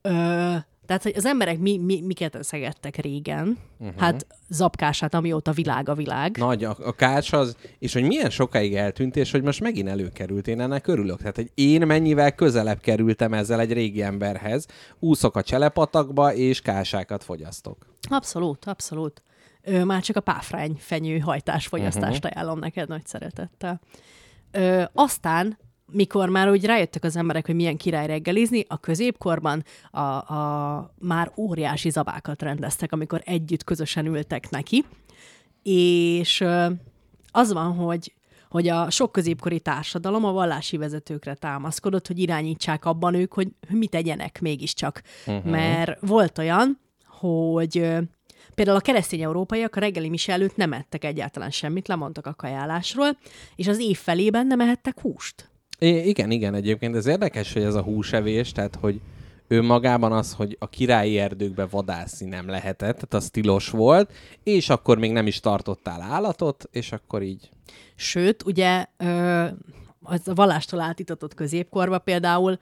Ö, 0.02 0.54
tehát, 0.86 1.02
hogy 1.02 1.12
az 1.16 1.24
emberek 1.24 1.58
mi, 1.58 1.78
mi, 1.78 2.00
miket 2.00 2.34
eszegettek 2.34 2.96
régen? 2.96 3.58
Uh-huh. 3.78 4.00
Hát 4.00 4.26
zapkását, 4.48 5.14
amióta 5.14 5.52
világ 5.52 5.88
a 5.88 5.94
világ. 5.94 6.36
Nagy 6.36 6.64
a, 6.64 6.76
a 6.84 6.92
kács 6.92 7.32
az, 7.32 7.56
és 7.78 7.92
hogy 7.92 8.02
milyen 8.02 8.30
sokáig 8.30 8.74
eltűnt, 8.74 9.16
és 9.16 9.30
hogy 9.30 9.42
most 9.42 9.60
megint 9.60 9.88
előkerült, 9.88 10.48
én 10.48 10.60
ennek 10.60 10.86
örülök. 10.86 11.18
Tehát, 11.18 11.36
hogy 11.36 11.50
én 11.54 11.86
mennyivel 11.86 12.34
közelebb 12.34 12.80
kerültem 12.80 13.34
ezzel 13.34 13.60
egy 13.60 13.72
régi 13.72 14.02
emberhez, 14.02 14.66
úszok 14.98 15.36
a 15.36 15.42
cselepatakba, 15.42 16.34
és 16.34 16.60
kásákat 16.60 17.24
fogyasztok. 17.24 17.86
Abszolút, 18.08 18.64
abszolút. 18.64 19.22
Ö, 19.62 19.84
már 19.84 20.02
csak 20.02 20.16
a 20.16 20.20
páfrány 20.20 20.76
fenyő 20.78 21.18
hajtás 21.18 21.66
fogyasztást 21.66 22.24
uh-huh. 22.24 22.30
ajánlom 22.34 22.58
neked 22.58 22.88
nagy 22.88 23.06
szeretettel. 23.06 23.80
Ö, 24.50 24.82
aztán, 24.92 25.58
mikor 25.92 26.28
már 26.28 26.50
úgy 26.50 26.64
rájöttek 26.64 27.04
az 27.04 27.16
emberek, 27.16 27.46
hogy 27.46 27.54
milyen 27.54 27.76
király 27.76 28.06
reggelizni, 28.06 28.64
a 28.68 28.80
középkorban 28.80 29.64
a, 29.90 30.00
a 30.00 30.94
már 30.98 31.32
óriási 31.36 31.90
zabákat 31.90 32.42
rendeztek, 32.42 32.92
amikor 32.92 33.22
együtt 33.24 33.64
közösen 33.64 34.06
ültek 34.06 34.50
neki, 34.50 34.84
és 35.62 36.44
az 37.30 37.52
van, 37.52 37.74
hogy 37.74 38.14
hogy 38.48 38.68
a 38.68 38.90
sok 38.90 39.12
középkori 39.12 39.60
társadalom 39.60 40.24
a 40.24 40.32
vallási 40.32 40.76
vezetőkre 40.76 41.34
támaszkodott, 41.34 42.06
hogy 42.06 42.18
irányítsák 42.18 42.84
abban 42.84 43.14
ők, 43.14 43.34
hogy 43.34 43.48
mit 43.68 43.90
tegyenek 43.90 44.40
mégiscsak. 44.40 45.02
Uh-huh. 45.26 45.50
Mert 45.50 46.00
volt 46.00 46.38
olyan, 46.38 46.80
hogy 47.06 47.72
például 48.54 48.76
a 48.76 48.80
keresztény 48.80 49.22
európaiak 49.22 49.76
a 49.76 49.80
reggeli 49.80 50.08
mise 50.08 50.32
előtt 50.32 50.56
nem 50.56 50.72
ettek 50.72 51.04
egyáltalán 51.04 51.50
semmit, 51.50 51.88
lemondtak 51.88 52.26
a 52.26 52.34
kajálásról, 52.34 53.18
és 53.56 53.68
az 53.68 53.78
év 53.78 53.98
felében 53.98 54.46
nem 54.46 54.60
ehettek 54.60 55.00
húst. 55.00 55.50
É, 55.78 56.08
igen, 56.08 56.30
igen, 56.30 56.54
egyébként 56.54 56.96
ez 56.96 57.06
érdekes, 57.06 57.52
hogy 57.52 57.62
ez 57.62 57.74
a 57.74 57.82
húsevés, 57.82 58.52
tehát 58.52 58.74
hogy 58.80 59.00
ő 59.48 59.62
magában 59.62 60.12
az, 60.12 60.32
hogy 60.32 60.56
a 60.60 60.68
királyi 60.68 61.18
erdőkbe 61.18 61.66
vadászni 61.66 62.26
nem 62.26 62.48
lehetett, 62.48 62.94
tehát 62.94 63.14
az 63.14 63.30
tilos 63.30 63.68
volt, 63.68 64.12
és 64.42 64.68
akkor 64.68 64.98
még 64.98 65.12
nem 65.12 65.26
is 65.26 65.40
tartottál 65.40 66.00
állatot, 66.00 66.68
és 66.70 66.92
akkor 66.92 67.22
így... 67.22 67.50
Sőt, 67.94 68.42
ugye 68.42 68.86
ö, 68.96 69.44
az 70.02 70.28
a 70.28 70.34
vallástól 70.34 70.80
átítatott 70.80 71.34
középkorba 71.34 71.98
például 71.98 72.58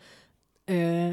ö, 0.64 1.10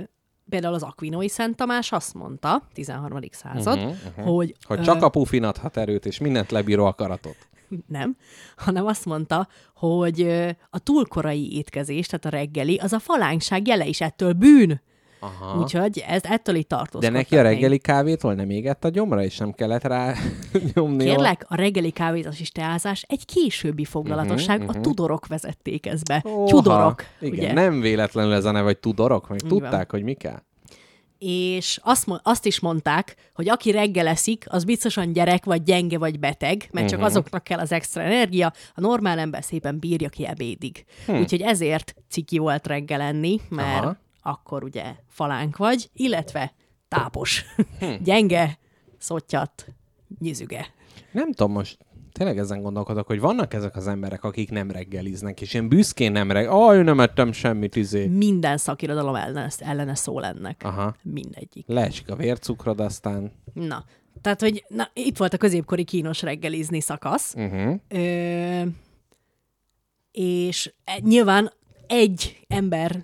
például 0.50 0.74
az 0.74 0.84
Aquinoi 0.84 1.30
Szent 1.30 1.56
Tamás 1.56 1.92
azt 1.92 2.14
mondta, 2.14 2.68
13. 2.74 3.20
század, 3.32 3.78
uh-huh, 3.78 3.96
uh-huh. 4.08 4.36
hogy, 4.36 4.56
Hogy 4.64 4.82
csak 4.82 5.04
a 5.04 5.10
pufin 5.10 5.44
adhat 5.44 5.78
erőt, 5.78 6.06
és 6.06 6.18
mindent 6.18 6.52
lebíró 6.52 6.86
akaratot. 6.86 7.36
Nem, 7.88 8.16
hanem 8.58 8.86
azt 8.86 9.06
mondta, 9.06 9.48
hogy 9.76 10.22
a 10.70 10.80
túlkorai 10.80 11.56
étkezés, 11.56 12.08
tehát 12.08 12.26
a 12.26 12.30
reggeli, 12.30 12.78
az 12.78 12.94
a 12.94 13.00
falánkság 13.00 13.68
jele 13.68 13.86
is 13.86 14.02
ettől 14.02 14.34
bűn. 14.34 14.82
Aha. 15.24 15.60
Úgyhogy 15.60 16.04
ez, 16.08 16.22
ettől 16.24 16.56
itt 16.56 16.70
De 16.70 16.76
tartózkodtak 16.76 17.12
neki 17.12 17.38
a 17.38 17.42
reggeli 17.42 17.78
kávétól 17.78 18.34
nem 18.34 18.50
égett 18.50 18.86
a 18.86 18.90
gyomra, 18.90 19.24
és 19.24 19.38
nem 19.38 19.52
kellett 19.52 19.84
rá 19.84 20.14
nyomni. 20.74 21.04
Kérlek, 21.04 21.46
a 21.48 21.56
reggeli 21.56 21.92
kávézás 21.92 22.40
és 22.40 22.52
teázás 22.52 23.06
egy 23.08 23.26
későbbi 23.26 23.86
foglalatosság, 23.86 24.58
uh-huh, 24.58 24.70
uh-huh. 24.70 24.82
a 24.82 24.88
tudorok 24.88 25.28
vezették 25.28 25.86
ezt 25.86 26.08
be. 26.08 26.22
Oha. 26.24 26.48
Tudorok, 26.48 27.04
Igen, 27.20 27.40
ugye? 27.40 27.54
nem 27.54 27.82
véletlenül 27.82 28.34
ez 28.34 28.46
a 28.46 28.52
neve, 28.52 28.66
hogy 28.66 28.80
tudorok, 28.80 29.30
meg 29.30 29.40
Így 29.44 29.50
tudták, 29.50 29.72
van. 29.72 29.86
hogy 29.90 30.04
mi 30.04 30.14
kell. 30.14 30.44
És 31.24 31.80
azt, 31.84 32.08
azt 32.24 32.46
is 32.46 32.60
mondták, 32.60 33.16
hogy 33.34 33.50
aki 33.50 33.72
reggel 33.72 34.08
eszik, 34.08 34.46
az 34.48 34.64
biztosan 34.64 35.14
gyerek, 35.14 35.46
vagy 35.46 35.64
gyenge, 35.64 35.98
vagy 35.98 36.20
beteg, 36.20 36.68
mert 36.72 36.90
csak 36.90 37.02
azoknak 37.02 37.44
kell 37.44 37.60
az 37.60 37.72
extra 37.72 38.02
energia, 38.02 38.54
a 38.74 38.82
normál 38.82 39.20
ember 39.20 39.44
szépen 39.44 39.80
bírja 39.80 40.10
ki 40.10 40.26
ebédig. 40.26 40.86
Hm. 41.06 41.16
Úgyhogy 41.16 41.42
ezért 41.42 41.96
ciki 42.10 42.38
volt 42.38 42.68
reggel 42.68 43.02
enni, 43.02 43.40
mert 43.50 43.84
Aha. 43.84 43.98
Akkor 44.22 44.64
ugye 44.64 44.96
falánk 45.08 45.58
vagy, 45.58 45.90
illetve 45.94 46.54
tápos. 46.88 47.46
Hm. 47.80 47.86
gyenge, 48.04 48.58
szottyat, 48.98 49.66
nyizüge. 50.20 50.68
Nem 51.12 51.32
tudom, 51.32 51.52
most 51.52 51.78
tényleg 52.12 52.38
ezen 52.38 52.62
gondolkodok, 52.62 53.08
hogy 53.08 53.20
vannak 53.20 53.54
ezek 53.54 53.76
az 53.76 53.88
emberek, 53.88 54.24
akik 54.24 54.50
nem 54.50 54.72
reggeliznek, 54.72 55.42
és 55.42 55.54
én 55.54 55.68
büszkén 55.70 56.12
nem 56.12 56.32
reggel. 56.32 56.52
Aj, 56.52 56.84
nem 56.84 57.00
ettem 57.00 57.32
semmit, 57.32 57.76
izé. 57.76 58.06
Minden 58.06 58.58
szakirodalom 58.58 59.16
ellene, 59.16 59.50
ellene 59.60 59.96
szól 59.96 60.26
ennek. 60.26 60.62
Aha. 60.64 60.96
Mindegyik. 61.04 61.66
Leesik 61.68 62.10
a 62.12 62.16
vércukrod, 62.16 62.80
aztán... 62.80 63.32
Na, 63.54 63.86
tehát, 64.22 64.42
hogy 64.42 64.66
na, 64.68 64.90
itt 64.94 65.18
volt 65.18 65.34
a 65.34 65.38
középkori 65.38 65.84
kínos 65.84 66.22
reggelizni 66.22 66.80
szakasz, 66.82 67.34
Uh-huh. 67.36 67.76
Ö, 67.88 68.62
és 70.12 70.74
e- 70.84 71.00
nyilván 71.00 71.52
egy 71.92 72.40
ember 72.48 73.02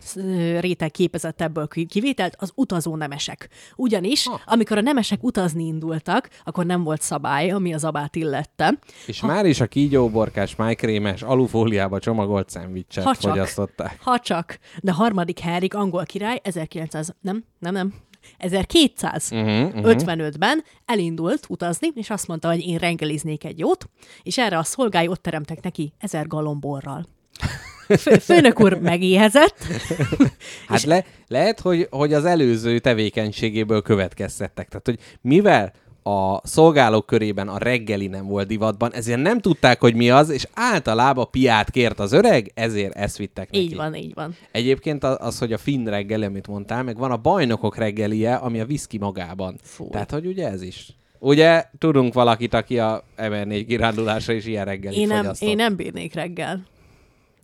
réteg 0.60 0.92
képezett 0.92 1.42
ebből 1.42 1.68
ki- 1.68 1.86
kivételt, 1.86 2.36
az 2.40 2.52
utazó 2.56 2.96
nemesek. 2.96 3.50
Ugyanis, 3.76 4.28
ha. 4.28 4.42
amikor 4.46 4.78
a 4.78 4.82
nemesek 4.82 5.24
utazni 5.24 5.66
indultak, 5.66 6.30
akkor 6.44 6.66
nem 6.66 6.84
volt 6.84 7.02
szabály, 7.02 7.52
ami 7.52 7.74
az 7.74 7.84
abát 7.84 8.16
illette. 8.16 8.80
És 9.06 9.20
ha... 9.20 9.28
már 9.28 9.46
is 9.46 9.60
a 9.60 9.68
kígyóborkás, 9.68 10.56
májkrémes, 10.56 11.22
alufóliába 11.22 12.00
csomagolt 12.00 12.50
szendvicset 12.50 13.04
Ha 13.04 13.16
csak. 13.16 13.32
fogyasztották. 13.32 13.98
Ha 14.02 14.20
csak. 14.20 14.60
De 14.82 14.92
harmadik 14.92 15.40
Henrik 15.40 15.74
angol 15.74 16.06
király 16.06 16.40
1900, 16.44 17.16
nem, 17.22 17.44
nem, 17.60 17.74
nem, 17.74 17.94
Mhm, 18.40 18.48
1255-ben 18.50 20.64
elindult 20.86 21.46
utazni, 21.50 21.88
és 21.96 22.10
azt 22.10 22.28
mondta, 22.28 22.48
hogy 22.48 22.68
én 22.68 22.78
reggeliznék 22.78 23.44
egy 23.44 23.60
jót, 23.60 23.90
és 24.24 24.38
erre 24.38 24.58
a 24.58 24.64
szolgái 24.64 25.08
ott 25.08 25.22
teremtek 25.22 25.64
neki 25.64 25.94
ezer 26.00 26.28
galomborral. 26.28 27.06
Fő, 27.88 28.18
főnök 28.18 28.60
úr 28.60 28.80
megéhezett, 28.80 29.56
Hát 30.68 30.84
le, 30.84 31.06
lehet, 31.28 31.60
hogy, 31.60 31.88
hogy 31.90 32.14
az 32.14 32.26
előző 32.26 32.80
tevékenységéből 32.80 33.82
következtettek. 33.82 34.68
Tehát, 34.68 34.86
hogy 34.86 35.00
mivel 35.22 35.74
a 36.04 36.48
szolgálók 36.48 37.06
körében 37.06 37.48
a 37.48 37.58
reggeli 37.58 38.08
nem 38.08 38.28
volt 38.28 38.48
divatban, 38.48 38.94
ezért 38.94 39.22
nem 39.22 39.40
tudták, 39.40 39.80
hogy 39.80 39.96
mi 39.96 40.10
az, 40.10 40.30
és 40.30 40.48
általában 40.54 41.28
piát 41.32 41.70
kért 41.70 42.00
az 42.00 42.12
öreg, 42.12 42.52
ezért 42.54 42.96
ezt 42.96 43.18
vittek 43.18 43.52
neki. 43.52 43.64
Így 43.64 43.76
van, 43.76 43.96
így 43.96 44.14
van. 44.14 44.36
Egyébként 44.52 45.04
az, 45.04 45.40
hogy 45.40 45.54
a 45.54 45.58
finn 45.58 45.88
reggeli, 45.88 46.26
amit 46.26 46.48
mondtál, 46.48 46.84
meg 46.84 46.98
van 46.98 47.12
a 47.12 47.18
bajnokok 47.18 47.78
reggelie, 47.78 48.36
ami 48.36 48.60
a 48.60 48.66
viszki 48.66 48.98
magában. 48.98 49.58
Fú. 49.62 49.90
Tehát, 49.90 50.12
hogy 50.12 50.26
ugye 50.26 50.50
ez 50.50 50.62
is. 50.62 50.88
Ugye 51.20 51.66
tudunk 51.78 52.14
valakit, 52.14 52.54
aki 52.54 52.80
a 52.80 53.04
MR4 53.18 53.64
kirándulásra 53.68 54.34
is 54.34 54.46
ilyen 54.46 54.66
reggeli 54.66 55.00
Én 55.00 55.08
nem, 55.08 55.18
fogyasztott. 55.18 55.50
én 55.50 55.56
nem 55.56 55.76
bírnék 55.76 56.14
reggel 56.14 56.66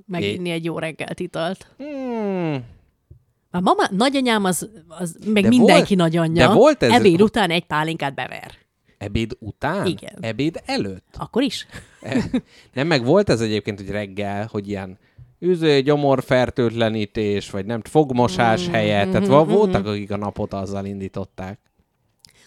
meginni 0.06 0.50
egy 0.50 0.64
jó 0.64 0.80
reggelt 0.80 1.20
italt. 1.20 1.68
Hmm, 1.78 2.64
A 3.52 3.60
mama, 3.60 3.84
nagyanyám 3.92 4.44
az, 4.44 4.70
az 4.88 5.18
meg 5.26 5.44
De 5.44 5.50
mindenki 5.50 5.96
volt- 5.96 6.12
nagyanyja. 6.12 6.48
de 6.48 6.54
volt 6.54 6.84
ez- 6.84 6.92
Ebéd 6.92 7.22
után 7.22 7.50
egy 7.50 7.66
pálinkát 7.66 8.14
bever. 8.16 8.52
ebéd 8.98 9.38
után? 9.40 9.86
Igen. 9.86 10.18
Ebéd 10.22 10.62
előtt? 10.66 11.16
Akkor 11.18 11.42
is? 11.44 11.68
Nem, 12.74 12.88
meg 12.88 13.06
volt 13.06 13.30
ez 13.30 13.42
egyébként, 13.42 13.80
hogy 13.80 13.90
reggel, 13.90 14.48
hogy 14.52 14.68
ilyen 14.68 14.98
üző, 15.40 15.82
gyomorfertőtlenítés, 15.82 17.50
vagy 17.50 17.66
nem, 17.66 17.82
fogmosás 17.82 18.68
Mm, 18.68 18.72
helyett. 18.72 19.12
Tehát 19.12 19.28
mhm, 19.28 19.32
vo- 19.38 19.50
voltak, 19.50 19.86
akik 19.86 20.12
a 20.12 20.18
napot 20.18 20.54
azzal 20.54 20.86
indították. 20.86 21.60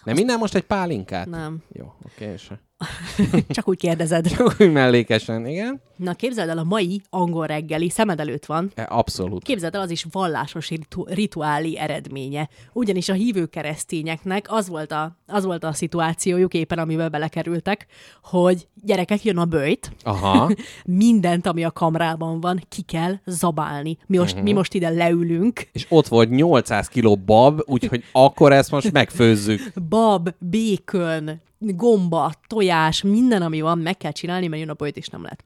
Nem 0.03 0.15
minden 0.15 0.37
most 0.39 0.55
egy 0.55 0.63
pálinkát? 0.63 1.27
Nem. 1.29 1.63
Jó, 1.73 1.93
oké, 2.05 2.31
és 2.33 2.49
Csak 3.49 3.67
úgy 3.67 3.77
kérdezed. 3.77 4.27
úgy 4.59 4.71
mellékesen, 4.71 5.47
igen. 5.47 5.81
Na 5.95 6.13
képzeld 6.13 6.49
el, 6.49 6.57
a 6.57 6.63
mai 6.63 7.01
angol 7.09 7.45
reggeli 7.45 7.89
szemed 7.89 8.19
előtt 8.19 8.45
van. 8.45 8.71
E, 8.75 8.85
Abszolút. 8.89 9.43
Képzeld 9.43 9.75
el, 9.75 9.81
az 9.81 9.89
is 9.89 10.05
vallásos 10.11 10.69
ritu- 10.69 11.09
rituáli 11.13 11.77
eredménye. 11.77 12.49
Ugyanis 12.73 13.09
a 13.09 13.13
hívő 13.13 13.45
keresztényeknek 13.45 14.45
az 14.49 14.67
volt, 14.67 14.91
a, 14.91 15.17
az 15.27 15.43
volt 15.45 15.63
a 15.63 15.73
szituációjuk 15.73 16.53
éppen, 16.53 16.77
amiben 16.79 17.11
belekerültek, 17.11 17.85
hogy 18.23 18.67
gyerekek, 18.83 19.23
jön 19.23 19.37
a 19.37 19.45
bőjt, 19.45 19.91
Aha. 20.03 20.51
mindent, 20.85 21.47
ami 21.47 21.63
a 21.63 21.71
kamrában 21.71 22.39
van, 22.39 22.61
ki 22.69 22.81
kell 22.81 23.13
zabálni. 23.25 23.97
Mi 24.07 24.17
most, 24.17 24.29
Mhm. 24.29 24.37
uh-huh. 24.39 24.43
mi 24.43 24.57
most 24.57 24.73
ide 24.73 24.89
leülünk, 24.89 25.67
És 25.71 25.85
ott 25.89 26.07
volt 26.07 26.29
800 26.29 26.87
kiló 26.87 27.15
bab, 27.15 27.61
úgyhogy 27.65 28.03
akkor 28.11 28.53
ezt 28.53 28.71
most 28.71 28.91
megfőzzük. 28.91 29.61
bab, 29.89 30.29
békön, 30.39 31.41
gomba, 31.59 32.31
tojás, 32.47 33.01
minden, 33.01 33.41
ami 33.41 33.61
van, 33.61 33.77
meg 33.77 33.97
kell 33.97 34.11
csinálni, 34.11 34.47
mert 34.47 34.61
jön 34.61 34.69
a 34.69 34.73
bőjt, 34.73 34.97
és 34.97 35.07
nem 35.07 35.21
lehet. 35.21 35.43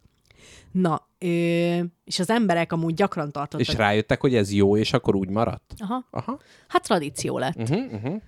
Na, 0.72 1.08
ö, 1.18 1.28
és 2.04 2.20
az 2.20 2.30
emberek 2.30 2.72
amúgy 2.72 2.94
gyakran 2.94 3.32
tartottak. 3.32 3.68
És 3.68 3.74
rájöttek, 3.74 4.22
hogy 4.22 4.36
ez 4.36 4.54
jó, 4.54 4.78
és 4.78 4.94
akkor 4.94 5.16
úgy 5.16 5.30
maradt. 5.30 5.74
Aha. 5.78 6.08
Aha. 6.12 6.40
Hát 6.68 6.84
tradíció 6.84 7.38
lett. 7.38 7.58
Uh-huh, 7.58 7.94
uh-huh. 7.94 8.22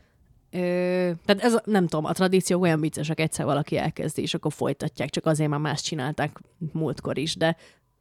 Ö, 0.52 1.12
tehát 1.26 1.44
ez, 1.44 1.58
nem 1.66 1.88
tudom, 1.88 2.06
a 2.06 2.12
tradíciók 2.12 2.62
olyan 2.62 2.80
viccesek, 2.80 3.20
egyszer 3.20 3.46
valaki 3.46 3.78
elkezdi, 3.78 4.22
és 4.22 4.34
akkor 4.34 4.54
folytatják, 4.54 5.10
csak 5.10 5.26
azért 5.26 5.50
már 5.50 5.60
más 5.60 5.82
csinálták 5.82 6.42
múltkor 6.72 7.18
is, 7.18 7.36
de 7.36 7.58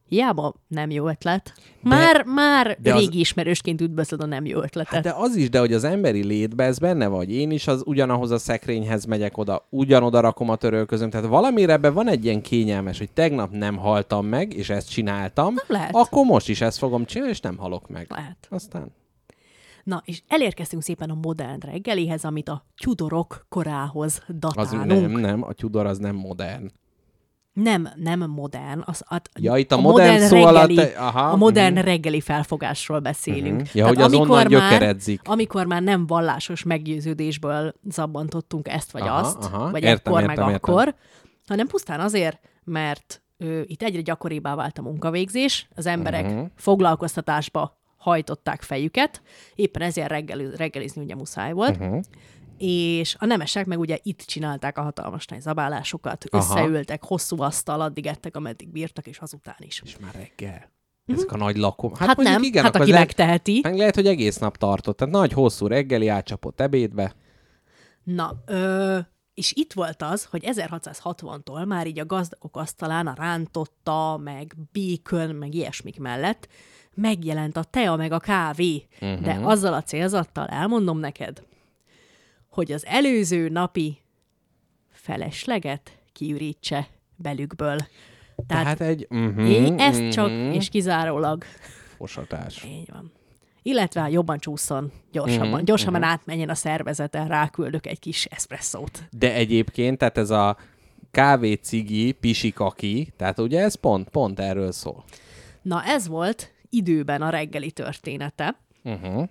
hiába 0.08 0.54
nem 0.68 0.90
jó 0.90 1.08
ötlet. 1.08 1.52
Már, 1.82 2.24
már 2.24 2.66
de 2.66 2.76
de 2.82 2.94
az- 2.94 3.00
régi 3.00 3.18
ismerősként 3.18 3.80
üdvözlöd 3.80 4.22
a 4.22 4.26
nem 4.26 4.44
jó 4.46 4.62
ötletet. 4.62 4.92
Hát 4.94 5.02
de 5.02 5.12
az 5.16 5.36
is, 5.36 5.50
de 5.50 5.58
hogy 5.58 5.72
az 5.72 5.84
emberi 5.84 6.24
létbe 6.24 6.64
ez 6.64 6.78
benne 6.78 7.06
vagy. 7.06 7.32
Én 7.32 7.50
is 7.50 7.66
az 7.66 7.82
ugyanahoz 7.86 8.30
a 8.30 8.38
szekrényhez 8.38 9.04
megyek 9.04 9.38
oda, 9.38 9.66
ugyanoda 9.70 10.20
rakom 10.20 10.48
a 10.48 10.56
törölközöm. 10.56 11.10
Tehát 11.10 11.26
valamire 11.26 11.72
ebben 11.72 11.94
van 11.94 12.08
egy 12.08 12.24
ilyen 12.24 12.42
kényelmes, 12.42 12.98
hogy 12.98 13.10
tegnap 13.12 13.50
nem 13.50 13.76
haltam 13.76 14.26
meg, 14.26 14.52
és 14.54 14.70
ezt 14.70 14.90
csináltam, 14.90 15.54
lehet. 15.66 15.90
akkor 15.94 16.24
most 16.24 16.48
is 16.48 16.60
ezt 16.60 16.78
fogom 16.78 17.04
csinálni, 17.04 17.32
és 17.32 17.40
nem 17.40 17.56
halok 17.56 17.88
meg. 17.88 18.06
Lehet. 18.10 18.46
Aztán 18.50 18.92
Na, 19.84 20.02
és 20.04 20.22
elérkeztünk 20.28 20.82
szépen 20.82 21.10
a 21.10 21.14
modern 21.14 21.58
reggelihez, 21.60 22.24
amit 22.24 22.48
a 22.48 22.66
Tudorok 22.82 23.46
korához 23.48 24.22
az 24.28 24.34
datálunk. 24.38 24.86
nem, 24.86 25.10
nem, 25.20 25.42
a 25.42 25.52
Tudor 25.52 25.86
az 25.86 25.98
nem 25.98 26.14
modern. 26.14 26.70
Nem, 27.52 27.88
nem 27.96 28.30
modern. 28.30 28.80
Az, 28.84 29.04
a, 29.08 29.20
Ja, 29.40 29.56
itt 29.56 29.72
a 29.72 29.80
modern 29.80 30.20
szó 30.22 30.44
alatt- 30.44 30.94
aha, 30.96 31.20
a 31.30 31.36
modern 31.36 31.74
mhm. 31.74 31.84
reggeli 31.84 32.20
felfogásról 32.20 32.98
beszélünk. 32.98 33.60
Mhm. 33.60 33.68
Ja, 33.72 33.86
hogy 33.86 34.00
azonnal 34.00 34.44
gyökeredzik. 34.44 35.20
amikor 35.24 35.66
már 35.66 35.82
nem 35.82 36.06
vallásos 36.06 36.62
meggyőződésből 36.62 37.74
zabbantottunk 37.90 38.68
ezt 38.68 38.90
vagy 38.92 39.02
Aha, 39.02 39.18
azt, 39.18 39.36
aha, 39.44 39.70
vagy 39.70 39.82
értem, 39.82 40.12
ekkor 40.12 40.20
értem, 40.20 40.44
meg 40.44 40.52
értem. 40.54 40.74
akkor, 40.74 40.94
hanem 41.46 41.66
pusztán 41.66 42.00
azért, 42.00 42.40
mert 42.64 43.22
ö, 43.38 43.60
itt 43.66 43.82
egyre 43.82 44.00
gyakoribbá 44.00 44.54
vált 44.54 44.78
a 44.78 44.82
munkavégzés, 44.82 45.68
az 45.74 45.86
emberek 45.86 46.24
Mhm. 46.30 46.44
foglalkoztatásba 46.56 47.80
hajtották 47.96 48.62
fejüket, 48.62 49.22
éppen 49.54 49.82
ezért 49.82 50.08
reggeli, 50.08 50.46
reggelizni 50.56 51.02
ugye 51.02 51.14
muszáj 51.14 51.52
volt, 51.52 51.76
Uh-huh. 51.76 52.00
És 52.64 53.16
a 53.18 53.26
nemesek 53.26 53.66
meg 53.66 53.78
ugye 53.78 53.98
itt 54.02 54.20
csinálták 54.20 54.78
a 54.78 54.82
hatalmas 54.82 55.26
nagy 55.26 55.40
zabálásokat, 55.40 56.24
Aha. 56.30 56.42
összeültek, 56.42 57.04
hosszú 57.04 57.40
asztal, 57.40 57.80
addig 57.80 58.06
ettek, 58.06 58.36
ameddig 58.36 58.68
bírtak, 58.68 59.06
és 59.06 59.18
azután 59.18 59.56
is. 59.58 59.82
És 59.84 59.96
már 59.98 60.14
reggel. 60.14 60.70
Ezek 61.06 61.32
a 61.32 61.36
nagy 61.36 61.56
lakom. 61.56 61.94
Hát, 61.94 62.08
hát 62.08 62.16
nem, 62.16 62.42
igen, 62.42 62.64
hát 62.64 62.76
aki 62.76 62.90
lehet, 62.90 63.06
megteheti. 63.06 63.60
meg 63.62 63.76
lehet, 63.76 63.94
hogy 63.94 64.06
egész 64.06 64.38
nap 64.38 64.56
tartott. 64.56 64.96
Tehát 64.96 65.14
nagy, 65.14 65.32
hosszú 65.32 65.66
reggeli 65.66 66.08
átcsapott 66.08 66.60
ebédbe. 66.60 67.14
Na, 68.02 68.42
ö, 68.46 68.98
és 69.34 69.52
itt 69.56 69.72
volt 69.72 70.02
az, 70.02 70.24
hogy 70.24 70.42
1660-tól 70.46 71.66
már 71.66 71.86
így 71.86 71.98
a 71.98 72.06
gazdagok 72.06 72.56
asztalán 72.56 73.06
a 73.06 73.14
rántotta, 73.16 74.20
meg 74.24 74.54
békön, 74.72 75.34
meg 75.34 75.54
ilyesmik 75.54 76.00
mellett 76.00 76.48
megjelent 76.94 77.56
a 77.56 77.64
tea, 77.64 77.96
meg 77.96 78.12
a 78.12 78.18
kávé. 78.18 78.86
Uh-huh. 79.00 79.20
De 79.20 79.40
azzal 79.42 79.74
a 79.74 79.82
célzattal 79.82 80.46
elmondom 80.46 80.98
neked, 80.98 81.42
hogy 82.52 82.72
az 82.72 82.86
előző 82.86 83.48
napi 83.48 83.98
felesleget 84.90 85.98
kiürítse 86.12 86.88
belükből. 87.16 87.76
Tehát, 88.46 88.78
Tehát 88.78 88.80
egy... 88.80 89.06
Uh-huh, 89.10 89.50
én 89.50 89.78
ezt 89.78 90.08
csak 90.08 90.30
és 90.30 90.68
kizárólag 90.68 91.44
Fosatás. 91.96 92.64
így 92.64 92.90
van. 92.92 93.12
Illetve 93.62 94.08
jobban 94.10 94.38
csúszson, 94.38 94.92
gyorsabban, 95.12 95.48
Mhm, 95.48 95.64
gyorsabban 95.64 96.02
átmenjen 96.02 96.48
a 96.48 96.54
szervezeten, 96.54 97.28
ráküldök 97.28 97.86
egy 97.86 97.98
kis 97.98 98.24
eszpresszót. 98.24 99.02
De 99.10 99.34
egyébként, 99.34 99.98
tehát 99.98 100.18
ez 100.18 100.30
a 100.30 100.56
kávé, 101.10 101.52
cigi, 101.52 102.12
pisikaki, 102.12 103.12
tehát 103.16 103.38
ugye 103.38 103.60
ez 103.60 103.74
pont, 103.74 104.08
pont 104.08 104.40
erről 104.40 104.72
szól. 104.72 105.04
Na 105.62 105.84
ez 105.84 106.08
volt 106.08 106.52
időben 106.70 107.22
a 107.22 107.30
reggeli 107.30 107.70
története. 107.70 108.56
Uh-huh. 108.84 109.28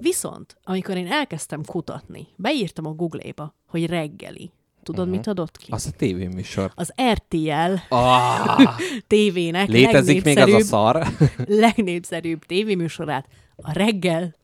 Viszont, 0.00 0.56
amikor 0.62 0.96
én 0.96 1.06
elkezdtem 1.06 1.64
kutatni, 1.64 2.26
beírtam 2.36 2.86
a 2.86 2.92
Google-ba, 2.92 3.54
hogy 3.66 3.86
reggeli. 3.86 4.50
Tudod, 4.82 5.00
uh-huh. 5.00 5.16
mit 5.16 5.26
adott 5.26 5.56
ki? 5.56 5.66
Az 5.70 5.86
a 5.86 5.96
tévéműsor. 5.96 6.72
Az 6.74 6.92
RTL 7.12 7.74
Ah, 7.88 8.78
tévének 9.06 9.68
létezik 9.68 10.24
még 10.24 10.38
az 10.38 10.52
a 10.52 10.60
szar. 10.60 11.06
legnépszerűbb 11.64 12.44
tévéműsorát, 12.44 13.28
a 13.56 13.72
reggel 13.72 14.34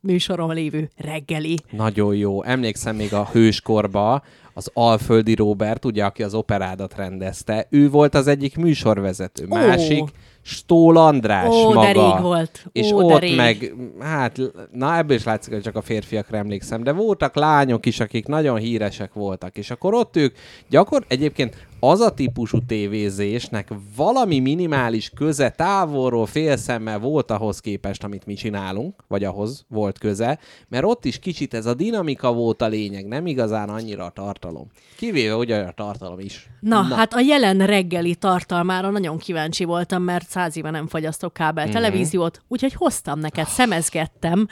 műsoron 0.00 0.54
lévő 0.54 0.90
reggeli. 0.96 1.58
Nagyon 1.70 2.14
jó. 2.14 2.42
Emlékszem 2.42 2.96
még 2.96 3.14
a 3.14 3.28
hőskorba, 3.32 4.22
az 4.52 4.70
Alföldi 4.72 5.34
Robert, 5.34 5.84
ugye, 5.84 6.04
aki 6.04 6.22
az 6.22 6.34
operádat 6.34 6.94
rendezte, 6.96 7.66
ő 7.70 7.90
volt 7.90 8.14
az 8.14 8.26
egyik 8.26 8.56
műsorvezető. 8.56 9.46
Másik, 9.46 10.08
Stól 10.46 10.96
András 10.96 11.48
Ó, 11.48 11.72
maga. 11.72 11.80
de 11.80 11.92
rég 11.92 12.20
volt. 12.22 12.66
És 12.72 12.92
Ó, 12.92 12.98
de 13.06 13.14
ott 13.14 13.20
rég. 13.20 13.36
meg, 13.36 13.74
hát, 14.00 14.40
na 14.72 14.96
ebből 14.96 15.16
is 15.16 15.24
látszik, 15.24 15.52
hogy 15.52 15.62
csak 15.62 15.76
a 15.76 15.82
férfiakra 15.82 16.36
emlékszem, 16.36 16.82
de 16.82 16.92
voltak 16.92 17.34
lányok 17.34 17.86
is, 17.86 18.00
akik 18.00 18.26
nagyon 18.26 18.56
híresek 18.56 19.12
voltak, 19.12 19.56
és 19.56 19.70
akkor 19.70 19.94
ott 19.94 20.16
ők 20.16 20.36
gyakor, 20.68 21.04
egyébként 21.08 21.66
az 21.90 22.00
a 22.00 22.10
típusú 22.10 22.58
tévézésnek 22.66 23.68
valami 23.96 24.38
minimális 24.38 25.10
köze 25.14 25.50
távolról 25.50 26.26
félszemmel 26.26 26.98
volt 26.98 27.30
ahhoz 27.30 27.60
képest, 27.60 28.04
amit 28.04 28.26
mi 28.26 28.34
csinálunk, 28.34 29.04
vagy 29.08 29.24
ahhoz 29.24 29.64
volt 29.68 29.98
köze, 29.98 30.38
mert 30.68 30.84
ott 30.84 31.04
is 31.04 31.18
kicsit 31.18 31.54
ez 31.54 31.66
a 31.66 31.74
dinamika 31.74 32.32
volt 32.32 32.62
a 32.62 32.66
lényeg, 32.66 33.06
nem 33.06 33.26
igazán 33.26 33.68
annyira 33.68 34.04
a 34.04 34.10
tartalom. 34.10 34.66
Kivéve 34.96 35.36
ugye 35.36 35.56
a 35.56 35.72
tartalom 35.72 36.18
is. 36.18 36.50
Na, 36.60 36.82
Na, 36.82 36.94
hát 36.94 37.12
a 37.14 37.20
jelen 37.20 37.66
reggeli 37.66 38.14
tartalmára 38.14 38.90
nagyon 38.90 39.18
kíváncsi 39.18 39.64
voltam, 39.64 40.02
mert 40.02 40.28
száz 40.28 40.56
éve 40.56 40.70
nem 40.70 40.86
fogyasztok 40.86 41.32
kábel 41.32 41.64
Mhm. 41.64 41.74
televíziót, 41.74 42.42
úgyhogy 42.48 42.74
hoztam 42.74 43.18
neked, 43.18 43.46
szemezgettem 43.46 44.46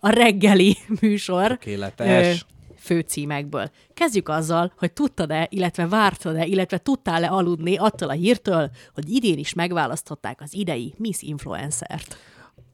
a 0.00 0.08
reggeli 0.10 0.76
műsor 1.00 1.46
Tökéletes. 1.48 2.46
Főcímekből. 2.86 3.70
Kezdjük 3.94 4.28
azzal, 4.28 4.72
hogy 4.78 4.92
tudtad-e, 4.92 5.46
illetve 5.50 5.86
vártad-e, 5.86 6.44
illetve 6.44 6.78
tudtál-e 6.78 7.28
aludni 7.28 7.76
attól 7.76 8.08
a 8.08 8.12
hírtől, 8.12 8.70
hogy 8.94 9.10
idén 9.10 9.38
is 9.38 9.52
megválasztották 9.52 10.40
az 10.40 10.54
idei 10.54 10.94
Miss 10.96 11.22
Influencert. 11.22 12.16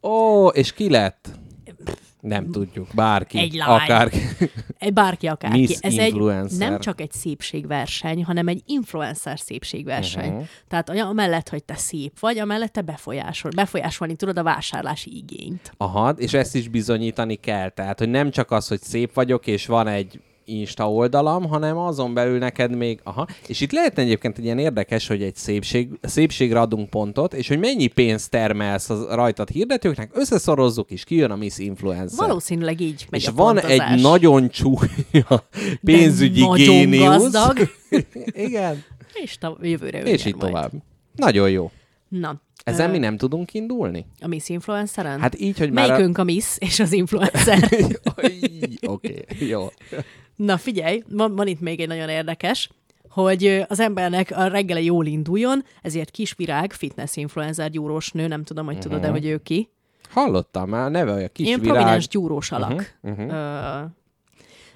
Ó, 0.02 0.48
és 0.48 0.72
ki 0.72 0.90
lett? 0.90 1.28
Nem 2.22 2.50
tudjuk. 2.50 2.86
Bárki. 2.94 3.38
Egy 3.38 3.54
lány. 3.54 3.68
Akár. 3.68 4.12
Egy 4.78 4.92
bárki 4.92 5.26
akárki. 5.26 5.58
Miss 5.58 5.78
Ez 5.80 5.96
egy 5.96 6.06
Influencer. 6.06 6.70
nem 6.70 6.80
csak 6.80 7.00
egy 7.00 7.12
szépségverseny, 7.12 8.24
hanem 8.24 8.48
egy 8.48 8.62
influencer 8.66 9.38
szépségverseny. 9.38 10.28
Uh-huh. 10.28 10.46
Tehát 10.68 10.90
amellett, 10.90 11.48
hogy 11.48 11.64
te 11.64 11.76
szép 11.76 12.18
vagy, 12.20 12.38
amellett 12.38 12.72
te 12.72 12.80
befolyásol, 12.80 13.50
befolyásolni 13.54 14.16
tudod 14.16 14.38
a 14.38 14.42
vásárlási 14.42 15.16
igényt. 15.16 15.72
Aha, 15.76 16.10
és 16.10 16.32
ezt 16.32 16.54
is 16.54 16.68
bizonyítani 16.68 17.34
kell. 17.34 17.68
Tehát, 17.68 17.98
hogy 17.98 18.08
nem 18.08 18.30
csak 18.30 18.50
az, 18.50 18.68
hogy 18.68 18.80
szép 18.80 19.14
vagyok, 19.14 19.46
és 19.46 19.66
van 19.66 19.86
egy 19.86 20.20
Insta 20.44 20.90
oldalam, 20.92 21.48
hanem 21.48 21.76
azon 21.78 22.14
belül 22.14 22.38
neked 22.38 22.76
még, 22.76 23.00
aha, 23.02 23.26
és 23.46 23.60
itt 23.60 23.72
lehetne 23.72 24.02
egyébként 24.02 24.38
egy 24.38 24.44
ilyen 24.44 24.58
érdekes, 24.58 25.06
hogy 25.06 25.22
egy 25.22 25.34
szépség, 25.34 25.88
szépségre 26.02 26.60
adunk 26.60 26.90
pontot, 26.90 27.34
és 27.34 27.48
hogy 27.48 27.58
mennyi 27.58 27.86
pénzt 27.86 28.30
termelsz 28.30 28.90
az 28.90 29.06
rajtad 29.10 29.48
hirdetőknek, 29.48 30.10
összeszorozzuk, 30.14 30.90
és 30.90 31.04
kijön 31.04 31.30
a 31.30 31.36
Miss 31.36 31.58
Influencer. 31.58 32.26
Valószínűleg 32.26 32.80
így 32.80 33.06
megy 33.10 33.20
és 33.20 33.26
a 33.26 33.32
van 33.32 33.54
pontozás. 33.54 33.90
egy 33.90 34.00
nagyon 34.02 34.48
csúnya 34.48 35.44
pénzügyi 35.84 36.40
nagyon 36.40 36.56
géniusz. 36.66 37.06
gazdag. 37.06 37.58
Igen. 38.46 38.82
És 39.22 39.38
ta- 39.38 39.58
jövőre 39.60 40.02
És 40.02 40.24
így 40.24 40.34
majd. 40.36 40.46
tovább. 40.52 40.70
Nagyon 41.16 41.50
jó. 41.50 41.70
Na. 42.08 42.40
Ezzel 42.64 42.88
ö, 42.88 42.92
mi 42.92 42.98
nem 42.98 43.16
tudunk 43.16 43.54
indulni? 43.54 44.06
A 44.20 44.26
Miss 44.26 44.48
Influenceren? 44.48 45.20
Hát 45.20 45.40
így, 45.40 45.58
hogy 45.58 45.72
már... 45.72 45.88
Melyikünk 45.88 46.18
a 46.18 46.24
Miss 46.24 46.56
és 46.58 46.80
az 46.80 46.92
influencer? 46.92 47.58
Oké, 48.02 48.78
okay, 48.86 49.24
jó. 49.48 49.66
Na 50.36 50.56
figyelj, 50.56 51.02
van, 51.08 51.34
van 51.34 51.46
itt 51.46 51.60
még 51.60 51.80
egy 51.80 51.88
nagyon 51.88 52.08
érdekes, 52.08 52.70
hogy 53.08 53.64
az 53.68 53.80
embernek 53.80 54.32
a 54.36 54.46
reggele 54.46 54.80
jól 54.80 55.06
induljon, 55.06 55.64
ezért 55.82 56.10
Kisvirág, 56.10 56.72
fitness 56.72 57.16
influencer 57.16 57.70
gyúrós 57.70 58.10
nő, 58.10 58.26
nem 58.26 58.44
tudom, 58.44 58.66
hogy 58.66 58.78
tudod-e, 58.78 59.08
hogy 59.08 59.26
ő 59.26 59.38
ki. 59.38 59.68
Hallottam 60.10 60.68
már, 60.68 60.90
neve 60.90 61.12
olyan 61.12 61.30
kis 61.32 61.46
Ilyen 61.46 61.60
virág. 61.60 61.76
prominens 61.76 62.08
gyúrós 62.08 62.52
alak. 62.52 62.96
Uh-huh, 63.02 63.18
uh-huh. 63.18 63.36
Ö, 63.36 63.84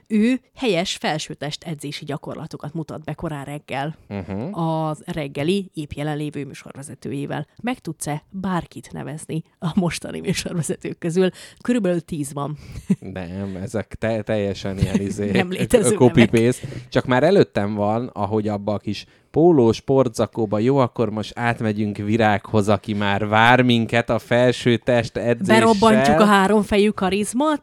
ő 0.09 0.41
helyes 0.55 0.97
felsőtest 0.97 1.65
edzési 1.65 2.05
gyakorlatokat 2.05 2.74
mutat 2.74 3.05
be 3.05 3.15
korán 3.15 3.45
reggel 3.45 3.97
Uh-huh. 4.09 4.59
az 4.59 5.03
reggeli 5.07 5.70
épp 5.74 5.91
jelenlévő 5.93 6.45
műsorvezetőjével. 6.45 7.47
Meg 7.62 7.78
tudsz-e 7.78 8.24
bárkit 8.31 8.93
nevezni 8.93 9.43
a 9.59 9.70
mostani 9.74 10.20
műsorvezetők 10.20 10.99
közül? 10.99 11.28
Körülbelül 11.62 12.01
tíz 12.01 12.33
van. 12.33 12.57
Nem, 13.01 13.57
ezek 13.57 13.95
te- 13.95 14.23
teljesen 14.23 14.78
ilyen 14.78 15.01
izé, 15.01 15.31
Nem 15.31 15.51
létező 15.51 15.95
copy 15.95 16.27
paste. 16.27 16.66
Csak 16.89 17.07
már 17.07 17.23
előttem 17.23 17.74
van, 17.74 18.07
ahogy 18.07 18.49
abba 18.49 18.73
a 18.73 18.78
kis 18.78 19.05
póló 19.37 19.73
sportzakóba, 19.73 20.59
jó, 20.59 20.77
akkor 20.77 21.11
most 21.11 21.39
átmegyünk 21.39 21.97
virághoz, 21.97 22.69
aki 22.69 22.95
már 22.95 23.27
vár 23.27 23.63
minket 23.63 24.11
a 24.11 24.19
felső 24.19 24.77
test 24.77 25.17
edzéssel. 25.17 25.61
Berobbantjuk 25.61 26.21
a 26.21 26.25
háromfejű 26.25 26.91
karizmat, 26.91 27.63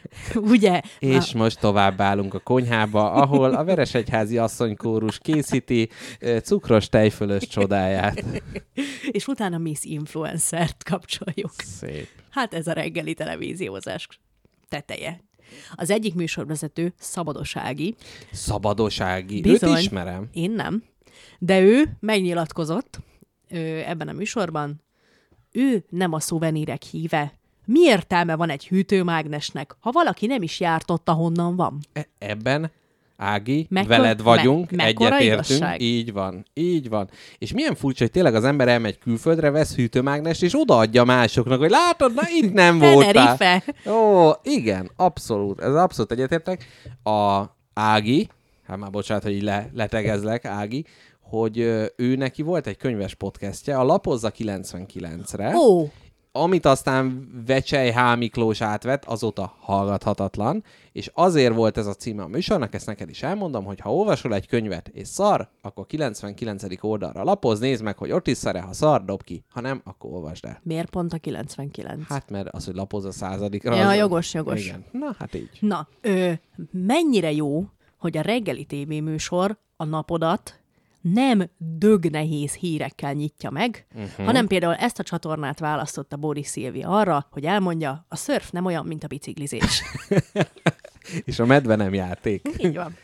ugye? 0.52 0.80
És 0.98 1.32
most 1.32 1.60
tovább 1.60 2.00
állunk 2.00 2.34
a 2.34 2.38
konyhába, 2.38 3.12
ahol 3.12 3.54
a 3.54 3.64
Veresegyházi 3.64 4.38
asszonykórus 4.38 5.18
készíti 5.18 5.88
cukros 6.42 6.88
tejfölös 6.88 7.46
csodáját. 7.46 8.24
És 9.10 9.26
utána 9.26 9.58
Miss 9.58 9.82
Influencert 9.82 10.84
kapcsoljuk. 10.84 11.52
Szép. 11.56 12.08
Hát 12.30 12.54
ez 12.54 12.66
a 12.66 12.72
reggeli 12.72 13.14
televíziózás 13.14 14.08
teteje. 14.68 15.20
Az 15.74 15.90
egyik 15.90 16.14
műsorvezető 16.14 16.92
Szabadosági. 16.98 17.94
Szabadosági. 18.32 19.40
Bizony. 19.40 19.70
Őt 19.70 19.78
ismerem. 19.78 20.28
Én 20.32 20.50
nem. 20.50 20.82
De 21.38 21.60
ő 21.60 21.96
megnyilatkozott 22.00 22.98
ő, 23.50 23.82
ebben 23.86 24.08
a 24.08 24.12
műsorban, 24.12 24.82
ő 25.52 25.84
nem 25.88 26.12
a 26.12 26.20
szuvenírek 26.20 26.82
híve. 26.82 27.32
Mi 27.64 27.80
értelme 27.80 28.34
van 28.36 28.50
egy 28.50 28.66
hűtőmágnesnek, 28.68 29.76
ha 29.80 29.90
valaki 29.90 30.26
nem 30.26 30.42
is 30.42 30.60
járt 30.60 30.90
ott, 30.90 31.08
ahonnan 31.08 31.56
van? 31.56 31.78
E- 31.92 32.08
Ebben, 32.18 32.70
Ági, 33.16 33.66
Mekkor- 33.70 33.88
veled 33.88 34.22
vagyunk, 34.22 34.70
me- 34.70 34.86
egyetértünk. 34.86 35.64
Így 35.76 36.12
van, 36.12 36.44
így 36.54 36.88
van. 36.88 37.10
És 37.38 37.52
milyen 37.52 37.74
furcsa, 37.74 38.02
hogy 38.04 38.12
tényleg 38.12 38.34
az 38.34 38.44
ember 38.44 38.68
elmegy 38.68 38.98
külföldre, 38.98 39.50
vesz 39.50 39.74
hűtőmágnest, 39.74 40.42
és 40.42 40.60
odaadja 40.60 41.04
másoknak, 41.04 41.58
hogy 41.58 41.70
látod, 41.70 42.14
na 42.14 42.22
itt 42.42 42.52
nem 42.52 42.78
voltál. 42.92 43.62
Ó, 43.86 44.30
igen, 44.42 44.90
abszolút. 44.96 45.60
Ez 45.60 45.74
abszolút 45.74 46.12
egyetértek. 46.12 46.66
A 47.02 47.42
Ági, 47.74 48.28
hát 48.66 48.76
már 48.78 48.90
bocsánat, 48.90 49.22
hogy 49.22 49.42
le, 49.42 49.70
letegezlek, 49.72 50.44
Ági, 50.44 50.84
hogy 51.28 51.58
ő 51.96 52.16
neki 52.16 52.42
volt 52.42 52.66
egy 52.66 52.76
könyves 52.76 53.14
podcastje, 53.14 53.78
a 53.78 53.84
Lapozza 53.84 54.32
99-re, 54.38 55.56
Ó, 55.56 55.88
amit 56.32 56.66
aztán 56.66 57.28
Vecsej 57.46 57.92
H. 57.92 58.16
Miklós 58.16 58.60
átvett, 58.60 59.04
azóta 59.04 59.54
hallgathatatlan, 59.60 60.64
és 60.92 61.10
azért 61.14 61.54
volt 61.54 61.76
ez 61.76 61.86
a 61.86 61.94
címe 61.94 62.22
a 62.22 62.26
műsornak, 62.26 62.74
ezt 62.74 62.86
neked 62.86 63.08
is 63.08 63.22
elmondom, 63.22 63.64
hogy 63.64 63.80
ha 63.80 63.94
olvasol 63.94 64.34
egy 64.34 64.46
könyvet 64.46 64.88
és 64.88 65.08
szar, 65.08 65.48
akkor 65.62 65.86
99. 65.86 66.64
oldalra 66.80 67.22
lapoz, 67.24 67.58
nézd 67.58 67.82
meg, 67.82 67.98
hogy 67.98 68.10
ott 68.10 68.26
is 68.26 68.36
szare, 68.36 68.60
ha 68.60 68.72
szar, 68.72 69.04
dob 69.04 69.22
ki, 69.22 69.44
ha 69.48 69.60
nem, 69.60 69.80
akkor 69.84 70.12
olvasd 70.12 70.44
el. 70.44 70.60
miért 70.62 70.90
pont 70.90 71.12
a 71.12 71.18
99? 71.18 72.06
Hát 72.08 72.30
mert 72.30 72.48
az, 72.48 72.64
hogy 72.64 72.74
lapoz 72.74 73.04
a 73.04 73.12
századikra. 73.12 73.74
Ja, 73.74 73.88
az- 73.88 73.96
jogos, 73.96 74.34
jogos. 74.34 74.66
Igen. 74.66 74.84
Na, 74.92 75.14
hát 75.18 75.34
így. 75.34 75.50
Na, 75.60 75.88
ö, 76.00 76.32
mennyire 76.70 77.32
jó, 77.32 77.64
hogy 77.98 78.16
a 78.16 78.20
reggeli 78.20 78.64
tévéműsor 78.64 79.58
a 79.76 79.84
napodat 79.84 80.60
nem 81.12 81.50
dögnehéz 81.56 82.54
hírekkel 82.54 83.12
nyitja 83.12 83.50
meg, 83.50 83.86
uh-huh. 83.94 84.26
hanem 84.26 84.46
például 84.46 84.74
ezt 84.74 84.98
a 84.98 85.02
csatornát 85.02 85.58
választotta 85.58 86.16
Boris 86.16 86.46
Szilvia 86.46 86.88
arra, 86.88 87.26
hogy 87.30 87.44
elmondja, 87.44 88.06
a 88.08 88.16
szörf 88.16 88.50
nem 88.50 88.64
olyan, 88.64 88.86
mint 88.86 89.04
a 89.04 89.06
biciklizés. 89.06 89.82
És 91.24 91.38
a 91.38 91.46
medve 91.46 91.76
nem 91.76 91.94
játék. 91.94 92.48
Így 92.58 92.74
van. 92.74 92.96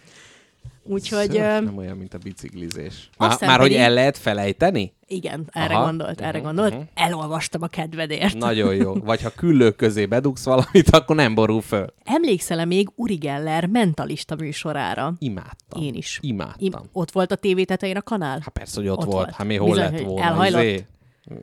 Úgyhogy 0.87 1.31
Szörf 1.31 1.65
nem 1.65 1.77
olyan, 1.77 1.97
mint 1.97 2.15
a 2.15 2.19
biciklizés. 2.19 3.09
Már, 3.19 3.37
már 3.41 3.61
hogy 3.61 3.73
el 3.75 3.91
lehet 3.93 4.19
felejteni? 4.19 4.93
igen, 5.07 5.49
erre 5.53 5.75
Aha. 5.75 5.85
gondolt, 5.85 6.21
erre 6.21 6.37
Mhm, 6.39 6.47
gondolt. 6.47 6.73
mhm. 6.75 6.83
Elolvastam 6.95 7.63
a 7.63 7.67
kedvedért. 7.67 8.35
Nagyon 8.39 8.75
jó. 8.75 8.95
Vagy 9.05 9.23
ha 9.23 9.31
küllők 9.31 9.77
közé 9.77 10.07
bedugsz 10.07 10.45
valamit, 10.45 10.91
akkor 10.91 11.17
nem 11.17 11.35
borul 11.35 11.61
föl. 11.61 11.87
Emlékszel-e 12.05 12.65
még 12.65 12.89
Uri 12.95 13.15
Geller 13.15 13.67
mentalista 13.67 14.35
műsorára? 14.35 15.13
Imádtam. 15.19 15.83
Én 15.83 15.95
is. 15.95 16.19
Imádtam. 16.23 16.57
Im- 16.59 16.79
ott 16.93 17.11
volt 17.11 17.33
a 17.33 17.37
tévé 17.37 17.65
tetején 17.65 17.97
a 17.97 18.03
kanál? 18.03 18.39
Hát 18.45 18.49
persze, 18.49 18.81
hogy 18.81 18.89
ott, 18.89 18.99
Ott 18.99 19.05
volt. 19.05 19.17
volt. 19.17 19.35
Hát 19.35 19.47
mi 19.47 19.57
hol 19.57 19.69
Bizony, 19.69 19.83
lett 19.93 20.01
volna? 20.01 20.23
elhajlott. 20.25 20.63
Izé? 20.63 20.85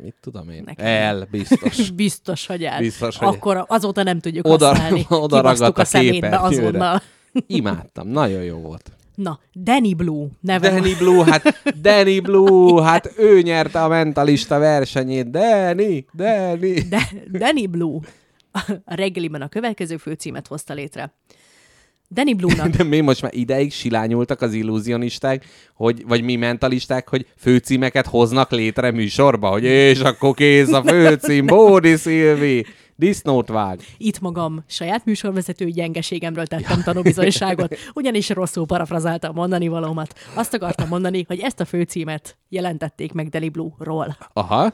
Mit 0.03 0.15
tudom 0.21 0.49
én? 0.49 0.63
Nekem. 0.65 0.85
El, 0.85 1.27
biztos. 1.31 1.89
Biztos, 1.91 2.45
hogy 2.45 2.63
el. 2.63 2.79
Biztos, 2.79 3.17
hogy- 3.17 3.27
Akkor 3.27 3.65
azóta 3.67 4.03
nem 4.03 4.19
tudjuk 4.19 4.47
Oda- 4.47 4.67
használni. 4.67 5.05
oda 5.25 5.41
ragadt 5.41 5.77
a 5.77 5.81
a 5.81 5.85
szemétbe 5.85 6.37
azonnal. 6.39 7.01
Imádtam. 7.47 8.07
Nagyon 8.07 8.43
jó 8.43 8.57
volt. 8.57 8.91
Na, 9.15 9.39
Danny 9.53 9.93
Blue 9.95 10.27
neve. 10.39 10.69
Danny 10.69 10.95
Blue, 10.97 11.25
hát 11.25 11.61
Danny 11.81 12.19
Blue, 12.19 12.83
hát 12.83 13.13
ő 13.17 13.41
nyerte 13.41 13.83
a 13.83 13.87
mentalista 13.87 14.59
versenyét. 14.59 15.29
Danny, 15.29 16.05
Danny. 16.13 16.87
De, 16.89 17.09
Danny 17.31 17.69
Blue 17.69 17.99
a 18.51 18.95
reggeliben 18.95 19.41
a 19.41 19.47
következő 19.47 19.97
főcímet 19.97 20.47
hozta 20.47 20.73
létre. 20.73 21.13
Danny 22.13 22.35
Blue-nak 22.35 22.67
De 22.67 22.83
mi 22.83 22.99
most 22.99 23.21
már 23.21 23.33
ideig 23.33 23.71
silányultak 23.71 24.41
az 24.41 24.53
illúzionisták, 24.53 25.45
hogy, 25.73 26.03
vagy 26.07 26.23
mi 26.23 26.35
mentalisták, 26.35 27.09
hogy 27.09 27.25
főcímeket 27.37 28.07
hoznak 28.07 28.51
létre 28.51 28.91
műsorba, 28.91 29.49
hogy 29.49 29.63
és 29.89 29.99
akkor 29.99 30.33
kész 30.33 30.71
a 30.71 30.83
főcím, 30.83 31.45
Bódi 31.45 31.95
Szilvi, 31.95 32.65
disznót 33.01 33.47
vág. 33.47 33.79
itt 33.97 34.19
magam 34.19 34.63
saját 34.67 35.05
műsorvezetői 35.05 35.71
gyengeségemről 35.71 36.45
tettem 36.45 36.81
tanúbizonyságot, 36.83 37.77
ugyanis 37.93 38.29
rosszul 38.29 38.65
parafrazáltam 38.65 39.35
mondani 39.35 39.67
valómat. 39.67 40.13
Azt 40.33 40.53
akartam 40.53 40.87
mondani, 40.87 41.23
hogy 41.27 41.39
ezt 41.39 41.59
a 41.59 41.65
főcímet 41.65 42.37
jelentették 42.49 43.13
meg 43.13 43.29
Danny 43.29 43.51
Blue-ról. 43.51 44.17
Aha. 44.33 44.73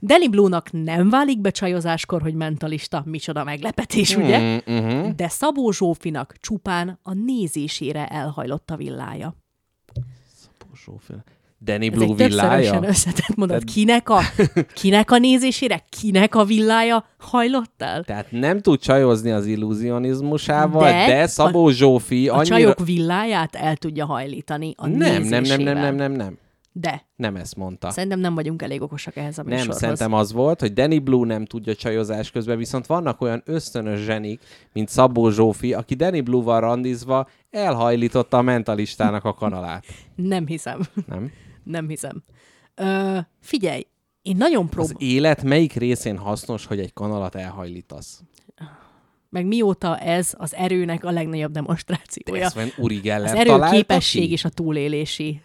Danny 0.00 0.30
Blue-nak 0.30 0.72
nem 0.72 1.10
válik 1.10 1.40
be 1.40 1.50
csajozáskor, 1.50 2.22
hogy 2.22 2.34
mentalista, 2.34 3.02
micsoda 3.06 3.44
meglepetés, 3.44 4.16
ugye? 4.16 4.38
Mm, 4.38 4.76
uh-huh. 4.76 5.14
De 5.14 5.28
Szabó 5.28 5.70
Zsófinak 5.70 6.36
csupán 6.40 6.98
a 7.02 7.12
nézésére 7.12 8.06
elhajlott 8.06 8.70
a 8.70 8.76
villája. 8.76 9.34
Danny 11.64 11.82
Ez 11.86 11.90
Blue 11.90 12.02
egy 12.08 12.14
többszörösen 12.16 12.58
villája. 12.58 12.88
összetett 12.88 13.36
mondat. 13.36 13.64
Kinek 13.64 14.08
a, 14.08 14.18
kinek 14.80 15.10
a 15.10 15.18
nézésére, 15.18 15.84
kinek 16.00 16.34
a 16.34 16.44
villája 16.44 17.04
hajlott 17.18 17.82
el? 17.82 18.04
Tehát 18.04 18.26
nem 18.30 18.60
tud 18.60 18.78
csajozni 18.80 19.30
az 19.30 19.46
illúzionizmusával, 19.46 20.82
de, 20.90 21.06
De 21.06 21.26
Szabó 21.26 21.68
Zsófi 21.70 22.28
A 22.28 22.34
annyira... 22.36 22.54
csajok 22.56 22.84
villáját 22.84 23.54
el 23.54 23.76
tudja 23.76 24.06
hajlítani 24.06 24.74
a 24.76 24.86
nem, 24.86 25.22
nem, 25.22 25.42
nem, 25.42 25.60
nem, 25.60 25.78
nem, 25.78 25.94
nem, 25.94 26.12
nem. 26.12 26.38
De 26.72 27.06
Nem 27.16 27.36
ezt 27.36 27.56
mondta. 27.56 27.90
szerintem 27.90 28.18
nem 28.20 28.34
vagyunk 28.34 28.62
elég 28.62 28.82
okosak 28.82 29.16
ehhez 29.16 29.38
a 29.38 29.42
Nem, 29.42 29.50
műsorhoz. 29.52 29.78
szerintem 29.78 30.12
az 30.12 30.32
volt, 30.32 30.60
hogy 30.60 30.72
Danny 30.72 31.02
Blue 31.02 31.26
nem 31.26 31.44
tudja 31.44 31.74
csajozás 31.74 32.30
közben, 32.30 32.58
viszont 32.58 32.86
vannak 32.86 33.20
olyan 33.20 33.42
ösztönös 33.44 34.00
zsenik, 34.00 34.40
mint 34.72 34.88
Szabó 34.88 35.30
Zsófi, 35.30 35.74
aki 35.74 35.94
Danny 35.94 36.22
Blue-val 36.22 36.60
randizva 36.60 37.28
elhajlította 37.50 38.36
a 38.38 38.42
mentalistának 38.42 39.24
a 39.24 39.34
kanalát. 39.34 39.84
Nem 40.14 40.46
hiszem. 40.46 40.80
Nem? 41.06 41.30
Nem 41.66 41.88
hiszem. 41.88 42.22
Ö, 42.74 43.18
figyelj, 43.40 43.86
én 44.22 44.36
nagyon 44.36 44.64
Az 44.64 44.70
próbálom. 44.70 44.96
élet 44.98 45.42
melyik 45.42 45.72
részén 45.72 46.16
hasznos, 46.18 46.66
hogy 46.66 46.78
egy 46.80 46.92
kanalat 46.92 47.34
elhajlítasz? 47.34 48.22
Meg 49.28 49.46
mióta 49.46 49.98
ez 49.98 50.34
az 50.36 50.54
erőnek 50.54 51.04
a 51.04 51.10
legnagyobb 51.10 51.52
demonstrációja. 51.52 52.44
Ezt 52.44 52.54
van 52.54 52.68
Uri 52.76 52.96
Geller 52.96 53.34
Az 53.34 53.46
erő 53.46 53.76
képesség 53.76 54.26
ki? 54.26 54.32
és 54.32 54.44
a 54.44 54.48
túlélési 54.48 55.40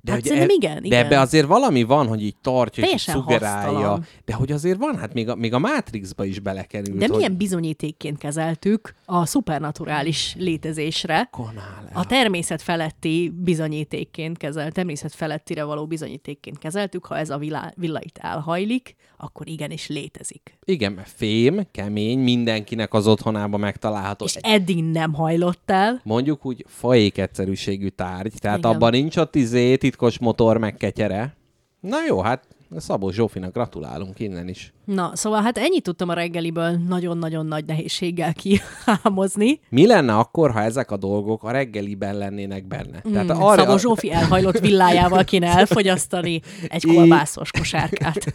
De 0.00 0.12
Hát 0.12 0.20
hogy 0.20 0.30
szerintem 0.30 0.50
e- 0.50 0.66
igen, 0.66 0.80
De 0.80 0.86
igen. 0.86 1.04
ebbe 1.04 1.20
azért 1.20 1.46
valami 1.46 1.82
van, 1.82 2.06
hogy 2.06 2.22
így 2.22 2.36
tartja, 2.42 2.82
és 2.82 2.88
Teljesen 2.88 3.14
szugerálja. 3.14 3.70
hasztalan. 3.72 4.04
De 4.24 4.34
hogy 4.34 4.52
azért 4.52 4.78
van, 4.78 4.96
hát 4.98 5.14
még 5.14 5.28
a, 5.28 5.34
még 5.34 5.52
a 5.54 5.58
Matrixba 5.58 6.24
is 6.24 6.38
belekerült. 6.40 6.98
De 6.98 7.06
hogy 7.06 7.16
milyen 7.16 7.36
bizonyítékként 7.36 8.18
kezeltük 8.18 8.94
a 9.04 9.26
szupernaturális 9.26 10.34
létezésre, 10.38 11.28
Konál 11.30 11.88
a 11.92 12.06
természet 12.06 12.62
feletti 12.62 13.32
bizonyítékként 13.36 14.36
kezelt, 14.38 14.72
természet 14.74 15.14
felettire 15.14 15.64
való 15.64 15.86
bizonyítékként 15.86 16.58
kezeltük, 16.58 17.06
ha 17.06 17.16
ez 17.18 17.30
a 17.30 17.38
vilá, 17.38 17.72
villa 17.76 18.00
itt 18.02 18.18
elhajlik, 18.18 18.94
akkor 19.16 19.48
igenis 19.48 19.86
létezik. 19.88 20.58
Igen, 20.64 20.92
mert 20.92 21.08
fém, 21.16 21.66
kemény, 21.70 22.18
mindenkinek 22.18 22.94
az 22.94 23.06
otthonában 23.06 23.60
megtalálható. 23.60 24.24
És 24.24 24.34
eddig 24.34 24.84
nem 24.84 25.12
hajlott 25.14 25.70
el. 25.70 26.00
Mondjuk 26.04 26.46
úgy 26.46 26.64
fajék 26.68 27.18
egyszerűségű 27.18 27.88
tárgy, 27.88 28.32
tehát 28.40 28.58
Igen. 28.58 28.70
abban 28.70 28.90
nincs 28.90 29.16
ott 29.16 29.34
izé, 29.34 29.76
titkos 29.88 30.18
motor, 30.18 30.58
meg 30.58 30.76
ketyere. 30.76 31.36
Na 31.80 31.96
jó, 32.06 32.20
hát 32.20 32.44
Szabó 32.76 33.10
Zsófinak 33.10 33.52
gratulálunk 33.52 34.20
innen 34.20 34.48
is. 34.48 34.72
Na, 34.84 35.10
szóval 35.14 35.42
hát 35.42 35.58
ennyit 35.58 35.82
tudtam 35.82 36.08
a 36.08 36.12
reggeliből 36.12 36.70
nagyon-nagyon 36.70 37.46
nagy 37.46 37.64
nehézséggel 37.64 38.32
kihámozni. 38.34 39.60
Mi 39.68 39.86
lenne 39.86 40.16
akkor, 40.16 40.50
ha 40.50 40.60
ezek 40.60 40.90
a 40.90 40.96
dolgok 40.96 41.42
a 41.42 41.50
reggeliben 41.50 42.18
lennének 42.18 42.66
benne? 42.66 43.02
Mm, 43.08 43.12
Tehát 43.12 43.30
Arra... 43.30 43.62
Szabó 43.62 43.76
Zsófi 43.76 44.12
elhajlott 44.12 44.58
villájával 44.58 45.24
kéne 45.24 45.46
elfogyasztani 45.58 46.40
egy 46.68 46.84
kolbászos 46.84 47.50
kosárkát. 47.50 48.34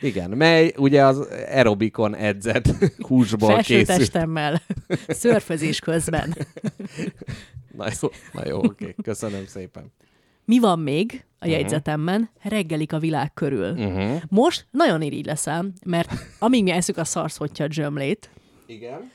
Igen, 0.00 0.30
mely 0.30 0.74
ugye 0.76 1.04
az 1.04 1.18
aerobikon 1.18 2.16
edzett 2.16 2.68
húsból 3.08 3.56
készül. 3.56 3.84
Felsőtestemmel, 3.84 4.62
szörfözés 5.08 5.78
közben. 5.78 6.36
Na 7.76 7.86
jó, 8.00 8.08
na 8.32 8.46
jó 8.46 8.58
oké, 8.58 8.94
köszönöm 9.02 9.46
szépen. 9.46 9.92
Mi 10.50 10.58
van 10.58 10.78
még 10.78 11.24
a 11.38 11.46
jegyzetemben? 11.46 12.30
Reggelik 12.42 12.92
a 12.92 12.98
világ 12.98 13.34
körül. 13.34 13.70
Uh-huh. 13.70 14.22
Most 14.28 14.66
nagyon 14.70 15.02
irigy 15.02 15.26
leszel, 15.26 15.72
mert 15.84 16.12
amíg 16.38 16.62
mi 16.62 16.70
eszük 16.70 16.96
a 16.96 17.04
szarszotja 17.04 17.66
dzsömlét, 17.66 18.30
Igen. 18.66 19.10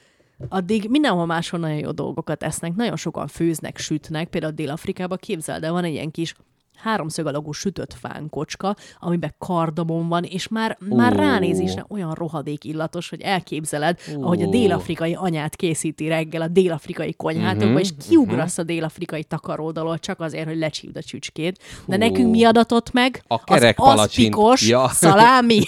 addig 0.50 0.90
mindenhol 0.90 1.26
máshol 1.26 1.60
nagyon 1.60 1.78
jó 1.78 1.92
dolgokat 1.92 2.44
esznek, 2.44 2.76
nagyon 2.76 2.96
sokan 2.96 3.28
főznek, 3.28 3.78
sütnek, 3.78 4.28
például 4.28 4.54
Dél-Afrikában 4.54 5.18
képzeld 5.22 5.64
el, 5.64 5.72
van 5.72 5.84
egy 5.84 5.94
ilyen 5.94 6.12
kis 6.12 6.36
háromszög 6.76 7.26
alagú 7.26 7.52
sütött 7.52 7.94
fánkocska, 7.94 8.76
amiben 9.00 9.36
kardamon 9.38 10.08
van, 10.08 10.24
és 10.24 10.48
már, 10.48 10.78
már 10.90 11.14
Ó. 11.14 11.16
ránézésre 11.18 11.86
olyan 11.90 12.14
rohadék 12.14 12.64
illatos, 12.64 13.10
hogy 13.10 13.22
elképzeled, 13.22 14.00
ahogy 14.22 14.42
a 14.42 14.48
dél-afrikai 14.48 15.14
anyát 15.14 15.56
készíti 15.56 16.08
reggel 16.08 16.42
a 16.42 16.48
dél-afrikai 16.48 17.14
konyhátokba, 17.14 17.64
Mhm, 17.66 17.78
és 17.78 17.90
kiugrasz 18.08 18.58
a 18.58 18.64
dél-afrikai 18.64 19.24
takaródalól 19.24 20.00
csak 20.00 20.20
azért, 20.20 20.48
hogy 20.48 20.58
lecsípd 20.58 20.98
a 20.98 21.02
csücskét. 21.04 21.60
De 21.86 21.98
nekünk 21.98 22.32
mi 22.32 22.44
adatott 22.44 22.92
meg? 22.92 23.24
A 23.28 23.44
kerek 23.44 23.76
az 23.80 24.00
aszpikos 24.00 24.68
Ja. 24.68 24.88
szalámi, 25.04 25.62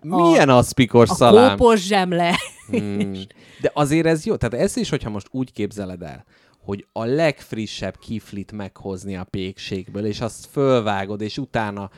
Milyen 0.00 0.48
aszpikos 0.48 1.10
a 1.10 1.14
szalám? 1.14 1.56
kópos 1.56 1.86
zsemle. 1.86 2.34
Hmm. 2.70 3.12
De 3.62 3.70
azért 3.74 4.06
ez 4.06 4.24
jó. 4.26 4.36
Tehát 4.36 4.64
ezt 4.64 4.76
is, 4.76 4.88
hogyha 4.90 5.10
most 5.10 5.26
úgy 5.30 5.52
képzeled 5.52 6.02
el, 6.02 6.24
hogy 6.64 6.86
a 6.92 7.04
legfrissebb 7.04 7.98
kiflit 7.98 8.52
meghozni 8.52 9.16
a 9.16 9.24
pékségből, 9.24 10.06
és 10.06 10.20
azt 10.20 10.46
fölvágod, 10.50 11.20
és 11.20 11.38
utána 11.38 11.90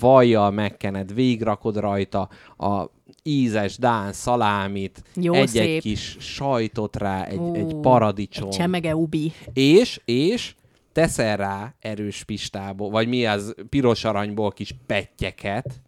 vajjal 0.00 0.50
megkened, 0.50 1.14
végrakod 1.14 1.76
rajta 1.76 2.28
a 2.58 2.84
ízes 3.22 3.78
dán 3.78 4.12
szalámit, 4.12 5.02
Jó 5.14 5.34
egy-egy 5.34 5.48
szép. 5.48 5.80
kis 5.80 6.16
sajtot 6.20 6.96
rá, 6.96 7.24
egy, 7.24 7.38
Ú, 7.38 7.54
egy 7.54 7.74
paradicsom. 7.74 8.48
Egy 8.48 8.56
csemege 8.56 8.96
ubi. 8.96 9.32
És, 9.52 10.00
és 10.04 10.54
teszel 10.92 11.36
rá 11.36 11.74
erős 11.80 12.24
pistából, 12.24 12.90
vagy 12.90 13.08
mi 13.08 13.26
az, 13.26 13.54
piros 13.68 14.04
aranyból 14.04 14.50
kis 14.50 14.74
pettyeket. 14.86 15.81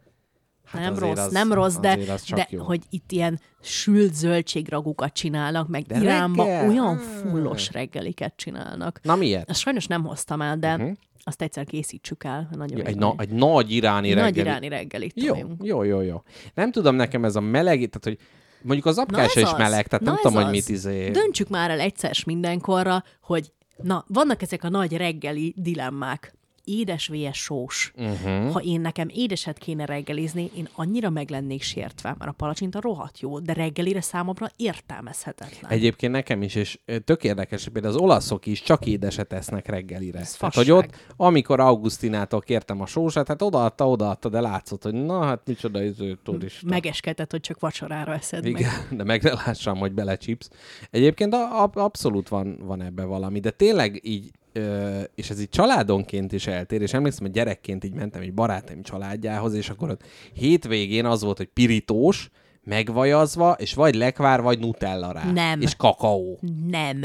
Hát 0.75 0.91
nem 0.91 0.99
rossz, 0.99 1.19
az- 1.19 1.33
nem 1.33 1.53
rossz, 1.53 1.77
de, 1.77 1.99
de 2.35 2.47
jó. 2.51 2.63
hogy 2.63 2.83
itt 2.91 3.13
ilyen 3.13 3.41
sült 3.63 4.15
zöldségragukat 4.15 5.13
csinálnak, 5.13 5.69
meg 5.69 5.83
De 5.83 5.99
Iránban 6.01 6.47
reggel? 6.47 6.69
olyan 6.69 6.97
fullos 6.99 7.73
reggeliket 7.73 8.33
csinálnak. 8.37 9.01
Na 9.03 9.17
miért? 9.17 9.51
Ezt 9.51 9.61
sajnos 9.61 9.87
nem 9.87 10.05
hoztam 10.05 10.41
el, 10.43 10.59
de 10.59 10.75
uh-huh. 10.75 10.91
azt 11.25 11.43
egyszer 11.43 11.65
készítsük 11.65 12.25
el. 12.25 12.49
Nagyon 12.53 12.79
Ja, 12.79 12.85
egy, 12.85 12.95
jó. 12.95 13.01
na, 13.01 13.15
egy 13.19 13.29
nagy 13.31 13.71
iráni 13.71 14.09
Nagy 14.09 14.19
reggeli. 14.23 14.41
iráni 14.49 14.69
reggelit 14.69 15.23
Jó, 15.23 15.35
jó, 15.63 15.83
jó, 15.83 16.01
jó. 16.01 16.23
Nem 16.55 16.71
tudom, 16.73 16.95
nekem 16.97 17.25
ez 17.25 17.37
a 17.37 17.41
meleg, 17.41 17.77
tehát 17.77 18.01
hogy 18.03 18.19
mondjuk 18.63 18.87
az 18.87 18.99
apkása 18.99 19.41
is 19.41 19.47
az. 19.47 19.59
meleg, 19.59 19.87
tehát 19.87 20.05
Na 20.05 20.11
nem 20.11 20.21
tudom, 20.23 20.35
hogy 20.37 20.45
az. 20.45 20.51
mit 20.51 20.69
izé... 20.69 21.11
Döntsük 21.11 21.49
már 21.49 21.71
el 21.71 21.81
egyszer 21.81 22.17
mindenkorra, 22.27 23.03
hogy 23.23 23.53
na, 23.77 24.05
vannak 24.09 24.43
ezek 24.43 24.65
a 24.65 24.69
nagy 24.69 24.97
reggeli 24.97 25.55
dilemmák. 25.57 26.35
Édes 26.65 27.09
vs. 27.09 27.37
sós. 27.37 27.93
Uh-huh. 27.97 28.53
Ha 28.53 28.61
én 28.61 28.81
nekem 28.81 29.09
édeset 29.13 29.59
kéne 29.59 29.85
reggelizni, 29.85 30.51
én 30.57 30.69
annyira 30.75 31.11
meg 31.11 31.31
lennék 31.31 31.63
sértve, 31.63 32.15
mert 32.19 32.31
a 32.31 32.35
palacsinta 32.35 32.81
rohadt 32.81 33.21
jó, 33.21 33.39
de 33.39 33.53
reggelire 33.53 34.01
számomra 34.01 34.51
értelmezhetetlen. 34.57 35.71
Egyébként 35.71 36.13
nekem 36.13 36.43
is, 36.43 36.55
és 36.55 36.79
tök 37.05 37.25
érdekes, 37.25 37.69
például 37.73 37.95
az 37.95 38.01
olaszok 38.01 38.47
is 38.47 38.63
csak 38.63 38.87
édeset 38.87 39.33
esznek 39.33 39.67
reggelire. 39.67 40.19
Ez 40.19 40.33
Tehát, 40.33 40.55
hogy 40.55 40.71
ott, 40.71 40.97
amikor 41.17 41.61
Augustinától 41.61 42.41
kértem 42.41 42.81
a 42.81 42.87
sósát, 42.87 43.29
hát 43.29 43.43
odaadta, 43.43 43.89
odaadta, 43.89 44.29
de 44.29 44.41
látszott, 44.41 44.83
hogy 44.83 44.95
na, 44.95 45.23
hát 45.25 45.41
micsoda 45.47 45.83
iző 45.83 46.19
turista. 46.23 46.67
Megeskedett, 46.69 47.31
hogy 47.31 47.41
csak 47.41 47.61
vacsorára 47.61 48.15
eszed 48.15 48.43
meg. 48.43 48.61
Igen, 48.61 48.73
de 48.91 49.05
meg 49.05 49.23
ne 49.23 49.33
lássam, 49.33 49.79
hogy 49.79 49.93
belecsipsz. 49.93 50.51
Egyébként 50.91 51.35
a, 51.35 51.63
a, 51.63 51.71
abszolút 51.73 52.29
van, 52.29 52.59
van 52.61 52.83
ebbe 52.83 53.05
valami, 53.05 53.41
de 53.41 53.51
tényleg 53.51 54.01
így, 54.03 54.31
ö, 54.55 55.01
és 55.15 55.31
ez 55.31 55.41
így 55.41 55.49
családonként 55.49 56.33
is 56.33 56.47
eltér, 56.47 56.83
és 56.83 56.93
emlékszem, 56.93 57.25
hogy 57.25 57.35
gyerekként 57.35 57.85
így 57.85 57.95
mentem 57.95 58.23
egy 58.23 58.35
barátaim 58.35 58.83
családjához, 58.83 59.55
és 59.55 59.71
akkor 59.71 59.91
ott 59.91 60.03
hétvégén 60.33 61.05
az 61.05 61.23
volt, 61.23 61.37
hogy 61.37 61.49
pirítós, 61.53 62.31
megvajazva, 62.63 63.53
és 63.53 63.75
vagy 63.75 63.95
lekvár, 63.95 64.43
vagy 64.43 64.59
nutella 64.59 65.13
rá. 65.13 65.33
Nem. 65.33 65.61
És 65.61 65.77
kakaó. 65.77 66.39
Nem. 66.67 67.05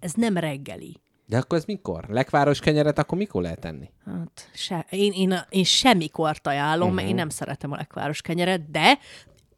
Ez 0.00 0.12
nem 0.12 0.36
reggeli. 0.36 0.96
De 1.26 1.38
akkor 1.38 1.58
ez 1.58 1.64
mikor? 1.64 2.04
Lekváros 2.08 2.60
kenyeret 2.60 2.98
akkor 2.98 3.18
mikor 3.18 3.42
lehet 3.42 3.60
tenni? 3.60 3.90
Hát 4.04 4.48
se, 4.54 4.86
én, 4.90 5.12
én, 5.12 5.34
én 5.48 5.64
semmikor 5.64 6.36
ajánlom, 6.42 6.80
uh-huh. 6.80 6.86
Mhm. 6.88 6.94
mert 6.94 7.08
én 7.08 7.14
nem 7.14 7.28
szeretem 7.28 7.72
a 7.72 7.76
lekváros 7.76 8.22
kenyeret, 8.22 8.70
de 8.70 8.98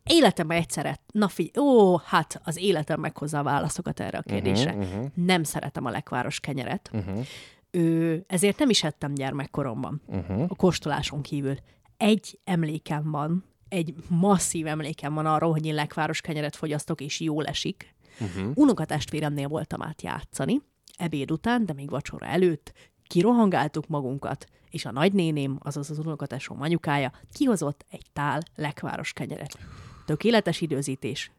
életemben 0.05 0.57
egyszer, 0.57 1.01
na 1.13 1.29
figyelj, 1.29 1.67
ó, 1.67 1.97
hát 1.97 2.41
az 2.45 2.57
életem 2.57 3.01
meghozza 3.01 3.39
a 3.39 3.43
válaszokat 3.43 4.01
erre 4.01 4.19
a 4.19 4.23
kérdésre. 4.23 4.73
Uh-huh, 4.73 4.89
uh-huh. 4.89 5.11
Nem 5.15 5.43
szeretem 5.43 5.85
a 5.85 5.91
lekváros 5.91 6.41
kenyeret. 6.41 6.91
Uh-huh. 6.93 7.27
Ö, 7.71 8.17
ezért 8.27 8.59
nem 8.59 8.71
is 8.71 8.85
ettem 8.85 9.15
gyermekkoromban, 9.15 10.03
uh-huh. 10.07 10.45
a 10.49 10.55
kóstoláson 10.55 11.23
kívül. 11.23 11.57
Egy 11.97 12.41
emlékem 12.45 13.11
van, 13.11 13.45
egy 13.69 13.95
masszív 14.09 14.67
emlékem 14.67 15.15
van 15.15 15.27
arról, 15.27 15.53
hogy 15.53 15.67
én 15.67 15.75
lekváros 15.75 16.21
kenyeret 16.21 16.57
fogyasztok, 16.57 17.01
és 17.01 17.21
jól 17.21 17.45
esik. 17.47 17.95
Uh-huh. 18.21 18.53
Unokatestvéremnél 18.55 19.49
voltam 19.49 19.83
át 19.83 20.03
játszani, 20.03 20.63
ebéd 20.97 21.31
után, 21.31 21.67
de 21.67 21.73
még 21.73 21.91
vacsora 21.91 22.27
előtt, 22.27 22.73
kirohangáltuk 23.07 23.87
magunkat, 23.87 24.47
és 24.71 24.85
a 24.85 24.93
nagynéném, 24.93 25.59
azaz 25.63 25.91
az 25.91 25.99
unokatesom 25.99 26.63
anyukája 26.63 27.13
kihozott 27.33 27.85
egy 27.91 28.07
tál 28.13 28.43
lekváros 28.55 29.13
kenyeret. 29.13 29.59
Tökéletes 30.07 30.61
időzítés, 30.61 31.31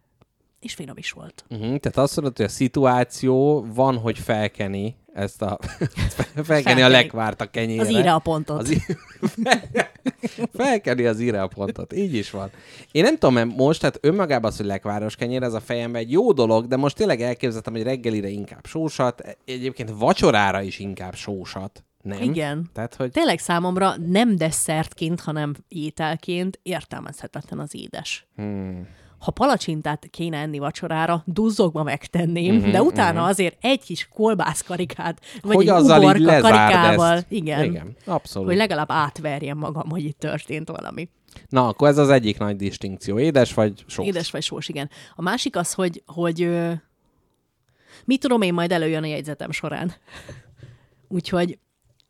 és 0.60 0.74
finom 0.74 0.98
is 0.98 1.12
volt. 1.12 1.46
Uh-huh. 1.50 1.78
Tehát 1.78 1.98
azt 1.98 2.16
mondod, 2.16 2.38
hogy 2.38 2.46
a 2.46 2.50
szituáció 2.50 3.66
van, 3.74 3.98
hogy 3.98 4.20
felkeni 4.20 4.96
ezt 5.14 5.42
a... 5.42 5.60
felkeni, 5.62 6.46
felkeni 6.52 6.82
a 6.82 6.88
lekvárt 6.88 7.42
a 7.42 7.46
kenyére. 7.50 7.82
Az 7.82 7.90
íre 7.90 8.14
a 8.14 8.20
pontot. 8.20 8.60
Az 8.60 8.70
í- 8.70 8.86
Felkeni 10.54 11.06
az 11.06 11.20
íre 11.20 11.42
a 11.42 11.48
pontot. 11.48 11.94
Így 11.94 12.14
is 12.14 12.32
van. 12.32 12.50
Én 12.92 13.04
nem 13.04 13.14
tudom, 13.14 13.34
mert 13.34 13.56
most, 13.56 13.80
tehát 13.80 13.98
önmagában 14.02 14.52
az, 14.52 14.58
hogy 14.58 14.66
lekváros 14.66 15.16
kenyér, 15.16 15.44
ez 15.44 15.54
a 15.54 15.60
fejemben 15.60 16.02
egy 16.02 16.12
jó 16.12 16.32
dolog, 16.32 16.68
de 16.68 16.76
most 16.76 16.96
tényleg 16.96 17.22
elképzeltem, 17.22 17.74
hogy 17.74 17.84
reggelire 17.84 18.28
inkább 18.28 18.66
sósat, 18.66 19.38
egyébként 19.46 19.92
vacsorára 19.98 20.62
is 20.62 20.80
inkább 20.80 21.16
sósat. 21.16 21.84
Nem? 22.04 22.22
Igen. 22.22 22.70
Tehát, 22.74 22.96
hogy 22.96 23.12
Tényleg 23.12 23.40
számomra 23.40 23.94
nem 23.98 24.36
desszertként, 24.36 25.20
hanem 25.22 25.54
ételként 25.68 26.60
értelmezhetetlen 26.64 27.60
az 27.60 27.76
édes. 27.76 28.28
hmm. 28.36 28.88
Ha 29.20 29.32
palacsintát 29.32 30.08
kéne 30.10 30.38
enni 30.38 30.58
vacsorára, 30.60 31.24
duzzogva 31.26 31.84
megtenném, 31.84 32.46
Mhm, 32.46 32.58
uh-huh, 32.58 32.72
de 32.72 32.82
utána 32.82 33.12
uh-huh. 33.12 33.28
azért 33.28 33.58
egy 33.62 33.84
kis 33.84 34.08
kolbászkarikát, 34.14 35.22
vagy 35.42 35.56
hogy 35.56 35.64
egy 35.68 35.70
azzal 35.72 36.16
így 36.16 36.26
karikával, 36.26 37.16
ezt. 37.16 37.26
igen, 37.30 37.64
Igen, 37.64 37.96
abszolút. 38.06 38.48
hogy 38.48 38.58
legalább 38.58 38.92
átverjem 38.92 39.58
magam, 39.58 39.90
hogy 39.90 40.04
itt 40.04 40.20
történt 40.20 40.70
valami. 40.70 41.10
Na, 41.50 41.68
akkor 41.68 41.88
ez 41.88 41.98
az 41.98 42.10
egyik 42.10 42.38
nagy 42.38 42.56
distinkció. 42.56 43.20
Édes 43.20 43.54
vagy 43.54 43.84
sós? 43.88 44.08
Édes 44.08 44.32
vagy 44.32 44.44
sós, 44.44 44.70
igen. 44.70 44.90
A 45.16 45.22
másik 45.22 45.56
az, 45.56 45.74
hogy, 45.74 46.04
hogy 46.06 46.50
mit 48.06 48.20
tudom 48.20 48.42
én, 48.42 48.54
majd 48.54 48.72
előjön 48.72 49.04
a 49.04 49.08
jegyzetem 49.08 49.52
során. 49.52 49.94
Úgyhogy 51.08 51.60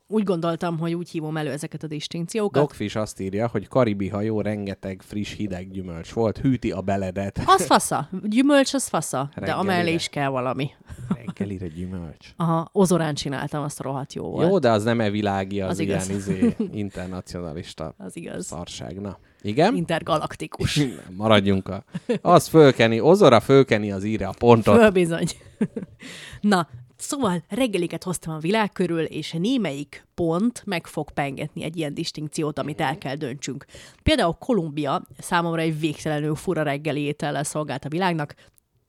úgy 0.08 0.24
gondoltam, 0.24 0.78
hogy 0.78 0.94
úgy 0.94 1.10
hívom 1.10 1.38
elő 1.38 1.52
ezeket 1.52 1.84
a 1.84 1.88
distinkciókat. 1.88 2.62
Dogfish 2.62 2.98
azt 2.98 3.20
írja, 3.20 3.48
hogy 3.48 3.68
karibi 3.68 4.08
hajó 4.08 4.42
rengeteg 4.42 5.02
friss 5.06 5.34
hideg 5.36 5.72
gyümölcs 5.72 6.12
volt, 6.12 6.38
hűti 6.38 6.72
a 6.72 6.82
beledet. 6.82 7.42
Az 7.46 7.66
fasza. 7.66 8.10
Gyümölcs 8.24 8.74
az 8.74 8.88
fasza, 8.88 9.30
de 9.36 9.40
Reggelire. 9.40 9.58
amellé 9.74 9.94
is 9.94 10.08
kell 10.08 10.30
valami. 10.30 10.70
Reggelire 11.16 11.68
gyümölcs. 11.68 12.34
Aha, 12.36 12.70
ozorán 12.72 13.14
csináltam, 13.14 13.64
azt 13.64 13.80
rohadt 13.80 14.14
jó 14.14 14.24
volt. 14.30 14.50
Jó, 14.50 14.60
de 14.60 14.70
az 14.72 14.84
nem 14.84 15.00
e 15.00 15.10
világi, 15.10 15.62
az, 15.62 15.70
Az 15.70 15.80
az 15.80 15.80
ilyen 15.80 16.02
igaz. 16.04 16.10
izé, 16.10 16.56
internacionalista 16.84 17.94
Az 17.98 18.16
igaz. 18.18 18.46
szarság. 18.46 19.02
Na, 19.02 19.18
igen? 19.42 19.76
Intergalaktikus. 19.76 20.80
Maradjunk 21.18 21.68
a... 21.70 21.84
Az 22.22 22.48
fölkeni, 22.48 23.00
Ozora 23.00 23.40
fölkeni 23.40 23.92
az 23.92 24.04
íre 24.04 24.28
a 24.28 24.34
pontot. 24.40 24.78
Föl 24.78 24.90
bizony. 24.90 25.26
Na, 26.42 26.68
szóval 27.04 27.44
reggeliket 27.50 28.04
hoztam 28.04 28.34
a 28.34 28.40
világ 28.40 28.72
körül, 28.72 29.04
és 29.04 29.32
némelyik 29.32 30.08
pont 30.16 30.64
meg 30.66 30.88
fog 30.88 31.12
pengetni 31.12 31.64
egy 31.64 31.78
ilyen 31.78 31.94
distinkciót, 31.94 32.60
amit 32.60 32.82
el 32.82 32.98
kell 32.98 33.16
döntsünk. 33.16 33.66
Például 34.04 34.34
Kolumbia 34.40 35.02
számomra 35.18 35.62
egy 35.62 35.80
végtelenül 35.80 36.36
fura 36.36 36.64
reggeli 36.64 37.02
étellel 37.02 37.44
szolgált 37.44 37.86
a 37.86 37.90
világnak. 37.90 38.36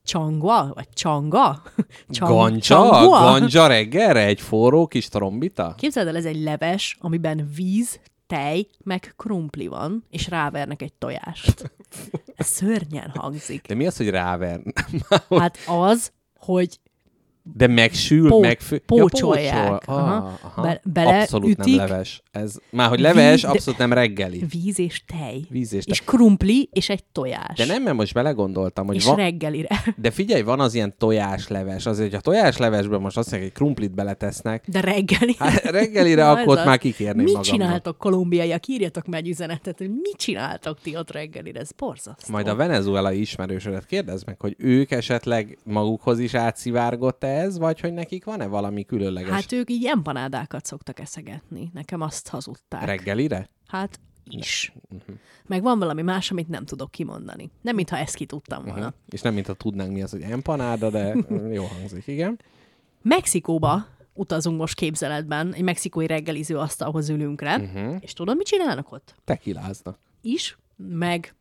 Csangva? 0.02 0.70
Vagy 0.74 0.88
csanga? 0.88 1.62
Csang- 2.10 2.32
Gancsa? 2.32 2.90
csangua? 2.90 3.66
Reggelre? 3.66 4.24
Egy 4.24 4.40
forró 4.40 4.86
kis 4.86 5.08
trombita? 5.08 5.74
Képzeld 5.76 6.06
el, 6.06 6.16
ez 6.16 6.24
egy 6.24 6.42
leves, 6.42 6.96
amiben 7.00 7.50
víz, 7.56 8.00
tej, 8.26 8.68
meg 8.84 9.12
krumpli 9.16 9.66
van, 9.66 10.04
és 10.10 10.28
rávernek 10.28 10.82
egy 10.82 10.92
tojást. 10.92 11.72
Ez 12.36 12.46
szörnyen 12.46 13.10
hangzik. 13.14 13.66
De 13.66 13.74
mi 13.74 13.86
az, 13.86 13.96
hogy 13.96 14.08
ráver? 14.08 14.60
Hát 15.28 15.58
az, 15.66 16.12
hogy 16.38 16.80
De 17.52 17.66
megsül, 17.66 18.28
Pó- 18.28 18.40
megfő... 18.40 18.78
pócsolják. 18.78 19.54
Ja, 19.54 19.78
pócsol. 19.78 19.94
Aha. 20.02 20.14
Ah, 20.16 20.32
aha. 20.42 20.62
Be- 20.62 20.80
beleütik. 20.84 21.20
abszolút 21.22 21.56
nem 21.56 21.76
leves. 21.76 22.22
Ez, 22.30 22.56
már 22.70 22.88
hogy 22.88 23.00
leves, 23.00 23.32
Víz- 23.42 23.44
abszolút 23.44 23.78
nem 23.78 23.92
reggeli. 23.92 24.44
víz 24.50 24.78
és 24.78 25.04
tej. 25.04 25.44
Víz 25.50 25.72
és 25.72 25.84
tej. 25.84 25.92
és 25.98 26.00
krumpli, 26.04 26.68
és 26.72 26.88
egy 26.88 27.04
tojás. 27.12 27.56
De 27.56 27.64
nem, 27.64 27.82
mert 27.82 27.96
most 27.96 28.14
belegondoltam, 28.14 28.86
hogy 28.86 28.96
és 28.96 29.04
van... 29.04 29.16
reggelire. 29.16 29.68
De 29.96 30.10
figyelj, 30.10 30.42
van 30.42 30.60
az 30.60 30.74
ilyen 30.74 30.94
tojásleves. 30.98 31.86
Azért, 31.86 32.08
hogy 32.10 32.18
a 32.18 32.22
tojáslevesben 32.22 33.00
most 33.00 33.16
azt 33.16 33.30
mondják, 33.30 33.52
hogy 33.52 33.60
krumplit 33.62 33.94
beletesznek, 33.94 34.64
De 34.68 34.80
reggeli. 34.80 35.34
Hát 35.38 35.62
reggelire 35.62 36.28
akkor 36.30 36.58
ott 36.58 36.64
már 36.64 36.78
kikérném 36.78 37.24
Mit 37.24 37.34
magamnak. 37.34 37.44
csináltok 37.52 37.98
kolumbiaiak? 37.98 38.66
Írjatok 38.66 39.06
meg 39.06 39.20
egy 39.20 39.28
üzenetet, 39.28 39.78
hogy 39.78 39.88
mit 39.90 40.16
csináltok 40.16 40.80
ti 40.80 40.96
ott 40.96 41.10
reggelire. 41.10 41.60
Ez 41.60 41.70
borzasztó. 41.72 42.32
Majd 42.32 42.48
a 42.48 42.54
venezuelai 42.54 43.20
ismerősödet 43.20 43.86
kérdezd 43.86 44.26
meg, 44.26 44.40
hogy 44.40 44.54
ők 44.58 44.90
esetleg 44.90 45.58
magukhoz 45.64 46.18
is 46.18 46.34
átszivárgott 46.34 47.24
ez, 47.34 47.58
vagy 47.58 47.80
hogy 47.80 47.92
nekik 47.92 48.24
van-e 48.24 48.46
valami 48.46 48.84
különleges 48.84 49.30
Hát 49.30 49.52
ők 49.52 49.70
így 49.70 49.84
empanádákat 49.84 50.64
szoktak 50.64 51.00
eszegetni. 51.00 51.70
Nekem 51.72 52.00
azt 52.00 52.28
hazudták. 52.28 52.84
reggelire? 52.84 53.48
Hát 53.66 54.00
is. 54.30 54.72
Mhm. 54.88 55.12
Meg 55.46 55.62
van 55.62 55.78
valami 55.78 56.02
más, 56.02 56.30
amit 56.30 56.48
nem 56.48 56.64
tudok 56.64 56.90
kimondani. 56.90 57.50
Nem, 57.60 57.74
mintha 57.74 57.96
ezt 57.96 58.14
ki 58.14 58.26
tudtam 58.26 58.64
volna. 58.64 58.78
Uh-huh. 58.78 58.94
És 59.08 59.20
nem 59.20 59.34
mintha 59.34 59.52
tudnánk 59.54 59.92
mi 59.92 60.02
az, 60.02 60.10
hogy 60.10 60.22
empanáda, 60.22 60.90
de 60.90 61.16
jó 61.52 61.64
hangzik, 61.64 62.06
igen. 62.06 62.38
Mexikóba 63.02 63.86
utazunk 64.12 64.58
most 64.58 64.74
képzeletben, 64.74 65.54
egy 65.54 65.62
mexikói 65.62 66.06
reggeliző 66.06 66.56
asztalhoz 66.58 67.08
ülünk 67.08 67.40
rá, 67.40 67.56
Mhm. 67.56 67.64
uh-huh. 67.76 67.96
és 68.00 68.12
tudod, 68.12 68.36
mit 68.36 68.46
csinálnak 68.46 68.92
ott? 68.92 69.14
Tekiláznak. 69.24 69.98
Is, 70.20 70.58
meg 70.76 71.34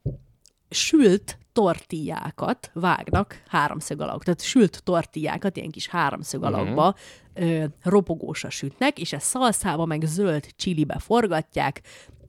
sült 0.69 1.37
tortillákat 1.53 2.71
vágnak 2.73 3.41
háromszög 3.47 4.01
alak. 4.01 4.23
Tehát 4.23 4.41
sült 4.41 4.83
tortillákat 4.83 5.57
ilyen 5.57 5.71
kis 5.71 5.87
háromszög 5.87 6.43
alakba 6.43 6.95
ö, 7.33 7.63
ropogósra 7.83 8.49
sütnek, 8.49 8.99
és 8.99 9.13
ezt 9.13 9.25
szalszába 9.25 9.85
meg 9.85 10.01
zöld 10.01 10.45
csilibe 10.55 10.99
forgatják, 10.99 11.81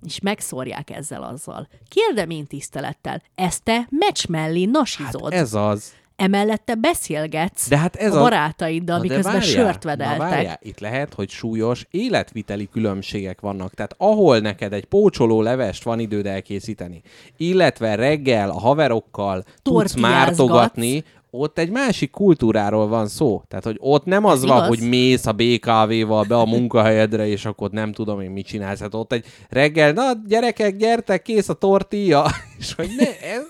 és 0.05 0.21
megszórják 0.21 0.91
ezzel 0.91 1.23
azzal. 1.23 1.69
Kérdem 1.89 2.31
én 2.31 2.47
tisztelettel, 2.47 3.23
ezt 3.35 3.63
te 3.63 3.87
meccs 3.91 4.27
mellé 4.29 4.65
nasizod. 4.65 5.33
Hát 5.33 5.41
ez 5.41 5.55
az. 5.55 5.93
Emellett 6.16 6.62
te 6.65 6.74
beszélgetsz 6.74 7.69
De 7.69 7.78
hát 7.78 7.97
ez 7.97 8.15
a 8.15 8.19
a- 8.19 8.23
barátaiddal, 8.23 8.97
de 8.97 9.03
miközben 9.03 9.32
várjál, 9.32 9.51
sört 9.65 9.82
vedeltek. 9.82 10.19
várjál, 10.19 10.59
itt 10.62 10.81
lehet, 10.81 11.15
hogy 11.15 11.28
súlyos 11.31 11.86
életviteli 11.91 12.69
különbségek 12.73 13.41
vannak. 13.41 13.74
Tehát 13.74 13.95
ahol 13.99 14.39
neked 14.39 14.73
egy 14.73 14.85
pócsoló 14.85 15.43
levest 15.43 15.82
van 15.82 15.99
időd 15.99 16.27
elkészíteni, 16.27 17.03
illetve 17.36 17.95
reggel 17.95 18.51
a 18.51 18.59
haverokkal 18.59 19.45
tudsz 19.62 19.95
mártogatni, 19.95 21.05
ott 21.31 21.59
egy 21.59 21.70
másik 21.70 22.11
kultúráról 22.11 22.89
van 22.89 23.09
szó. 23.09 23.43
Tehát, 23.49 23.65
hogy 23.65 23.77
ott 23.81 24.05
nem 24.05 24.24
az 24.24 24.43
Ez 24.43 24.49
van, 24.49 24.57
igaz. 24.57 24.69
hogy 24.69 24.89
mész 24.89 25.27
a 25.27 25.32
BKV-val 25.32 26.24
be 26.28 26.36
a 26.36 26.45
munkahelyedre, 26.45 27.27
és 27.27 27.45
akkor 27.45 27.70
nem 27.70 27.93
tudom 27.93 28.20
én 28.20 28.31
mit 28.31 28.47
csinálsz. 28.47 28.81
Hát 28.81 28.95
ott 28.95 29.12
egy 29.12 29.24
reggel, 29.49 29.93
na 29.93 30.03
gyerekek, 30.27 30.77
gyertek, 30.77 31.23
kész 31.23 31.49
a 31.49 31.55
tortilla, 31.55 32.31
és 32.59 32.74
hogy 32.74 32.89
ne, 32.97 33.07
ez, 33.07 33.43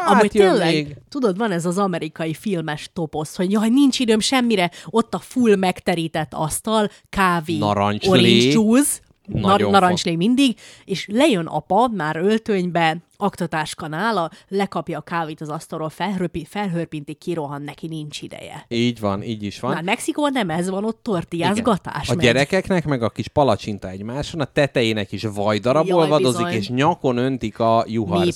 hát 0.00 0.34
jön 0.34 0.48
tényleg, 0.48 0.72
még. 0.72 0.96
tudod, 1.08 1.36
van 1.36 1.50
ez 1.50 1.66
az 1.66 1.78
amerikai 1.78 2.34
filmes 2.34 2.90
toposz, 2.92 3.36
hogy 3.36 3.50
jaj, 3.52 3.68
nincs 3.68 3.98
időm 3.98 4.20
semmire, 4.20 4.70
ott 4.86 5.14
a 5.14 5.18
full 5.18 5.56
megterített 5.56 6.34
asztal, 6.34 6.90
kávé, 7.08 7.58
Narancslé. 7.58 8.08
orange 8.08 8.50
juice, 8.50 8.98
nar- 9.26 9.70
narancslé 9.70 10.16
mindig, 10.16 10.58
és 10.84 11.06
lejön 11.12 11.46
apa, 11.46 11.88
már 11.88 12.16
öltönybe, 12.16 12.96
aktatáskanál, 13.16 14.30
lekapja 14.48 14.98
a 14.98 15.00
kávét 15.00 15.40
az 15.40 15.48
asztalról, 15.48 15.88
felhörpi, 15.88 16.44
felhörpinti, 16.44 17.14
kirohan, 17.14 17.62
neki 17.62 17.86
nincs 17.86 18.22
ideje. 18.22 18.64
Így 18.68 19.00
van, 19.00 19.22
így 19.22 19.42
is 19.42 19.60
van. 19.60 19.72
Már 19.72 19.82
Mexikóban 19.82 20.32
nem 20.32 20.50
ez 20.50 20.70
van, 20.70 20.84
ott 20.84 21.02
tortillázgatás 21.02 22.02
Igen. 22.02 22.14
A 22.14 22.14
megy. 22.16 22.24
gyerekeknek 22.24 22.84
meg 22.84 23.02
a 23.02 23.10
kis 23.10 23.28
palacsinta 23.28 23.88
egymáson, 23.88 24.40
a 24.40 24.44
tetejének 24.44 25.12
is 25.12 25.22
vajdarab 25.22 25.86
Jaj, 25.86 25.98
olvadozik, 25.98 26.44
bizony. 26.44 26.60
és 26.60 26.68
nyakon 26.68 27.16
öntik 27.16 27.58
a 27.58 27.84
juhar. 27.86 28.26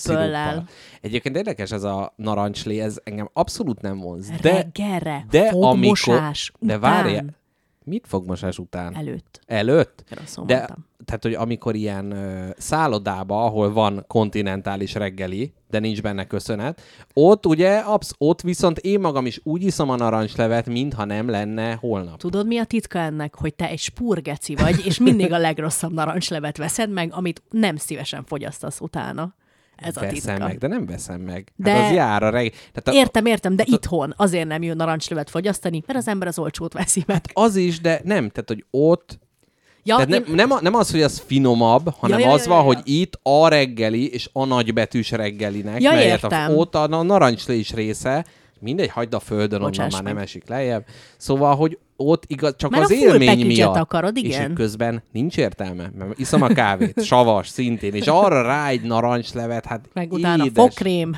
Egyébként 1.01 1.37
érdekes 1.37 1.71
ez 1.71 1.83
a 1.83 2.13
narancslé, 2.17 2.81
ez 2.81 2.99
engem 3.05 3.31
abszolút 3.33 3.81
nem 3.81 3.99
vonz. 3.99 4.31
De, 4.41 4.53
Reggelre, 4.53 5.27
de 5.31 5.49
amikor, 5.49 6.35
de 6.61 6.77
után. 6.77 7.39
Mit 7.85 8.07
fogmosás 8.07 8.59
után? 8.59 8.97
Előtt. 8.97 9.41
Előtt? 9.47 10.05
Rosszul 10.09 10.45
De, 10.45 10.55
mondtam. 10.55 10.87
tehát, 11.05 11.23
hogy 11.23 11.35
amikor 11.35 11.75
ilyen 11.75 12.11
ö, 12.11 12.49
szállodába, 12.57 13.45
ahol 13.45 13.73
van 13.73 14.05
kontinentális 14.07 14.95
reggeli, 14.95 15.53
de 15.71 15.79
nincs 15.79 16.03
benne 16.03 16.27
köszönet, 16.27 16.81
ott 17.15 17.47
ugye, 17.47 17.79
absz- 17.79 18.15
ott 18.19 18.41
viszont 18.41 18.79
én 18.79 19.01
magam 19.01 19.27
is 19.27 19.41
úgy 19.43 19.63
iszom 19.63 19.91
a 19.91 19.97
narancslevet, 19.97 20.67
mintha 20.67 21.05
nem 21.05 21.29
lenne 21.29 21.75
holnap. 21.75 22.19
Tudod, 22.19 22.47
mi 22.47 22.59
a 22.59 22.65
titka 22.65 22.99
ennek, 22.99 23.35
hogy 23.35 23.55
te 23.55 23.69
egy 23.69 23.79
spurgeci 23.79 24.55
vagy, 24.55 24.87
és 24.87 24.99
mindig 24.99 25.33
a 25.33 25.39
legrosszabb 25.39 25.93
narancslevet 25.93 26.57
veszed 26.57 26.91
meg, 26.91 27.13
amit 27.13 27.43
nem 27.51 27.77
szívesen 27.77 28.25
fogyasztasz 28.25 28.81
utána. 28.81 29.35
Ez 29.81 29.97
a 29.97 30.01
veszem 30.01 30.15
titka. 30.35 30.47
meg, 30.47 30.59
de 30.59 30.67
nem 30.67 30.87
veszem 30.87 31.21
meg. 31.21 31.53
De- 31.57 31.71
Hát 31.71 31.89
az 31.89 31.95
jár 31.95 32.23
a 32.23 32.31
reg... 32.31 32.51
Tehát 32.51 32.89
a, 32.89 32.93
Értem, 32.93 33.27
értem, 33.27 33.57
de 33.57 33.65
itthon 33.67 34.15
azért 34.17 34.49
nem 34.49 34.63
jó 34.63 34.73
narancslevet 34.75 35.31
fogyasztani, 35.31 35.83
mert 35.87 35.99
az 35.99 36.09
ember 36.09 36.29
az 36.29 36.39
olcsót 36.39 36.73
veszi 36.73 37.03
meg. 37.07 37.25
az 37.33 37.57
is, 37.57 37.81
de 37.81 38.01
nem, 38.05 38.29
tehát 38.29 38.49
hogy 38.49 38.65
ott 38.71 39.19
Ja, 39.83 39.95
tehát 39.95 40.09
nem, 40.11 40.25
én- 40.29 40.35
nem, 40.35 40.51
a- 40.51 40.61
nem 40.61 40.75
az, 40.75 40.91
hogy 40.91 41.03
az 41.03 41.23
finomabb, 41.27 41.95
hanem 41.99 42.19
Ja, 42.19 42.27
ja, 42.27 42.33
az 42.33 42.43
ja, 42.45 42.49
van, 42.49 42.59
ja, 42.59 42.71
ja. 42.71 42.75
hogy 42.77 42.83
itt 42.89 43.19
a 43.23 43.49
reggeli 43.49 44.13
és 44.13 44.31
a 44.33 44.45
nagybetűs 44.45 45.11
reggelinek, 45.11 45.83
Ja, 45.83 45.91
melyet 45.93 46.23
értem. 46.23 46.51
A, 46.51 46.55
ott 46.55 46.75
a, 46.75 46.83
a 46.83 47.03
narancslé 47.03 47.59
is 47.59 47.73
része, 47.73 48.25
mindegy, 48.61 48.89
hagyd 48.91 49.15
a 49.15 49.21
földön, 49.21 49.59
onnan 49.59 49.71
Bocsáss 49.71 49.93
már 49.93 50.03
meg. 50.03 50.13
nem 50.15 50.23
esik 50.23 50.49
lejjebb. 50.49 50.85
Szóval, 51.17 51.57
hogy 51.57 51.79
ott 51.97 52.25
igaz, 52.27 52.55
csak 52.57 52.71
Mert 52.71 52.83
az 52.83 52.91
élmény 52.91 53.47
miatt. 53.47 53.77
akarod, 53.77 54.17
És 54.17 54.23
igen. 54.23 54.47
hogy 54.47 54.53
közben 54.53 55.03
nincs 55.13 55.37
értelme, 55.37 55.91
mert 55.99 56.19
iszom 56.19 56.43
a 56.43 56.47
kávét, 56.47 57.03
savas 57.05 57.49
szintén, 57.49 57.95
és 57.95 58.07
arra 58.07 58.43
rá 58.43 58.69
egy 58.69 58.83
narancslevet, 58.83 59.65
hát 59.67 59.89
meg 59.93 60.13
utána 60.13 60.45
édes. 60.45 60.65
fokrém. 60.65 61.17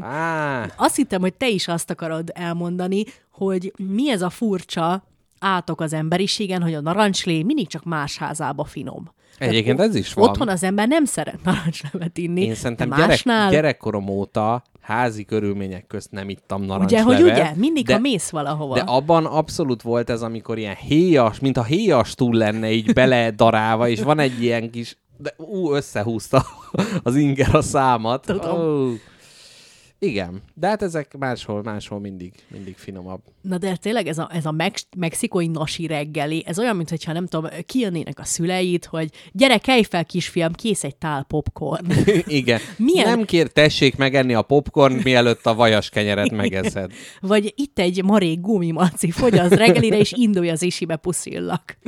Á, 0.00 0.66
Azt 0.76 0.96
hittem, 0.96 1.20
hogy 1.20 1.34
te 1.34 1.48
is 1.48 1.68
azt 1.68 1.90
akarod 1.90 2.30
elmondani, 2.34 3.04
hogy 3.30 3.72
mi 3.78 4.10
ez 4.10 4.22
a 4.22 4.30
furcsa 4.30 5.02
átok 5.38 5.80
az 5.80 5.92
emberiségen, 5.92 6.62
hogy 6.62 6.74
a 6.74 6.80
narancslé 6.80 7.42
mindig 7.42 7.66
csak 7.68 7.84
más 7.84 8.18
házába 8.18 8.64
finom. 8.64 9.12
Egyébként 9.38 9.80
ez 9.80 9.94
is 9.94 10.14
van. 10.14 10.28
Otthon 10.28 10.48
az 10.48 10.62
ember 10.62 10.88
nem 10.88 11.04
szeret 11.04 11.44
narancslevet 11.44 12.18
inni. 12.18 12.42
Én 12.42 12.54
szerintem 12.54 12.88
de 12.88 12.94
gyerek, 12.94 13.08
másnál, 13.08 13.50
gyerekkorom 13.50 14.08
óta 14.08 14.62
házi 14.80 15.24
körülmények 15.24 15.86
közt 15.86 16.10
nem 16.10 16.28
ittam 16.28 16.58
ugye, 16.58 16.68
narancslevet. 16.68 17.06
hogy 17.06 17.22
ugye, 17.22 17.52
mindig, 17.56 17.86
de, 17.86 17.92
ha 17.92 17.98
mész 17.98 18.30
valahova. 18.30 18.74
De 18.74 18.80
abban 18.80 19.26
abszolút 19.26 19.82
volt 19.82 20.10
ez, 20.10 20.22
amikor 20.22 20.58
ilyen 20.58 20.74
héjas, 20.74 21.38
mint 21.38 21.56
a 21.56 21.64
héjas 21.64 22.14
túl 22.14 22.34
lenne 22.34 22.70
így 22.70 22.92
beledarálva, 22.92 23.88
és 23.88 24.02
van 24.02 24.18
egy 24.18 24.42
ilyen 24.42 24.70
kis, 24.70 24.96
de 25.16 25.34
ú, 25.36 25.72
összehúzta 25.72 26.44
az 27.02 27.16
inger 27.16 27.54
a 27.54 27.62
számat. 27.62 28.24
Tudom. 28.26 28.60
Ó. 28.60 28.92
Igen, 30.00 30.42
de 30.54 30.66
hát 30.66 30.82
ezek 30.82 31.16
máshol, 31.18 31.62
máshol 31.62 32.00
mindig, 32.00 32.32
mindig 32.48 32.76
finomabb. 32.76 33.20
Na 33.40 33.58
de 33.58 33.76
tényleg 33.76 34.06
ez 34.06 34.18
a, 34.18 34.30
ez 34.32 34.46
a 34.46 34.50
mex- 34.50 34.86
mexikói 34.96 35.46
nasi 35.46 35.86
reggeli, 35.86 36.42
ez 36.46 36.58
olyan, 36.58 36.76
mintha 36.76 37.12
nem 37.12 37.26
tudom, 37.26 37.50
kijönnének 37.66 38.18
a 38.18 38.24
szüleid, 38.24 38.84
hogy 38.84 39.10
gyere, 39.32 39.58
kelj 39.58 39.82
fel 39.82 40.04
kisfiam, 40.04 40.52
kész 40.52 40.84
egy 40.84 40.96
tál 40.96 41.22
popcorn. 41.24 41.86
Igen. 42.26 42.60
Milyen- 42.76 43.08
Nem 43.08 43.24
kér, 43.24 43.48
tessék 43.48 43.96
megenni 43.96 44.34
a 44.34 44.42
popcorn, 44.42 44.94
mielőtt 45.04 45.46
a 45.46 45.54
vajas 45.54 45.88
kenyeret 45.88 46.30
megeszed. 46.30 46.92
Vagy 47.20 47.52
itt 47.56 47.78
egy 47.78 48.04
marék 48.04 48.40
gumimaci, 48.40 49.10
fogyaszt 49.10 49.54
reggelire, 49.54 49.98
és 49.98 50.12
indulj 50.12 50.48
az 50.50 50.62
isibe, 50.62 50.96
puszillak. 50.96 51.78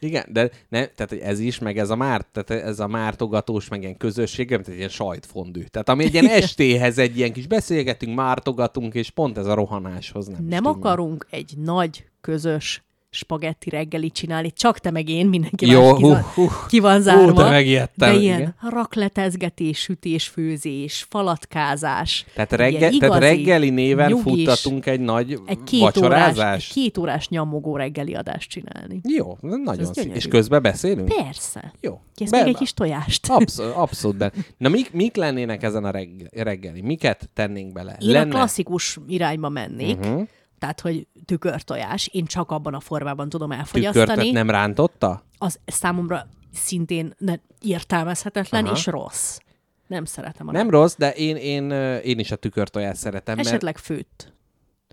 Igen, 0.00 0.24
de 0.32 0.50
ne, 0.68 0.86
tehát 0.86 1.12
ez 1.12 1.38
is, 1.40 1.58
meg 1.58 1.78
ez 1.78 1.90
a 1.90 1.96
már, 1.96 2.24
tehát 2.32 2.64
ez 2.64 2.80
a 2.80 2.86
mártogatós, 2.86 3.68
meg 3.68 3.82
ilyen 3.82 3.96
közösség, 3.96 4.50
mint 4.50 4.68
egy 4.68 4.76
ilyen 4.76 4.88
sajtfondű. 4.88 5.62
Tehát 5.62 5.88
ami 5.88 6.04
egy 6.04 6.12
ilyen 6.12 6.28
estéhez 6.42 6.98
egy 6.98 7.16
ilyen 7.16 7.32
kis 7.32 7.46
beszélgetünk, 7.58 8.14
mártogatunk, 8.16 8.94
és 8.94 9.10
pont 9.10 9.38
ez 9.38 9.46
a 9.46 9.54
rohanáshoz 9.54 10.26
nem 10.26 10.44
Nem 10.44 10.62
stimmel. 10.62 10.72
akarunk 10.72 11.26
egy 11.30 11.54
nagy 11.56 12.06
közös 12.20 12.82
spagetti 13.10 13.70
reggelit 13.70 14.12
csinálni, 14.12 14.52
csak 14.52 14.78
te 14.78 14.90
meg 14.90 15.08
én, 15.08 15.26
mindenki 15.26 15.66
Jó, 15.66 15.90
más 15.90 15.96
ki 15.98 16.02
hú, 16.04 16.14
hú. 16.34 16.48
ki 16.68 16.78
van 16.80 17.00
zárva. 17.02 17.42
de 17.42 17.50
megijedtem, 17.50 18.12
De 18.12 18.18
ilyen 18.18 18.38
igen. 18.38 18.54
rakletezgetés, 18.70 19.78
sütés, 19.78 20.28
főzés, 20.28 21.06
falatkázás. 21.10 22.24
Tehát, 22.34 22.52
regge- 22.52 22.78
tehát 22.78 22.92
igazi, 22.94 23.18
reggeli 23.20 23.70
néven 23.70 24.10
nyugis, 24.10 24.24
futtatunk 24.44 24.86
egy 24.86 25.00
nagy 25.00 25.38
egy 25.46 25.58
két 25.64 25.80
órás, 25.80 25.94
vacsorázás? 25.94 26.66
egy 26.68 26.72
két 26.74 26.98
órás 26.98 27.28
nyomogó 27.28 27.76
reggeli 27.76 28.14
adást 28.14 28.50
csinálni. 28.50 29.00
Jó, 29.02 29.36
nagyon 29.40 29.92
szép. 29.94 30.14
És 30.14 30.28
közben 30.28 30.62
beszélünk? 30.62 31.08
Persze. 31.24 31.72
Jó. 31.80 32.00
Kész 32.14 32.30
még 32.30 32.46
egy 32.46 32.56
kis 32.56 32.72
tojást. 32.74 33.26
Abszolút, 33.28 33.74
abszolút 33.74 34.16
be. 34.16 34.32
Na 34.56 34.68
mik, 34.68 34.92
mik 34.92 35.16
lennének 35.16 35.62
ezen 35.62 35.84
a 35.84 35.90
reg- 35.90 36.28
reggeli? 36.32 36.80
Miket 36.80 37.28
tennénk 37.34 37.72
bele? 37.72 37.96
Én 38.00 38.10
Lenne? 38.10 38.34
a 38.34 38.38
klasszikus 38.38 38.98
irányba 39.08 39.48
mennék, 39.48 39.98
Mhm. 39.98 40.20
Tehát, 40.58 40.80
hogy 40.80 41.06
tükörtojás, 41.24 42.08
én 42.12 42.24
csak 42.24 42.50
abban 42.50 42.74
a 42.74 42.80
formában 42.80 43.28
tudom 43.28 43.52
elfogyasztani. 43.52 44.30
nem 44.30 44.50
rántotta? 44.50 45.22
Az 45.38 45.58
számomra 45.66 46.26
szintén 46.52 47.14
ne, 47.18 47.34
értelmezhetetlen 47.60 48.64
Aha. 48.64 48.74
és 48.74 48.86
rossz. 48.86 49.38
Nem 49.86 50.04
szeretem 50.04 50.48
a 50.48 50.52
Nem 50.52 50.70
rossz, 50.70 50.94
de 50.94 51.12
én, 51.12 51.36
én, 51.36 51.70
én 52.00 52.18
is 52.18 52.30
a 52.30 52.36
tükörtojást 52.36 53.00
szeretem, 53.00 53.36
mert... 53.36 53.48
Esetleg 53.48 53.78
főtt. 53.78 54.32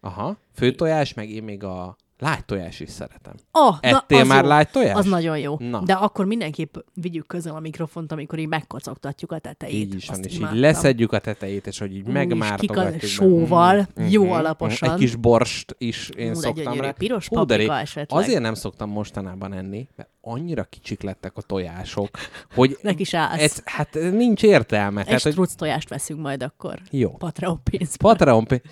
Aha, 0.02 0.38
főtojás, 0.54 1.14
meg 1.14 1.30
én 1.30 1.44
még 1.44 1.64
a 1.64 1.96
lágy 2.20 2.46
tojás 2.46 2.80
is 2.80 2.90
szeretem. 2.90 3.34
Oh, 3.52 3.76
Ettél 3.82 4.20
az 4.20 4.28
már 4.28 4.44
jó. 4.44 4.50
lágy 4.50 4.70
tojást? 4.70 4.98
Az 4.98 5.06
nagyon 5.06 5.40
jó. 5.40 5.56
Na. 5.60 5.82
De 5.86 5.94
akkor 5.94 6.26
mindenképp 6.26 6.76
vigyük 6.94 7.28
közel 7.28 7.56
a 7.56 7.60
mikrofont, 7.60 8.12
amikor 8.12 8.40
így 8.40 8.48
megkocogtatjuk 8.48 9.32
a 9.32 9.40
tetejét. 9.40 9.76
Így 9.76 9.96
is 9.96 10.08
van, 10.08 10.24
és 10.24 10.34
így 10.34 10.48
leszedjük 10.54 11.12
a 11.12 11.20
tetejét, 11.20 11.68
és 11.68 11.80
hogy 11.80 11.96
így 11.96 12.06
megmártogatjuk. 12.06 12.94
kika- 12.94 13.08
sóval, 13.10 13.88
Mm, 14.02 14.06
jó 14.08 14.26
mm. 14.26 14.32
alaposan. 14.32 14.90
Egy 14.92 14.98
kis 14.98 15.16
borst 15.16 15.76
is 15.78 16.10
én 16.10 16.30
Ú, 16.30 16.34
de 16.34 16.40
szoktam 16.40 16.80
rá. 16.82 16.92
Piros 16.92 17.28
Hú, 17.28 17.46
esetleg. 17.50 18.22
Azért 18.24 18.42
nem 18.42 18.54
szoktam 18.54 18.90
mostanában 18.90 19.54
enni, 19.54 19.88
mert 19.96 20.10
annyira 20.22 20.64
kicsik 20.64 21.02
lettek 21.02 21.38
a 21.38 21.42
tojások, 21.42 22.10
hogy 22.54 22.78
Neki 22.82 23.02
is 23.02 23.14
állsz. 23.14 23.42
ez, 23.42 23.62
hát 23.66 23.94
nincs 23.94 24.44
értelme. 24.44 25.00
Egy 25.00 25.06
Tehát, 25.22 25.36
hogy 25.36 25.50
tojást 25.56 25.90
veszünk 25.90 26.22
majd 26.22 26.44
akkor. 26.44 26.80
Jó. 26.92 27.10
Patreon 27.10 27.60
pénzből. 27.64 28.12
Patreon 28.12 28.46
pé- 28.46 28.66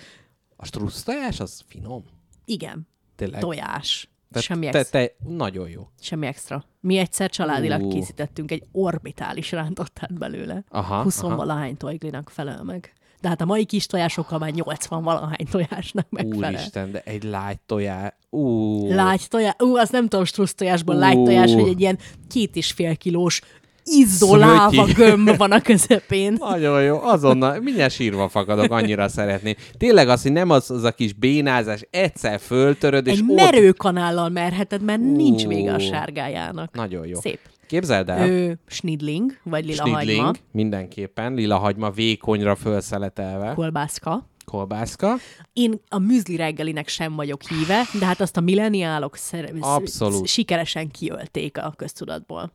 A 0.56 0.64
struc 0.64 1.02
tojás 1.02 1.40
az 1.40 1.62
finom. 1.68 2.04
Igen. 2.44 2.86
Tényleg. 3.16 3.40
Tojás. 3.40 4.08
Tehát 4.30 4.48
Semmi, 4.48 4.68
te, 4.70 4.78
extra. 4.78 5.00
te, 5.00 5.14
nagyon 5.28 5.68
jó. 5.68 5.88
Semmi 6.00 6.26
extra. 6.26 6.64
Mi 6.80 6.96
egyszer 6.96 7.30
családilag 7.30 7.82
Ú. 7.82 7.88
készítettünk 7.88 8.50
egy 8.50 8.62
orbitális 8.72 9.52
rántottát 9.52 10.18
belőle. 10.18 10.64
Aha, 10.68 11.02
20 11.02 11.22
aha. 11.22 11.36
valahány 11.36 11.76
tojglinak 11.76 12.30
felel 12.30 12.62
meg. 12.62 12.92
De 13.20 13.28
hát 13.28 13.40
a 13.40 13.44
mai 13.44 13.64
kis 13.64 13.86
tojásokkal 13.86 14.38
már 14.38 14.50
80 14.50 15.02
valahány 15.02 15.46
tojásnak 15.50 16.06
megfelel. 16.10 16.50
Úristen, 16.52 16.90
de 16.90 17.00
egy 17.04 17.22
lágy 17.22 17.58
tojás. 17.66 18.12
Ú. 18.30 18.88
Lágy 18.92 19.28
tojás, 19.28 19.54
ú, 19.58 19.76
azt 19.76 19.92
nem 19.92 20.08
tudom, 20.08 20.24
strusz 20.24 20.54
tojásból 20.54 20.94
lágy 20.94 21.22
tojás, 21.22 21.52
hogy 21.52 21.68
egy 21.68 21.80
ilyen 21.80 21.98
két 22.28 22.56
és 22.56 22.72
fél 22.72 22.96
kilós 22.96 23.40
izzoláva 23.84 24.70
Szötyi. 24.86 24.92
gömb 24.92 25.36
van 25.36 25.52
a 25.52 25.60
közepén. 25.60 26.36
Nagyon 26.38 26.82
jó, 26.82 27.00
azonnal, 27.02 27.60
mindjárt 27.60 27.92
sírva 27.92 28.28
fakadok, 28.28 28.70
annyira 28.72 29.08
szeretném. 29.08 29.54
Tényleg 29.78 30.08
az, 30.08 30.22
hogy 30.22 30.32
nem 30.32 30.50
az, 30.50 30.70
az 30.70 30.82
a 30.82 30.92
kis 30.92 31.12
bénázás, 31.12 31.86
egyszer 31.90 32.40
föltöröd, 32.40 33.06
és 33.06 33.12
Egy 33.18 33.24
merőkanállal 33.24 34.28
merheted, 34.28 34.82
mert 34.82 35.00
nincs 35.00 35.46
vége 35.46 35.72
a 35.74 35.78
sárgájának. 35.78 36.74
Nagyon 36.74 37.06
jó. 37.06 37.20
Szép. 37.20 37.38
Képzeld 37.66 38.08
el, 38.08 38.28
Ö, 38.28 38.52
snidling, 38.66 39.38
vagy 39.42 39.64
lila 39.66 39.86
snidling, 39.86 40.20
hagyma, 40.24 40.38
mindenképpen, 40.52 41.34
lila 41.34 41.56
hagyma 41.58 41.90
vékonyra 41.90 42.54
felszeletelve, 42.54 43.52
kolbászka. 43.54 44.28
kolbászka. 44.44 45.14
Én 45.52 45.80
a 45.88 45.98
műzli 45.98 46.36
reggelinek 46.36 46.88
sem 46.88 47.14
vagyok 47.14 47.42
híve, 47.42 47.82
de 47.98 48.04
hát 48.06 48.20
azt 48.20 48.36
a 48.36 48.40
milleniálok 48.40 49.16
szer- 49.16 49.52
Abszolút. 49.60 50.26
sikeresen 50.26 50.90
kiölték 50.90 51.58
a 51.58 51.72
köztudatból. 51.76 52.52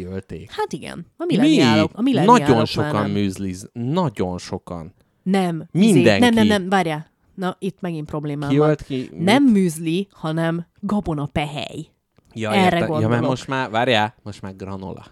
Kiölték. 0.00 0.50
Hát 0.50 0.72
igen, 0.72 1.06
a 1.16 1.24
milleniálok. 1.24 1.90
A 1.94 2.02
milleniálok 2.02 2.38
Nagyon 2.46 2.64
sokan 2.64 3.02
nem. 3.02 3.10
műzliz, 3.10 3.70
nagyon 3.72 4.38
sokan. 4.38 4.94
Nem. 5.22 5.68
Mindenki. 5.72 6.00
Izé, 6.00 6.18
nem, 6.18 6.34
nem, 6.34 6.46
nem, 6.46 6.68
várjál. 6.68 7.06
Na, 7.34 7.56
itt 7.58 7.80
megint 7.80 8.06
problémám 8.06 8.48
Kiölt 8.50 8.86
van. 8.86 8.98
ki? 8.98 9.10
Nem 9.18 9.44
műzli, 9.44 10.08
hanem 10.10 10.66
gabona 10.80 11.26
pehely. 11.26 11.86
Ja, 12.34 12.52
Erre 12.52 12.78
érte. 12.78 13.00
ja, 13.00 13.08
mert 13.08 13.22
most 13.22 13.46
már, 13.48 13.70
várjál, 13.70 14.14
most 14.22 14.42
már 14.42 14.56
granola. 14.56 15.04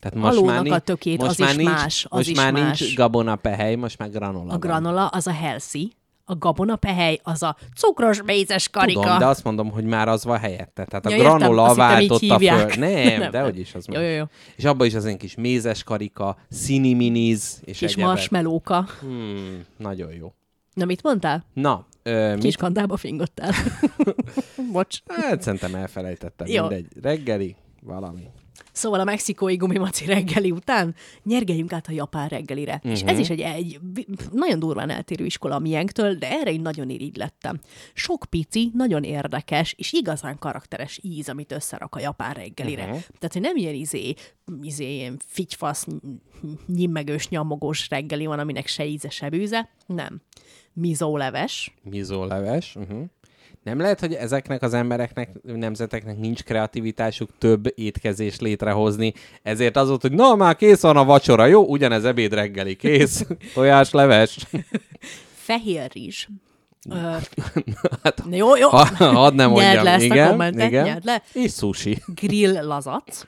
Tehát 0.00 0.18
most 0.18 0.36
Alónak 0.36 0.54
már 0.54 0.62
nincs, 0.62 0.74
a 0.74 0.78
tökét, 0.78 1.18
most 1.18 1.30
az 1.30 1.38
már 1.38 1.50
is 1.50 1.56
nincs, 1.56 1.70
más, 1.70 2.04
az 2.08 2.16
most 2.16 2.28
is 2.28 2.36
már 2.36 2.52
más. 2.52 2.80
nincs 2.80 2.94
gabonapehely, 2.94 3.74
most 3.74 3.98
már 3.98 4.10
granola 4.10 4.44
A 4.44 4.46
van. 4.46 4.58
granola 4.58 5.06
az 5.06 5.26
a 5.26 5.32
healthy, 5.32 5.92
a 6.28 6.36
gabona 6.36 6.76
pehely 6.76 7.20
az 7.22 7.42
a 7.42 7.56
cukros 7.76 8.22
mézes 8.22 8.68
karika. 8.68 9.00
Tudom, 9.00 9.18
de 9.18 9.26
azt 9.26 9.44
mondom, 9.44 9.70
hogy 9.70 9.84
már 9.84 10.08
az 10.08 10.24
van 10.24 10.38
helyette. 10.38 10.84
Tehát 10.84 11.06
a 11.06 11.10
Ja, 11.10 11.16
értem, 11.16 11.36
granola 11.38 11.70
így 11.70 11.76
váltotta 11.76 12.38
föl. 12.38 12.66
Nem, 12.76 13.18
Nem, 13.20 13.30
de 13.30 13.40
hogy 13.42 13.58
is 13.58 13.74
az 13.74 13.86
Jó, 13.92 14.00
jó, 14.00 14.08
jó. 14.08 14.24
És 14.56 14.64
abban 14.64 14.86
is 14.86 14.94
az 14.94 15.04
én 15.04 15.18
kis 15.18 15.34
mézes 15.34 15.82
karika, 15.82 16.36
ciniminiz 16.52 17.60
és 17.64 17.78
Kis 17.78 17.88
egyebek. 17.92 18.04
marshmallowka. 18.06 18.86
Hmm, 19.00 19.64
nagyon 19.76 20.12
jó. 20.12 20.32
Na, 20.74 20.84
mit 20.84 21.02
mondtál? 21.02 21.44
Na, 21.52 21.86
ö, 22.02 22.32
mit? 22.34 22.42
Kis 22.42 22.56
kandába 22.56 22.96
fingottál. 22.96 23.52
Bocs. 24.72 24.98
Hát 25.06 25.42
szerintem 25.42 25.74
elfelejtettem. 25.74 26.46
Jó. 26.46 26.60
Mindegy. 26.60 26.86
Reggeli, 27.02 27.56
valami. 27.82 28.22
Szóval 28.72 29.00
a 29.00 29.04
mexikói 29.04 29.56
gumimaci 29.56 30.04
reggeli 30.04 30.50
után 30.50 30.94
nyergeljünk 31.22 31.72
át 31.72 31.86
a 31.88 31.92
japán 31.92 32.28
reggelire. 32.28 32.74
Uh-huh. 32.74 32.92
És 32.92 33.00
Mhm. 33.00 33.08
ez 33.08 33.18
is 33.18 33.30
egy, 33.30 33.40
egy 33.40 33.78
nagyon 34.32 34.58
durván 34.58 34.90
eltérő 34.90 35.24
iskola 35.24 35.54
a 35.54 35.58
miénktől, 35.58 36.14
de 36.14 36.30
erre 36.30 36.52
én 36.52 36.60
nagyon 36.60 36.90
irigy 36.90 37.16
lettem. 37.16 37.60
Sok 37.94 38.24
pici, 38.30 38.70
nagyon 38.74 39.02
érdekes 39.02 39.74
és 39.78 39.92
igazán 39.92 40.38
karakteres 40.38 40.98
íz, 41.02 41.28
amit 41.28 41.52
összerak 41.52 41.94
a 41.94 42.00
japán 42.00 42.34
reggelire. 42.34 42.82
Uh-huh. 42.84 42.98
Tehát, 43.18 43.32
hogy 43.32 43.40
nem 43.42 43.56
ilyen 43.56 43.74
izé, 43.74 44.14
izé 44.62 44.94
ilyen 44.94 45.16
figyfasz, 45.26 45.86
nyimmegős, 46.66 47.28
nyomogós 47.28 47.88
reggeli 47.88 48.26
van, 48.26 48.38
aminek 48.38 48.66
se 48.66 48.86
íze, 48.86 49.10
se 49.10 49.28
bűze. 49.28 49.68
Nem. 49.86 50.20
Mizóleves, 50.72 51.74
Mizóleves. 51.82 52.74
Uh-huh. 52.76 53.04
Nem 53.66 53.78
lehet, 53.78 54.00
hogy 54.00 54.14
ezeknek 54.14 54.62
az 54.62 54.74
embereknek, 54.74 55.30
nemzeteknek 55.42 56.18
nincs 56.18 56.42
kreativitásuk 56.42 57.30
több 57.38 57.72
étkezést 57.74 58.40
létrehozni, 58.40 59.12
ezért 59.42 59.76
az 59.76 59.88
volt, 59.88 60.00
hogy 60.00 60.12
na, 60.12 60.34
már 60.34 60.56
kész 60.56 60.80
van 60.80 60.96
a 60.96 61.04
vacsora, 61.04 61.46
jó? 61.46 61.64
Ugyanez 61.64 62.04
ebéd 62.04 62.32
reggeli, 62.32 62.76
kész. 62.76 63.26
Tojás, 63.54 63.90
leves. 63.90 64.46
fehér 65.34 65.90
rizs. 65.92 66.26
Ö, 66.90 66.94
Hát, 68.02 68.22
jó, 68.30 68.56
jó. 68.56 68.68
ha, 68.68 68.84
hadd 68.96 69.34
nem 69.34 69.50
mondjam. 69.50 69.72
Nyerd 69.72 69.84
le 69.84 69.92
ezt 69.92 70.02
a 70.02 70.04
igen, 70.04 70.28
kommentet, 70.28 70.68
igen. 70.68 70.84
nyerd 70.84 71.04
le. 71.04 71.22
És 71.32 71.52
sushi. 71.52 72.02
grill 72.14 72.66
lazac. 72.66 73.26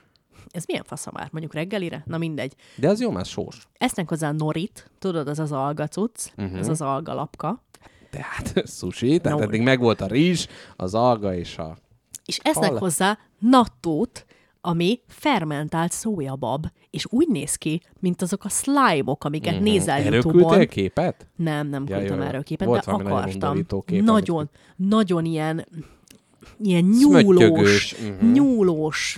Ez 0.51 0.63
milyen 0.65 0.83
fasza 0.83 1.11
már, 1.13 1.27
mondjuk 1.31 1.53
reggelire? 1.53 2.03
Na 2.05 2.17
mindegy. 2.17 2.53
De 2.75 2.87
az 2.87 3.01
jó, 3.01 3.11
mert 3.11 3.27
sós. 3.27 3.67
Esznek 3.77 4.09
hozzá 4.09 4.31
norit, 4.31 4.89
tudod, 4.99 5.27
az 5.27 5.39
az 5.39 5.51
algacuc, 5.51 6.31
uh-huh. 6.37 6.59
ez 6.59 6.67
az 6.67 6.81
algalapka. 6.81 7.63
Tehát 8.09 8.53
sushi, 8.77 9.19
tehát 9.19 9.39
No. 9.39 9.43
eddig 9.43 9.61
megvolt 9.61 10.01
a 10.01 10.07
rizs, 10.07 10.47
az 10.75 10.93
alga 10.93 11.35
és 11.35 11.57
a... 11.57 11.77
És 12.25 12.39
esznek 12.43 12.69
Hal. 12.69 12.79
hozzá 12.79 13.17
nattót, 13.39 14.25
ami 14.61 14.99
fermentált 15.07 15.91
szójabab, 15.91 16.65
és 16.89 17.05
úgy 17.09 17.27
néz 17.27 17.55
ki, 17.55 17.81
mint 17.99 18.21
azok 18.21 18.43
a 18.43 18.49
slime-ok, 18.49 19.23
amiket 19.23 19.53
uh-huh. 19.53 19.67
nézel 19.67 19.99
Erről 19.99 20.13
YouTube-on. 20.13 20.67
képet? 20.67 21.27
Nem, 21.35 21.67
nem 21.67 21.85
Ja, 21.87 21.97
küldtem 21.97 22.21
erről 22.21 22.43
képet, 22.43 22.67
Volt 22.67 22.85
de 22.85 22.91
akartam. 22.91 23.65
kép, 23.85 24.03
nagyon, 24.03 24.49
nagyon 24.75 25.25
ilyen 25.25 25.65
ilyen 26.61 26.83
nyúlós, 26.83 27.95
mhm. 27.95 28.31
nyúlós, 28.31 29.17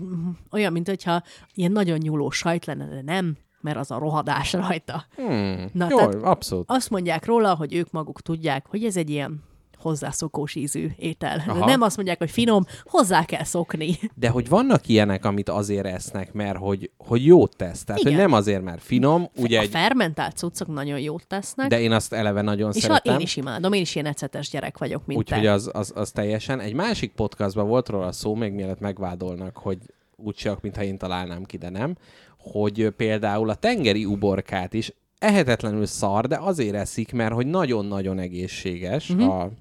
olyan, 0.51 0.71
mint 0.71 0.87
hogyha 0.87 1.23
ilyen 1.53 1.71
nagyon 1.71 1.97
nyúlós 1.97 2.37
sajt 2.37 2.65
lenne, 2.65 2.87
de 2.87 3.01
nem, 3.01 3.37
mert 3.61 3.77
az 3.77 3.91
a 3.91 3.97
rohadás 3.97 4.53
rajta. 4.53 5.05
Hmm. 5.15 5.69
Na, 5.73 5.87
jó, 5.89 5.97
tehát- 5.97 6.13
abszolút. 6.13 6.65
Azt 6.67 6.89
mondják 6.89 7.25
róla, 7.25 7.55
hogy 7.55 7.73
ők 7.73 7.91
maguk 7.91 8.21
tudják, 8.21 8.65
hogy 8.69 8.83
ez 8.83 8.97
egy 8.97 9.09
ilyen 9.09 9.43
hozzászokós 9.81 10.55
ízű 10.55 10.87
étel. 10.97 11.43
Aha. 11.47 11.65
Nem 11.65 11.81
azt 11.81 11.95
mondják, 11.95 12.17
hogy 12.17 12.31
finom, 12.31 12.65
hozzá 12.83 13.25
kell 13.25 13.43
szokni. 13.43 13.97
De 14.15 14.29
hogy 14.29 14.49
vannak 14.49 14.87
ilyenek, 14.87 15.25
amit 15.25 15.49
azért 15.49 15.85
esznek, 15.85 16.33
mert 16.33 16.57
hogy, 16.57 16.91
hogy 16.97 17.25
jót 17.25 17.55
tesz. 17.55 17.83
Tehát, 17.83 18.01
Igen. 18.01 18.13
hogy 18.13 18.21
nem 18.21 18.33
azért, 18.33 18.61
mert 18.61 18.81
finom, 18.81 19.29
ugye 19.35 19.59
a 19.59 19.61
egy, 19.61 19.69
fermentált 19.69 20.37
cuccok 20.37 20.67
nagyon 20.67 20.99
jót 20.99 21.27
tesznek, 21.27 21.67
de 21.67 21.81
én 21.81 21.91
azt 21.91 22.13
eleve 22.13 22.41
nagyon 22.41 22.71
és 22.73 22.81
szeretem. 22.81 23.13
én 23.13 23.19
is 23.19 23.35
imádom, 23.35 23.73
én 23.73 23.81
is 23.81 23.95
ilyen 23.95 24.07
ecetes 24.07 24.49
gyerek 24.49 24.77
vagyok, 24.77 25.05
mint 25.05 25.19
Úgyhogy 25.19 25.45
az, 25.45 25.69
az, 25.73 25.91
az 25.95 26.11
teljesen. 26.11 26.59
Egy 26.59 26.73
másik 26.73 27.11
podcastban 27.11 27.67
volt 27.67 27.89
róla 27.89 28.11
szó, 28.11 28.35
még 28.35 28.53
mielőtt 28.53 28.79
megvádolnak, 28.79 29.57
hogy 29.57 29.77
úgy 30.15 30.35
csak, 30.35 30.61
mintha 30.61 30.83
én 30.83 30.97
találnám 30.97 31.43
ki, 31.43 31.57
de 31.57 31.69
nem, 31.69 31.95
hogy 32.43 32.89
például 32.97 33.49
a 33.49 33.55
tengeri 33.55 34.05
uborkát 34.05 34.73
is 34.73 34.93
ehetetlenül 35.19 35.85
szar, 35.85 36.27
de 36.27 36.37
azért 36.37 36.75
eszik, 36.75 37.11
mert 37.11 37.33
hogy 37.33 37.47
nagyon-nagyon 37.47 38.19
egészséges 38.19 39.09
uh-huh. 39.09 39.35
a 39.35 39.51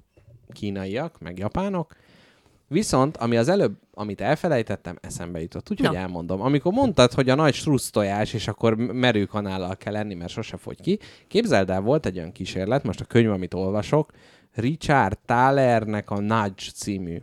kínaiak, 0.53 1.19
meg 1.19 1.37
japánok. 1.37 1.95
Viszont, 2.67 3.17
ami 3.17 3.37
az 3.37 3.47
előbb, 3.47 3.73
amit 3.93 4.21
elfelejtettem, 4.21 4.97
eszembe 5.01 5.41
jutott. 5.41 5.71
Úgyhogy 5.71 5.95
elmondom. 5.95 6.41
Amikor 6.41 6.73
mondtad, 6.73 7.11
hogy 7.13 7.29
a 7.29 7.35
nagy 7.35 7.53
strusztojás, 7.53 8.33
és 8.33 8.47
akkor 8.47 8.75
merőkanállal 8.75 9.75
kell 9.77 9.93
lenni, 9.93 10.13
mert 10.13 10.31
sose 10.31 10.57
fogy 10.57 10.81
ki. 10.81 10.99
Képzeld 11.27 11.69
el, 11.69 11.81
volt 11.81 12.05
egy 12.05 12.17
olyan 12.17 12.31
kísérlet, 12.31 12.83
most 12.83 12.99
a 12.99 13.05
könyv, 13.05 13.31
amit 13.31 13.53
olvasok, 13.53 14.11
Richard 14.53 15.17
Thalernek 15.25 16.11
a 16.11 16.19
Nudge 16.19 16.71
című 16.73 17.17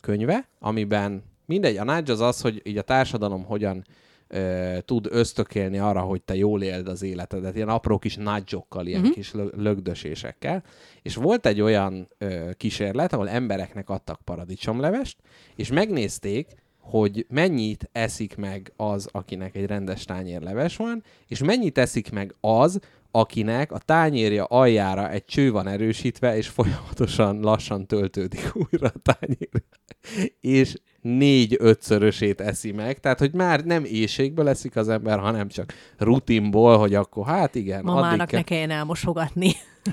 könyve, 0.00 0.48
amiben 0.58 1.22
mindegy, 1.46 1.76
a 1.76 1.84
nudge 1.84 2.12
az 2.12 2.20
az, 2.20 2.40
hogy 2.40 2.60
így 2.64 2.78
a 2.78 2.82
társadalom 2.82 3.44
hogyan 3.44 3.84
ö, 4.30 4.78
tud 4.84 5.06
ösztökélni 5.10 5.78
arra, 5.78 6.00
hogy 6.00 6.22
te 6.22 6.34
jól 6.34 6.62
éld 6.62 6.88
az 6.88 7.02
életedet, 7.02 7.56
ilyen 7.56 7.68
apró 7.68 7.98
kis 7.98 8.16
nudge 8.16 8.58
ilyen 8.82 9.00
uh-huh. 9.00 9.14
kis 9.14 9.32
lö- 9.32 9.56
lögdösésekkel. 9.56 10.62
És 11.02 11.14
volt 11.14 11.46
egy 11.46 11.60
olyan 11.60 12.08
ö, 12.18 12.50
kísérlet, 12.56 13.12
ahol 13.12 13.28
embereknek 13.28 13.90
adtak 13.90 14.20
paradicsomlevest, 14.24 15.16
és 15.56 15.70
megnézték, 15.70 16.46
hogy 16.80 17.26
mennyit 17.28 17.88
eszik 17.92 18.36
meg 18.36 18.72
az, 18.76 19.08
akinek 19.12 19.56
egy 19.56 19.66
rendes 19.66 20.04
tányérleves 20.04 20.76
van, 20.76 21.02
és 21.26 21.42
mennyit 21.42 21.78
eszik 21.78 22.10
meg 22.10 22.34
az, 22.40 22.78
akinek 23.10 23.72
a 23.72 23.78
tányérja 23.78 24.44
aljára 24.44 25.10
egy 25.10 25.24
cső 25.24 25.50
van 25.50 25.68
erősítve, 25.68 26.36
és 26.36 26.48
folyamatosan 26.48 27.40
lassan 27.40 27.86
töltődik 27.86 28.52
újra 28.54 28.92
a 28.94 28.98
tányér. 29.02 29.62
És 30.60 30.74
négy-ötszörösét 31.00 32.40
eszi 32.40 32.72
meg, 32.72 33.00
tehát 33.00 33.18
hogy 33.18 33.32
már 33.32 33.64
nem 33.64 33.84
éjségből 33.84 34.48
eszik 34.48 34.76
az 34.76 34.88
ember, 34.88 35.18
hanem 35.18 35.48
csak 35.48 35.74
rutinból, 35.98 36.78
hogy 36.78 36.94
akkor 36.94 37.26
hát 37.26 37.54
igen, 37.54 37.84
Mamának 37.84 38.28
kell... 38.28 38.38
ne 38.38 38.44
kelljen 38.44 38.70
elmosogatni. 38.70 39.52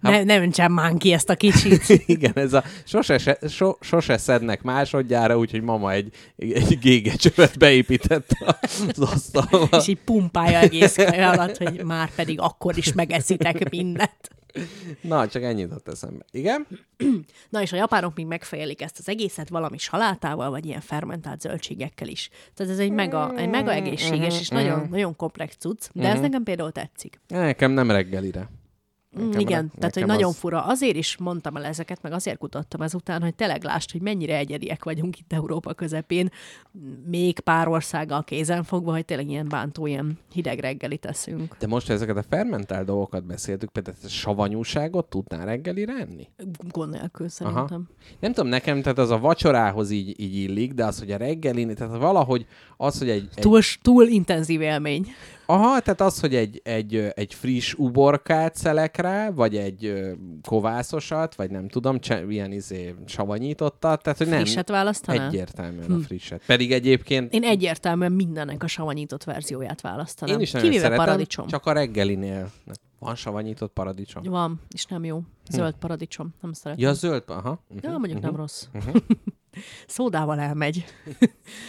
ne, 0.00 0.22
ne 0.24 0.40
öntsem 0.40 0.72
már 0.72 0.94
ki 0.98 1.12
ezt 1.12 1.30
a 1.30 1.34
kicsit. 1.34 1.88
Igen, 2.06 2.32
ez 2.34 2.52
a 2.52 2.64
sose, 2.84 3.18
se, 3.18 3.38
so, 3.48 3.74
sose 3.80 4.16
szednek 4.16 4.62
másodjára, 4.62 5.38
úgyhogy 5.38 5.62
mama 5.62 5.92
egy, 5.92 6.12
egy 6.36 6.78
gégecsövet 6.78 7.58
beépített 7.58 8.30
az 8.88 8.98
asztalba. 8.98 9.76
És 9.76 9.88
így 9.88 10.00
pumpálja 10.04 10.58
egész 10.58 10.96
alatt, 10.98 11.56
hogy 11.56 11.84
már 11.84 12.10
pedig 12.14 12.40
akkor 12.40 12.76
is 12.76 12.92
megeszitek 12.92 13.70
mindent. 13.70 14.37
Na, 15.00 15.28
csak 15.28 15.42
ennyit 15.42 15.72
ott 15.72 15.88
eszembe. 15.88 16.24
Igen? 16.30 16.66
Na 17.50 17.62
és 17.62 17.72
a 17.72 17.76
japánok 17.76 18.14
még 18.14 18.26
megfejelik 18.26 18.82
ezt 18.82 18.98
az 18.98 19.08
egészet 19.08 19.48
valami 19.48 19.78
salátával, 19.78 20.50
vagy 20.50 20.66
ilyen 20.66 20.80
fermentált 20.80 21.40
zöldségekkel 21.40 22.08
is. 22.08 22.30
Tehát 22.54 22.72
ez 22.72 22.78
egy 22.78 22.90
mega, 22.90 23.36
egy 23.36 23.48
mega 23.48 23.72
egészséges 23.72 24.40
és 24.40 24.48
nagyon, 24.48 24.86
nagyon 24.90 25.16
komplex 25.16 25.56
cucc, 25.56 25.88
de 25.92 26.08
ez 26.08 26.20
nekem 26.20 26.42
például 26.42 26.72
tetszik. 26.72 27.20
Nekem 27.28 27.70
nem 27.70 27.90
reggelire. 27.90 28.50
Mm, 29.20 29.24
Nekem 29.26 29.40
Igen, 29.40 29.62
re- 29.62 29.78
tehát 29.78 29.94
hogy 29.94 30.02
nekem 30.02 30.08
nagyon 30.16 30.30
az- 30.30 30.38
fura. 30.38 30.64
Azért 30.64 30.96
is 30.96 31.16
mondtam 31.16 31.56
el 31.56 31.64
ezeket, 31.64 32.02
meg 32.02 32.12
azért 32.12 32.38
kutattam 32.38 32.82
ezután, 32.82 33.22
hogy 33.22 33.34
tényleg 33.34 33.62
lásd, 33.64 33.90
hogy 33.90 34.00
mennyire 34.00 34.36
egyediek 34.36 34.84
vagyunk 34.84 35.18
itt 35.18 35.32
Európa 35.32 35.74
közepén, 35.74 36.30
még 37.06 37.40
pár 37.40 37.68
országgal 37.68 38.24
kézen 38.24 38.62
fogva, 38.64 38.92
hogy 38.92 39.04
tényleg 39.04 39.28
ilyen 39.30 39.48
bántó, 39.48 39.86
ilyen 39.86 40.18
hideg 40.32 40.58
reggelit 40.58 41.00
teszünk. 41.00 41.56
De 41.58 41.66
most, 41.66 41.90
ezeket 41.90 42.16
a 42.16 42.22
fermentált 42.28 42.86
dolgokat 42.86 43.24
beszéltük, 43.26 43.70
például 43.70 43.96
a 44.04 44.08
savanyúságot 44.08 45.06
tudnál 45.08 45.44
reggelire 45.46 45.92
enni? 45.92 46.28
Gond 46.70 46.90
nélkül 46.92 47.28
szerintem. 47.28 47.88
Nem 48.20 48.32
tudom, 48.32 48.50
nekem, 48.50 48.82
tehát 48.82 48.98
az 48.98 49.10
a 49.10 49.18
vacsorához 49.18 49.90
így, 49.90 50.20
így 50.20 50.34
illik, 50.36 50.72
de 50.72 50.84
az, 50.84 50.98
hogy 50.98 51.10
a 51.10 51.16
reggelin, 51.16 51.74
tehát 51.74 51.96
valahogy 51.96 52.46
az, 52.76 52.98
hogy 52.98 53.08
egy, 53.10 53.28
egy 53.34 53.42
Túl, 53.42 53.60
túl 53.82 54.06
intenzív 54.06 54.60
élmény. 54.60 55.06
Aha, 55.50 55.80
tehát 55.80 56.00
az, 56.00 56.20
hogy 56.20 56.34
egy, 56.34 56.60
egy, 56.64 56.94
egy 57.14 57.34
friss 57.34 57.74
uborkát 57.74 58.56
szelek 58.56 58.96
rá, 58.96 59.30
vagy 59.30 59.56
egy 59.56 60.02
kovászosat, 60.42 61.34
vagy 61.34 61.50
nem 61.50 61.68
tudom, 61.68 62.00
cse, 62.00 62.24
ilyen 62.28 62.52
izé 62.52 62.94
savanyítottat, 63.06 64.02
tehát 64.02 64.18
hogy 64.18 64.28
nem 64.28 64.40
Frisset 64.40 64.68
választanál? 64.68 65.26
egyértelműen 65.26 65.90
a 65.90 65.98
frisset. 65.98 66.42
Pedig 66.46 66.72
egyébként 66.72 67.32
Én 67.32 67.42
egyértelműen 67.42 68.12
mindennek 68.12 68.62
a 68.62 68.66
savanyított 68.66 69.24
verzióját 69.24 69.80
választanám. 69.80 70.34
én 70.34 70.40
is 70.40 70.50
nagyon 70.50 70.68
Kivéve 70.68 70.84
szeretem, 70.88 71.04
paradicsom. 71.06 71.46
csak 71.46 71.66
a 71.66 71.72
reggelinél. 71.72 72.50
Van 72.98 73.14
savanyított 73.14 73.72
paradicsom? 73.72 74.22
Van, 74.22 74.60
és 74.74 74.84
nem 74.84 75.04
jó. 75.04 75.22
Zöld 75.50 75.74
paradicsom, 75.74 76.34
nem 76.40 76.52
szeretem. 76.52 76.84
Ja, 76.84 76.92
zöld, 76.92 77.22
aha. 77.26 77.62
Uh-huh. 77.68 77.90
Ja, 77.92 77.98
mondjuk 77.98 78.20
nem 78.20 78.36
rossz. 78.36 78.64
Szódával 79.86 80.40
elmegy. 80.40 80.84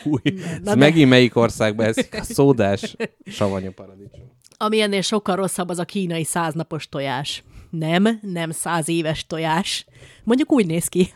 Új, 0.04 0.22
ez 0.26 0.60
de- 0.62 0.76
megint 0.76 1.10
melyik 1.10 1.36
országban 1.36 1.86
ez 1.86 1.98
a 1.98 2.24
szódás 2.24 2.96
savanyú 3.26 3.72
paradicsom. 3.72 4.38
Ami 4.58 4.82
ennél 4.82 5.02
sokkal 5.02 5.36
rosszabb, 5.36 5.70
az 5.70 5.80
a 5.80 5.86
kínai 5.86 6.24
száznapos 6.24 6.90
tojás. 6.90 7.44
Nem, 7.70 8.20
nem 8.22 8.52
száz 8.52 8.90
éves 8.90 9.28
tojás. 9.28 9.86
Mondjuk 10.24 10.52
úgy 10.52 10.66
néz 10.66 10.88
ki. 10.88 11.14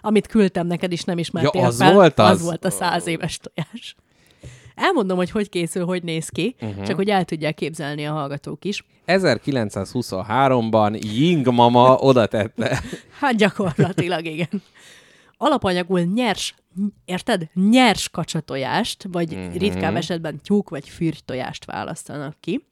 Amit 0.00 0.26
küldtem 0.26 0.66
neked 0.66 0.92
is, 0.92 1.02
nem 1.04 1.18
ismertél 1.18 1.60
Ja, 1.60 1.66
az 1.66 1.76
fel. 1.76 1.92
volt 1.92 2.18
az? 2.18 2.30
Az 2.30 2.42
volt 2.42 2.64
a 2.64 2.70
száz 2.70 3.06
éves 3.06 3.38
tojás. 3.38 3.96
Elmondom, 4.74 5.16
hogy 5.16 5.30
hogy 5.30 5.48
készül, 5.48 5.84
hogy 5.84 6.02
néz 6.02 6.28
ki, 6.28 6.54
uh-huh. 6.60 6.86
csak 6.86 6.96
hogy 6.96 7.08
el 7.08 7.24
tudják 7.24 7.54
képzelni 7.54 8.06
a 8.06 8.12
hallgatók 8.12 8.64
is. 8.64 8.84
1923-ban 9.06 11.00
Ying 11.02 11.52
mama 11.52 11.94
oda 11.94 12.26
tette. 12.26 12.82
Hát 13.20 13.36
gyakorlatilag 13.36 14.24
igen. 14.24 14.62
Alapanyagul 15.40 16.00
nyers, 16.00 16.54
érted? 17.04 17.48
Nyers 17.54 18.08
kacsatojást, 18.08 19.06
vagy 19.10 19.30
Mhm. 19.30 19.40
mm-hmm. 19.40 19.52
ritkább 19.58 19.96
esetben 19.96 20.40
tyúk 20.42 20.68
vagy 20.68 20.88
fürtojást 20.88 21.64
választanak 21.64 22.36
ki. 22.40 22.66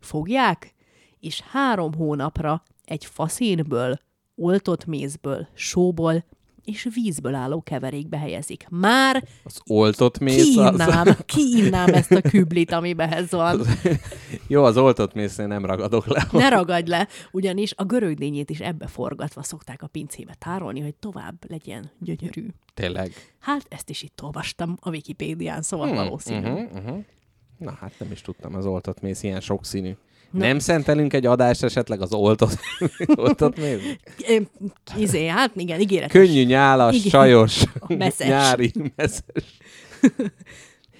Fogják, 0.00 0.74
és 1.20 1.40
három 1.40 1.94
hónapra 1.94 2.62
egy 2.84 3.04
faszínből, 3.04 3.98
oltott 4.36 4.84
mézből, 4.86 5.48
sóból 5.54 6.24
és 6.66 6.88
vízből 6.94 7.34
álló 7.34 7.62
keverékbe 7.62 8.18
helyezik. 8.18 8.66
Már 8.70 9.24
Az 9.44 9.60
oltott 9.66 10.18
mész 10.18 10.56
az... 10.56 10.76
kiinnám, 10.76 11.16
kiinnám 11.26 11.94
ezt 11.94 12.10
a 12.12 12.20
küblit, 12.20 12.72
amiben 12.72 13.12
ez 13.12 13.30
van. 13.30 13.60
Jó, 14.48 14.64
az 14.64 14.76
oltott 14.76 15.14
mésznél 15.14 15.46
nem 15.46 15.64
ragadok 15.64 16.06
le. 16.06 16.26
Ne 16.32 16.48
ragadj 16.48 16.90
le, 16.90 17.08
ugyanis 17.32 17.72
a 17.76 17.84
görögdényét 17.84 18.50
is 18.50 18.60
ebbe 18.60 18.86
forgatva 18.86 19.42
szokták 19.42 19.82
a 19.82 19.86
pincébe 19.86 20.34
tárolni, 20.38 20.80
hogy 20.80 20.94
tovább 20.94 21.50
legyen 21.50 21.90
gyönyörű. 21.98 22.46
Tényleg. 22.74 23.12
Hát 23.38 23.66
ezt 23.68 23.90
is 23.90 24.02
itt 24.02 24.22
olvastam 24.22 24.76
a 24.80 24.90
Wikipédián, 24.90 25.62
szóval 25.62 25.86
hmm, 25.86 25.96
valószínű. 25.96 26.50
Uh-huh, 26.50 26.72
uh-huh. 26.74 27.04
Na 27.58 27.76
hát 27.80 27.92
nem 27.98 28.10
is 28.10 28.20
tudtam, 28.20 28.54
az 28.54 28.66
oltott 28.66 29.00
mész 29.00 29.22
ilyen 29.22 29.40
sokszínű. 29.40 29.96
No. 30.30 30.38
Nem 30.38 30.58
szentelünk 30.58 31.12
egy 31.12 31.26
adást 31.26 31.62
esetleg 31.62 32.00
az 32.00 32.12
oltott 32.12 33.56
mész? 33.56 33.96
Ö, 34.28 34.36
Izé, 34.96 35.26
hát 35.26 35.50
igen, 35.56 35.80
ígéretes. 35.80 36.12
Könnyű, 36.12 36.44
nyálas, 36.44 36.94
Igen. 36.96 37.08
sajos, 37.10 37.62
Messzes. 37.98 38.28
nyári, 38.28 38.72
messzes. 38.96 39.58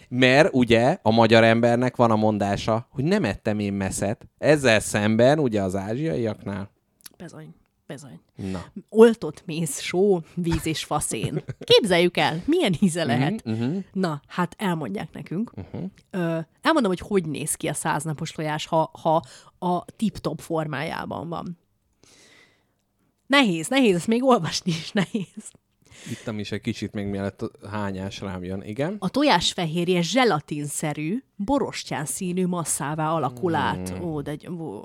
Mert 0.08 0.48
ugye 0.52 0.98
a 1.02 1.10
magyar 1.10 1.44
embernek 1.44 1.96
van 1.96 2.10
a 2.10 2.16
mondása, 2.16 2.88
hogy 2.90 3.04
nem 3.04 3.24
ettem 3.24 3.58
én 3.58 3.72
messzet. 3.72 4.26
Ezzel 4.38 4.80
szemben 4.80 5.38
ugye 5.38 5.62
az 5.62 5.76
ázsiaiaknál. 5.76 6.70
Bizony, 7.18 7.54
bizony. 7.86 8.20
Na. 8.34 8.64
Oltott 8.88 9.42
méz, 9.46 9.80
só, 9.80 10.20
víz 10.34 10.66
és 10.66 10.84
faszén. 10.84 11.44
Képzeljük 11.58 12.16
el, 12.16 12.42
milyen 12.46 12.74
íze 12.80 13.04
lehet. 13.04 13.42
Uh-huh. 13.44 13.84
Na, 13.92 14.20
hát 14.26 14.54
elmondják 14.58 15.12
nekünk. 15.12 15.52
Uh-huh. 15.56 15.90
Ö, 16.10 16.38
elmondom, 16.62 16.90
hogy 16.90 17.00
hogy 17.00 17.28
néz 17.28 17.54
ki 17.54 17.68
a 17.68 17.74
száznapos 17.74 18.30
tojás, 18.30 18.66
ha, 18.66 18.90
ha 19.02 19.22
a 19.58 19.84
tip-top 19.84 20.40
formájában 20.40 21.28
van. 21.28 21.58
Nehéz, 23.26 23.68
nehéz, 23.68 23.94
ezt 23.94 24.06
még 24.06 24.24
olvasni 24.24 24.70
is 24.70 24.92
nehéz. 24.92 25.52
Ittam 26.10 26.38
is 26.38 26.52
egy 26.52 26.60
kicsit 26.60 26.92
még 26.92 27.06
mielőtt 27.06 27.42
a 27.42 27.68
hányás 27.68 28.20
rám 28.20 28.44
jön. 28.44 28.62
Igen? 28.62 28.96
A 28.98 29.08
tojás 29.08 29.52
fehérje 29.52 30.02
zselatinszerű, 30.02 31.22
borostyán 31.36 32.04
színű 32.04 32.46
masszává 32.46 33.10
alakul 33.10 33.54
át. 33.54 33.98
Ó, 34.02 34.20
de... 34.20 34.36
Ó. 34.50 34.84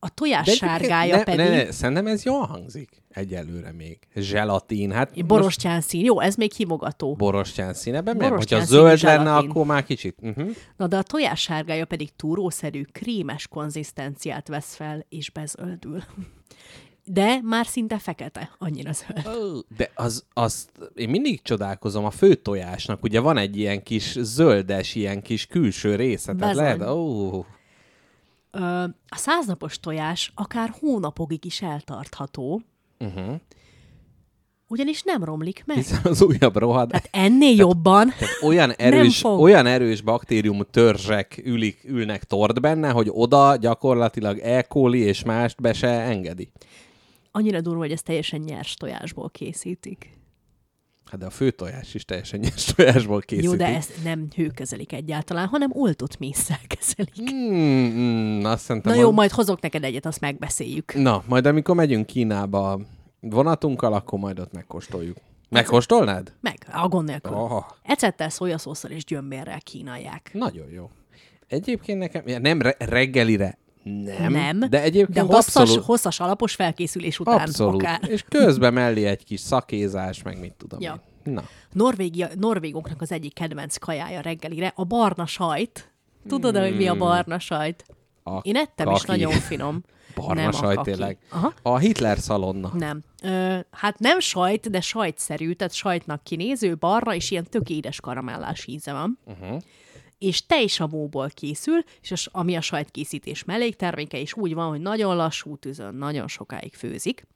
A 0.00 0.14
tojás 0.14 0.46
De 0.46 0.52
sárgája 0.52 1.16
ne, 1.16 1.22
pedig... 1.22 1.40
Ne, 1.40 1.48
ne, 1.48 1.70
szerintem 1.70 2.06
ez 2.06 2.24
jól 2.24 2.46
hangzik. 2.46 3.02
Egyelőre 3.08 3.72
még. 3.72 3.98
Zselatin. 4.14 4.92
Hát 4.92 5.14
most 5.14 5.26
Borostyán 5.26 5.80
szín. 5.80 6.04
Jó, 6.04 6.20
ez 6.20 6.34
még 6.34 6.52
himogató. 6.52 7.14
borostyán 7.14 7.74
színeben, 7.74 8.16
mert 8.16 8.34
hogyha 8.34 8.64
zöld 8.64 9.02
lenne, 9.02 9.24
zselatin. 9.24 9.50
akkor 9.50 9.66
már 9.66 9.84
kicsit. 9.84 10.16
Uh-huh. 10.20 10.50
Na 10.76 10.86
de 10.86 10.96
a 10.96 11.02
tojás 11.02 11.40
sárgája 11.40 11.84
pedig 11.84 12.16
túrószerű, 12.16 12.82
krémes 12.92 13.48
konzisztenciát 13.48 14.48
vesz 14.48 14.74
fel, 14.74 15.06
és 15.08 15.30
bezöldül. 15.30 16.02
De 17.10 17.38
már 17.42 17.66
szinte 17.66 17.98
fekete, 17.98 18.50
annyira 18.58 18.90
zöld. 18.92 19.64
De 19.76 19.90
az, 19.94 20.24
azt 20.32 20.70
én 20.94 21.08
mindig 21.08 21.42
csodálkozom 21.42 22.04
a 22.04 22.10
főtojásnak. 22.10 23.02
Ugye 23.02 23.20
van 23.20 23.36
egy 23.36 23.56
ilyen 23.56 23.82
kis 23.82 24.16
zöldes, 24.20 24.94
ilyen 24.94 25.22
kis 25.22 25.46
külső 25.46 25.94
része. 25.94 26.34
Tehát 26.34 26.54
lehet, 26.54 26.82
ó, 26.82 27.44
a 29.08 29.16
száznapos 29.16 29.80
tojás 29.80 30.32
akár 30.34 30.74
hónapokig 30.80 31.44
is 31.44 31.62
eltartható, 31.62 32.62
uh-huh. 32.98 33.34
ugyanis 34.68 35.02
nem 35.02 35.24
romlik 35.24 35.62
meg. 35.66 35.76
hiszen 35.76 36.00
az 36.04 36.22
újabb 36.22 36.56
rohad. 36.56 36.88
Tehát 36.88 37.08
ennél 37.12 37.56
jobban 37.56 38.08
Tehát 38.18 38.42
olyan 38.42 38.70
erős, 38.70 39.18
fog. 39.18 39.40
olyan 39.40 39.66
erős 39.66 40.00
baktérium 40.00 40.62
törzsek 40.70 41.40
ülik, 41.44 41.84
ülnek 41.84 42.24
tort 42.24 42.60
benne, 42.60 42.90
hogy 42.90 43.08
oda 43.10 43.56
gyakorlatilag 43.56 44.38
E. 44.38 44.62
coli 44.62 44.98
és 44.98 45.24
mást 45.24 45.60
be 45.60 45.72
se 45.72 45.88
engedi. 45.88 46.50
annyira 47.32 47.60
durva, 47.60 47.78
hogy 47.80 47.92
ezt 47.92 48.04
teljesen 48.04 48.40
nyers 48.40 48.74
tojásból 48.74 49.30
készítik. 49.30 50.17
Hát 51.10 51.20
de 51.20 51.26
a 51.26 51.30
főtojás 51.30 51.94
is 51.94 52.04
teljesen 52.04 52.40
nyers 52.44 52.64
tojásból 52.64 53.20
készítik. 53.20 53.50
Jó, 53.50 53.56
de 53.56 53.66
ezt 53.66 53.92
nem 54.04 54.26
hőkezelik 54.34 54.92
egyáltalán, 54.92 55.46
hanem 55.46 55.70
oltott 55.74 56.18
mézsel 56.18 56.58
kezelik. 56.66 57.30
Hmm, 57.30 57.90
hmm, 57.92 58.44
azt 58.44 58.64
szerintem 58.64 58.92
Na 58.94 59.00
jó, 59.00 59.10
majd 59.12 59.30
hozok 59.30 59.60
neked 59.60 59.84
egyet, 59.84 60.06
azt 60.06 60.20
megbeszéljük. 60.20 60.94
Na, 60.94 61.22
majd 61.26 61.46
amikor 61.46 61.74
megyünk 61.74 62.06
Kínába 62.06 62.80
Vonatunkkal, 63.20 63.92
akkor 63.92 64.18
majd 64.18 64.38
ott 64.40 64.52
megkóstoljuk. 64.52 65.16
Megkóstolnád? 65.48 66.32
Meg, 66.40 66.58
a 66.72 66.88
gond 66.88 67.08
nélkül. 67.08 67.36
Oh, 67.36 67.64
Ecettel, 67.82 68.28
szójaszószal 68.28 68.90
és 68.90 69.04
gyömbérrel 69.04 69.60
kínálják. 69.60 70.30
nagyon 70.32 70.70
jó. 70.70 70.90
Egyébként 71.46 71.98
nekem, 71.98 72.22
ja, 72.26 72.38
nem 72.38 72.62
re- 72.62 72.76
reggelire, 72.78 73.58
nem, 74.04 74.32
Nem, 74.32 74.58
de 74.70 74.82
egyébként 74.82 75.26
de 75.28 75.34
hosszas, 75.34 75.56
abszolút, 75.62 75.84
hosszas 75.84 76.20
alapos 76.20 76.54
felkészülés 76.54 77.18
után 77.18 77.38
abszolút. 77.40 77.82
akár. 77.82 78.00
És 78.08 78.24
közben 78.28 78.72
mellé 78.72 79.04
egy 79.04 79.24
kis 79.24 79.40
szakézás, 79.40 80.22
meg 80.22 80.40
mit 80.40 80.54
tudom 80.56 80.80
Ja. 80.80 81.02
én. 81.24 81.32
Na, 81.32 81.42
Norvégia, 81.72 82.28
norvégoknak 82.38 83.00
az 83.00 83.12
egyik 83.12 83.34
kedvenc 83.34 83.76
kajája 83.76 84.20
reggelire 84.20 84.72
a 84.76 84.84
barna 84.84 85.26
sajt. 85.26 85.92
Tudod, 86.28 86.56
hogy 86.58 86.76
mi 86.76 86.86
a 86.88 86.94
barna 86.96 87.38
sajt? 87.38 87.84
a 88.24 88.36
Én 88.42 88.56
ettem 88.56 88.90
is, 88.90 89.02
Hmm. 89.02 89.06
kaki. 89.06 89.18
nagyon 89.24 89.40
finom. 89.40 89.82
Barna 90.14 90.34
Nem 90.34 90.48
a 90.48 90.52
sajt 90.52 90.76
kaki. 90.76 90.90
tényleg. 90.90 91.18
Aha. 91.30 91.52
A 91.62 91.78
Hitler 91.78 92.18
szalonna. 92.18 92.70
Nem. 92.74 93.00
Ö, 93.22 93.56
hát 93.70 93.98
nem 93.98 94.18
sajt, 94.20 94.70
de 94.70 94.80
sajtszerű, 94.80 95.52
tehát 95.52 95.72
sajtnak 95.74 96.22
kinéző, 96.24 96.76
barna, 96.76 97.14
és 97.14 97.30
ilyen 97.30 97.44
tök 97.50 97.70
édes 97.70 98.00
karamellás 98.00 98.66
íze 98.66 98.92
van. 98.92 99.18
Uh-huh. 99.26 99.58
És 100.18 100.46
tejsavóból 100.46 101.28
készül, 101.28 101.82
és 102.02 102.10
az, 102.10 102.28
ami 102.30 102.56
a 102.56 102.60
sajtkészítés 102.60 103.44
mellékterméke, 103.44 104.20
és 104.20 104.34
úgy 104.34 104.54
van, 104.54 104.68
hogy 104.68 104.80
nagyon 104.80 105.16
lassú 105.16 105.56
tűzön, 105.56 105.94
nagyon 105.94 106.28
sokáig 106.28 106.74
főzik. 106.74 107.26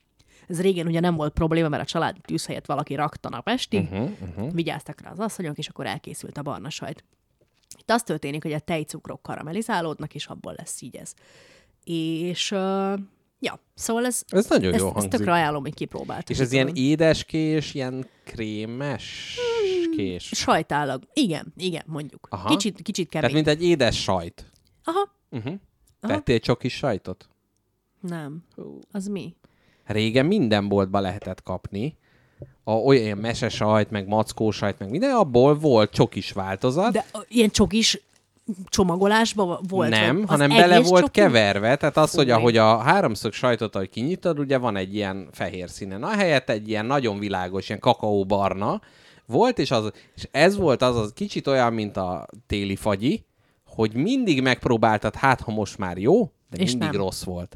Ez 0.49 0.61
régen 0.61 0.87
ugye 0.87 1.01
nem 1.01 1.15
volt 1.15 1.33
probléma, 1.33 1.69
mert 1.69 1.83
a 1.83 1.87
családi 1.87 2.21
tűz 2.21 2.47
helyett 2.47 2.67
valaki 2.67 2.95
rakta 2.95 3.29
nap 3.29 3.49
estig, 3.49 3.83
uh-huh, 3.83 4.11
uh-huh. 4.21 4.53
vigyáztak 4.53 5.01
rá 5.01 5.11
az 5.11 5.19
asszonyok, 5.19 5.59
és 5.59 5.69
akkor 5.69 5.87
elkészült 5.87 6.39
a 6.39 6.43
barna 6.43 6.71
sajt. 6.71 7.05
Itt 7.79 7.91
az 7.91 8.03
történik, 8.03 8.43
hogy 8.43 8.53
a 8.53 8.59
tejcukrok 8.59 9.23
karamellizálódnak, 9.23 10.15
és 10.15 10.27
abból 10.27 10.55
lesz 10.57 10.81
így 10.81 10.97
ez. 10.97 11.15
És 11.85 12.51
uh, 12.51 12.99
ja, 13.41 13.59
szóval 13.75 14.07
ez, 14.07 14.23
Ez 14.29 14.49
nagyon 14.49 14.73
ezt, 14.73 14.81
jó 14.81 14.87
ezt 14.87 14.95
hangzik. 14.95 15.11
tökre 15.11 15.33
ajánlom, 15.33 15.63
hogy 15.63 15.75
kipróbáltuk. 15.75 16.31
És 16.31 16.39
ez 16.39 16.53
ilyen 16.53 16.71
édeskés, 16.75 17.75
ilyen 17.75 18.07
krémes 18.25 19.39
kés. 19.97 20.31
Sajtállag. 20.35 21.03
Igen, 21.13 21.53
igen, 21.57 21.83
mondjuk. 21.87 22.27
Aha. 22.31 22.49
Kicsit, 22.49 22.83
kicsit 22.83 23.09
kemény. 23.09 23.31
Tehát 23.31 23.45
mint 23.45 23.59
egy 23.61 23.69
édes 23.69 24.03
sajt. 24.03 24.45
Aha, 24.85 25.11
Uh-huh. 25.31 25.55
Tettél 26.01 26.39
csokis 26.39 26.75
sajtot? 26.75 27.29
nem. 28.01 28.45
Az 28.93 29.07
mi? 29.07 29.35
Régen 29.85 30.27
minden 30.27 30.69
boltba 30.69 31.01
lehetett 31.01 31.43
kapni. 31.43 31.97
A, 32.65 32.73
olyan 32.73 33.19
mesesajt, 33.19 33.91
meg 33.91 34.07
mackósajt, 34.07 34.79
meg 34.79 34.91
minden, 34.91 35.15
abból 35.15 35.59
volt 35.59 35.91
csokis 35.91 36.33
változat. 36.33 36.93
De 36.93 37.05
ilyen 37.29 37.51
csokis 37.51 38.01
csomagolásban 38.69 39.59
volt? 39.69 39.91
nem, 39.91 40.27
hanem 40.27 40.49
bele 40.49 40.81
volt 40.81 41.03
csoki? 41.03 41.21
keverve, 41.21 41.77
tehát 41.77 41.97
az, 41.97 42.15
hogy 42.15 42.25
Fúj. 42.25 42.33
ahogy 42.35 42.57
a 42.57 42.77
háromszög 42.77 43.33
sajtot, 43.33 43.75
ahogy 43.75 43.89
kinyitod, 43.89 44.39
ugye 44.39 44.59
van 44.59 44.77
egy 44.77 44.95
ilyen 44.95 45.29
fehér 45.33 45.71
színen. 45.71 46.03
A 46.03 46.11
helyett 46.11 46.51
egy 46.51 46.69
ilyen 46.69 46.87
nagyon 46.87 47.19
világos, 47.19 47.69
ilyen 47.69 47.81
kakaóbarna 47.81 48.81
volt, 49.27 49.59
és, 49.59 49.71
az, 49.71 49.91
és 50.15 50.29
ez 50.31 50.57
volt 50.57 50.83
az, 50.83 50.97
az 50.97 51.13
kicsit 51.15 51.47
olyan, 51.47 51.73
mint 51.73 51.97
a 51.97 52.27
téli 52.47 52.77
fagyi, 52.77 53.25
hogy 53.67 53.95
mindig 53.95 54.43
megpróbáltad, 54.43 55.15
hát 55.15 55.41
ha 55.41 55.53
most 55.53 55.79
már 55.79 55.99
jó, 55.99 56.23
de 56.51 56.57
És 56.57 56.71
mindig 56.71 56.89
nem. 56.91 57.01
rossz 57.01 57.23
volt. 57.23 57.55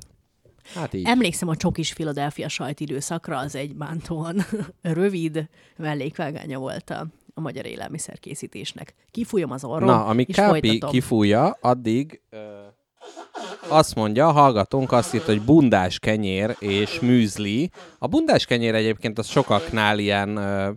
Hát 0.74 0.94
így. 0.94 1.06
Emlékszem 1.06 1.48
a 1.48 1.56
csokis 1.56 1.94
Philadelphia 1.94 2.48
sajt 2.48 2.80
időszakra, 2.80 3.38
az 3.38 3.55
egy 3.55 3.74
bántóan 3.76 4.44
rövid 4.82 5.48
mellékvágánya 5.76 6.59
volt 6.59 6.90
a, 6.90 7.06
a 7.34 7.40
magyar 7.40 7.66
élelmiszerkészítésnek. 7.66 8.94
Kifújom 9.10 9.51
az 9.51 9.64
orrom, 9.64 9.88
Na, 9.88 10.05
amíg 10.05 10.28
és 10.28 10.34
Kápi 10.34 10.66
folytatom. 10.68 10.90
kifújja, 10.90 11.59
addig 11.60 12.20
ö, 12.30 12.38
azt 13.68 13.94
mondja, 13.94 14.28
a 14.28 14.32
hallgatónk 14.32 14.93
azt 14.93 15.14
írt, 15.14 15.24
hogy 15.24 15.43
bundás 15.43 15.98
kenyér 15.98 16.56
és 16.59 17.01
műzli. 17.01 17.70
A 17.98 18.06
bundás 18.06 18.44
kenyér 18.44 18.74
egyébként 18.74 19.18
az 19.18 19.26
sokaknál 19.26 19.98
ilyen 19.98 20.36
ö, 20.36 20.70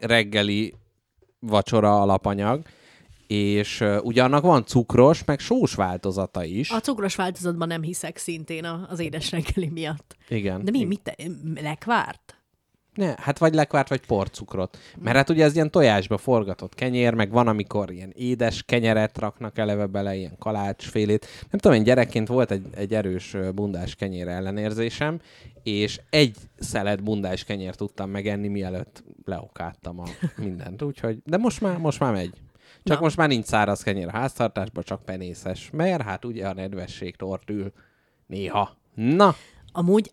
reggeli 0.00 0.74
vacsora 1.38 2.00
alapanyag, 2.00 2.62
és 3.26 3.80
ö, 3.80 3.98
ugye 3.98 4.22
annak 4.22 4.42
van 4.42 4.64
cukros, 4.64 5.24
meg 5.24 5.38
sós 5.38 5.74
változata 5.74 6.44
is. 6.44 6.70
A 6.70 6.80
cukros 6.80 7.14
változatban 7.14 7.68
nem 7.68 7.82
hiszek 7.82 8.16
szintén 8.16 8.64
az 8.64 8.98
édes 8.98 9.30
reggeli 9.30 9.68
miatt. 9.68 10.16
Igen. 10.28 10.64
De 10.64 10.70
mi, 10.70 10.84
mit 10.84 11.00
te, 11.00 11.14
lekvárt? 11.60 12.33
Ne, 12.94 13.14
hát 13.18 13.38
vagy 13.38 13.54
lekvárt, 13.54 13.88
vagy 13.88 14.06
porcukrot. 14.06 14.78
Mert 14.98 15.16
hát 15.16 15.30
ugye 15.30 15.44
ez 15.44 15.54
ilyen 15.54 15.70
tojásba 15.70 16.18
forgatott 16.18 16.74
kenyér, 16.74 17.14
meg 17.14 17.30
van, 17.30 17.48
amikor 17.48 17.90
ilyen 17.90 18.12
édes 18.16 18.62
kenyeret 18.62 19.18
raknak 19.18 19.58
eleve 19.58 19.86
bele, 19.86 20.14
ilyen 20.14 20.36
kalácsfélét. 20.38 21.26
Nem 21.50 21.60
tudom, 21.60 21.76
én 21.76 21.82
gyerekként 21.82 22.28
volt 22.28 22.50
egy, 22.50 22.66
egy 22.74 22.94
erős 22.94 23.36
bundás 23.54 23.94
kenyér 23.94 24.28
ellenérzésem, 24.28 25.20
és 25.62 26.00
egy 26.10 26.36
szelet 26.58 27.02
bundás 27.02 27.44
kenyért 27.44 27.76
tudtam 27.76 28.10
megenni, 28.10 28.48
mielőtt 28.48 29.04
leokáttam 29.24 30.00
a 30.00 30.04
mindent. 30.42 30.82
Úgyhogy, 30.82 31.18
de 31.24 31.36
most 31.36 31.60
már, 31.60 31.78
most 31.78 32.00
már 32.00 32.12
megy. 32.12 32.32
Csak 32.82 32.98
Na. 32.98 33.04
most 33.04 33.16
már 33.16 33.28
nincs 33.28 33.44
száraz 33.44 33.82
kenyér 33.82 34.06
a 34.06 34.10
háztartásban, 34.10 34.82
csak 34.82 35.04
penészes. 35.04 35.70
Mert 35.72 36.02
hát 36.02 36.24
ugye 36.24 36.48
a 36.48 36.54
nedvesség 36.54 37.16
tort 37.16 37.50
ül 37.50 37.72
néha. 38.26 38.76
Na, 38.94 39.34
Amúgy, 39.76 40.10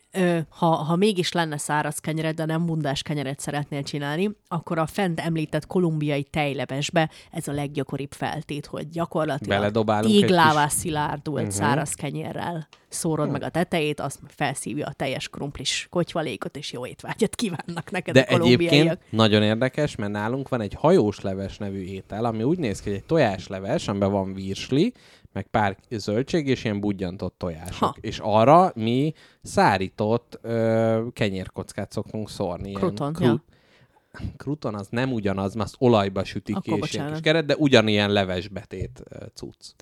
ha, 0.50 0.66
ha 0.66 0.96
mégis 0.96 1.32
lenne 1.32 1.58
száraz 1.58 1.98
kenyered, 2.00 2.36
de 2.36 2.46
nem 2.46 2.66
bundás 2.66 3.02
kenyeret 3.02 3.40
szeretnél 3.40 3.84
csinálni, 3.84 4.30
akkor 4.48 4.78
a 4.78 4.86
fent 4.86 5.20
említett 5.20 5.68
kolumbiai 5.68 6.24
tejlevesbe 6.24 7.10
ez 7.32 7.48
a 7.48 7.52
leggyakoribb 7.52 8.12
feltét, 8.12 8.66
hogy 8.66 8.90
gyakorlatilag 8.90 9.72
téglává 10.02 10.64
kis- 10.64 10.74
Mhm. 10.74 10.82
szilárdult 10.82 11.38
uh-huh. 11.38 11.52
száraz 11.56 11.94
kenyérrel 11.94 12.68
szórod 12.90 13.32
meg 13.32 13.44
a 13.44 13.50
tetejét, 13.50 14.00
azt 14.00 14.20
felszívja 14.28 14.86
a 14.88 14.94
teljes 14.94 15.30
krumplis 15.30 15.88
kotyvalékot, 15.90 16.58
és 16.58 16.72
jó 16.72 16.86
étvágyat 16.86 17.36
kívánnak 17.36 17.92
neked 17.92 18.14
De 18.14 18.20
a 18.20 18.34
egyébként 18.34 19.00
nagyon 19.10 19.44
érdekes, 19.44 19.96
mert 19.96 20.12
nálunk 20.12 20.50
van 20.50 20.62
egy 20.62 20.74
hajós 20.74 21.20
leves 21.22 21.58
nevű 21.58 21.82
étel, 21.84 22.26
ami 22.26 22.44
úgy 22.44 22.58
néz 22.58 22.82
ki, 22.82 22.90
hogy 22.90 22.98
egy 22.98 23.06
tojásleves, 23.06 23.88
amiben 23.88 24.12
van 24.12 24.34
virsli, 24.34 24.94
meg 25.34 25.48
pár 25.48 25.78
zöldség 25.90 26.48
és 26.48 26.64
ilyen 26.64 26.80
budjantott 26.80 27.36
tojások. 27.38 27.78
Ha. 27.80 27.96
És 28.02 28.20
arra 28.22 28.72
mi 28.76 29.14
szárított 29.42 30.40
ö, 30.42 31.08
kenyérkockát 31.14 31.92
szoktunk 31.92 32.30
szórni. 32.30 32.68
ilyen 32.68 32.82
Kruton, 32.82 33.14
kru- 33.14 33.28
ja. 33.28 33.44
Kruton 34.38 34.76
az 34.76 34.88
nem 34.90 35.12
ugyanaz, 35.12 35.54
mert 35.54 35.66
azt 35.66 35.76
olajba 35.80 36.24
sütik 36.24 36.56
Akkor 36.56 36.80
és 36.82 36.94
ilyen 36.94 37.12
kis 37.12 37.22
keret, 37.22 37.46
de 37.46 37.56
ugyanilyen 37.56 38.12
levesbetét 38.12 39.04
cucc. 39.34 39.74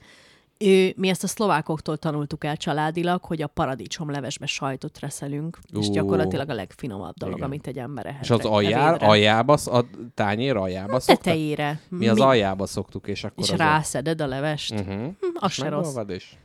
Ő, 0.66 0.94
mi 0.98 1.08
ezt 1.10 1.24
a 1.24 1.28
szlovákoktól 1.28 1.98
tanultuk 1.98 2.44
el 2.44 2.58
családilag, 2.58 3.24
hogy 3.24 3.42
a 3.42 3.48
paradicsom 3.48 4.10
levesbe 4.12 4.46
sajtot 4.46 5.00
reszelünk, 5.00 5.60
és 5.80 5.88
Ú. 5.88 5.92
gyakorlatilag 5.92 6.50
a 6.50 6.54
legfinomabb 6.54 7.14
dolog, 7.18 7.36
Igen. 7.38 7.48
amit 7.48 7.68
egy 7.68 7.78
ember 7.80 8.06
ehet. 8.06 8.22
És 8.22 8.30
az 8.30 8.42
re- 8.42 8.50
aljá, 8.50 8.88
ebédre. 8.90 9.08
aljába, 9.08 9.54
a 9.54 9.86
tányér 10.14 10.56
aljába 10.56 11.00
szoktak? 11.00 11.24
tetejére. 11.24 11.80
Mi 11.90 12.08
az 12.08 12.20
aljába 12.20 12.66
szoktuk, 12.66 13.08
és 13.08 13.24
akkor 13.24 13.44
És 13.44 13.50
rászeded 13.50 14.22
a 14.22 14.28
levest. 14.28 14.74
Uh-huh. 14.74 14.96
Hm, 14.96 15.10
az 15.34 15.52
se 15.52 15.70
rossz. 15.70 15.96
Is. 16.08 16.38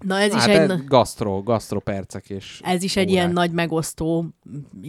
Na 0.00 0.18
ez 0.18 0.34
is 0.34 0.40
hát 0.40 0.48
egy... 0.48 0.56
ez 0.56 0.68
na- 0.68 0.84
gasztro, 0.84 1.42
gasztropercek 1.42 2.30
és 2.30 2.60
Ez 2.64 2.82
is 2.82 2.96
egy 2.96 3.02
órák. 3.02 3.14
ilyen 3.14 3.30
nagy 3.30 3.50
megosztó 3.50 4.26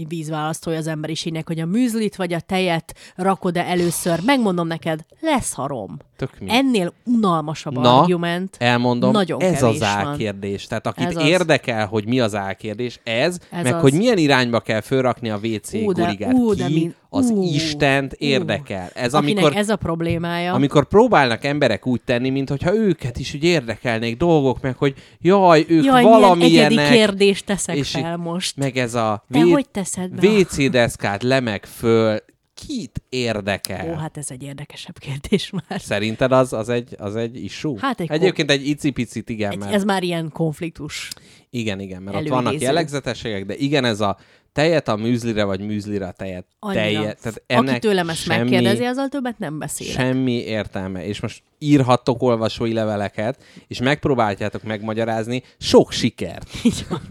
vízválasztója 0.07 0.78
az 0.78 0.88
emberiségnek, 0.88 1.48
hogy 1.48 1.60
a 1.60 1.66
műzlit 1.66 2.16
vagy 2.16 2.34
a 2.34 2.40
tejet 2.40 2.95
rakod-e 3.16 3.66
először. 3.66 4.20
Megmondom 4.26 4.68
neked, 4.68 5.06
lesz 5.20 5.53
harom. 5.53 5.98
Tök 6.17 6.29
mi? 6.39 6.45
Ennél 6.49 6.93
unalmasabb 7.05 7.73
Na, 7.73 7.99
argument. 7.99 8.55
Elmondom, 8.59 9.11
Nagyon 9.11 9.41
ez 9.41 9.63
az 9.63 9.83
álkérdés. 9.83 10.67
Tehát 10.67 10.87
akit 10.87 11.05
Ez 11.07 11.15
az. 11.15 11.25
érdekel, 11.27 11.85
hogy 11.85 12.05
mi 12.05 12.19
az 12.19 12.35
álkérdés, 12.35 12.99
ez, 13.03 13.37
Ez 13.51 13.63
meg 13.63 13.73
az. 13.73 13.81
hogy 13.81 13.93
milyen 13.93 14.17
irányba 14.17 14.59
kell 14.59 14.81
fölrakni 14.81 15.29
a 15.29 15.39
WC 15.43 15.73
Ú, 15.73 15.91
de- 15.91 16.03
gurigát, 16.03 16.33
ú, 16.33 16.49
ki 16.49 16.55
de 16.57 16.67
min- 16.69 16.95
az 17.09 17.29
ú, 17.29 17.43
Istent 17.43 18.13
érdekel. 18.13 18.89
Ez 18.93 19.13
amikor, 19.13 19.55
ez 19.55 19.69
a 19.69 19.75
problémája. 19.75 20.53
amikor 20.53 20.85
próbálnak 20.87 21.43
emberek 21.43 21.87
úgy 21.87 22.01
tenni, 22.05 22.29
mintha 22.29 22.75
őket 22.75 23.17
is 23.17 23.33
úgy 23.33 23.43
érdekelnék 23.43 24.17
dolgok, 24.17 24.61
meg 24.61 24.75
hogy 24.77 24.93
jaj, 25.21 25.65
ők 25.67 25.83
Jaj, 25.85 26.03
valamilyenek, 26.03 26.89
kérdést 26.91 27.45
teszek 27.45 27.75
és 27.75 27.89
fel 27.89 28.17
most. 28.17 28.57
meg 28.57 28.77
ez 28.77 28.93
a 28.93 29.23
Te 29.31 29.43
vé- 29.43 29.53
hogy 29.53 29.69
teszed 29.69 30.09
be? 30.11 30.27
WC 30.27 30.69
deszkát 30.69 31.23
lemeg 31.23 31.65
föl, 31.65 32.17
kit 32.56 33.02
érdekel? 33.10 33.90
Ó, 33.90 33.94
hát 33.94 34.18
ez 34.18 34.32
egy 34.32 34.44
érdekesebb 34.44 34.98
kérdés 34.99 35.49
már. 35.49 35.82
Szerinted 35.82 36.32
az, 36.32 36.53
az 36.53 36.69
egy, 36.69 36.95
az 36.98 37.15
egy 37.15 37.44
issue? 37.44 37.77
Hát 37.82 37.99
egy 37.99 38.11
Egyébként 38.11 38.52
egy 38.52 38.68
icipicit 38.68 39.30
igen, 39.30 39.52
Egy, 39.52 39.57
mert... 39.57 39.73
ez 39.73 39.84
már 39.84 40.03
ilyen 40.03 40.32
konfliktus. 40.32 41.10
Igen, 41.49 41.80
igen, 41.80 42.02
mert 42.02 42.15
ott 42.15 42.22
előidéző. 42.22 42.44
vannak 42.44 42.61
jellegzetességek, 42.61 43.45
de 43.45 43.56
igen, 43.56 43.86
ez 43.86 44.02
a 44.02 44.18
tejet 44.56 44.88
a 44.88 44.95
műzlire, 44.95 45.44
vagy 45.44 45.60
műzlire 45.60 46.07
a 46.07 46.11
tejet. 46.11 46.45
Annyira. 46.60 46.82
Tejet, 46.82 47.22
tehát 47.22 47.38
Aki 47.38 47.53
ennek 47.53 47.82
tőlem 47.82 48.10
ezt 48.10 48.22
semmi, 48.22 48.40
megkérdezi, 48.40 48.84
azzal 48.84 49.07
többet 49.07 49.40
nem 49.40 49.60
beszélek. 49.60 49.94
semmi 49.94 50.34
értelme. 50.34 51.06
És 51.06 51.19
most 51.19 51.44
írhattok 51.60 52.22
olvasói 52.22 52.73
leveleket, 52.73 53.44
és 53.68 53.80
megpróbáljátok 53.80 54.64
megmagyarázni. 54.64 55.44
Sok 55.57 55.91
sikert! 55.91 56.49
Így 56.64 56.86
van. 56.90 57.02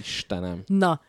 Istenem. 0.00 0.62
Na, 0.66 1.00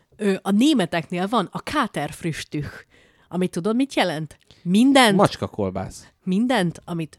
a 0.42 0.50
németeknél 0.50 1.26
van 1.26 1.48
a 1.52 1.60
káterfrüstük, 1.60 2.86
amit 3.28 3.50
tudod, 3.50 3.76
mit 3.76 3.94
jelent? 3.94 4.38
Mindent, 4.62 5.16
Macska 5.16 5.46
kolbász. 5.46 6.06
mindent, 6.24 6.80
amit 6.84 7.18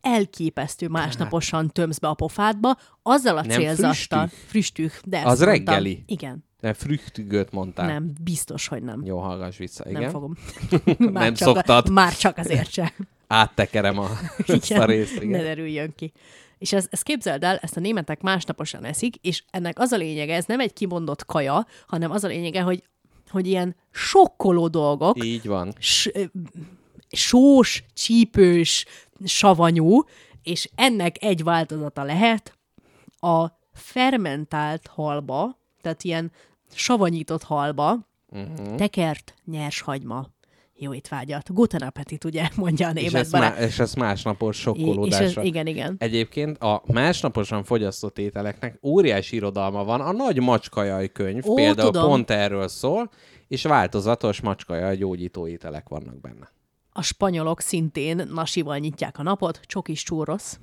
elképesztő 0.00 0.88
másnaposan 0.88 1.70
tömsz 1.70 1.98
be 1.98 2.08
a 2.08 2.14
pofádba, 2.14 2.76
azzal 3.02 3.36
a 3.36 3.42
Nem 3.44 3.58
célzattal. 3.60 4.30
früstük? 4.46 5.00
De 5.04 5.16
ezt 5.16 5.26
Az 5.26 5.38
mondtam. 5.40 5.48
reggeli? 5.74 6.02
Igen. 6.06 6.44
Nem, 6.60 6.72
früchtügöt 6.72 7.52
mondtál. 7.52 7.86
Nem, 7.86 8.12
biztos, 8.20 8.68
hogy 8.68 8.82
nem. 8.82 9.04
Jó, 9.04 9.18
hallgass 9.18 9.56
vissza, 9.56 9.84
igen. 9.88 10.00
Nem 10.00 10.10
fogom. 10.10 10.34
Nem 10.98 11.34
csak, 11.34 11.54
szoktad. 11.54 11.90
Már 11.90 12.16
csak 12.16 12.38
azért 12.38 12.70
sem. 12.70 12.90
Áttekerem 13.26 13.98
a, 13.98 14.08
ezt 14.46 14.70
a 14.70 14.84
részt, 14.84 15.14
ne 15.18 15.22
igen. 15.22 15.40
derüljön 15.42 15.92
ki. 15.96 16.12
És 16.58 16.72
ez, 16.72 16.86
ezt 16.90 17.02
képzeld 17.02 17.44
el, 17.44 17.56
ezt 17.56 17.76
a 17.76 17.80
németek 17.80 18.20
másnaposan 18.20 18.84
eszik, 18.84 19.16
és 19.16 19.44
ennek 19.50 19.78
az 19.78 19.92
a 19.92 19.96
lényege, 19.96 20.34
ez 20.34 20.44
nem 20.44 20.60
egy 20.60 20.72
kimondott 20.72 21.24
kaja, 21.26 21.66
hanem 21.86 22.10
az 22.10 22.24
a 22.24 22.28
lényege, 22.28 22.60
hogy, 22.60 22.82
hogy 23.34 23.46
ilyen 23.46 23.76
sokkoló 23.90 24.68
dolgok, 24.68 25.24
Így 25.24 25.46
van. 25.46 25.74
sós, 27.10 27.84
csípős, 27.94 28.84
savanyú, 29.24 30.04
és 30.42 30.70
ennek 30.74 31.22
egy 31.22 31.42
változata 31.42 32.02
lehet 32.02 32.58
a 33.20 33.46
fermentált 33.72 34.86
halba, 34.86 35.58
tehát 35.80 36.04
ilyen 36.04 36.32
savanyított 36.74 37.42
halba, 37.42 38.08
uh-huh. 38.28 38.74
tekert 38.74 39.34
nyers 39.44 39.80
hagyma. 39.80 40.28
Jó 40.76 40.94
étvágyat. 40.94 41.52
Guten 41.52 41.80
appetit, 41.80 42.24
ugye, 42.24 42.48
mondja 42.56 42.86
a 42.88 42.90
És 42.90 42.94
német 43.02 43.14
ezt, 43.14 43.30
barát. 43.30 43.58
má, 43.58 43.64
és 43.64 43.78
ezt 43.78 43.96
másnapos 43.96 44.56
és 44.56 44.62
sokkolódásra. 44.62 45.40
ez, 45.40 45.46
igen, 45.46 45.66
igen. 45.66 45.96
Egyébként 45.98 46.58
a 46.58 46.82
másnaposan 46.86 47.64
fogyasztott 47.64 48.18
ételeknek 48.18 48.78
óriási 48.82 49.36
irodalma 49.36 49.84
van. 49.84 50.00
A 50.00 50.12
nagy 50.12 50.40
macskajaj 50.40 51.08
könyv 51.12 51.46
Ó, 51.46 51.54
például 51.54 51.90
tudom. 51.90 52.08
pont 52.08 52.30
erről 52.30 52.68
szól, 52.68 53.10
és 53.48 53.62
változatos 53.62 54.40
macskajaj 54.40 54.96
gyógyító 54.96 55.46
ételek 55.46 55.88
vannak 55.88 56.20
benne. 56.20 56.52
A 56.92 57.02
spanyolok 57.02 57.60
szintén 57.60 58.28
nasival 58.32 58.78
nyitják 58.78 59.18
a 59.18 59.22
napot, 59.22 59.60
csokis 59.66 60.02
csúrosz, 60.02 60.58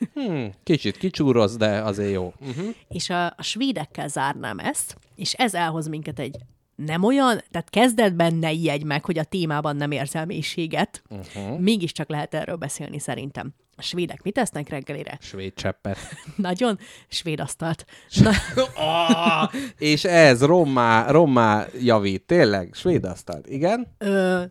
Hmm, 0.14 0.50
kicsit 0.62 0.96
kicsúroz, 0.96 1.56
de 1.56 1.82
azért 1.82 2.12
jó. 2.12 2.32
Uh-huh. 2.40 2.74
és 2.88 3.10
a, 3.10 3.26
a 3.26 3.42
svédekkel 3.42 4.08
zárnám 4.08 4.58
ezt, 4.58 4.96
és 5.14 5.32
ez 5.32 5.54
elhoz 5.54 5.88
minket 5.88 6.18
egy 6.18 6.36
nem 6.84 7.04
olyan, 7.04 7.42
tehát 7.50 7.70
kezdetben 7.70 8.34
ne 8.34 8.50
ijedj 8.52 8.84
meg, 8.84 9.04
hogy 9.04 9.18
a 9.18 9.24
témában 9.24 9.76
nem 9.76 9.90
érzel 9.90 10.26
mélységet, 10.26 11.02
uh-huh. 11.08 11.58
mégiscsak 11.58 12.08
lehet 12.08 12.34
erről 12.34 12.56
beszélni 12.56 12.98
szerintem. 12.98 13.54
A 13.76 13.82
svédek 13.82 14.22
mit 14.22 14.34
tesznek 14.34 14.68
reggelire? 14.68 15.18
Svéd 15.20 15.54
cseppet. 15.54 15.98
Nagyon 16.36 16.78
svéd 17.08 17.40
asztalt. 17.40 17.84
Na, 18.22 18.30
Ah, 18.74 19.52
és 19.78 20.04
ez 20.04 20.42
rommá, 20.42 21.10
rommá 21.10 21.66
javít. 21.80 22.22
Tényleg? 22.22 22.70
Svéd 22.74 23.04
asztalt. 23.04 23.46
Igen? 23.46 23.86
ö, 23.98 24.42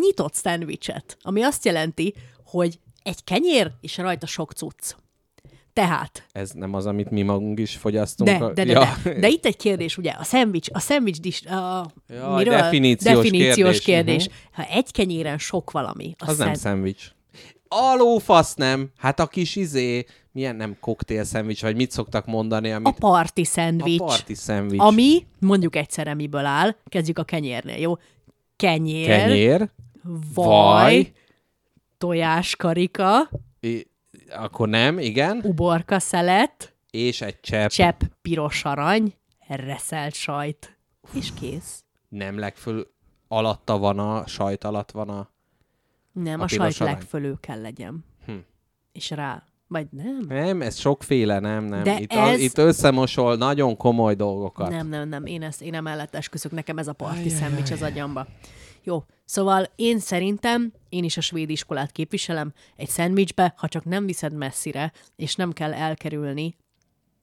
nyitott 0.00 0.34
szendvicset, 0.34 1.16
ami 1.20 1.42
azt 1.42 1.64
jelenti, 1.64 2.14
hogy 2.44 2.78
egy 3.02 3.24
kenyér, 3.24 3.72
és 3.80 3.96
rajta 3.96 4.26
sok 4.26 4.52
cucc. 4.52 4.94
Tehát, 5.72 6.26
Ez 6.32 6.50
nem 6.50 6.74
az, 6.74 6.86
amit 6.86 7.10
mi 7.10 7.22
magunk 7.22 7.58
is 7.58 7.76
fogyasztunk. 7.76 8.30
de, 8.30 8.44
a- 8.44 8.52
de, 8.52 8.64
de, 8.64 8.72
ja. 8.72 8.96
de, 9.04 9.18
de 9.20 9.28
itt 9.28 9.44
egy 9.44 9.56
kérdés, 9.56 9.96
ugye, 9.98 10.10
a 10.10 10.24
szendvics, 10.24 10.68
a 10.72 10.78
szendvics 10.78 11.20
dis, 11.20 11.46
a, 11.46 11.86
Jaj, 12.08 12.44
definíciós 12.44 13.14
definíciós 13.14 13.80
kérdés. 13.80 14.22
kérdés. 14.24 14.28
Ha 14.52 14.62
egy 14.64 14.90
kenyéren 14.92 15.38
sok 15.38 15.70
valami, 15.70 16.14
Az 16.18 16.26
nem 16.26 16.46
szend- 16.46 16.56
szendvics. 16.58 17.10
Alófasz 17.68 18.54
nem. 18.54 18.90
Hát 18.98 19.20
a 19.20 19.26
kis 19.26 19.56
izé, 19.56 20.04
milyen 20.32 20.56
nem 20.56 20.76
koktél 20.80 21.24
szendvics, 21.24 21.62
vagy 21.62 21.76
mit 21.76 21.90
szoktak 21.90 22.26
mondani, 22.26 22.70
a 22.72 22.76
amit... 22.76 22.98
parti 22.98 23.44
szendvics, 23.44 24.00
a 24.00 24.04
parti 24.04 24.34
szendvics. 24.34 24.80
ami 24.80 25.26
mondjuk 25.38 25.76
egyszerre 25.76 26.14
miből 26.14 26.44
áll, 26.44 26.76
kezdjük 26.88 27.18
a 27.18 27.24
kenyérnél, 27.24 27.76
jó? 27.76 27.94
Kenyér, 28.56 29.06
Kenyér, 29.06 29.70
vaj, 30.34 30.46
vaj, 30.46 31.12
tojáskarika, 31.98 33.30
i- 33.60 33.86
akkor 34.34 34.68
nem, 34.68 34.98
igen, 34.98 35.40
uborka 35.44 35.98
szelet, 35.98 36.74
és 36.90 37.20
egy 37.20 37.40
csepp, 37.40 37.68
csepp 37.68 38.00
piros 38.22 38.64
arany, 38.64 39.14
reszelt 39.48 40.14
sajt, 40.14 40.78
és 41.14 41.32
kész. 41.40 41.84
nem 42.08 42.38
legföl, 42.38 42.86
alatta 43.28 43.78
van 43.78 43.98
a, 43.98 44.26
sajt 44.26 44.64
alatt 44.64 44.90
van 44.90 45.08
a... 45.08 45.30
Nem, 46.12 46.40
A 46.40 46.42
a, 46.42 46.48
sajt 46.48 46.80
arany. 46.80 46.92
legfölül 46.94 47.38
kell 47.40 47.60
legyen. 47.60 48.04
Hm. 48.26 48.32
És 48.92 49.10
rá, 49.10 49.42
vagy 49.68 49.86
nem? 49.90 50.24
Nem, 50.28 50.62
ez 50.62 50.76
sokféle, 50.78 51.38
nem, 51.38 51.64
nem. 51.64 51.82
De 51.82 52.00
itt, 52.00 52.12
ez- 52.12 52.18
A, 52.28 52.34
itt 52.42 52.58
összemosol 52.58 53.36
nagyon 53.36 53.76
komoly 53.76 54.14
dolgokat. 54.14 54.68
Nem, 54.70 54.88
nem, 54.88 55.08
nem, 55.08 55.26
én, 55.26 55.42
ezt, 55.42 55.62
én 55.62 55.74
emellett 55.74 56.14
esküszök, 56.14 56.52
nekem 56.52 56.78
ez 56.78 56.88
a 56.88 56.92
parti 56.92 57.28
szendvics 57.28 57.70
az 57.70 57.82
agyamba. 57.82 58.26
Jó, 58.82 59.04
szóval 59.24 59.66
én 59.76 59.98
szerintem, 59.98 60.72
én 60.88 61.04
is 61.04 61.16
a 61.16 61.20
svéd 61.20 61.50
iskolát 61.50 61.90
képviselem, 61.90 62.52
egy 62.76 62.88
szendvicsbe, 62.88 63.54
ha 63.56 63.68
csak 63.68 63.84
nem 63.84 64.06
viszed 64.06 64.32
messzire, 64.32 64.92
és 65.16 65.34
nem 65.34 65.52
kell 65.52 65.72
elkerülni 65.72 66.56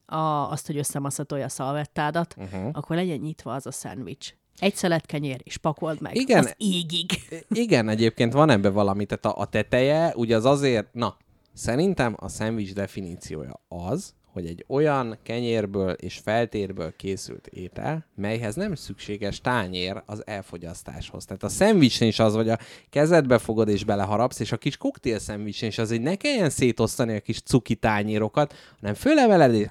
a, 0.06 0.52
azt, 0.52 0.68
hogy 0.68 0.77
összemaszatolja 0.77 1.45
a 1.45 1.49
szalvettádat, 1.49 2.36
uh-huh. 2.38 2.69
akkor 2.72 2.95
legyen 2.95 3.18
nyitva 3.18 3.53
az 3.53 3.65
a 3.65 3.72
szendvics. 3.72 4.34
Egy 4.57 4.76
szelet 4.76 5.06
kenyér, 5.06 5.41
és 5.44 5.57
pakold 5.57 6.02
meg. 6.02 6.15
Igen. 6.15 6.44
Az 6.44 6.53
égig. 6.57 7.11
Igen, 7.49 7.90
egyébként 7.90 8.34
van 8.34 8.49
ebben 8.49 8.73
valami, 8.73 9.06
tehát 9.06 9.26
a, 9.26 9.41
a 9.41 9.45
teteje, 9.45 10.14
ugye 10.15 10.36
az 10.36 10.45
azért, 10.45 10.94
na, 10.94 11.18
szerintem 11.53 12.15
a 12.19 12.27
szendvics 12.27 12.73
definíciója 12.73 13.61
az, 13.68 14.14
hogy 14.34 14.45
egy 14.45 14.65
olyan 14.68 15.18
kenyérből 15.23 15.91
és 15.91 16.18
feltérből 16.23 16.95
készült 16.95 17.47
étel, 17.47 18.06
melyhez 18.15 18.56
nem 18.56 18.76
szükséges 18.76 19.41
tányér 19.41 20.01
az 20.06 20.27
elfogyasztáshoz. 20.27 21.26
Tehát 21.26 21.43
a 21.43 21.49
szendvicsnél 21.49 22.10
is 22.10 22.19
az, 22.19 22.34
hogy 22.34 22.49
a 22.49 22.57
kezedbe 22.89 23.38
fogod 23.38 23.68
és 23.68 23.84
beleharapsz, 23.84 24.39
és 24.39 24.51
a 24.51 24.57
kis 24.57 24.77
koktél 24.77 25.19
szendvicsnél 25.19 25.69
is 25.69 25.77
az, 25.77 25.89
hogy 25.89 26.01
ne 26.01 26.15
kelljen 26.15 26.49
szétosztani 26.49 27.15
a 27.15 27.19
kis 27.19 27.41
cuki 27.41 27.76
tányérokat, 27.76 28.53
hanem 28.80 28.95
fölemeled, 28.95 29.53
és, 29.53 29.68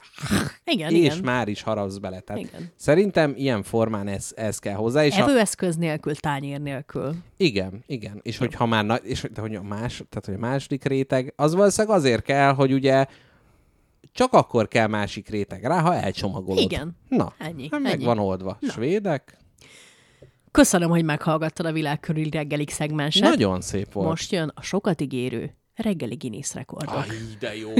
Igen, 0.64 0.94
és 0.94 1.04
igen. 1.04 1.18
már 1.24 1.48
is 1.48 1.62
harapsz 1.62 1.96
bele. 1.96 2.20
Tehát 2.20 2.42
Igen. 2.42 2.70
szerintem 2.76 3.34
ilyen 3.36 3.62
formán 3.62 4.08
ez, 4.08 4.32
ez 4.36 4.58
kell 4.58 4.74
hozzá. 4.74 5.04
És 5.04 5.16
a, 5.16 5.22
Evőeszköz 5.22 5.76
nélkül, 5.76 6.14
tányér 6.14 6.60
nélkül. 6.60 7.14
igen, 7.36 7.84
igen. 7.86 8.20
És 8.22 8.36
hogyha 8.38 8.66
már 8.66 8.84
nagy, 8.84 9.00
és 9.04 9.26
hogy 9.34 9.54
a 9.54 9.62
más, 9.62 10.02
tehát 10.08 10.24
hogy 10.24 10.34
a 10.34 10.38
második 10.38 10.84
réteg, 10.84 11.32
az 11.36 11.54
valószínűleg 11.54 11.96
azért 11.96 12.22
kell, 12.22 12.52
hogy 12.52 12.72
ugye 12.72 13.06
csak 14.18 14.32
akkor 14.32 14.68
kell 14.68 14.86
másik 14.86 15.28
réteg 15.28 15.64
rá, 15.64 15.80
ha 15.80 15.94
elcsomagolod. 15.94 16.58
Igen. 16.62 16.96
Na, 17.08 17.32
Ennyi, 17.38 17.68
hát 17.70 17.80
meg 17.80 17.92
ennyi. 17.92 18.04
van 18.04 18.18
oldva. 18.18 18.56
Na. 18.60 18.70
Svédek? 18.70 19.36
Köszönöm, 20.50 20.90
hogy 20.90 21.04
meghallgattad 21.04 21.66
a 21.66 21.72
világ 21.72 22.00
körüli 22.00 22.30
reggelig 22.30 22.70
szegmenset. 22.70 23.22
Nagyon 23.28 23.60
szép 23.60 23.92
volt. 23.92 24.08
Most 24.08 24.32
jön 24.32 24.52
a 24.54 24.62
sokat 24.62 25.00
ígérő 25.00 25.57
reggeli 25.82 26.14
Guinness 26.14 26.54
rekordok. 26.54 26.96
Aj, 26.96 27.06
de 27.38 27.56
jó. 27.56 27.72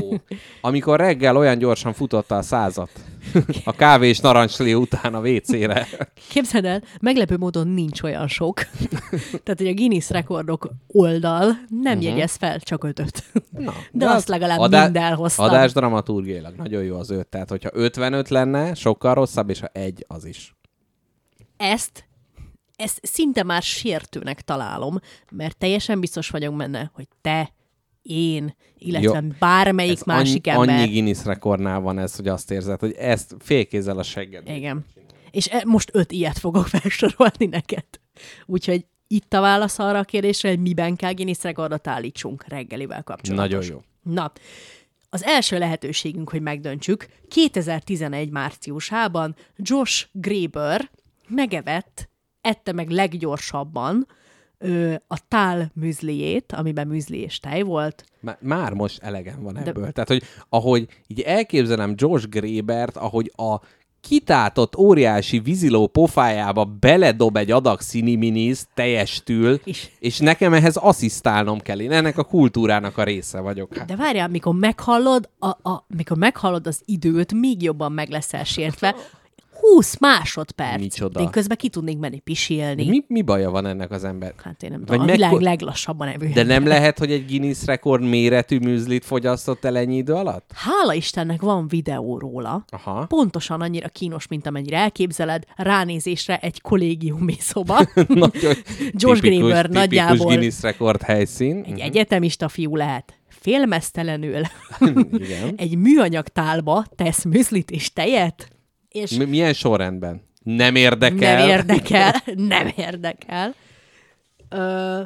Amikor 0.61 0.99
reggel 0.99 1.37
olyan 1.37 1.59
gyorsan 1.59 1.93
futotta 1.93 2.37
a 2.37 2.43
százat. 2.43 2.91
A 3.65 3.73
kávé 3.73 4.09
és 4.09 4.19
narancslé 4.19 4.73
után 4.73 5.15
a 5.15 5.21
WC-re. 5.21 5.87
Képzeld 6.29 6.65
el, 6.65 6.83
meglepő 7.01 7.37
módon 7.37 7.69
nincs 7.69 8.03
olyan 8.03 8.29
sok. 8.29 8.61
Tehát, 9.45 9.57
hogy 9.57 9.67
a 9.67 9.75
Guinness 9.75 10.11
rekordok 10.11 10.71
oldal 10.87 11.45
nem 11.69 11.99
uh-huh. 11.99 12.03
jegyez 12.03 12.37
fel, 12.37 12.61
csak 12.61 12.85
ötöt. 12.85 13.25
Na, 13.51 13.73
De 13.93 14.11
azt 14.11 14.29
legalább 14.29 14.59
adá- 14.59 14.85
mind 14.85 14.97
elhoztam. 14.97 15.45
Adás 15.45 15.73
dramaturgiailag 15.73 16.55
nagyon 16.55 16.83
jó 16.83 16.99
az 16.99 17.11
öt. 17.11 17.27
Tehát, 17.27 17.49
hogyha 17.49 17.71
55 17.73 18.29
lenne, 18.29 18.75
sokkal 18.75 19.15
rosszabb, 19.15 19.51
és 19.51 19.61
ha 19.61 19.67
egy, 19.73 20.05
az 20.09 20.25
is. 20.25 20.57
Ezt, 21.57 22.05
ezt 22.77 22.99
szinte 23.03 23.43
már 23.43 23.63
sértőnek 23.63 24.41
találom, 24.41 25.01
mert 25.31 25.57
teljesen 25.57 26.01
biztos 26.01 26.29
vagyok 26.29 26.57
benne, 26.57 26.91
hogy 26.95 27.09
te, 27.21 27.53
én, 28.03 28.55
illetve 28.79 29.21
Jó. 29.23 29.29
bármelyik 29.39 29.97
Ez 29.97 30.03
másik 30.03 30.47
annyi, 30.47 30.57
ember. 30.57 30.79
Annyi 30.79 30.91
Guinness 30.91 31.25
rekordnál 31.25 31.81
van 31.81 31.99
ez, 31.99 32.17
hogy 32.17 32.29
azt 32.29 32.51
érzed, 32.51 32.81
hogy 32.81 32.93
ezt 32.93 33.37
félkézzel 33.39 33.99
a 33.99 34.03
segged. 34.03 34.49
Igen. 34.49 34.85
És 35.31 35.49
e- 35.51 35.63
most 35.65 35.91
öt 35.93 36.13
ilyet 36.13 36.39
fogok 36.39 36.67
felsorolni 36.79 37.47
neked. 37.51 37.85
Úgyhogy 38.47 38.87
itt 39.07 39.35
a 39.35 39.41
válasz 39.41 39.79
arra 39.79 39.99
a 39.99 40.05
kérdésre, 40.05 40.49
hogy 40.49 40.61
miben 40.61 40.97
kell 40.97 41.13
Guinness 41.13 41.43
rekordot 41.43 41.87
állítsunk 41.87 42.45
reggelivel 42.49 43.03
kapcsolatban. 43.03 43.49
Nagyon 43.49 43.65
jó. 43.71 43.83
Na, 44.13 44.33
az 45.11 45.25
első 45.25 45.59
lehetőségünk, 45.59 46.31
hogy 46.31 46.43
megdöntsük, 46.43 47.07
2011 47.29 48.31
márciusában 48.31 49.37
Josh 49.57 50.07
Graber 50.13 50.91
megevett, 51.29 52.09
ette 52.41 52.73
meg 52.73 52.91
leggyorsabban 52.91 54.07
ö, 54.59 54.95
a 55.07 55.19
tál 55.29 55.71
műzliét, 55.75 56.53
amiben 56.53 56.87
műzli 56.87 57.19
és 57.21 57.39
tej 57.41 57.63
volt. 57.63 58.05
Má- 58.21 58.39
Már 58.43 58.73
most 58.73 59.03
elegem 59.03 59.43
van 59.43 59.57
ebből. 59.59 59.85
De... 59.85 59.91
Tehát, 59.91 60.09
hogy 60.09 60.23
ahogy 60.49 60.87
így 61.07 61.21
elképzelem 61.21 61.93
Josh 61.97 62.27
Grébert, 62.29 62.97
ahogy 62.97 63.33
a 63.37 63.57
kitátott 64.01 64.77
óriási 64.77 65.39
víziló 65.39 65.87
pofájába 65.87 66.65
beledob 66.65 67.37
egy 67.37 67.51
adag 67.51 67.81
színiminiz 67.81 68.67
teljes-tül, 68.75 69.61
És- 69.65 69.89
és 69.99 70.19
nekem 70.19 70.53
ehhez 70.53 70.77
asszisztálnom 70.77 71.59
kell. 71.61 71.81
Én 71.81 71.93
ennek 71.93 72.19
a 72.19 72.25
kultúrának 72.25 72.99
a 72.99 73.03
része 73.05 73.41
vagyok. 73.41 73.77
Hát. 73.77 73.87
De 73.87 73.97
várjál, 73.97 74.29
mikor 74.29 74.55
meghallod, 74.55 75.29
a, 75.39 75.47
a, 75.71 75.87
mikor 75.97 76.17
meghallod 76.17 76.67
az 76.67 76.83
időt, 76.85 77.33
még 77.33 77.63
jobban 77.63 77.93
meg 77.93 78.09
leszel 78.09 78.45
sértve. 78.45 78.95
20 79.61 79.99
másodperc. 79.99 80.81
Micsoda. 80.81 81.21
Én 81.21 81.31
közben 81.31 81.57
ki 81.57 81.69
tudnék 81.69 81.99
menni 81.99 82.19
pisilni. 82.19 82.89
Mi, 82.89 83.05
mi 83.09 83.23
baja 83.23 83.51
van 83.51 83.67
ennek 83.67 83.91
az 83.91 84.05
ember? 84.05 84.35
Hát 84.43 84.63
én 84.63 84.71
nem 84.71 84.79
Vagy 84.79 84.89
tudom, 84.89 85.09
a 85.09 85.13
világ 85.13 85.31
mekkor- 85.31 85.43
leglassabban 85.47 86.09
evő. 86.09 86.29
De 86.29 86.43
nem 86.43 86.67
lehet, 86.67 86.99
hogy 86.99 87.11
egy 87.13 87.27
Guinness 87.27 87.65
rekord 87.65 88.03
méretű 88.03 88.59
műzlit 88.59 89.05
fogyasztott 89.05 89.65
el 89.65 89.77
ennyi 89.79 89.97
idő 89.97 90.13
alatt? 90.13 90.51
Hála 90.55 90.93
Istennek 90.95 91.41
van 91.41 91.69
videó 91.69 92.19
róla. 92.19 92.65
Aha. 92.69 93.05
Pontosan 93.07 93.61
annyira 93.61 93.89
kínos, 93.89 94.27
mint 94.27 94.47
amennyire 94.47 94.77
elképzeled. 94.79 95.43
Ránézésre 95.57 96.37
egy 96.39 96.61
kollégiumi 96.61 97.37
szoba. 97.39 97.79
Nagyon 98.09 98.31
Josh 98.55 98.95
tipikus- 98.95 99.21
Greenberg 99.21 99.61
tipikus 99.61 99.75
nagyjából 99.79 100.27
Guinness 100.27 100.63
rekord 100.63 101.03
helyszín. 101.03 101.63
egy 101.69 101.79
egyetemista 101.81 102.49
fiú 102.49 102.77
lehet. 102.77 103.13
Félmeztelenül 103.29 104.43
egy 105.57 105.77
műanyag 105.77 106.29
tálba 106.29 106.85
tesz 106.97 107.25
műzlit 107.25 107.71
és 107.71 107.93
tejet, 107.93 108.49
és 108.91 109.11
Mi- 109.17 109.25
Milyen 109.25 109.53
sorrendben? 109.53 110.23
Nem 110.43 110.75
érdekel. 110.75 111.39
nem 111.39 111.49
érdekel, 111.49 112.15
nem 112.55 112.73
érdekel. 112.77 113.55
Ö, 114.49 115.03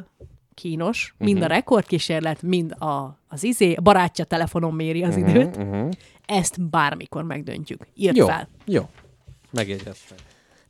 kínos, 0.53 1.15
mind 1.17 1.35
Mhm. 1.37 1.43
a 1.43 1.47
rekordkísérlet, 1.47 2.41
mind 2.41 2.71
a, 2.71 3.19
az 3.27 3.43
izé, 3.43 3.73
a 3.73 3.81
barátja 3.81 4.25
telefonon 4.25 4.73
méri 4.73 5.03
az 5.03 5.17
időt. 5.17 5.55
uh-huh. 5.57 5.89
Ezt 6.25 6.61
bármikor 6.69 7.23
megdöntjük. 7.23 7.87
Írd 7.95 8.15
Jó, 8.15 8.25
fel. 8.25 8.47
jó. 8.65 8.89
Megjegyeztem. 9.51 10.17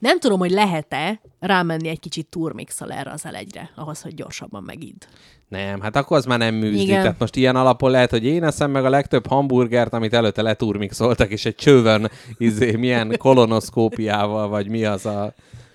Nem 0.03 0.19
tudom, 0.19 0.39
hogy 0.39 0.51
lehet-e 0.51 1.21
rámenni 1.39 1.87
egy 1.87 1.99
kicsit 1.99 2.27
turmixal 2.27 2.91
erre 2.91 3.11
az 3.11 3.25
elegyre, 3.25 3.69
ahhoz, 3.75 4.01
hogy 4.01 4.15
gyorsabban 4.15 4.63
megidd. 4.63 5.01
Nem, 5.47 5.81
hát 5.81 5.95
akkor 5.95 6.17
az 6.17 6.25
már 6.25 6.37
nem 6.37 6.55
műzli. 6.55 6.81
Igen. 6.81 7.01
Tehát 7.01 7.19
most 7.19 7.35
ilyen 7.35 7.55
alapon 7.55 7.91
lehet, 7.91 8.09
hogy 8.09 8.25
én 8.25 8.43
eszem 8.43 8.71
meg 8.71 8.85
a 8.85 8.89
legtöbb 8.89 9.27
hamburgert, 9.27 9.93
amit 9.93 10.13
előtte 10.13 10.41
leturmixoltak, 10.41 11.29
és 11.31 11.45
egy 11.45 11.55
csövön, 11.55 12.09
izé, 12.37 12.75
milyen 12.75 13.15
kolonoszkópiával, 13.17 14.47
vagy 14.47 14.69
mi 14.69 14.85
az 14.85 15.05
a 15.05 15.23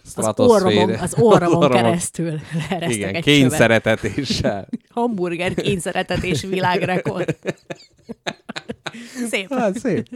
Az 0.04 0.10
stratoszféra. 0.10 0.80
orromon, 0.80 0.94
az 0.98 1.14
orromon 1.18 1.56
orromon. 1.64 1.82
keresztül 1.82 2.40
Igen, 2.88 3.14
egy 3.14 3.22
kényszeretetéssel. 3.22 4.68
Hamburger 4.94 5.54
kényszeretetés 5.54 6.42
világrekord. 6.42 7.36
Szép. 9.30 9.52
Hát 9.54 9.78
szép. 9.78 10.08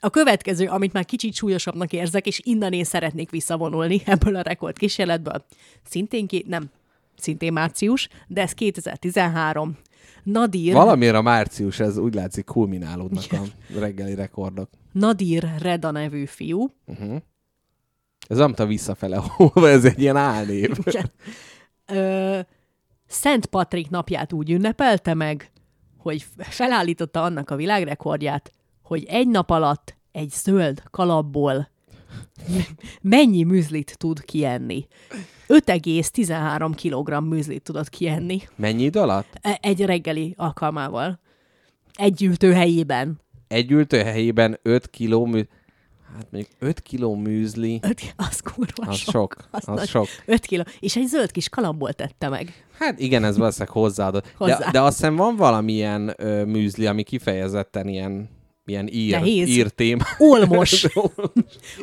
A 0.00 0.10
következő, 0.10 0.66
amit 0.66 0.92
már 0.92 1.04
kicsit 1.04 1.34
súlyosabbnak 1.34 1.92
érzek, 1.92 2.26
és 2.26 2.40
innen 2.44 2.72
én 2.72 2.84
szeretnék 2.84 3.30
visszavonulni 3.30 4.02
ebből 4.04 4.36
a 4.36 4.40
rekord 4.42 4.78
kísérletből. 4.78 5.44
Szintén 5.84 6.26
ki, 6.26 6.44
nem, 6.46 6.70
szintén 7.16 7.52
március, 7.52 8.08
de 8.26 8.42
ez 8.42 8.52
2013. 8.52 9.76
Nadir, 10.22 10.72
Valamiért 10.72 11.14
a 11.14 11.22
március, 11.22 11.80
ez 11.80 11.96
úgy 11.96 12.14
látszik 12.14 12.44
kulminálódnak 12.44 13.24
a 13.32 13.42
reggeli 13.78 14.14
rekordok. 14.14 14.70
Nadir 14.92 15.48
Reda 15.58 15.90
nevű 15.90 16.24
fiú, 16.24 16.74
Ez 18.28 18.36
nem 18.36 18.50
tudom 18.50 18.68
visszafele 18.68 19.22
ez 19.54 19.84
egy 19.84 20.00
ilyen 20.00 20.16
álnév. 20.16 20.70
ö, 21.86 22.38
Szent 23.06 23.46
Patrik 23.46 23.90
napját 23.90 24.32
úgy 24.32 24.50
ünnepelte 24.50 25.14
meg, 25.14 25.50
hogy 25.98 26.26
felállította 26.38 27.22
annak 27.22 27.50
a 27.50 27.56
világrekordját, 27.56 28.52
hogy 28.88 29.04
egy 29.04 29.28
nap 29.28 29.50
alatt 29.50 29.96
egy 30.12 30.30
zöld 30.30 30.82
kalapból 30.90 31.70
mennyi 33.00 33.42
műzlit 33.42 33.94
tud 33.98 34.24
kienni. 34.24 34.86
5,13 35.48 36.72
kg 36.82 37.28
műzlit 37.28 37.62
tudott 37.62 37.88
kienni 37.88 38.40
Mennyi 38.56 38.82
idő 38.82 39.00
alatt? 39.00 39.26
e- 39.40 39.58
egy 39.62 39.84
reggeli 39.84 40.34
alkalmával. 40.36 41.20
Egy 41.92 42.22
ültőhelyében. 42.22 43.20
Egy 43.48 43.70
ültőhelyében 43.70 44.58
5 44.62 44.90
kiló 44.90 45.24
mű... 45.26 45.42
Hát 46.14 46.26
mondjuk 46.30 46.52
5 46.58 46.80
kiló 46.80 47.14
műzli, 47.14 47.78
Öt, 47.82 48.14
az 48.16 48.40
kurva 48.40 48.86
az 48.90 48.96
sok. 48.96 49.10
sok. 49.12 49.36
Az 49.50 49.64
nagy- 49.64 49.88
sok. 49.88 50.06
5 50.26 50.46
kiló. 50.46 50.62
És 50.80 50.96
egy 50.96 51.06
zöld 51.06 51.30
kis 51.30 51.48
kalapból 51.48 51.92
tette 51.92 52.28
meg. 52.28 52.66
Hát 52.78 52.98
igen, 52.98 53.24
ez 53.24 53.36
valószínűleg 53.36 53.72
hozzáadott. 53.74 54.34
De, 54.38 54.68
de 54.72 54.80
azt 54.80 54.96
hiszem 54.96 55.16
van 55.16 55.36
valamilyen 55.36 56.14
ö, 56.16 56.44
műzli, 56.44 56.86
ami 56.86 57.02
kifejezetten 57.02 57.88
ilyen, 57.88 58.28
ilyen 58.68 58.88
ír, 58.92 59.10
Nehéz. 59.10 59.48
ír 59.48 59.68
tém. 59.68 59.98
Olmos. 60.30 60.86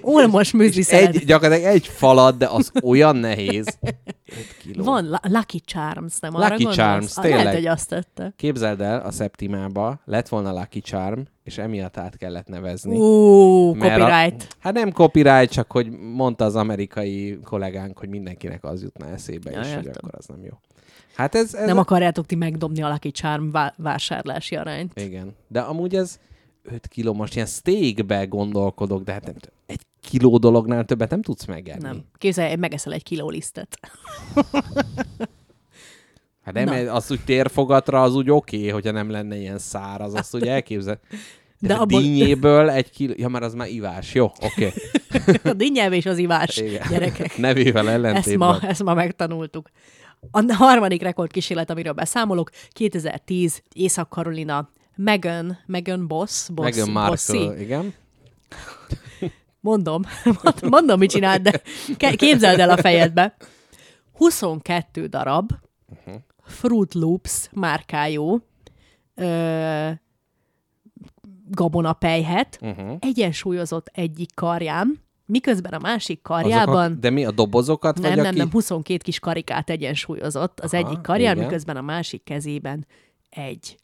Olmos 0.01 0.51
műzli 0.51 0.81
szeret. 0.81 1.15
egy, 1.15 1.25
gyakorlatilag 1.25 1.71
egy 1.73 1.87
falat, 1.87 2.37
de 2.37 2.47
az 2.47 2.71
olyan 2.83 3.15
nehéz. 3.15 3.77
5 3.83 3.95
kiló. 4.61 4.83
Van 4.83 5.09
La- 5.09 5.19
Lucky 5.23 5.59
Charms, 5.59 6.19
nem 6.19 6.35
arra 6.35 6.43
Lucky 6.43 6.63
gondolsz? 6.63 6.75
Charms, 6.77 7.17
Ah, 7.17 7.23
tényleg. 7.23 7.43
Lehet, 7.43 7.59
hogy 7.59 7.67
azt 7.67 7.89
tette. 7.89 8.33
Képzeld 8.37 8.81
el, 8.81 8.99
a 8.99 9.11
Septimába 9.11 9.99
lett 10.05 10.27
volna 10.27 10.51
Lucky 10.51 10.81
Charm, 10.81 11.19
és 11.43 11.57
emiatt 11.57 11.97
át 11.97 12.17
kellett 12.17 12.47
nevezni. 12.47 12.97
Mert 13.77 13.97
copyright. 13.99 14.47
A, 14.49 14.55
hát 14.59 14.73
nem 14.73 14.91
copyright, 14.91 15.51
csak 15.51 15.71
hogy 15.71 15.89
mondta 16.13 16.45
az 16.45 16.55
amerikai 16.55 17.39
kollégánk, 17.43 17.97
hogy 17.99 18.09
mindenkinek 18.09 18.63
az 18.63 18.81
jutna 18.81 19.07
eszébe, 19.07 19.51
Ja, 19.51 19.59
és 19.59 19.73
hogy 19.73 19.87
akkor 19.87 20.09
az 20.17 20.25
nem 20.25 20.43
jó. 20.43 20.51
Hát 21.15 21.35
ez... 21.35 21.53
ez 21.53 21.65
Nem 21.67 21.77
akarjátok 21.77 22.25
ti 22.25 22.35
megdobni 22.35 22.81
a 22.81 22.89
Lucky 22.89 23.11
Charm 23.11 23.49
vá- 23.51 23.73
vásárlási 23.77 24.55
arányt. 24.55 24.99
Igen. 24.99 25.35
De 25.47 25.59
amúgy 25.59 25.95
ez 25.95 26.19
5 26.71 26.87
kiló, 26.87 27.13
most 27.13 27.35
ilyen 27.35 27.47
steakbe 27.47 28.25
gondolkodok, 28.25 29.03
de 29.03 29.11
hát 29.11 29.25
nem 29.25 29.33
tudom, 29.33 29.55
egy 29.65 29.81
kiló 30.01 30.37
dolognál 30.37 30.85
többet 30.85 31.09
nem 31.09 31.21
tudsz 31.21 31.45
megenni. 31.45 31.81
Nem. 31.81 32.03
Képzelj, 32.17 32.55
megeszel 32.55 32.93
egy 32.93 33.03
kiló 33.03 33.29
lisztet. 33.29 33.79
Hát 36.45 36.53
nem, 36.53 36.85
Na. 36.85 36.93
az 36.93 37.11
úgy 37.11 37.23
térfogatra 37.25 38.01
az 38.01 38.15
úgy 38.15 38.29
oké, 38.29 38.57
okay, 38.57 38.69
hogyha 38.69 38.91
nem 38.91 39.09
lenne 39.09 39.37
ilyen 39.37 39.57
száraz, 39.57 40.13
azt 40.13 40.35
úgy 40.35 40.47
elképzel. 40.47 40.99
De, 41.59 41.67
De 41.67 41.73
de 41.73 41.79
abból- 41.79 42.01
dinnyéből 42.01 42.69
egy 42.69 42.89
kiló, 42.89 43.13
ja, 43.17 43.27
már 43.27 43.43
az 43.43 43.53
már 43.53 43.69
ivás, 43.69 44.13
jó, 44.13 44.31
oké. 44.41 44.71
A 45.43 45.53
dinnyelv 45.53 45.93
és 45.93 46.05
az 46.05 46.17
ivás, 46.17 46.57
Igen. 46.57 46.87
gyerekek. 46.89 47.37
Nevével 47.37 47.85
Ezt 47.87 47.95
ellentétben. 47.95 48.47
ma, 48.47 48.59
ezt 48.67 48.83
ma 48.83 48.93
megtanultuk. 48.93 49.69
A 50.31 50.53
harmadik 50.53 51.01
rekordkísérlet, 51.01 51.69
amiről 51.69 51.93
beszámolok, 51.93 52.49
2010 52.69 53.61
Észak-Karolina 53.73 54.69
Megan, 54.95 55.57
Megan 55.65 56.07
Boss, 56.07 56.49
Boss, 56.49 56.77
Bossy. 56.77 56.91
Markle, 56.91 57.61
igen. 57.61 57.93
Mondom, 59.59 60.01
mondom, 60.69 60.99
mit 60.99 61.09
csináld, 61.09 61.41
de 61.41 61.61
képzeld 62.15 62.59
el 62.59 62.69
a 62.69 62.77
fejedbe. 62.77 63.35
22 64.11 65.07
darab 65.07 65.51
uh-huh. 65.87 66.21
Fruit 66.43 66.93
Loops 66.93 67.49
márkájú 67.51 68.41
ö, 69.15 69.89
gabonapejhet 71.49 72.59
Uh-huh. 72.61 72.97
egyensúlyozott 72.99 73.87
egyik 73.93 74.33
karján, 74.35 74.99
miközben 75.25 75.73
a 75.73 75.79
másik 75.79 76.21
karjában 76.21 76.97
de 76.99 77.09
mi, 77.09 77.25
a 77.25 77.31
dobozokat? 77.31 77.99
nem, 77.99 78.09
vagy 78.09 78.17
nem, 78.17 78.25
aki... 78.25 78.37
nem, 78.37 78.51
22 78.51 78.97
kis 79.03 79.19
karikát 79.19 79.69
egyensúlyozott 79.69 80.59
az 80.59 80.73
Aha, 80.73 80.85
egyik 80.87 81.01
karján, 81.01 81.35
igen. 81.35 81.45
miközben 81.45 81.77
a 81.77 81.81
másik 81.81 82.23
kezében 82.23 82.87
egy 83.29 83.77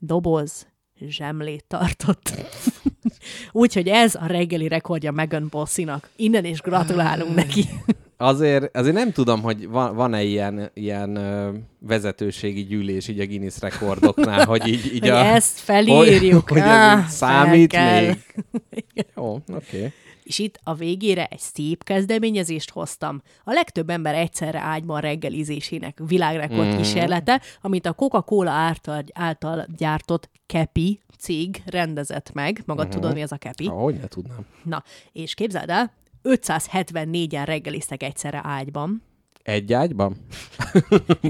doboz 0.00 0.66
zsemlét 1.08 1.64
tartott. 1.68 2.32
Úgyhogy 3.52 3.88
ez 3.88 4.14
a 4.14 4.26
reggeli 4.26 4.68
rekordja 4.68 5.12
Megan 5.12 5.46
Bossinak. 5.50 6.08
Innen 6.16 6.44
is 6.44 6.60
gratulálunk 6.60 7.34
neki. 7.34 7.68
Azért, 8.16 8.76
azért 8.76 8.94
nem 8.94 9.12
tudom, 9.12 9.42
hogy 9.42 9.68
van, 9.68 9.94
van-e 9.94 10.22
ilyen, 10.22 10.70
ilyen 10.74 11.16
ö, 11.16 11.52
vezetőségi 11.78 12.64
gyűlés 12.64 13.08
így 13.08 13.20
a 13.20 13.26
Guinness 13.26 13.60
rekordoknál, 13.60 14.44
hogy 14.44 14.66
így, 14.66 14.94
így 14.94 15.00
Hogy 15.00 15.08
a... 15.08 15.24
ezt 15.24 15.58
felírjuk. 15.58 16.48
Hogy, 16.48 16.60
hogy 16.60 16.70
Ah, 16.70 17.06
számít 17.06 17.72
még. 17.72 18.16
Jó, 19.16 19.32
oké. 19.32 19.76
Okay. 19.76 19.92
És 20.30 20.38
itt 20.38 20.58
a 20.62 20.74
végére 20.74 21.26
egy 21.26 21.38
szép 21.38 21.84
kezdeményezést 21.84 22.70
hoztam. 22.70 23.20
A 23.44 23.52
legtöbb 23.52 23.90
ember 23.90 24.14
egyszerre 24.14 24.58
ágyban 24.60 25.00
reggelizésének 25.00 25.98
világrekord 26.06 26.66
Mhm. 26.68 26.76
kísérlete, 26.76 27.40
amit 27.60 27.86
a 27.86 27.92
Coca-Cola 27.92 28.50
által, 28.50 29.04
által 29.12 29.66
gyártott 29.76 30.30
Kepi 30.46 31.00
cég 31.18 31.62
rendezett 31.66 32.32
meg. 32.32 32.62
Magad 32.66 32.86
Mhm. 32.86 32.94
tudod, 32.94 33.14
mi 33.14 33.22
az 33.22 33.32
a 33.32 33.36
Kepi? 33.36 33.66
Ahogy 33.66 33.94
ne 33.94 34.06
tudnám. 34.06 34.46
Na, 34.62 34.82
és 35.12 35.34
képzeld 35.34 35.70
el, 35.70 35.92
574-en 36.22 37.44
reggeliztek 37.44 38.02
egyszerre 38.02 38.40
ágyban. 38.44 39.02
Egy 39.50 39.72
ágyban? 39.72 40.16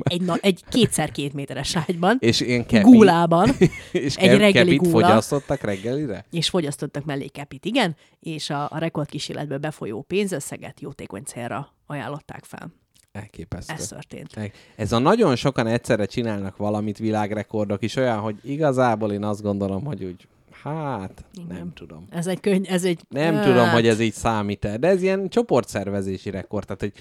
Egy, 0.03 0.23
na, 0.23 0.37
egy 0.41 0.65
kétszer 0.69 1.11
két 1.11 1.33
méteres 1.33 1.77
ágyban. 1.77 2.17
És 2.21 2.41
ilyen 2.41 2.67
kepi. 2.67 2.91
Gúlában. 2.91 3.51
és 3.93 4.17
egy 4.17 4.39
reggeli 4.39 4.53
kepit 4.53 4.79
gúla. 4.79 5.07
fogyasztottak 5.07 5.61
reggelire? 5.61 6.25
és 6.31 6.49
fogyasztottak 6.49 7.05
mellé 7.05 7.27
kepit, 7.27 7.65
igen, 7.65 7.97
és 8.21 8.51
a, 8.51 8.69
a 8.71 8.79
rekordkísérletből 8.79 9.59
befolyó 9.59 10.03
pénzösszeget 10.03 10.81
jótékony 10.81 11.23
célra 11.23 11.75
ajánlották 11.87 12.45
fel. 12.45 12.73
Elképesztő. 13.13 13.73
Ez 13.73 13.89
történt. 13.89 14.53
Ez 14.77 14.93
a 14.93 14.99
nagyon 14.99 15.37
sokan 15.37 15.67
egyszerre 15.67 16.07
csinálnak 16.07 16.57
valamit 16.57 16.99
világrekordok 16.99 17.83
is 17.83 17.97
olyan, 17.97 18.19
hogy 18.19 18.37
igazából 18.43 19.13
én 19.13 19.25
azt 19.25 19.43
gondolom, 19.43 19.85
hogy 19.85 20.05
úgy, 20.05 20.29
hát, 20.62 21.24
Igen. 21.35 21.57
nem 21.57 21.73
tudom. 21.74 22.05
Ez 22.11 22.27
egy 22.27 22.41
könyv, 22.41 22.65
ez 22.69 22.85
egy... 22.85 23.01
Nem 23.09 23.35
hát, 23.35 23.45
tudom, 23.45 23.69
hogy 23.69 23.87
ez 23.87 24.01
így 24.01 24.12
számít-e, 24.12 24.77
de 24.77 24.89
ez 24.89 25.03
ilyen 25.03 25.28
csoportszervezési 25.28 26.31
rekord. 26.31 26.66
Tehát, 26.66 26.81
hogy 26.81 26.93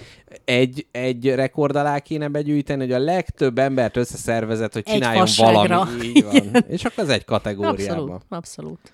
egy, 0.45 0.88
egy 0.91 1.34
rekord 1.36 1.76
alá 1.76 1.99
kéne 1.99 2.27
begyűjteni, 2.27 2.81
hogy 2.81 2.91
a 2.91 2.99
legtöbb 2.99 3.57
embert 3.57 3.98
összeszervezett, 3.98 4.73
hogy 4.73 4.84
Egy 4.86 4.94
csináljon 4.94 5.26
fasságra. 5.26 5.68
valami. 5.77 6.06
Így 6.06 6.23
van. 6.23 6.64
És 6.68 6.84
akkor 6.86 7.03
az 7.03 7.10
egy 7.10 7.26
kategóriában. 7.26 7.99
Abszolút, 7.99 8.23
abszolút. 8.30 8.91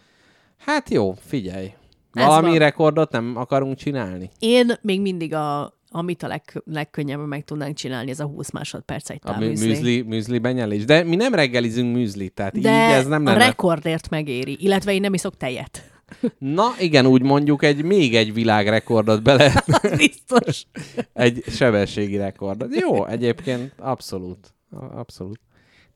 Hát 0.58 0.90
jó, 0.90 1.16
figyelj. 1.26 1.74
Ez 2.14 2.26
Valami 2.26 2.58
rekordot 2.58 3.12
nem 3.12 3.34
akarunk 3.36 3.78
csinálni? 3.78 4.30
Én 4.40 4.72
még 4.82 5.02
mindig 5.02 5.34
a, 5.34 5.75
amit 5.98 6.24
a 6.24 6.28
leg, 6.28 6.62
legkönnyebben 6.66 7.28
meg 7.28 7.44
tudnánk 7.44 7.76
csinálni, 7.76 8.10
ez 8.12 8.20
a 8.20 8.26
20 8.26 8.52
másodperc 8.52 9.10
egy 9.10 9.20
A 9.24 9.32
mű- 9.32 9.40
távűzli. 9.40 9.68
műzli, 9.68 10.02
műzli 10.02 10.40
benyelés. 10.40 10.86
De 10.86 11.04
mi 11.04 11.16
nem 11.16 11.34
reggelizünk 11.34 11.96
műzlit, 11.96 12.34
tehát 12.34 12.54
De 12.54 12.60
így 12.60 12.94
ez 12.94 13.08
nem 13.08 13.26
a 13.26 13.30
lenne. 13.30 13.46
rekordért 13.46 14.10
megéri, 14.10 14.58
illetve 14.60 14.94
én 14.94 15.02
nem 15.02 15.14
iszok 15.14 15.38
tejet. 15.38 15.90
Na 16.38 16.64
igen, 16.80 17.06
úgy 17.06 17.22
mondjuk 17.22 17.64
egy 17.64 17.84
még 17.84 18.16
egy 18.16 18.34
világrekordot 18.34 19.24
bele, 19.24 19.64
biztos. 19.98 20.66
egy 21.14 21.44
sebességi 21.48 22.18
rekordot. 22.18 22.76
Jó, 22.76 23.06
egyébként 23.06 23.74
abszolút. 23.78 24.54
A- 24.72 24.84
Abszolút. 25.00 25.40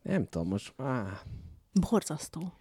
Nem 0.01 0.25
tudom, 0.29 0.47
most... 0.47 0.73
Áh, 0.77 1.03
Borzasztó. 1.89 2.53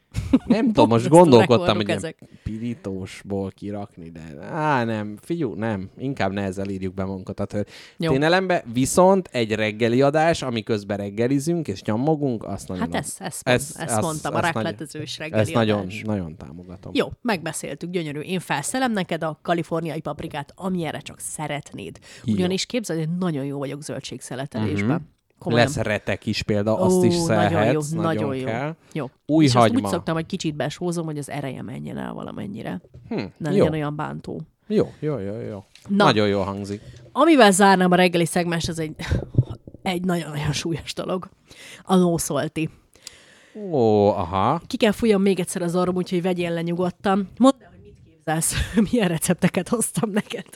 Nem 0.47 0.67
tudom, 0.73 0.89
most 0.89 1.09
gondolkodtam, 1.09 1.77
hogy 1.77 1.91
ezek. 1.91 2.19
pirítósból 2.43 3.51
kirakni, 3.51 4.11
de 4.11 4.45
á, 4.51 4.85
nem, 4.85 5.17
figyú, 5.21 5.55
nem, 5.55 5.91
inkább 5.99 6.33
ne 6.33 6.43
ezzel 6.43 6.69
írjuk 6.69 6.95
be 6.95 7.05
magunkat 7.05 7.41
a 7.41 7.45
tör. 7.45 7.67
Ténelembe 7.99 8.65
viszont 8.73 9.29
egy 9.33 9.53
reggeli 9.53 10.03
adás, 10.03 10.43
ami 10.43 10.63
közben 10.63 10.97
reggelizünk 10.97 11.69
és 11.69 11.83
nyomogunk, 11.83 12.45
azt 12.45 12.69
nagyon... 12.69 12.83
Hát 12.83 12.95
ezt, 12.95 13.21
ezt, 13.21 13.49
Ez- 13.49 13.55
ezt, 13.55 13.79
ezt 13.81 13.93
azt- 13.93 14.03
mondtam, 14.03 14.35
a 14.35 14.39
azt 14.39 14.55
nagy- 14.55 14.65
rákletezős 14.65 15.19
reggeli 15.19 15.41
Ezt 15.41 15.53
nagyon, 15.55 15.79
adás. 15.81 16.03
nagyon 16.03 16.37
támogatom. 16.37 16.93
Jó, 16.95 17.07
megbeszéltük, 17.23 17.91
gyönyörű. 17.91 18.21
Én 18.21 18.41
felszelem 18.41 18.93
neked 18.93 19.23
a 19.23 19.39
kaliforniai 19.43 20.01
paprikát, 20.01 20.53
amilyenre 20.57 20.99
csak 21.01 21.19
szeretnéd. 21.21 21.99
Ugyanis 22.27 22.67
képzeld, 22.67 22.99
hogy 22.99 23.17
nagyon 23.19 23.45
jó 23.45 23.59
vagyok 23.59 23.83
zöldségszeletelésben. 23.83 24.91
Uh-huh. 24.91 25.07
Komolyan. 25.39 25.67
Lesz 25.67 25.77
retek 25.77 26.27
is 26.27 26.43
például, 26.43 26.81
azt 26.81 27.05
is 27.05 27.17
Ó, 27.17 27.27
nagyon 27.27 27.43
jó, 27.43 27.51
szelhetsz, 27.51 27.91
nagyon 27.91 28.35
jó. 28.37 28.45
kell. 28.45 28.75
jó. 28.93 29.11
Új 29.27 29.45
és 29.45 29.55
azt 29.55 29.59
hagyma. 29.67 29.79
úgy 29.87 29.93
szoktam, 29.93 30.15
hogy 30.15 30.27
kicsit 30.27 30.55
besózom, 30.57 31.05
hogy 31.05 31.19
az 31.19 31.31
ereje 31.31 31.63
menjen 31.63 31.99
el 31.99 32.13
valamennyire. 32.13 32.81
Hm, 33.09 33.23
Ne 33.37 33.51
legyen 33.51 33.73
olyan 33.73 33.97
bántó. 33.97 34.41
jó, 34.67 34.93
jó, 35.01 35.19
jó, 35.19 35.41
jó. 35.41 35.65
Na. 35.89 36.05
Nagyon 36.05 36.29
jó 36.29 36.41
hangzik. 36.41 36.81
Amivel 37.13 37.51
zárnám 37.51 37.91
a 37.93 37.95
reggeli 37.97 38.25
szegmens, 38.27 38.69
ez 38.69 38.79
egy, 38.79 38.95
egy 39.83 40.05
nagyon-nagyon 40.05 40.53
súlyos 40.53 40.95
dolog. 40.95 41.29
A 41.83 41.97
nószolti. 41.97 42.71
Ó, 43.71 44.09
aha. 44.09 44.61
Ki 44.67 44.77
kell 44.77 44.93
fújjam 44.93 45.23
még 45.23 45.41
egyszer 45.41 45.63
az 45.63 45.77
orrom, 45.77 45.97
úgyhogy 45.97 46.23
vegyél 46.23 46.51
le 46.51 46.63
nyugodtan. 46.63 47.29
Mondd 47.39 47.55
el, 47.63 47.69
hogy 47.71 47.81
mit 47.83 47.97
képzelsz, 48.05 48.55
milyen 48.91 49.09
recepteket 49.09 49.69
hoztam 49.69 50.11
neked. 50.11 50.47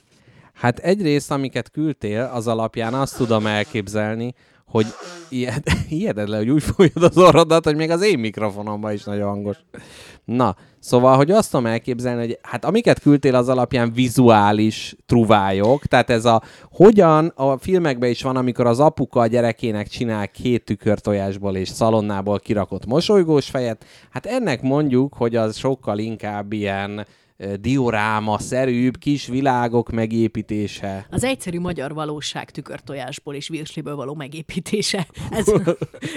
Hát 0.52 0.78
egyrészt, 0.78 1.30
amiket 1.30 1.70
küldtél, 1.70 2.30
az 2.34 2.46
alapján 2.46 2.94
azt 2.94 3.16
tudom 3.16 3.46
elképzelni, 3.46 4.34
hogy 4.66 4.86
ijed, 5.28 5.62
ijeded 5.88 6.28
le, 6.28 6.36
hogy 6.36 6.50
úgy 6.50 6.62
fújod 6.62 7.02
az 7.02 7.18
orrodat, 7.18 7.64
hogy 7.64 7.76
még 7.76 7.90
az 7.90 8.02
én 8.02 8.18
mikrofonomban 8.18 8.92
is 8.92 9.04
nagyon 9.04 9.28
hangos. 9.28 9.56
Na, 10.24 10.56
szóval, 10.78 11.16
hogy 11.16 11.30
azt 11.30 11.50
tudom 11.50 11.66
elképzelni, 11.66 12.20
hogy 12.20 12.38
hát 12.42 12.64
amiket 12.64 13.00
küldtél 13.00 13.34
az 13.34 13.48
alapján 13.48 13.92
vizuális 13.92 14.96
truvályok, 15.06 15.86
tehát 15.86 16.10
ez 16.10 16.24
a 16.24 16.42
hogyan 16.70 17.32
a 17.36 17.58
filmekben 17.58 18.10
is 18.10 18.22
van, 18.22 18.36
amikor 18.36 18.66
az 18.66 18.80
apuka 18.80 19.20
a 19.20 19.26
gyerekének 19.26 19.88
csinál 19.88 20.28
két 20.28 20.64
tükörtojásból 20.64 21.56
és 21.56 21.68
szalonnából 21.68 22.38
kirakott 22.38 22.86
mosolygós 22.86 23.50
fejet, 23.50 23.84
hát 24.10 24.26
ennek 24.26 24.62
mondjuk, 24.62 25.14
hogy 25.14 25.36
az 25.36 25.56
sokkal 25.56 25.98
inkább 25.98 26.52
ilyen 26.52 27.06
dioráma-szerűbb 27.60 28.98
kis 28.98 29.26
világok 29.26 29.90
megépítése. 29.90 31.06
Az 31.10 31.24
egyszerű 31.24 31.60
magyar 31.60 31.94
valóság 31.94 32.50
tükörtojásból 32.50 33.34
és 33.34 33.48
virsliből 33.48 33.96
való 33.96 34.14
megépítése. 34.14 35.06
Ez, 35.30 35.46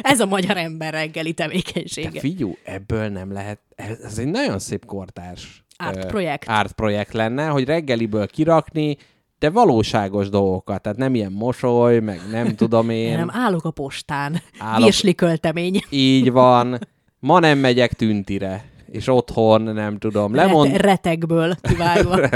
ez 0.02 0.19
a 0.19 0.26
magyar 0.26 0.57
ember 0.57 0.93
reggeli 0.93 1.31
De 1.31 1.43
tevékenysége. 1.43 2.19
figyú, 2.19 2.56
ebből 2.64 3.07
nem 3.07 3.31
lehet, 3.31 3.60
ez, 3.76 3.99
ez 4.03 4.18
egy 4.18 4.27
nagyon 4.27 4.60
szép 4.60 4.85
kortárs 4.85 5.64
Art 5.77 6.06
projekt. 6.07 6.47
Art 6.49 6.72
projekt 6.73 7.14
lenne, 7.14 7.47
hogy 7.47 7.64
reggeliből 7.65 8.27
kirakni, 8.27 8.97
de 9.39 9.49
valóságos 9.49 10.30
dolgokat, 10.30 10.81
tehát 10.81 10.97
nem 10.97 11.15
ilyen 11.15 11.31
mosoly, 11.31 11.99
meg 11.99 12.19
nem 12.31 12.56
tudom 12.56 12.89
Én 12.89 12.97
én. 13.11 13.18
nem 13.18 13.30
állok 13.31 13.65
a 13.65 13.72
postán. 13.72 14.41
Állok- 14.60 14.84
Virsli 14.84 15.15
költemény. 15.15 15.80
Így 15.89 16.31
van. 16.31 16.80
Ma 17.19 17.39
nem 17.39 17.57
megyek 17.57 17.93
tüntire. 17.93 18.65
És 18.96 19.08
otthon, 19.08 19.62
nem 19.62 19.98
tudom, 19.98 20.34
Lemond... 20.36 20.70
Rete- 20.72 20.82
retekből 20.86 21.56
kivágva. 21.62 22.30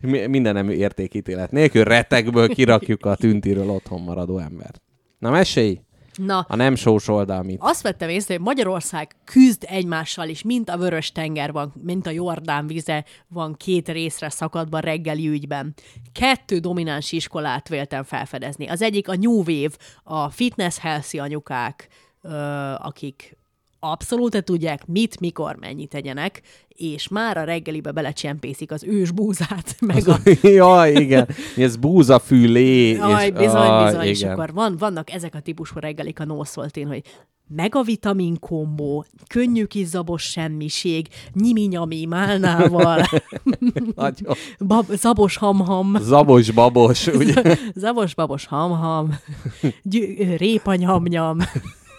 Mi- 0.00 0.26
Minden 0.26 0.54
nem 0.54 0.68
értékítélet 0.70 1.50
nélkül 1.50 1.84
retekből 1.84 2.48
kirakjuk 2.48 3.06
a 3.06 3.14
tüntiről 3.14 3.70
otthon 3.70 4.00
maradó 4.02 4.38
embert. 4.38 4.82
Na 5.18 5.30
mesélj! 5.30 5.80
Na, 6.16 6.46
A 6.48 6.56
nem 6.56 6.74
sós 6.74 7.08
oldalmit. 7.08 7.58
azt 7.60 7.82
vettem 7.82 8.08
észre, 8.08 8.34
hogy 8.34 8.42
Magyarország 8.42 9.16
küzd 9.24 9.64
egymással 9.68 10.28
is, 10.28 10.42
mint 10.42 10.68
a 10.70 10.76
Vörös 10.76 11.12
tenger 11.12 11.52
van, 11.52 11.72
mint 11.82 12.06
a 12.06 12.10
Jordán 12.10 12.66
vize 12.66 13.04
van 13.28 13.54
két 13.56 13.88
részre 13.88 14.28
szakadva 14.28 14.78
reggeli 14.78 15.28
ügyben. 15.28 15.74
Kettő 16.12 16.58
domináns 16.58 17.12
iskolát 17.12 17.68
véltem 17.68 18.02
felfedezni. 18.02 18.66
Az 18.68 18.82
egyik 18.82 19.08
a 19.08 19.16
New 19.16 19.36
Wave, 19.38 19.74
a 20.02 20.28
fitness 20.30 20.78
healthy 20.78 21.18
anyukák, 21.18 21.88
ö, 22.22 22.28
akik 22.78 23.36
abszolút 23.92 24.44
tudják, 24.44 24.86
mit, 24.86 25.20
mikor, 25.20 25.56
mennyit 25.60 25.88
tegyenek, 25.88 26.42
és 26.68 27.08
már 27.08 27.36
a 27.36 27.44
reggelibe 27.44 27.90
belecsempészik 27.90 28.72
az 28.72 28.84
ősbúzát, 28.84 29.76
meg 29.92 30.08
a 30.08 30.18
Jaj, 30.48 30.92
igen. 30.92 31.28
Ez 31.56 31.76
búzafülé. 31.76 32.96
Aj, 32.96 33.26
és, 33.26 33.32
bizony, 33.32 33.84
bizony, 33.84 34.06
és 34.06 34.20
igen. 34.20 34.32
akkor 34.32 34.52
van, 34.52 34.76
vannak 34.76 35.10
ezek 35.10 35.34
a 35.34 35.40
típusú 35.40 35.78
reggelik 35.78 36.20
a 36.20 36.24
nószoltén, 36.24 36.86
hogy 36.86 37.02
megavitamin 37.48 38.38
kombó, 38.40 39.04
könnyű 39.26 39.64
kis 39.64 39.86
zabos 39.86 40.22
semmiség, 40.22 41.08
nyimi-nyami 41.32 42.04
málnával, 42.04 43.06
bab, 44.66 44.92
zabos 44.92 45.36
ham-ham, 45.36 45.96
Zabos 46.00 46.50
babos, 46.50 47.06
ugye? 47.06 47.56
zabos 47.74 48.14
babos 48.14 48.46
ham-ham, 48.46 49.18
gyü- 49.82 50.38
répa 50.38 50.74
nyam-nyam, 50.74 51.38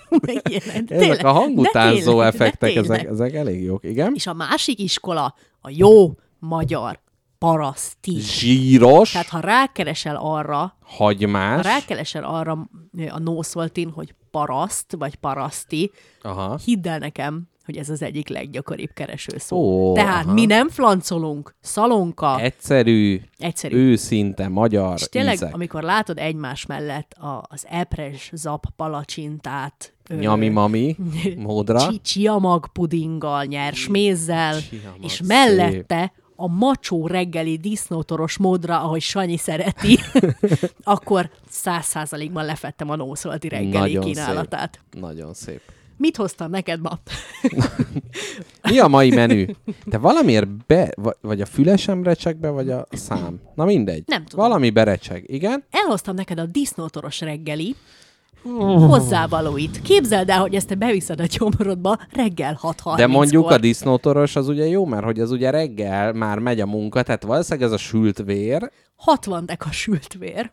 meg 0.26 0.42
ilyenek. 0.50 0.92
Ezek 0.92 1.24
a 1.26 1.32
hangutánzó 1.32 2.12
tényleg, 2.12 2.28
effektek, 2.28 2.76
ezek, 2.76 3.04
ezek 3.04 3.34
elég 3.34 3.64
jók, 3.64 3.84
igen. 3.84 4.12
És 4.16 4.28
a 4.28 4.34
másik 4.34 4.80
iskola 4.80 5.36
a 5.62 5.70
jó 5.70 6.12
magyar 6.40 7.00
paraszti. 7.38 8.20
Zsíros, 8.20 9.12
Tehát 9.12 9.28
ha 9.28 9.40
rákeresel 9.40 10.16
arra, 10.16 10.58
Ha 10.58 11.04
hagymás. 11.04 11.64
rákeresel 11.66 12.24
arra 12.24 12.70
a 13.10 13.20
nószoltin, 13.20 13.90
hogy 13.90 14.14
paraszt, 14.32 14.96
vagy 14.98 15.16
paraszti, 15.16 15.92
Aha. 16.22 16.58
hidd 16.66 16.88
el 16.88 16.98
nekem, 16.98 17.48
hogy 17.66 17.78
ez 17.78 17.90
az 17.90 18.02
egyik 18.02 18.28
leggyakoribb 18.28 18.90
keresőszó. 18.94 19.58
Ó, 19.58 19.94
Tehát 19.94 20.24
aha. 20.26 20.34
mi 20.34 20.46
nem 20.46 20.70
flancolunk, 20.70 21.56
szalonka, 21.62 22.40
Egyszerű, 22.40 23.22
egyszerű. 23.38 23.76
őszinte, 23.78 24.48
magyar 24.48 24.94
és 24.98 25.08
tényleg, 25.10 25.34
ízek. 25.34 25.54
amikor 25.54 25.84
látod 25.84 26.18
egymás 26.18 26.66
mellett 26.66 27.12
a, 27.14 27.44
az 27.50 27.66
epres 27.70 28.32
zap 28.34 28.66
palacsintát, 28.76 29.94
Nyami-mami 30.10 30.96
módra. 31.38 31.80
csi- 31.80 32.02
csiamag 32.02 32.68
pudinggal, 32.68 33.44
nyers 33.44 33.88
mézzel, 33.88 34.60
Csiamag, 34.62 35.04
és 35.04 35.12
szép. 35.12 35.28
mellette 35.28 36.14
a 36.36 36.48
macsó 36.48 37.08
reggeli 37.08 37.58
disznótoros 37.58 38.38
módra, 38.38 38.82
ahogy 38.82 39.02
Sanyi 39.02 39.38
szereti, 39.38 40.00
akkor 40.84 41.30
száz 41.50 41.86
százalékban 41.86 42.46
lefettem 42.46 42.90
a 42.90 42.96
nószolti 42.96 43.48
reggeli 43.50 43.72
Nagyon 43.94 44.04
kínálatát. 44.04 44.80
Nagyon 45.00 45.34
szép. 45.34 45.62
Mit 45.98 46.16
hoztam 46.16 46.50
neked 46.50 46.82
ma? 46.82 47.00
Mi 48.70 48.80
a 48.80 48.88
mai 48.88 49.10
menü? 49.10 49.46
Te 49.90 49.98
valamiért 49.98 50.66
be, 50.66 50.92
va- 50.96 51.18
vagy 51.22 51.42
a 51.42 51.46
fülesem 51.46 52.04
recseg 52.04 52.38
be, 52.38 52.50
vagy 52.50 52.70
a 52.70 52.86
szám? 52.92 53.40
Na 53.56 53.66
mindegy. 53.66 54.04
Nem 54.06 54.26
tudom. 54.26 54.46
Valami 54.48 54.70
berecseg, 54.70 55.24
igen? 55.28 55.64
Elhoztam 55.72 56.16
neked 56.16 56.40
a 56.40 56.46
disznótoros 56.46 57.22
reggeli 57.22 57.76
hozzávalóit. 58.88 59.82
Képzeld 59.82 60.30
el, 60.30 60.40
hogy 60.40 60.56
ezt 60.56 60.68
te 60.68 60.76
beviszed 60.76 61.20
a 61.20 61.26
gyomrodba 61.26 61.98
reggel 62.12 62.60
6.30-kor. 62.62 62.96
De 62.98 63.08
mondjuk 63.08 63.50
a 63.50 63.58
disznótoros 63.58 64.36
az 64.36 64.48
ugye 64.48 64.66
jó, 64.68 64.86
mert 64.86 65.04
hogy 65.04 65.20
az 65.20 65.32
ugye 65.32 65.50
reggel 65.50 66.14
már 66.14 66.40
megy 66.40 66.60
a 66.62 66.66
munka, 66.66 67.04
tehát 67.04 67.24
valószínűleg 67.24 67.68
ez 67.68 67.74
a 67.74 67.78
sült 67.78 68.18
vér. 68.18 68.72
60 68.96 69.46
deka 69.46 69.72
sült 69.72 70.14
vér. 70.14 70.52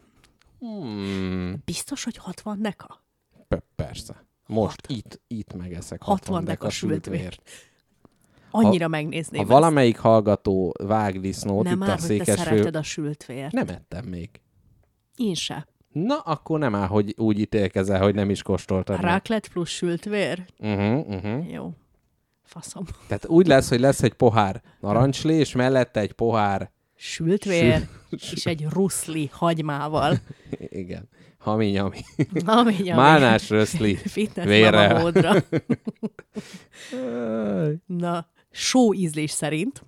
Hmm, 0.60 1.62
Biztos, 1.64 2.04
hogy 2.04 2.16
60 2.16 2.62
deka? 2.62 3.04
pe- 3.48 3.64
persze. 3.76 4.24
Most 4.46 4.86
itt, 4.86 5.20
itt 5.26 5.54
megeszek 5.54 6.02
60 6.02 6.44
deka 6.44 6.70
sült 6.70 7.06
vért. 7.06 7.42
Annyira 8.50 8.88
megnézném 8.88 9.40
Ha 9.40 9.46
ezt. 9.46 9.60
valamelyik 9.60 9.98
hallgató 9.98 10.74
vág 10.84 11.20
disznót 11.20 11.64
Nem 11.64 11.72
itt 11.72 11.78
már, 11.78 11.88
a 11.88 11.92
hogy 11.92 12.00
te 12.00 12.06
székesfő... 12.06 12.42
szereted 12.44 12.76
a 12.76 12.82
sült 12.82 13.26
vért. 13.26 13.52
Nem 13.52 13.68
ettem 13.68 14.04
még. 14.04 14.30
Én 15.16 15.34
se. 15.34 15.66
Na, 15.92 16.18
akkor 16.18 16.58
nem 16.58 16.74
áll, 16.74 16.86
hogy 16.86 17.14
úgy 17.16 17.38
ítélkezel, 17.38 18.00
hogy 18.02 18.14
nem 18.14 18.30
is 18.30 18.42
kóstoltad. 18.42 19.00
Ráklet 19.00 19.48
plusz 19.48 19.70
sült 19.70 20.04
vér? 20.04 20.44
Uh-huh, 20.58 21.08
uh-huh. 21.08 21.50
Jó. 21.52 21.72
Faszom. 22.42 22.84
Tehát 23.06 23.26
úgy 23.26 23.46
lesz, 23.46 23.68
hogy 23.68 23.80
lesz 23.80 24.02
egy 24.02 24.12
pohár 24.12 24.62
narancslé, 24.80 25.34
és 25.36 25.54
mellette 25.54 26.00
egy 26.00 26.12
pohár... 26.12 26.70
Sült 26.94 27.44
vér, 27.44 27.88
és 28.10 28.46
egy 28.46 28.66
ruszli 28.70 29.28
hagymával. 29.32 30.16
Igen. 30.82 31.08
Hami 31.38 31.66
nyami. 31.66 31.98
Ami, 32.44 32.76
ami 32.76 32.88
Málnás 32.90 33.50
röszli. 33.50 33.94
Fitness 34.16 34.46
vérrel. 34.46 35.12
Na, 37.86 38.26
só 38.50 38.94
ízlés 38.94 39.30
szerint, 39.30 39.84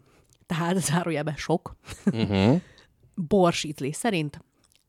tehát 0.47 0.77
zárójelben 0.79 1.35
sok, 1.37 1.77
Uh-huh. 2.13 2.61
bors 3.15 3.65
ízlés 3.65 3.97
szerint, 3.97 4.45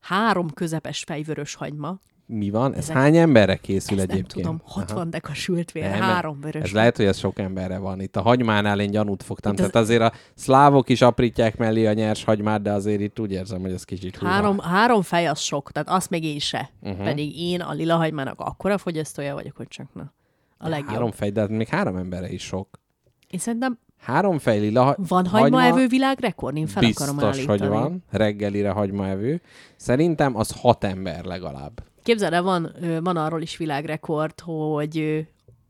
három 0.06 0.50
közepes 0.50 1.02
fejvörös 1.06 1.54
hagyma, 1.54 2.00
Mi 2.28 2.50
van? 2.50 2.72
Ez 2.72 2.78
Ezek- 2.78 2.96
hány 2.96 3.16
emberre 3.16 3.56
készül 3.56 3.98
ezt 3.98 4.06
nem 4.06 4.16
egyébként? 4.16 4.44
tudom, 4.46 4.60
60 4.64 5.10
deka 5.10 5.34
sült 5.34 5.72
vér, 5.72 5.82
Nem, 5.82 6.00
három 6.00 6.40
vörös 6.40 6.62
Ez 6.62 6.70
lehet, 6.72 6.96
hogy 6.96 7.06
ez 7.06 7.18
sok 7.18 7.38
emberre 7.38 7.78
van. 7.78 8.00
Itt 8.00 8.16
a 8.16 8.22
hagymánál 8.22 8.80
én 8.80 8.90
gyanút 8.90 9.22
fogtam. 9.22 9.52
Itt 9.52 9.58
az- 9.60 9.70
Tehát 9.70 9.86
azért 9.86 10.02
a 10.02 10.12
szlávok 10.34 10.88
is 10.88 11.02
aprítják 11.02 11.56
mellé 11.56 11.86
a 11.86 11.92
nyers 11.92 12.24
hagymát, 12.24 12.62
de 12.62 12.72
azért 12.72 13.00
itt 13.00 13.20
úgy 13.20 13.32
érzem, 13.32 13.60
hogy 13.60 13.72
ez 13.72 13.84
kicsit 13.84 14.16
húha. 14.16 14.32
Három, 14.32 14.58
három 14.58 15.02
fej 15.02 15.26
az 15.26 15.38
sok, 15.40 15.72
tehát 15.72 15.88
azt 15.88 16.10
még 16.10 16.24
én 16.24 16.38
se. 16.38 16.70
Uh-huh. 16.80 17.04
Pedig 17.04 17.40
én 17.40 17.60
a 17.60 17.72
lila 17.72 17.96
hagymának 17.96 18.40
akkora 18.40 18.78
fogyasztója 18.78 19.34
vagyok, 19.34 19.56
hogy 19.56 19.68
csak 19.68 19.94
na. 19.94 20.12
A 20.58 20.68
legjobb. 20.68 20.88
Három 20.88 21.10
fej, 21.10 21.30
de 21.30 21.40
hát 21.40 21.48
még 21.50 21.68
három 21.68 21.96
emberre 21.96 22.28
is 22.30 22.42
sok. 22.42 22.80
Én 23.28 23.38
szerintem 23.40 23.78
Három 23.98 24.38
fej 24.38 24.58
lila 24.58 24.82
ha- 24.82 24.96
van 25.08 25.26
hagymaevő 25.26 25.86
világrekord, 25.86 26.56
én 26.56 26.66
fel 26.66 26.82
Biztos, 26.82 27.08
akarom 27.08 27.24
állítani. 27.24 27.58
hogy 27.58 27.68
van. 27.68 28.04
Reggelire 28.10 28.70
hagymaevő. 28.70 29.40
Szerintem 29.76 30.36
az 30.36 30.50
hat 30.60 30.84
ember 30.84 31.24
legalább. 31.24 31.82
Képzeld 32.02 32.32
el, 32.32 32.42
van, 32.42 32.74
van 33.02 33.16
arról 33.16 33.42
is 33.42 33.56
világrekord, 33.56 34.40
hogy 34.40 35.26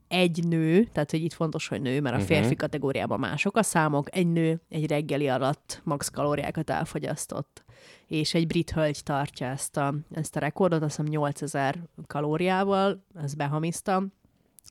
egy 0.09 0.45
nő, 0.49 0.85
tehát 0.93 1.11
hogy 1.11 1.23
itt 1.23 1.33
fontos, 1.33 1.69
hogy 1.69 1.81
nő, 1.81 2.01
mert 2.01 2.17
a 2.17 2.21
férfi 2.21 2.43
uh-huh. 2.43 2.57
kategóriában 2.57 3.19
mások 3.19 3.57
a 3.57 3.63
számok, 3.63 4.17
egy 4.17 4.33
nő 4.33 4.61
egy 4.69 4.87
reggeli 4.87 5.29
alatt 5.29 5.81
max 5.85 6.09
kalóriákat 6.09 6.71
elfogyasztott. 6.71 7.65
És 8.07 8.35
egy 8.35 8.47
brit 8.47 8.71
hölgy 8.71 9.01
tartja 9.03 9.47
ezt 9.47 9.77
a, 9.77 9.95
ezt 10.11 10.37
a 10.37 10.41
rekordot, 10.41 10.83
azt 10.83 10.97
hiszem 10.97 11.13
8000 11.13 11.79
kalóriával, 12.07 13.05
ezt 13.23 13.37
behamisztam, 13.37 14.13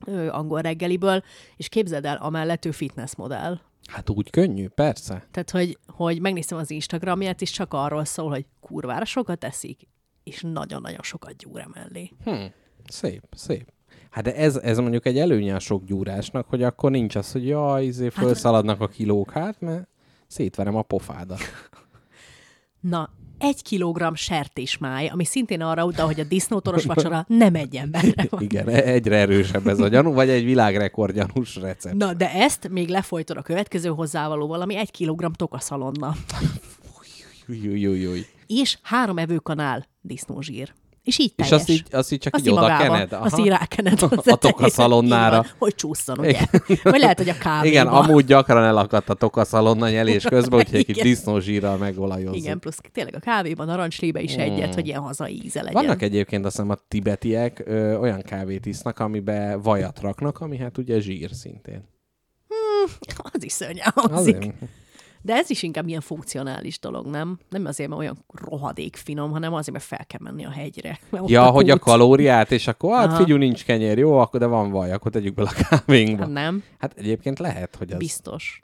ö, 0.06 0.28
angol 0.28 0.62
reggeliből, 0.62 1.24
és 1.56 1.70
képzeld 1.70 2.06
el, 2.06 2.18
amellett 2.18 2.66
ő 2.66 2.72
fitness 2.72 3.16
modell. 3.16 3.60
Hát 3.88 4.10
úgy 4.10 4.30
könnyű, 4.30 4.68
persze. 4.68 5.28
Tehát, 5.32 5.52
hogy, 5.52 5.78
hogy 5.88 6.22
megnéztem 6.22 6.58
az 6.58 6.72
Instagramját, 6.72 7.42
és 7.42 7.52
csak 7.52 7.74
arról 7.74 8.06
szól, 8.06 8.30
hogy 8.30 8.46
kurvára 8.60 9.06
sokat 9.06 9.44
eszik, 9.44 9.88
és 10.24 10.42
nagyon-nagyon 10.42 11.02
sokat 11.02 11.36
gyúr 11.36 11.60
emellé. 11.60 12.12
Hm. 12.24 12.46
Szép, 12.88 13.24
szép. 13.32 13.74
Hát 14.10 14.24
de 14.24 14.36
ez, 14.36 14.56
ez 14.56 14.78
mondjuk 14.78 15.06
egy 15.06 15.18
előnye 15.18 15.56
a 15.56 15.60
sok 15.60 15.84
gyúrásnak, 15.84 16.48
hogy 16.48 16.64
akkor 16.64 16.92
nincs 16.92 17.16
az, 17.16 17.32
hogy 17.32 17.48
jaj, 17.48 17.86
izé 17.86 18.10
felszaladnak 18.10 18.82
a 18.82 18.88
kilók, 18.88 19.32
hát 19.32 19.60
mert 19.60 19.88
szétverem 20.28 20.76
a 20.76 20.82
pofádat. 20.82 21.40
Na, 22.80 23.10
egy 23.38 23.62
kilogramm 23.62 24.14
sertésmáj, 24.14 25.08
ami 25.08 25.26
szintén 25.26 25.62
arra 25.62 25.86
utal, 25.86 26.06
hogy 26.06 26.20
a 26.20 26.24
disznótoros 26.24 26.86
vacsora 26.86 27.26
nem 27.28 27.56
egy 27.56 27.76
emberre 27.76 28.26
van. 28.30 28.42
Igen, 28.42 28.70
egyre 28.70 29.16
erősebb 29.16 29.68
ez 29.68 29.80
a 29.80 29.88
gyanú, 29.88 30.14
vagy 30.14 30.30
egy 30.30 30.44
világrekord 30.44 31.14
gyanús 31.14 31.56
recept. 31.56 31.96
Na, 31.96 32.14
de 32.14 32.32
ezt 32.34 32.70
még 32.70 32.90
lefolytod 32.90 33.38
a 33.38 33.42
következő 33.42 33.90
hozzávaló 33.90 34.48
valami 34.48 34.76
egy 34.76 34.92
kilogramm 34.92 35.32
tokaszalonna. 35.32 36.16
Jújjújjúj. 37.48 38.26
És 38.48 38.78
három 38.82 39.18
evőkanál 39.18 39.88
disznózsír. 40.02 40.74
És 41.06 41.20
így 41.20 41.34
És 41.36 41.48
teljes. 41.48 41.52
azt 41.60 41.70
így, 41.70 41.84
azt 41.92 42.12
így 42.12 42.20
csak 42.20 42.34
azt 42.34 42.46
így 42.46 42.52
oda 42.52 42.78
kened. 42.78 43.14
Azt 43.14 43.38
így 43.38 43.48
rákened 43.48 44.00
hozzá. 44.10 44.32
A 44.32 44.36
tokaszalonnára. 44.36 45.36
van, 45.36 45.46
Hogy 45.58 45.76
csúszson, 45.76 46.20
ugye? 46.20 46.40
Vagy 46.84 47.00
lehet, 47.00 47.18
hogy 47.18 47.30
a 47.30 47.38
kávéba. 47.38 47.66
Igen, 47.66 47.88
amúgy 47.88 48.26
gyakran 48.26 48.64
elakadt 48.64 49.10
a 49.10 49.14
tokaszalonna 49.14 49.90
nyelés 49.90 50.24
közben, 50.36 50.60
úgyhogy 50.60 50.80
egy 50.80 50.86
kis 50.86 50.96
Igen. 50.96 51.08
disznózsírral 51.08 51.78
megolajozzuk. 51.78 52.36
Igen, 52.36 52.60
plusz 52.60 52.78
tényleg 52.92 53.16
a 53.16 53.20
kávéban, 53.20 53.66
narancslébe 53.66 54.22
is 54.22 54.36
egyet, 54.36 54.74
hogy 54.74 54.88
ilyen 54.88 55.02
hazai 55.02 55.42
íze 55.44 55.62
legyen. 55.62 55.78
Hmm. 55.78 55.86
Vannak 55.86 56.02
egyébként 56.02 56.46
azt 56.46 56.56
hiszem 56.56 56.70
a 56.72 56.76
tibetiek 56.88 57.64
ö, 57.66 57.96
olyan 57.96 58.22
kávét 58.22 58.66
isznak, 58.66 59.00
amiben 59.00 59.62
vajat 59.62 60.00
raknak, 60.00 60.40
ami 60.40 60.58
hát 60.58 60.78
ugye 60.78 61.00
zsír 61.00 61.30
szintén. 61.34 61.94
Az 63.16 63.44
is 63.44 63.52
szörnyen 63.52 63.88
hangzik. 63.96 64.36
Azért. 64.38 64.54
De 65.26 65.34
ez 65.34 65.50
is 65.50 65.64
inkább 65.64 65.88
ilyen 65.88 66.02
funkcionális 66.02 66.80
dolog, 66.80 67.06
nem? 67.06 67.40
Nem 67.50 67.66
azért, 67.66 67.90
mert 67.90 68.02
olyan 68.02 68.26
rohadék 68.28 68.96
finom, 68.96 69.32
hanem 69.32 69.54
azért, 69.54 69.72
mert 69.72 69.84
fel 69.84 70.06
kell 70.08 70.20
menni 70.24 70.46
a 70.46 70.50
hegyre. 70.50 71.00
Ja, 71.26 71.50
hogy 71.50 71.70
a 71.70 71.80
kalóriát, 71.80 72.52
és 72.52 72.68
akkor 72.68 72.96
hát 72.96 73.18
figyelj, 73.18 73.40
nincs 73.40 73.66
kenyér, 73.66 73.98
jó, 73.98 74.18
akkor 74.18 74.40
de 74.40 74.46
van 74.46 74.72
vaj, 74.72 74.92
akkor 74.92 75.12
tegyük 75.12 75.34
bele 75.34 75.50
a 75.56 75.66
kávénkba. 75.70 76.24
Hát 76.24 76.32
nem, 76.32 76.64
Hát 76.80 76.94
egyébként 76.98 77.40
lehet, 77.40 77.76
hogy 77.76 77.92
az... 77.92 77.98
biztos. 77.98 78.64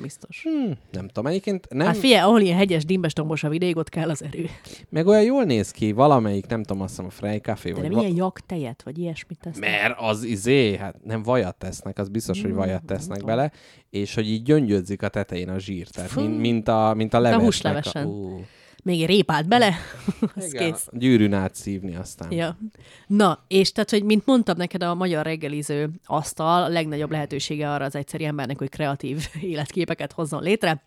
Biztos. 0.00 0.42
Hmm, 0.42 0.72
nem 0.92 1.06
tudom, 1.08 1.26
egyébként 1.26 1.66
nem, 1.70 1.86
Hát 1.86 1.96
figyelj, 1.96 2.20
ahol 2.22 2.40
ilyen 2.40 2.56
hegyes, 2.56 2.84
dimbes, 2.84 3.12
tombos 3.12 3.44
a 3.44 3.48
vidék, 3.48 3.76
ott 3.76 3.88
kell 3.88 4.10
az 4.10 4.22
erő. 4.22 4.46
meg 4.88 5.06
olyan 5.06 5.22
jól 5.22 5.44
néz 5.44 5.70
ki, 5.70 5.92
valamelyik, 5.92 6.46
nem 6.46 6.62
tudom, 6.62 6.82
azt 6.82 6.90
hiszem 6.90 7.06
a 7.06 7.10
Frey 7.10 7.38
Café, 7.38 7.68
De 7.68 7.74
vagy 7.74 7.84
nem 7.84 7.92
va- 7.92 8.02
ilyen 8.02 8.16
jak 8.16 8.40
tejet, 8.40 8.82
vagy 8.82 8.98
ilyesmit 8.98 9.38
tesznek. 9.40 9.70
Mert 9.70 9.94
az 10.00 10.22
izé, 10.24 10.76
hát 10.76 11.04
nem 11.04 11.22
vajat 11.22 11.56
tesznek, 11.56 11.98
az 11.98 12.08
biztos, 12.08 12.42
hogy 12.42 12.52
vajat 12.52 12.84
tesznek 12.84 13.24
bele, 13.24 13.52
és 13.90 14.14
hogy 14.14 14.28
így 14.30 14.42
gyöngyödzik 14.42 15.02
a 15.02 15.08
tetején 15.08 15.48
a 15.48 15.58
zsír, 15.58 15.88
tehát 15.88 16.10
Fú. 16.10 16.20
mint, 16.20 16.38
mint, 16.40 16.68
a, 16.68 16.92
mint 16.94 17.14
a 17.14 17.16
a 17.16 17.20
levesnek. 17.20 17.44
húslevesen. 17.46 18.06
Ú, 18.06 18.40
Még 18.86 19.02
egy 19.02 19.06
répát 19.06 19.48
bele, 19.48 19.76
az 20.36 20.52
igen, 20.52 20.72
kész. 20.72 20.88
gyűrűn 20.92 21.32
átszívni 21.32 21.96
aztán. 21.96 22.32
Ja. 22.32 22.58
Na, 23.06 23.44
és 23.48 23.72
tehát, 23.72 23.90
hogy 23.90 24.02
mint 24.02 24.26
mondtam 24.26 24.56
neked, 24.56 24.82
a 24.82 24.94
magyar 24.94 25.24
reggeliző 25.24 25.90
asztal 26.04 26.62
a 26.62 26.68
legnagyobb 26.68 27.10
lehetősége 27.10 27.72
arra 27.72 27.84
az 27.84 27.94
egyszerű 27.94 28.24
embernek, 28.24 28.58
hogy 28.58 28.68
kreatív 28.68 29.28
életképeket 29.40 30.12
hozzon 30.12 30.42
létre. 30.42 30.82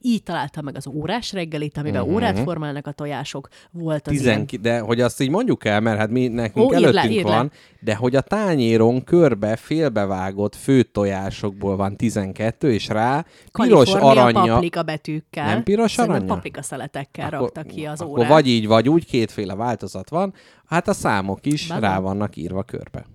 Így 0.00 0.22
találtam 0.22 0.64
meg 0.64 0.76
az 0.76 0.86
órás 0.86 1.32
reggelit, 1.32 1.76
amiben 1.76 2.00
uh-huh. 2.00 2.16
órát 2.16 2.38
formálnak 2.38 2.86
a 2.86 2.92
tojások. 2.92 3.48
Volt 3.70 4.06
az 4.06 4.12
ilyen... 4.12 4.24
Tizenki, 4.24 4.56
de 4.56 4.80
hogy 4.80 5.00
azt 5.00 5.20
így 5.20 5.30
mondjuk 5.30 5.64
el, 5.64 5.80
mert 5.80 5.98
hát 5.98 6.10
mi 6.10 6.28
nekünk 6.28 6.66
Ó, 6.66 6.70
le, 6.70 6.76
előttünk 6.76 7.28
le. 7.28 7.34
van, 7.34 7.52
de 7.80 7.94
hogy 7.94 8.16
a 8.16 8.20
tányéron 8.20 9.04
körbe 9.04 9.56
félbevágott 9.56 10.54
főtt 10.54 10.92
tojásokból 10.92 11.76
van 11.76 11.96
12, 11.96 12.72
és 12.72 12.88
rá 12.88 13.24
piros 13.52 13.94
aranya, 13.94 14.52
paprika 14.52 14.82
betűkkel. 14.82 15.46
Nem 15.46 15.62
piros 15.62 15.98
aranya? 15.98 16.24
paprika 16.24 16.62
szeletekkel 16.62 17.30
rakta 17.30 17.62
ki 17.62 17.84
az 17.86 18.00
akkor 18.00 18.18
órát. 18.18 18.30
vagy 18.30 18.46
így, 18.46 18.66
vagy 18.66 18.88
úgy, 18.88 19.06
kétféle 19.06 19.54
változat 19.54 20.08
van, 20.08 20.34
hát 20.66 20.88
a 20.88 20.92
számok 20.92 21.46
is 21.46 21.68
van. 21.68 21.80
rá 21.80 21.98
vannak 21.98 22.36
írva 22.36 22.62
körbe. 22.62 23.06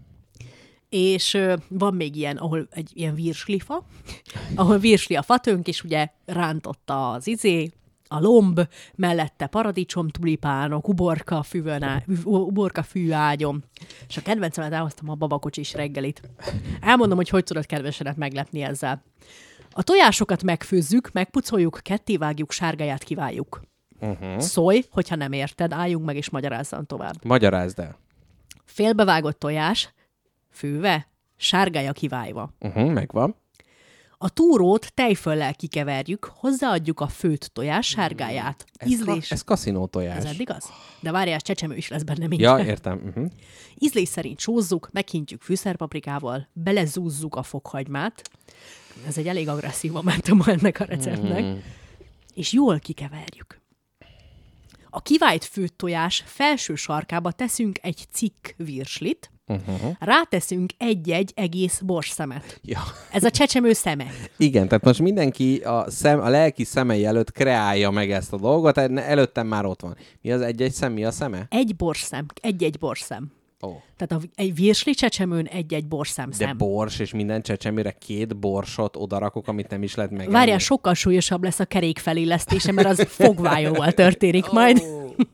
És 0.97 1.37
van 1.67 1.93
még 1.93 2.15
ilyen, 2.15 2.37
ahol 2.37 2.67
egy 2.71 2.91
ilyen 2.93 3.15
virslifa, 3.15 3.85
ahol 4.55 4.77
virsli 4.77 5.15
a 5.15 5.21
fatönk, 5.21 5.67
és 5.67 5.83
ugye 5.83 6.07
rántotta 6.25 7.11
az 7.11 7.27
izé, 7.27 7.71
a 8.07 8.19
lomb, 8.19 8.61
mellette 8.95 9.47
paradicsom, 9.47 10.09
tulipánok, 10.09 10.87
uborka, 10.87 11.43
füvön 11.43 11.83
á, 11.83 12.03
uborka 12.23 12.83
fűágyom. 12.83 13.63
És 14.07 14.17
a 14.17 14.21
kedvencemet 14.21 14.71
elhoztam 14.73 15.09
a 15.09 15.15
babakocsis 15.15 15.73
reggelit. 15.73 16.21
Elmondom, 16.81 17.17
hogy 17.17 17.29
hogy 17.29 17.43
tudod 17.43 17.65
kedvesedet 17.65 18.17
meglepni 18.17 18.61
ezzel. 18.61 19.03
A 19.71 19.83
tojásokat 19.83 20.43
megfőzzük, 20.43 21.11
megpucoljuk, 21.11 21.79
kettévágjuk, 21.83 22.51
sárgáját 22.51 23.03
kiváljuk. 23.03 23.61
Uh-huh. 23.99 24.39
Szólj, 24.39 24.83
hogyha 24.91 25.15
nem 25.15 25.31
érted, 25.31 25.73
álljunk 25.73 26.05
meg 26.05 26.15
és 26.15 26.29
magyarázzam 26.29 26.85
tovább. 26.85 27.25
Magyarázd 27.25 27.79
el. 27.79 27.97
Félbevágott 28.65 29.39
tojás, 29.39 29.93
főve, 30.55 31.07
sárgája 31.35 31.91
kivájva. 31.91 32.53
Uh-huh, 32.59 32.91
megvan. 32.91 33.35
A 34.17 34.29
túrót 34.29 34.93
tejföllel 34.93 35.55
kikeverjük, 35.55 36.31
hozzáadjuk 36.35 36.99
a 36.99 37.07
főtt 37.07 37.49
tojás 37.53 37.87
sárgáját. 37.87 38.65
Ez, 38.73 38.89
Ízlés... 38.89 39.27
ka- 39.27 39.31
ez 39.31 39.43
kaszinó 39.43 39.85
tojás. 39.85 40.17
Ez 40.17 40.25
eddig 40.25 40.49
az? 40.49 40.69
De 40.99 41.11
várjál, 41.11 41.39
csecsemő 41.39 41.75
is 41.75 41.87
lesz 41.87 42.03
benne 42.03 42.27
még. 42.27 42.39
Ja, 42.39 42.57
értem. 42.73 43.01
Uh-huh. 43.05 43.31
Ízlés 43.79 44.09
szerint 44.09 44.39
sózzuk, 44.39 44.89
meghintjük 44.91 45.41
fűszerpaprikával, 45.41 46.47
belezúzzuk 46.53 47.35
a 47.35 47.43
fokhagymát. 47.43 48.29
Ez 49.07 49.17
egy 49.17 49.27
elég 49.27 49.47
agresszív 49.49 49.91
momentum 49.91 50.41
ennek 50.55 50.79
a 50.79 50.83
receptnek. 50.83 51.43
Mm. 51.43 51.55
És 52.33 52.53
jól 52.53 52.79
kikeverjük. 52.79 53.61
A 54.89 55.01
kivájt 55.01 55.45
főtt 55.45 55.77
tojás 55.77 56.23
felső 56.25 56.75
sarkába 56.75 57.31
teszünk 57.31 57.79
egy 57.81 58.05
cikk 58.11 58.47
virslit, 58.57 59.31
uh-huh. 59.47 59.95
ráteszünk 59.99 60.71
egy-egy 60.77 61.31
egész 61.35 61.79
borsszemet. 61.79 62.59
Ja. 62.63 62.79
Ez 63.11 63.23
a 63.23 63.29
csecsemő 63.29 63.73
szeme. 63.73 64.05
Igen, 64.37 64.67
tehát 64.67 64.83
most 64.83 64.99
mindenki 64.99 65.57
a, 65.57 65.85
szem, 65.89 66.19
a 66.19 66.29
lelki 66.29 66.63
szemei 66.63 67.05
előtt 67.05 67.31
kreálja 67.31 67.89
meg 67.91 68.11
ezt 68.11 68.33
a 68.33 68.37
dolgot, 68.37 68.77
el- 68.77 68.99
előttem 68.99 69.47
már 69.47 69.65
ott 69.65 69.81
van. 69.81 69.97
Mi 70.21 70.31
az 70.31 70.41
egy-egy 70.41 70.71
szem, 70.73 70.93
mi 70.93 71.05
a 71.05 71.11
szeme? 71.11 71.45
Egy 71.49 71.75
borszem, 71.75 72.25
egy-egy 72.41 72.77
borszem. 72.79 73.31
Ó. 73.63 73.81
Tehát 73.97 74.23
a, 74.23 74.27
egy 74.35 74.55
virsli 74.55 74.93
csecsemőn 74.93 75.45
egy-egy 75.45 75.87
borszem 75.87 76.29
De 76.29 76.35
szem. 76.35 76.57
bors, 76.57 76.99
és 76.99 77.13
minden 77.13 77.41
csecsemőre 77.41 77.91
két 77.91 78.37
borsot 78.37 78.95
odarakok, 78.95 79.47
amit 79.47 79.69
nem 79.69 79.83
is 79.83 79.95
lehet 79.95 80.11
megenni. 80.11 80.31
Várjál, 80.33 80.57
sokkal 80.57 80.93
súlyosabb 80.93 81.43
lesz 81.43 81.59
a 81.59 81.65
kerék 81.65 81.99
felillesztése, 81.99 82.71
mert 82.71 82.87
az 82.87 83.07
fogvájóval 83.21 83.91
történik 83.91 84.49
majd. 84.49 84.83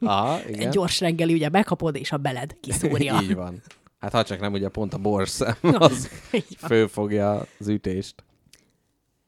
Aha, 0.02 0.40
Egy 0.42 0.50
igen. 0.56 0.70
gyors 0.70 1.00
reggeli, 1.00 1.34
ugye 1.34 1.50
bekapod, 1.50 1.96
és 1.96 2.12
a 2.12 2.18
beled 2.18 2.56
kiszúrja. 2.62 3.20
Így 3.22 3.36
van. 3.36 3.62
Hát 4.02 4.12
ha 4.12 4.24
csak 4.24 4.40
nem 4.40 4.54
ugye 4.54 4.70
pont 4.70 4.94
a 4.94 4.98
borszem, 4.98 5.56
az 5.62 6.10
fölfogja 6.58 7.46
az 7.60 7.68
ütést. 7.68 8.24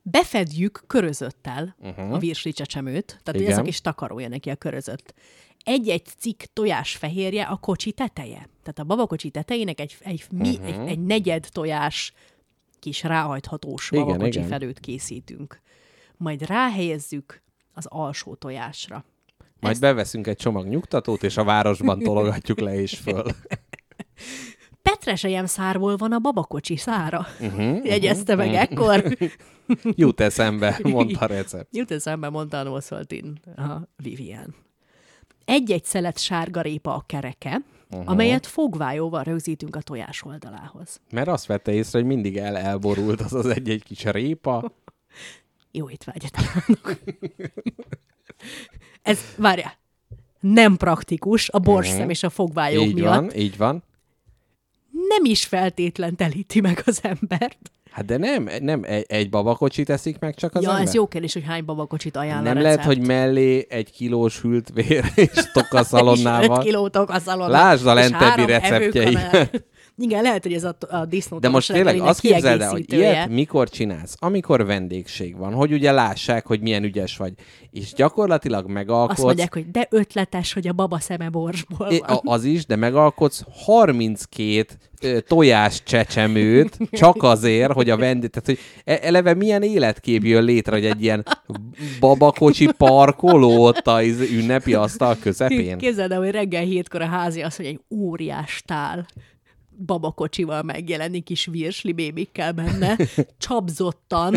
Befedjük 0.01 0.83
körözöttel 0.87 1.75
uh-huh. 1.79 2.13
a 2.13 2.17
virsli 2.17 2.51
csecsemőt, 2.53 3.19
tehát 3.23 3.39
Igen. 3.39 3.51
Ez 3.51 3.57
a 3.57 3.61
kis 3.61 3.81
takarója 3.81 4.27
neki 4.27 4.49
a 4.49 4.55
körözött. 4.55 5.13
Egy-egy 5.63 6.05
cikk 6.17 6.41
tojás 6.53 6.95
fehérje 6.95 7.43
a 7.43 7.55
kocsi 7.55 7.91
teteje. 7.91 8.47
Tehát 8.63 8.79
a 8.79 8.83
babakocsi 8.83 9.29
tetejének 9.29 9.79
egy, 9.79 9.97
egy, 9.99 10.25
mi, 10.31 10.57
Mhm. 10.57 10.65
egy, 10.65 10.87
egy 10.89 10.99
negyed 10.99 11.47
tojás 11.51 12.13
kis 12.79 13.03
ráhajthatós 13.03 13.91
Igen, 13.91 14.05
babakocsi 14.05 14.37
igen. 14.37 14.49
felőt 14.49 14.79
készítünk. 14.79 15.61
Majd 16.17 16.45
ráhelyezzük 16.47 17.41
az 17.73 17.85
alsó 17.89 18.35
tojásra. 18.35 19.05
Majd 19.59 19.79
beveszünk 19.79 20.27
egy 20.27 20.37
csomag 20.37 20.67
nyugtatót, 20.67 21.23
és 21.23 21.37
a 21.37 21.43
városban 21.43 21.99
tologatjuk 22.03 22.59
le 22.59 22.75
és 22.75 22.97
föl. 22.97 23.23
Petresejem 24.83 25.45
szárból 25.45 25.95
van 25.95 26.11
a 26.11 26.19
babakocsi 26.19 26.77
szára. 26.77 27.27
Mhm, 27.39 27.51
Uh-huh, 27.59 27.85
Jegyezte 27.91 28.35
meg 28.35 28.53
ekkor. 28.53 29.17
Jut 29.95 30.19
eszembe, 30.21 30.79
mondta 30.83 31.19
a 31.19 31.25
recept. 31.25 31.67
Jut 31.75 31.91
eszembe, 31.91 32.29
mondta 32.29 32.59
a 32.59 32.63
Noszoltin, 32.63 33.39
a 33.57 33.71
Vivian. 33.95 34.55
Egy-egy 35.45 35.83
szelet 35.85 36.19
sárga 36.19 36.61
répa 36.61 36.93
a 36.95 37.03
kereke, 37.05 37.61
uh-huh. 37.91 38.09
amelyet 38.09 38.45
fogvájóval 38.47 39.23
rögzítünk 39.23 39.75
a 39.75 39.81
tojás 39.81 40.23
oldalához. 40.23 41.01
Mert 41.11 41.27
azt 41.27 41.45
vette 41.45 41.71
észre, 41.73 41.99
hogy 41.99 42.07
mindig 42.07 42.37
el 42.37 42.57
elborult 42.57 43.21
az 43.21 43.33
az 43.33 43.45
egy-egy 43.45 43.83
kis 43.83 44.03
répa. 44.03 44.71
Jó 45.71 45.89
étvágyat 45.89 46.31
kívánok! 46.37 46.99
Ez, 49.01 49.19
várjál, 49.37 49.73
nem 50.39 50.77
praktikus 50.77 51.49
a 51.49 51.59
borszem 51.59 52.09
és 52.09 52.23
a 52.23 52.29
fogvályok 52.29 52.81
Mhm. 52.81 52.89
így 52.89 52.95
miatt. 52.95 53.15
van, 53.15 53.35
így 53.35 53.57
van. 53.57 53.83
Nem 55.07 55.25
is 55.25 55.45
feltétlen 55.45 56.15
telíti 56.15 56.61
meg 56.61 56.81
az 56.85 56.99
embert. 57.01 57.57
Hát 57.91 58.05
de 58.05 58.17
nem, 58.17 58.49
nem 58.59 58.83
egy, 58.83 59.05
egy 59.07 59.29
babakocsit 59.29 59.89
eszik 59.89 60.19
meg 60.19 60.35
csak 60.35 60.55
az 60.55 60.63
ja, 60.63 60.69
ember? 60.69 60.85
ez 60.85 60.93
jó 60.93 61.07
kérdés, 61.07 61.33
hogy 61.33 61.43
hány 61.43 61.65
babakocsit 61.65 62.17
ajánl 62.17 62.43
Nem 62.43 62.57
a 62.57 62.61
lehet, 62.61 62.83
hogy 62.83 62.99
mellé 62.99 63.65
egy 63.69 63.91
kilós 63.91 64.41
hűlt 64.41 64.69
vér 64.73 65.05
és 65.15 65.29
És 65.33 65.51
tokaszalonnával. 65.53 66.57
5 66.59 66.63
kilótok 66.63 67.09
a 67.09 67.19
szalonnal. 67.19 67.49
Lásd 67.49 67.87
a 67.87 67.99
és 67.99 68.09
lentebbi 68.09 68.51
evőkanál. 68.51 69.49
Igen, 69.97 70.21
lehet, 70.21 70.43
hogy 70.43 70.53
ez 70.53 70.63
a, 70.63 70.75
a 70.89 71.05
disznó 71.05 71.39
De 71.39 71.49
most 71.49 71.71
tényleg 71.71 71.99
azt 71.99 72.19
képzeld 72.19 72.61
el, 72.61 72.69
hogy 72.69 72.93
ilyet 72.93 73.29
mikor 73.29 73.69
csinálsz? 73.69 74.15
Amikor 74.19 74.65
vendégség 74.65 75.37
van, 75.37 75.53
hogy 75.53 75.71
ugye 75.73 75.91
lássák, 75.91 76.45
hogy 76.45 76.61
milyen 76.61 76.83
ügyes 76.83 77.17
vagy. 77.17 77.33
És 77.71 77.93
gyakorlatilag 77.93 78.69
megalkotsz... 78.69 79.17
Azt 79.17 79.23
mondják, 79.23 79.53
hogy 79.53 79.71
de 79.71 79.87
ötletes, 79.89 80.53
hogy 80.53 80.67
a 80.67 80.73
baba 80.73 80.99
szeme 80.99 81.29
borsból 81.29 81.91
van. 82.07 82.19
az 82.23 82.43
is, 82.43 82.65
de 82.65 82.75
megalkotsz 82.75 83.43
32 83.65 84.65
ö, 85.01 85.19
tojás 85.19 85.83
csecsemőt, 85.83 86.77
csak 86.91 87.23
azért, 87.23 87.71
hogy 87.71 87.89
a 87.89 87.97
vendég, 87.97 88.29
tehát 88.29 88.45
hogy 88.45 88.59
e- 88.83 89.07
eleve 89.07 89.33
milyen 89.33 89.61
életkép 89.61 90.23
jön 90.23 90.43
létre, 90.43 90.75
hogy 90.75 90.85
egy 90.85 91.03
ilyen 91.03 91.25
babakocsi 91.99 92.69
parkoló 92.77 93.63
ott 93.65 93.87
a 93.87 94.01
iz- 94.01 94.31
ünnepi 94.31 94.73
asztal 94.73 95.17
közepén. 95.21 95.77
Képzeld 95.77 96.11
el, 96.11 96.19
hogy 96.19 96.31
reggel 96.31 96.63
hétkor 96.63 97.01
a 97.01 97.07
házi 97.07 97.41
az, 97.41 97.55
hogy 97.55 97.65
egy 97.65 97.79
óriás 97.89 98.63
tál 98.65 99.05
babakocsival 99.77 100.63
megjelenik 100.63 101.23
kis 101.23 101.45
virsli 101.45 101.91
bébikkel 101.91 102.51
benne, 102.51 102.97
csapzottan, 103.37 104.35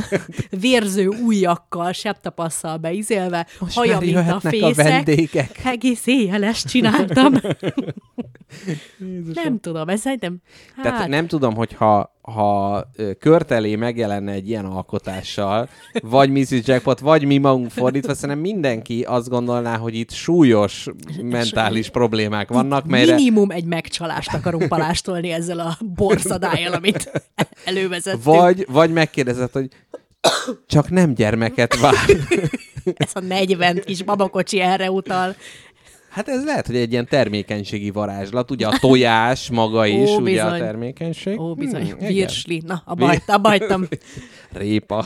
vérző 0.60 1.08
ujjakkal, 1.08 1.92
septapasszal 1.92 2.76
beizélve, 2.76 3.46
Most 3.60 3.76
haja, 3.76 3.98
mint 3.98 4.16
a 4.16 4.34
a 4.34 4.40
fészek. 4.40 4.74
vendégek. 4.74 5.64
Egész 5.64 6.06
éjjel 6.06 6.44
ezt 6.44 6.68
csináltam. 6.68 7.34
nem 9.44 9.60
tudom, 9.60 9.88
ez 9.88 10.00
szerintem... 10.00 10.36
Hát, 10.76 10.84
Tehát 10.84 11.08
nem 11.08 11.26
tudom, 11.26 11.54
hogy 11.54 11.72
ha, 12.32 12.86
körtelé 13.18 13.76
megjelenne 13.76 14.32
egy 14.32 14.48
ilyen 14.48 14.64
alkotással, 14.64 15.68
vagy 16.02 16.30
Mrs. 16.30 16.60
Jackpot, 16.64 17.00
vagy 17.00 17.24
mi 17.24 17.38
magunk 17.38 17.70
fordítva, 17.70 18.14
szerintem 18.14 18.38
mindenki 18.38 19.02
azt 19.02 19.28
gondolná, 19.28 19.76
hogy 19.76 19.94
itt 19.94 20.10
súlyos 20.10 20.86
mentális 21.22 21.88
problémák 21.88 22.48
vannak, 22.48 22.86
melyre 22.86 23.14
Minimum 23.14 23.50
egy 23.50 23.64
megcsalást 23.64 24.34
akarunk 24.34 24.68
palástolni 24.68 25.30
ezzel 25.30 25.58
a 25.58 25.78
borszadájjal, 25.94 26.72
amit 26.72 27.10
elővezettünk. 27.64 28.24
vagy, 28.24 28.66
vagy 28.68 28.92
megkérdezed, 28.92 29.52
hogy 29.52 29.68
csak 30.66 30.90
nem 30.90 31.14
gyermeket 31.14 31.80
vár. 31.80 31.94
Ez 32.94 33.10
a 33.14 33.20
40 33.20 33.82
kis 33.84 34.02
babakocsi 34.02 34.60
erre 34.60 34.90
utal. 34.90 35.34
Hát 36.16 36.28
ez 36.28 36.44
lehet, 36.44 36.66
hogy 36.66 36.76
egy 36.76 36.92
ilyen 36.92 37.06
termékenységi 37.06 37.90
varázslat, 37.90 38.50
ugye 38.50 38.66
a 38.66 38.78
tojás 38.78 39.50
maga 39.50 39.86
is, 39.86 40.08
Ó, 40.08 40.20
ugye 40.20 40.44
a 40.44 40.58
termékenység. 40.58 41.40
Ó, 41.40 41.54
bizony, 41.54 41.90
Hmm, 41.90 42.06
virsli. 42.06 42.62
Na, 42.66 42.82
abba 42.84 43.48
hagytam. 43.48 43.88
Répa. 44.52 45.04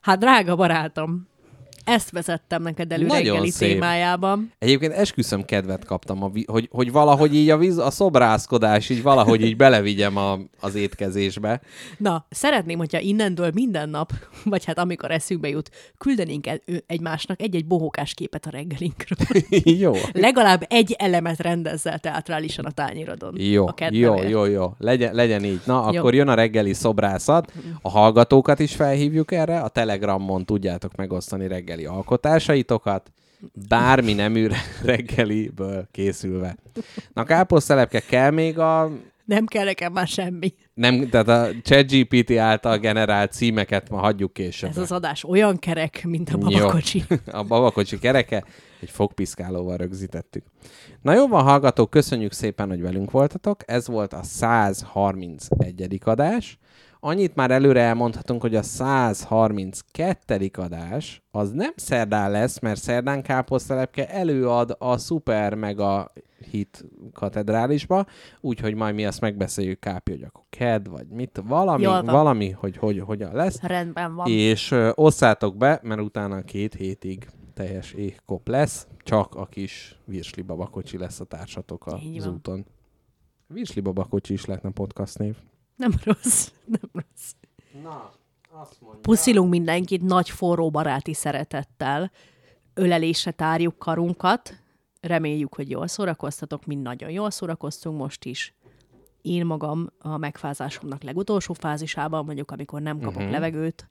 Hát, 0.00 0.18
drága 0.18 0.56
barátom, 0.56 1.28
ezt 1.90 2.10
vezettem 2.10 2.62
neked 2.62 2.92
elő 2.92 3.06
Nagyon 3.06 3.24
reggeli 3.24 3.50
szép. 3.50 3.72
témájában. 3.72 4.52
Egyébként 4.58 4.92
esküszöm 4.92 5.44
kedvet 5.44 5.84
kaptam, 5.84 6.22
a 6.22 6.28
vi- 6.28 6.46
hogy, 6.50 6.68
hogy 6.72 6.92
valahogy 6.92 7.34
így 7.34 7.50
a, 7.50 7.56
víz, 7.58 7.78
a 7.78 7.90
szobrászkodás 7.90 8.88
így 8.88 9.02
valahogy 9.02 9.42
így 9.44 9.56
belevigyem 9.56 10.16
a, 10.16 10.38
az 10.60 10.74
étkezésbe. 10.74 11.60
Na, 11.98 12.26
szeretném, 12.30 12.78
hogyha 12.78 12.98
innentől 12.98 13.50
minden 13.54 13.88
nap, 13.88 14.12
vagy 14.44 14.64
hát 14.64 14.78
amikor 14.78 15.10
eszünkbe 15.10 15.48
jut, 15.48 15.70
küldenénk 15.98 16.46
el, 16.46 16.60
egymásnak 16.86 17.42
egy-egy 17.42 17.66
bohókás 17.66 18.14
képet 18.14 18.46
a 18.46 18.50
reggelinkről. 18.50 19.42
jó. 19.84 19.92
Legalább 20.12 20.64
egy 20.68 20.94
elemet 20.98 21.38
rendezzel 21.40 21.98
teatrálisan 21.98 22.64
a 22.64 22.70
tányérodon. 22.70 23.34
Jó, 23.40 23.66
a 23.66 23.74
jó, 23.90 24.22
jó, 24.22 24.44
jó. 24.44 24.72
Legyen, 24.78 25.14
legyen 25.14 25.44
így. 25.44 25.60
Na, 25.64 25.88
Jó. 25.92 25.98
akkor 25.98 26.14
jön 26.14 26.28
a 26.28 26.34
reggeli 26.34 26.72
szobrászat. 26.72 27.52
A 27.82 27.90
hallgatókat 27.90 28.58
is 28.58 28.74
felhívjuk 28.74 29.32
erre. 29.32 29.60
A 29.60 29.68
Telegramon 29.68 30.44
tudjátok 30.44 30.96
megosztani 30.96 31.48
reggeli 31.48 31.79
alkotásaitokat. 31.84 33.12
Bármi 33.68 34.12
nemű 34.12 34.48
reggeliből 34.82 35.88
készülve. 35.90 36.56
Na, 37.12 37.24
káposztelepke 37.24 38.00
kell 38.00 38.30
még 38.30 38.58
a 38.58 38.90
Nem 39.24 39.46
kell 39.46 39.64
nekem 39.64 39.92
már 39.92 40.06
semmi. 40.06 40.54
nem, 40.74 41.08
tehát 41.08 41.28
a 41.28 41.48
ChatGPT 41.62 42.30
által 42.36 42.78
generált 42.78 43.32
címeket 43.32 43.90
ma 43.90 43.98
hagyjuk 43.98 44.32
később. 44.32 44.70
Ez 44.70 44.78
az 44.78 44.92
adás 44.92 45.24
olyan 45.24 45.58
kerek, 45.58 46.04
mint 46.04 46.30
a 46.30 46.38
babakocsi. 46.38 47.04
A 47.30 47.42
babakocsi 47.42 47.98
kereke 47.98 48.44
egy 48.80 48.90
fogpiszkálóval 48.90 49.76
rögzítettük. 49.76 50.44
Na 51.02 51.14
jó 51.14 51.26
van, 51.28 51.42
hallgatók, 51.42 51.90
köszönjük 51.90 52.32
szépen, 52.32 52.68
hogy 52.68 52.80
velünk 52.80 53.10
voltatok. 53.10 53.60
Ez 53.66 53.86
volt 53.86 54.12
a 54.12 54.22
131. 54.22 55.98
adás. 56.04 56.58
Annyit 57.00 57.34
már 57.34 57.50
előre 57.50 57.80
elmondhatunk, 57.80 58.40
hogy 58.40 58.54
a 58.54 58.62
132. 58.62 60.50
adás 60.52 61.22
az 61.30 61.50
nem 61.50 61.72
szerdán 61.76 62.30
lesz, 62.30 62.58
mert 62.58 62.80
szerdán 62.80 63.22
Káposztelepke 63.22 64.08
előad 64.08 64.76
a 64.78 64.98
Super 64.98 65.54
Mega 65.54 66.12
Hit 66.50 66.84
katedrálisba, 67.12 68.06
úgyhogy 68.40 68.74
majd 68.74 68.94
mi 68.94 69.06
azt 69.06 69.20
megbeszéljük 69.20 69.78
Kápi, 69.78 70.10
hogy 70.10 70.22
akkor 70.22 70.44
KED, 70.50 70.88
vagy 70.88 71.06
mit, 71.08 71.42
valami, 71.44 71.84
valami, 71.84 72.50
hogy, 72.50 72.76
hogy 72.76 72.98
hogyan 72.98 73.34
lesz. 73.34 73.60
Rendben 73.62 74.14
van. 74.14 74.26
És 74.30 74.70
ö, 74.70 74.90
osszátok 74.94 75.56
be, 75.56 75.80
mert 75.82 76.00
utána 76.00 76.42
két 76.42 76.74
hétig 76.74 77.28
teljes 77.54 77.92
éhkop 77.92 78.48
lesz, 78.48 78.86
csak 78.98 79.34
a 79.34 79.46
kis 79.46 79.98
virsli 80.04 80.42
babakocsi 80.42 80.98
lesz 80.98 81.20
a 81.20 81.24
társatok 81.24 81.86
az 81.86 82.26
úton. 82.26 82.66
Virsli 83.46 83.80
babakocsi 83.80 84.32
is 84.32 84.44
lehetne 84.44 84.70
podcast 84.70 85.18
név. 85.18 85.36
Nem 85.80 85.92
rossz, 86.04 86.50
nem 86.64 86.90
rossz. 86.92 87.32
Na, 87.82 88.10
azt 88.50 88.80
mondja. 88.80 89.00
Puszilunk 89.00 89.50
mindenkit 89.50 90.02
nagy 90.02 90.30
forró 90.30 90.70
baráti 90.70 91.14
szeretettel. 91.14 92.10
Ölelésre 92.74 93.30
tárjuk 93.30 93.78
karunkat. 93.78 94.54
Reméljük, 95.00 95.54
hogy 95.54 95.70
jól 95.70 95.86
szórakoztatok, 95.86 96.66
mi 96.66 96.74
nagyon 96.74 97.10
jól 97.10 97.30
szórakoztunk 97.30 97.98
most 97.98 98.24
is. 98.24 98.54
Én 99.22 99.46
magam 99.46 99.88
a 99.98 100.16
megfázásomnak 100.16 101.02
legutolsó 101.02 101.52
fázisában 101.52 102.26
vagyok, 102.26 102.50
amikor 102.50 102.80
nem 102.80 102.98
kapok 102.98 103.16
uh-huh. 103.16 103.30
levegőt. 103.30 103.90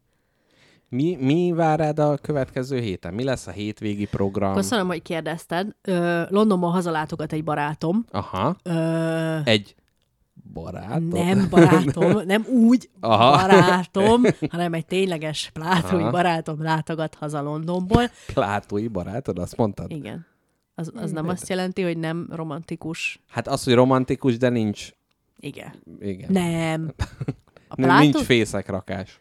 Mi, 0.90 1.16
mi 1.16 1.52
vár 1.52 1.80
rád 1.80 2.00
a 2.00 2.18
következő 2.18 2.80
héten? 2.80 3.14
Mi 3.14 3.24
lesz 3.24 3.48
a 3.48 3.52
hétvégi 3.52 4.06
program? 4.06 4.54
Köszönöm, 4.54 4.88
hogy 4.88 5.02
kérdezted. 5.02 5.76
Ö, 5.82 6.24
Londonban 6.30 6.72
hazalátogat 6.72 7.34
egy 7.34 7.44
barátom. 7.44 8.06
Aha, 8.12 8.56
Ö, 8.64 9.38
egy 9.44 9.76
barát. 10.54 11.02
nem 11.08 11.48
barátom, 11.50 12.22
nem 12.26 12.46
úgy 12.46 12.90
Aha. 13.00 13.48
barátom, 13.48 14.22
hanem 14.50 14.74
egy 14.74 14.86
tényleges 14.86 15.50
plátói 15.54 16.02
Aha. 16.02 16.12
barátom 16.12 16.64
látogat 16.64 17.16
haza 17.16 17.42
Londonból. 17.42 18.04
Plátói 18.34 18.88
barátod, 18.88 19.40
azt 19.40 19.58
mondtad? 19.58 19.92
Igen. 19.92 20.26
Az, 20.76 20.92
az 20.96 21.12
nem 21.12 21.28
azt 21.28 21.50
jelenti, 21.50 21.82
hogy 21.82 21.98
nem 21.98 22.28
romantikus. 22.32 23.20
Hát 23.28 23.48
az, 23.48 23.64
hogy 23.64 23.74
romantikus, 23.74 24.38
de 24.38 24.50
nincs. 24.50 24.90
Igen. 25.40 25.74
Igen. 26.00 26.32
Nem. 26.32 26.94
A 27.72 27.76
plátó... 27.76 28.04
nincs 28.04 28.18
fészekrakás. 28.18 29.20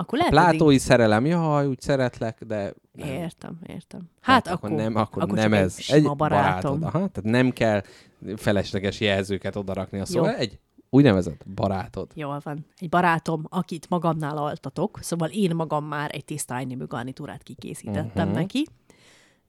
Akkor 0.00 0.18
lehet, 0.18 0.32
Plátói 0.32 0.78
szerelem, 0.78 1.26
jaj, 1.26 1.66
úgy 1.66 1.80
szeretlek, 1.80 2.44
de 2.46 2.74
hogy... 2.98 3.06
Értem, 3.06 3.58
értem. 3.66 4.00
Hát, 4.20 4.46
Hát, 4.46 4.54
akkor, 4.54 4.70
akkor, 4.70 4.84
nem, 4.84 4.96
akkor, 4.96 5.22
akkor 5.22 5.36
nem 5.36 5.52
ez. 5.52 5.74
Egy 5.78 5.84
sima 5.84 6.14
barátom. 6.14 6.80
barátod. 6.80 6.82
Aha, 6.82 7.08
tehát 7.08 7.30
nem 7.30 7.50
kell 7.50 7.82
felesleges 8.36 9.00
jelzőket 9.00 9.56
odarakni 9.56 9.98
a 10.00 10.04
szóval. 10.04 10.30
Jó. 10.30 10.36
Egy 10.36 10.58
úgynevezett 10.90 11.44
barátod. 11.54 12.10
Jól 12.14 12.40
van. 12.42 12.66
Egy 12.78 12.88
barátom, 12.88 13.44
akit 13.48 13.88
magamnál 13.88 14.36
altatok, 14.36 14.98
szóval 15.02 15.28
én 15.28 15.54
magam 15.54 15.84
már 15.84 16.10
egy 16.14 16.24
tiszta 16.24 16.54
ájnémű 16.54 16.84
garnitúrát 16.84 17.42
kikészítettem 17.42 18.28
uh-huh. 18.28 18.40
neki. 18.40 18.66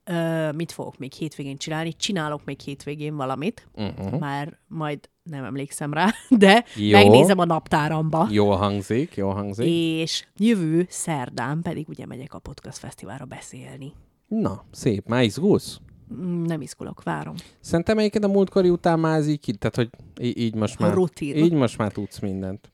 Ö, 0.04 0.52
mit 0.52 0.72
fogok 0.72 0.98
még 0.98 1.14
hétvégén 1.14 1.58
csinálni? 1.58 1.94
Csinálok 1.94 2.46
még 2.46 2.60
hétvégén 2.60 3.16
valamit, 3.16 3.68
uh-huh. 3.74 4.20
már 4.20 4.60
majd 4.68 5.00
nem 5.24 5.44
emlékszem 5.44 5.94
rá, 5.94 6.10
de 6.30 6.66
Jó. 6.76 6.86
Jó. 6.86 6.92
megnézem 6.92 7.40
a 7.40 7.46
naptáramba. 7.46 8.28
Jól 8.32 8.56
hangzik, 8.56 9.16
jól 9.16 9.34
hangzik. 9.34 9.66
És 9.66 10.28
jövő 10.38 10.86
szerdán 10.90 11.62
pedig 11.62 11.90
ugye 11.90 12.06
megyek 12.06 12.34
a 12.34 12.40
Podcast 12.40 12.78
Fesztiválra 12.78 13.26
beszélni. 13.26 13.94
Na, 14.28 14.66
szép. 14.72 15.08
Már 15.08 15.24
izgulsz? 15.24 15.80
Mm, 16.14 16.44
Nem 16.44 16.62
izgulok, 16.62 17.04
várom. 17.04 17.36
Szerintem 17.60 17.98
egyébként 17.98 18.24
a 18.24 18.28
múltkori 18.28 18.70
után 18.70 19.00
már 19.00 19.18
ez 19.18 19.28
így, 19.28 19.56
tehát 19.60 19.76
hogy 19.76 19.90
így 20.38 20.56
most 20.56 20.80
már, 20.80 20.94
Rutin. 20.94 21.36
így 21.36 21.54
most 21.54 21.78
már 21.78 21.92
tudsz 21.92 22.20
mindent. 22.20 22.72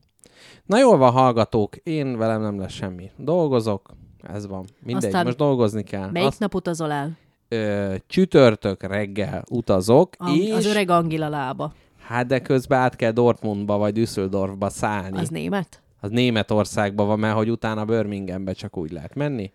Na 0.66 0.78
jól 0.80 0.98
van, 0.98 1.12
hallgatók, 1.12 1.76
én 1.76 2.18
velem 2.18 2.42
nem 2.42 2.60
lesz 2.60 2.72
semmi. 2.72 3.12
Dolgozok, 3.18 3.96
ez 4.34 4.48
van. 4.48 4.66
Mindegy, 4.84 5.06
Aztán 5.06 5.26
most 5.26 5.38
dolgozni 5.38 5.84
kell. 5.84 6.10
Melyik 6.12 6.28
Azt, 6.28 6.40
nap 6.40 6.56
utazol 6.56 6.92
el? 6.92 7.18
ö, 7.48 7.96
csütörtök 8.08 8.84
reggel 8.84 9.44
utazok, 9.50 10.10
A, 10.18 10.30
és 10.32 10.52
Az 10.52 10.66
öreg 10.66 10.90
Angila 10.90 11.30
lába. 11.30 11.74
hát 12.00 12.28
de 12.28 12.42
közben 12.42 12.80
át 12.80 12.96
kell 12.96 13.12
Dortmundba 13.12 13.78
vagy 13.78 13.94
Düsseldorfba 13.94 14.70
szállni. 14.70 15.18
Az 15.18 15.30
német? 15.30 15.82
az 16.02 16.10
Németországban 16.10 17.08
van, 17.08 17.20
mert 17.20 17.36
hogy 17.36 17.50
utána 17.50 17.86
Birminghambe 17.86 18.54
csak 18.54 18.78
úgy 18.78 18.92
lehet 18.92 19.16
menni. 19.16 19.52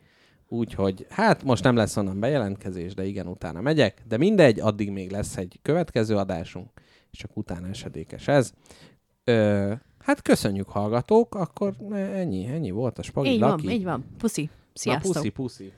Úgyhogy, 0.49 1.07
hát 1.11 1.45
most 1.45 1.63
nem 1.65 1.77
lesz 1.77 1.97
onnan 1.97 2.21
bejelentkezés, 2.21 2.95
de 2.95 3.07
igen, 3.07 3.27
utána 3.27 3.61
megyek. 3.61 4.03
De 4.09 4.17
mindegy, 4.17 4.61
addig 4.61 4.91
még 4.91 5.11
lesz 5.11 5.37
egy 5.37 5.59
következő 5.63 6.17
adásunk, 6.17 6.69
és 7.11 7.19
csak 7.19 7.31
utána 7.37 7.69
esedékes 7.69 8.29
ez. 8.29 8.53
Ö, 9.25 9.73
hát 9.99 10.23
köszönjük 10.23 10.69
hallgatók, 10.69 11.35
akkor 11.35 11.73
ennyi, 12.15 12.47
ennyi 12.47 12.71
volt 12.71 12.99
a 12.99 13.03
Spagi 13.03 13.29
Így 13.29 13.41
van, 13.41 13.49
Laki. 13.51 13.71
így 13.71 13.85
van. 13.85 14.05
Puszi. 14.19 14.51
Na, 14.75 14.81
Sziasztok. 14.81 15.13
puszi, 15.13 15.31
puszi. 15.33 15.73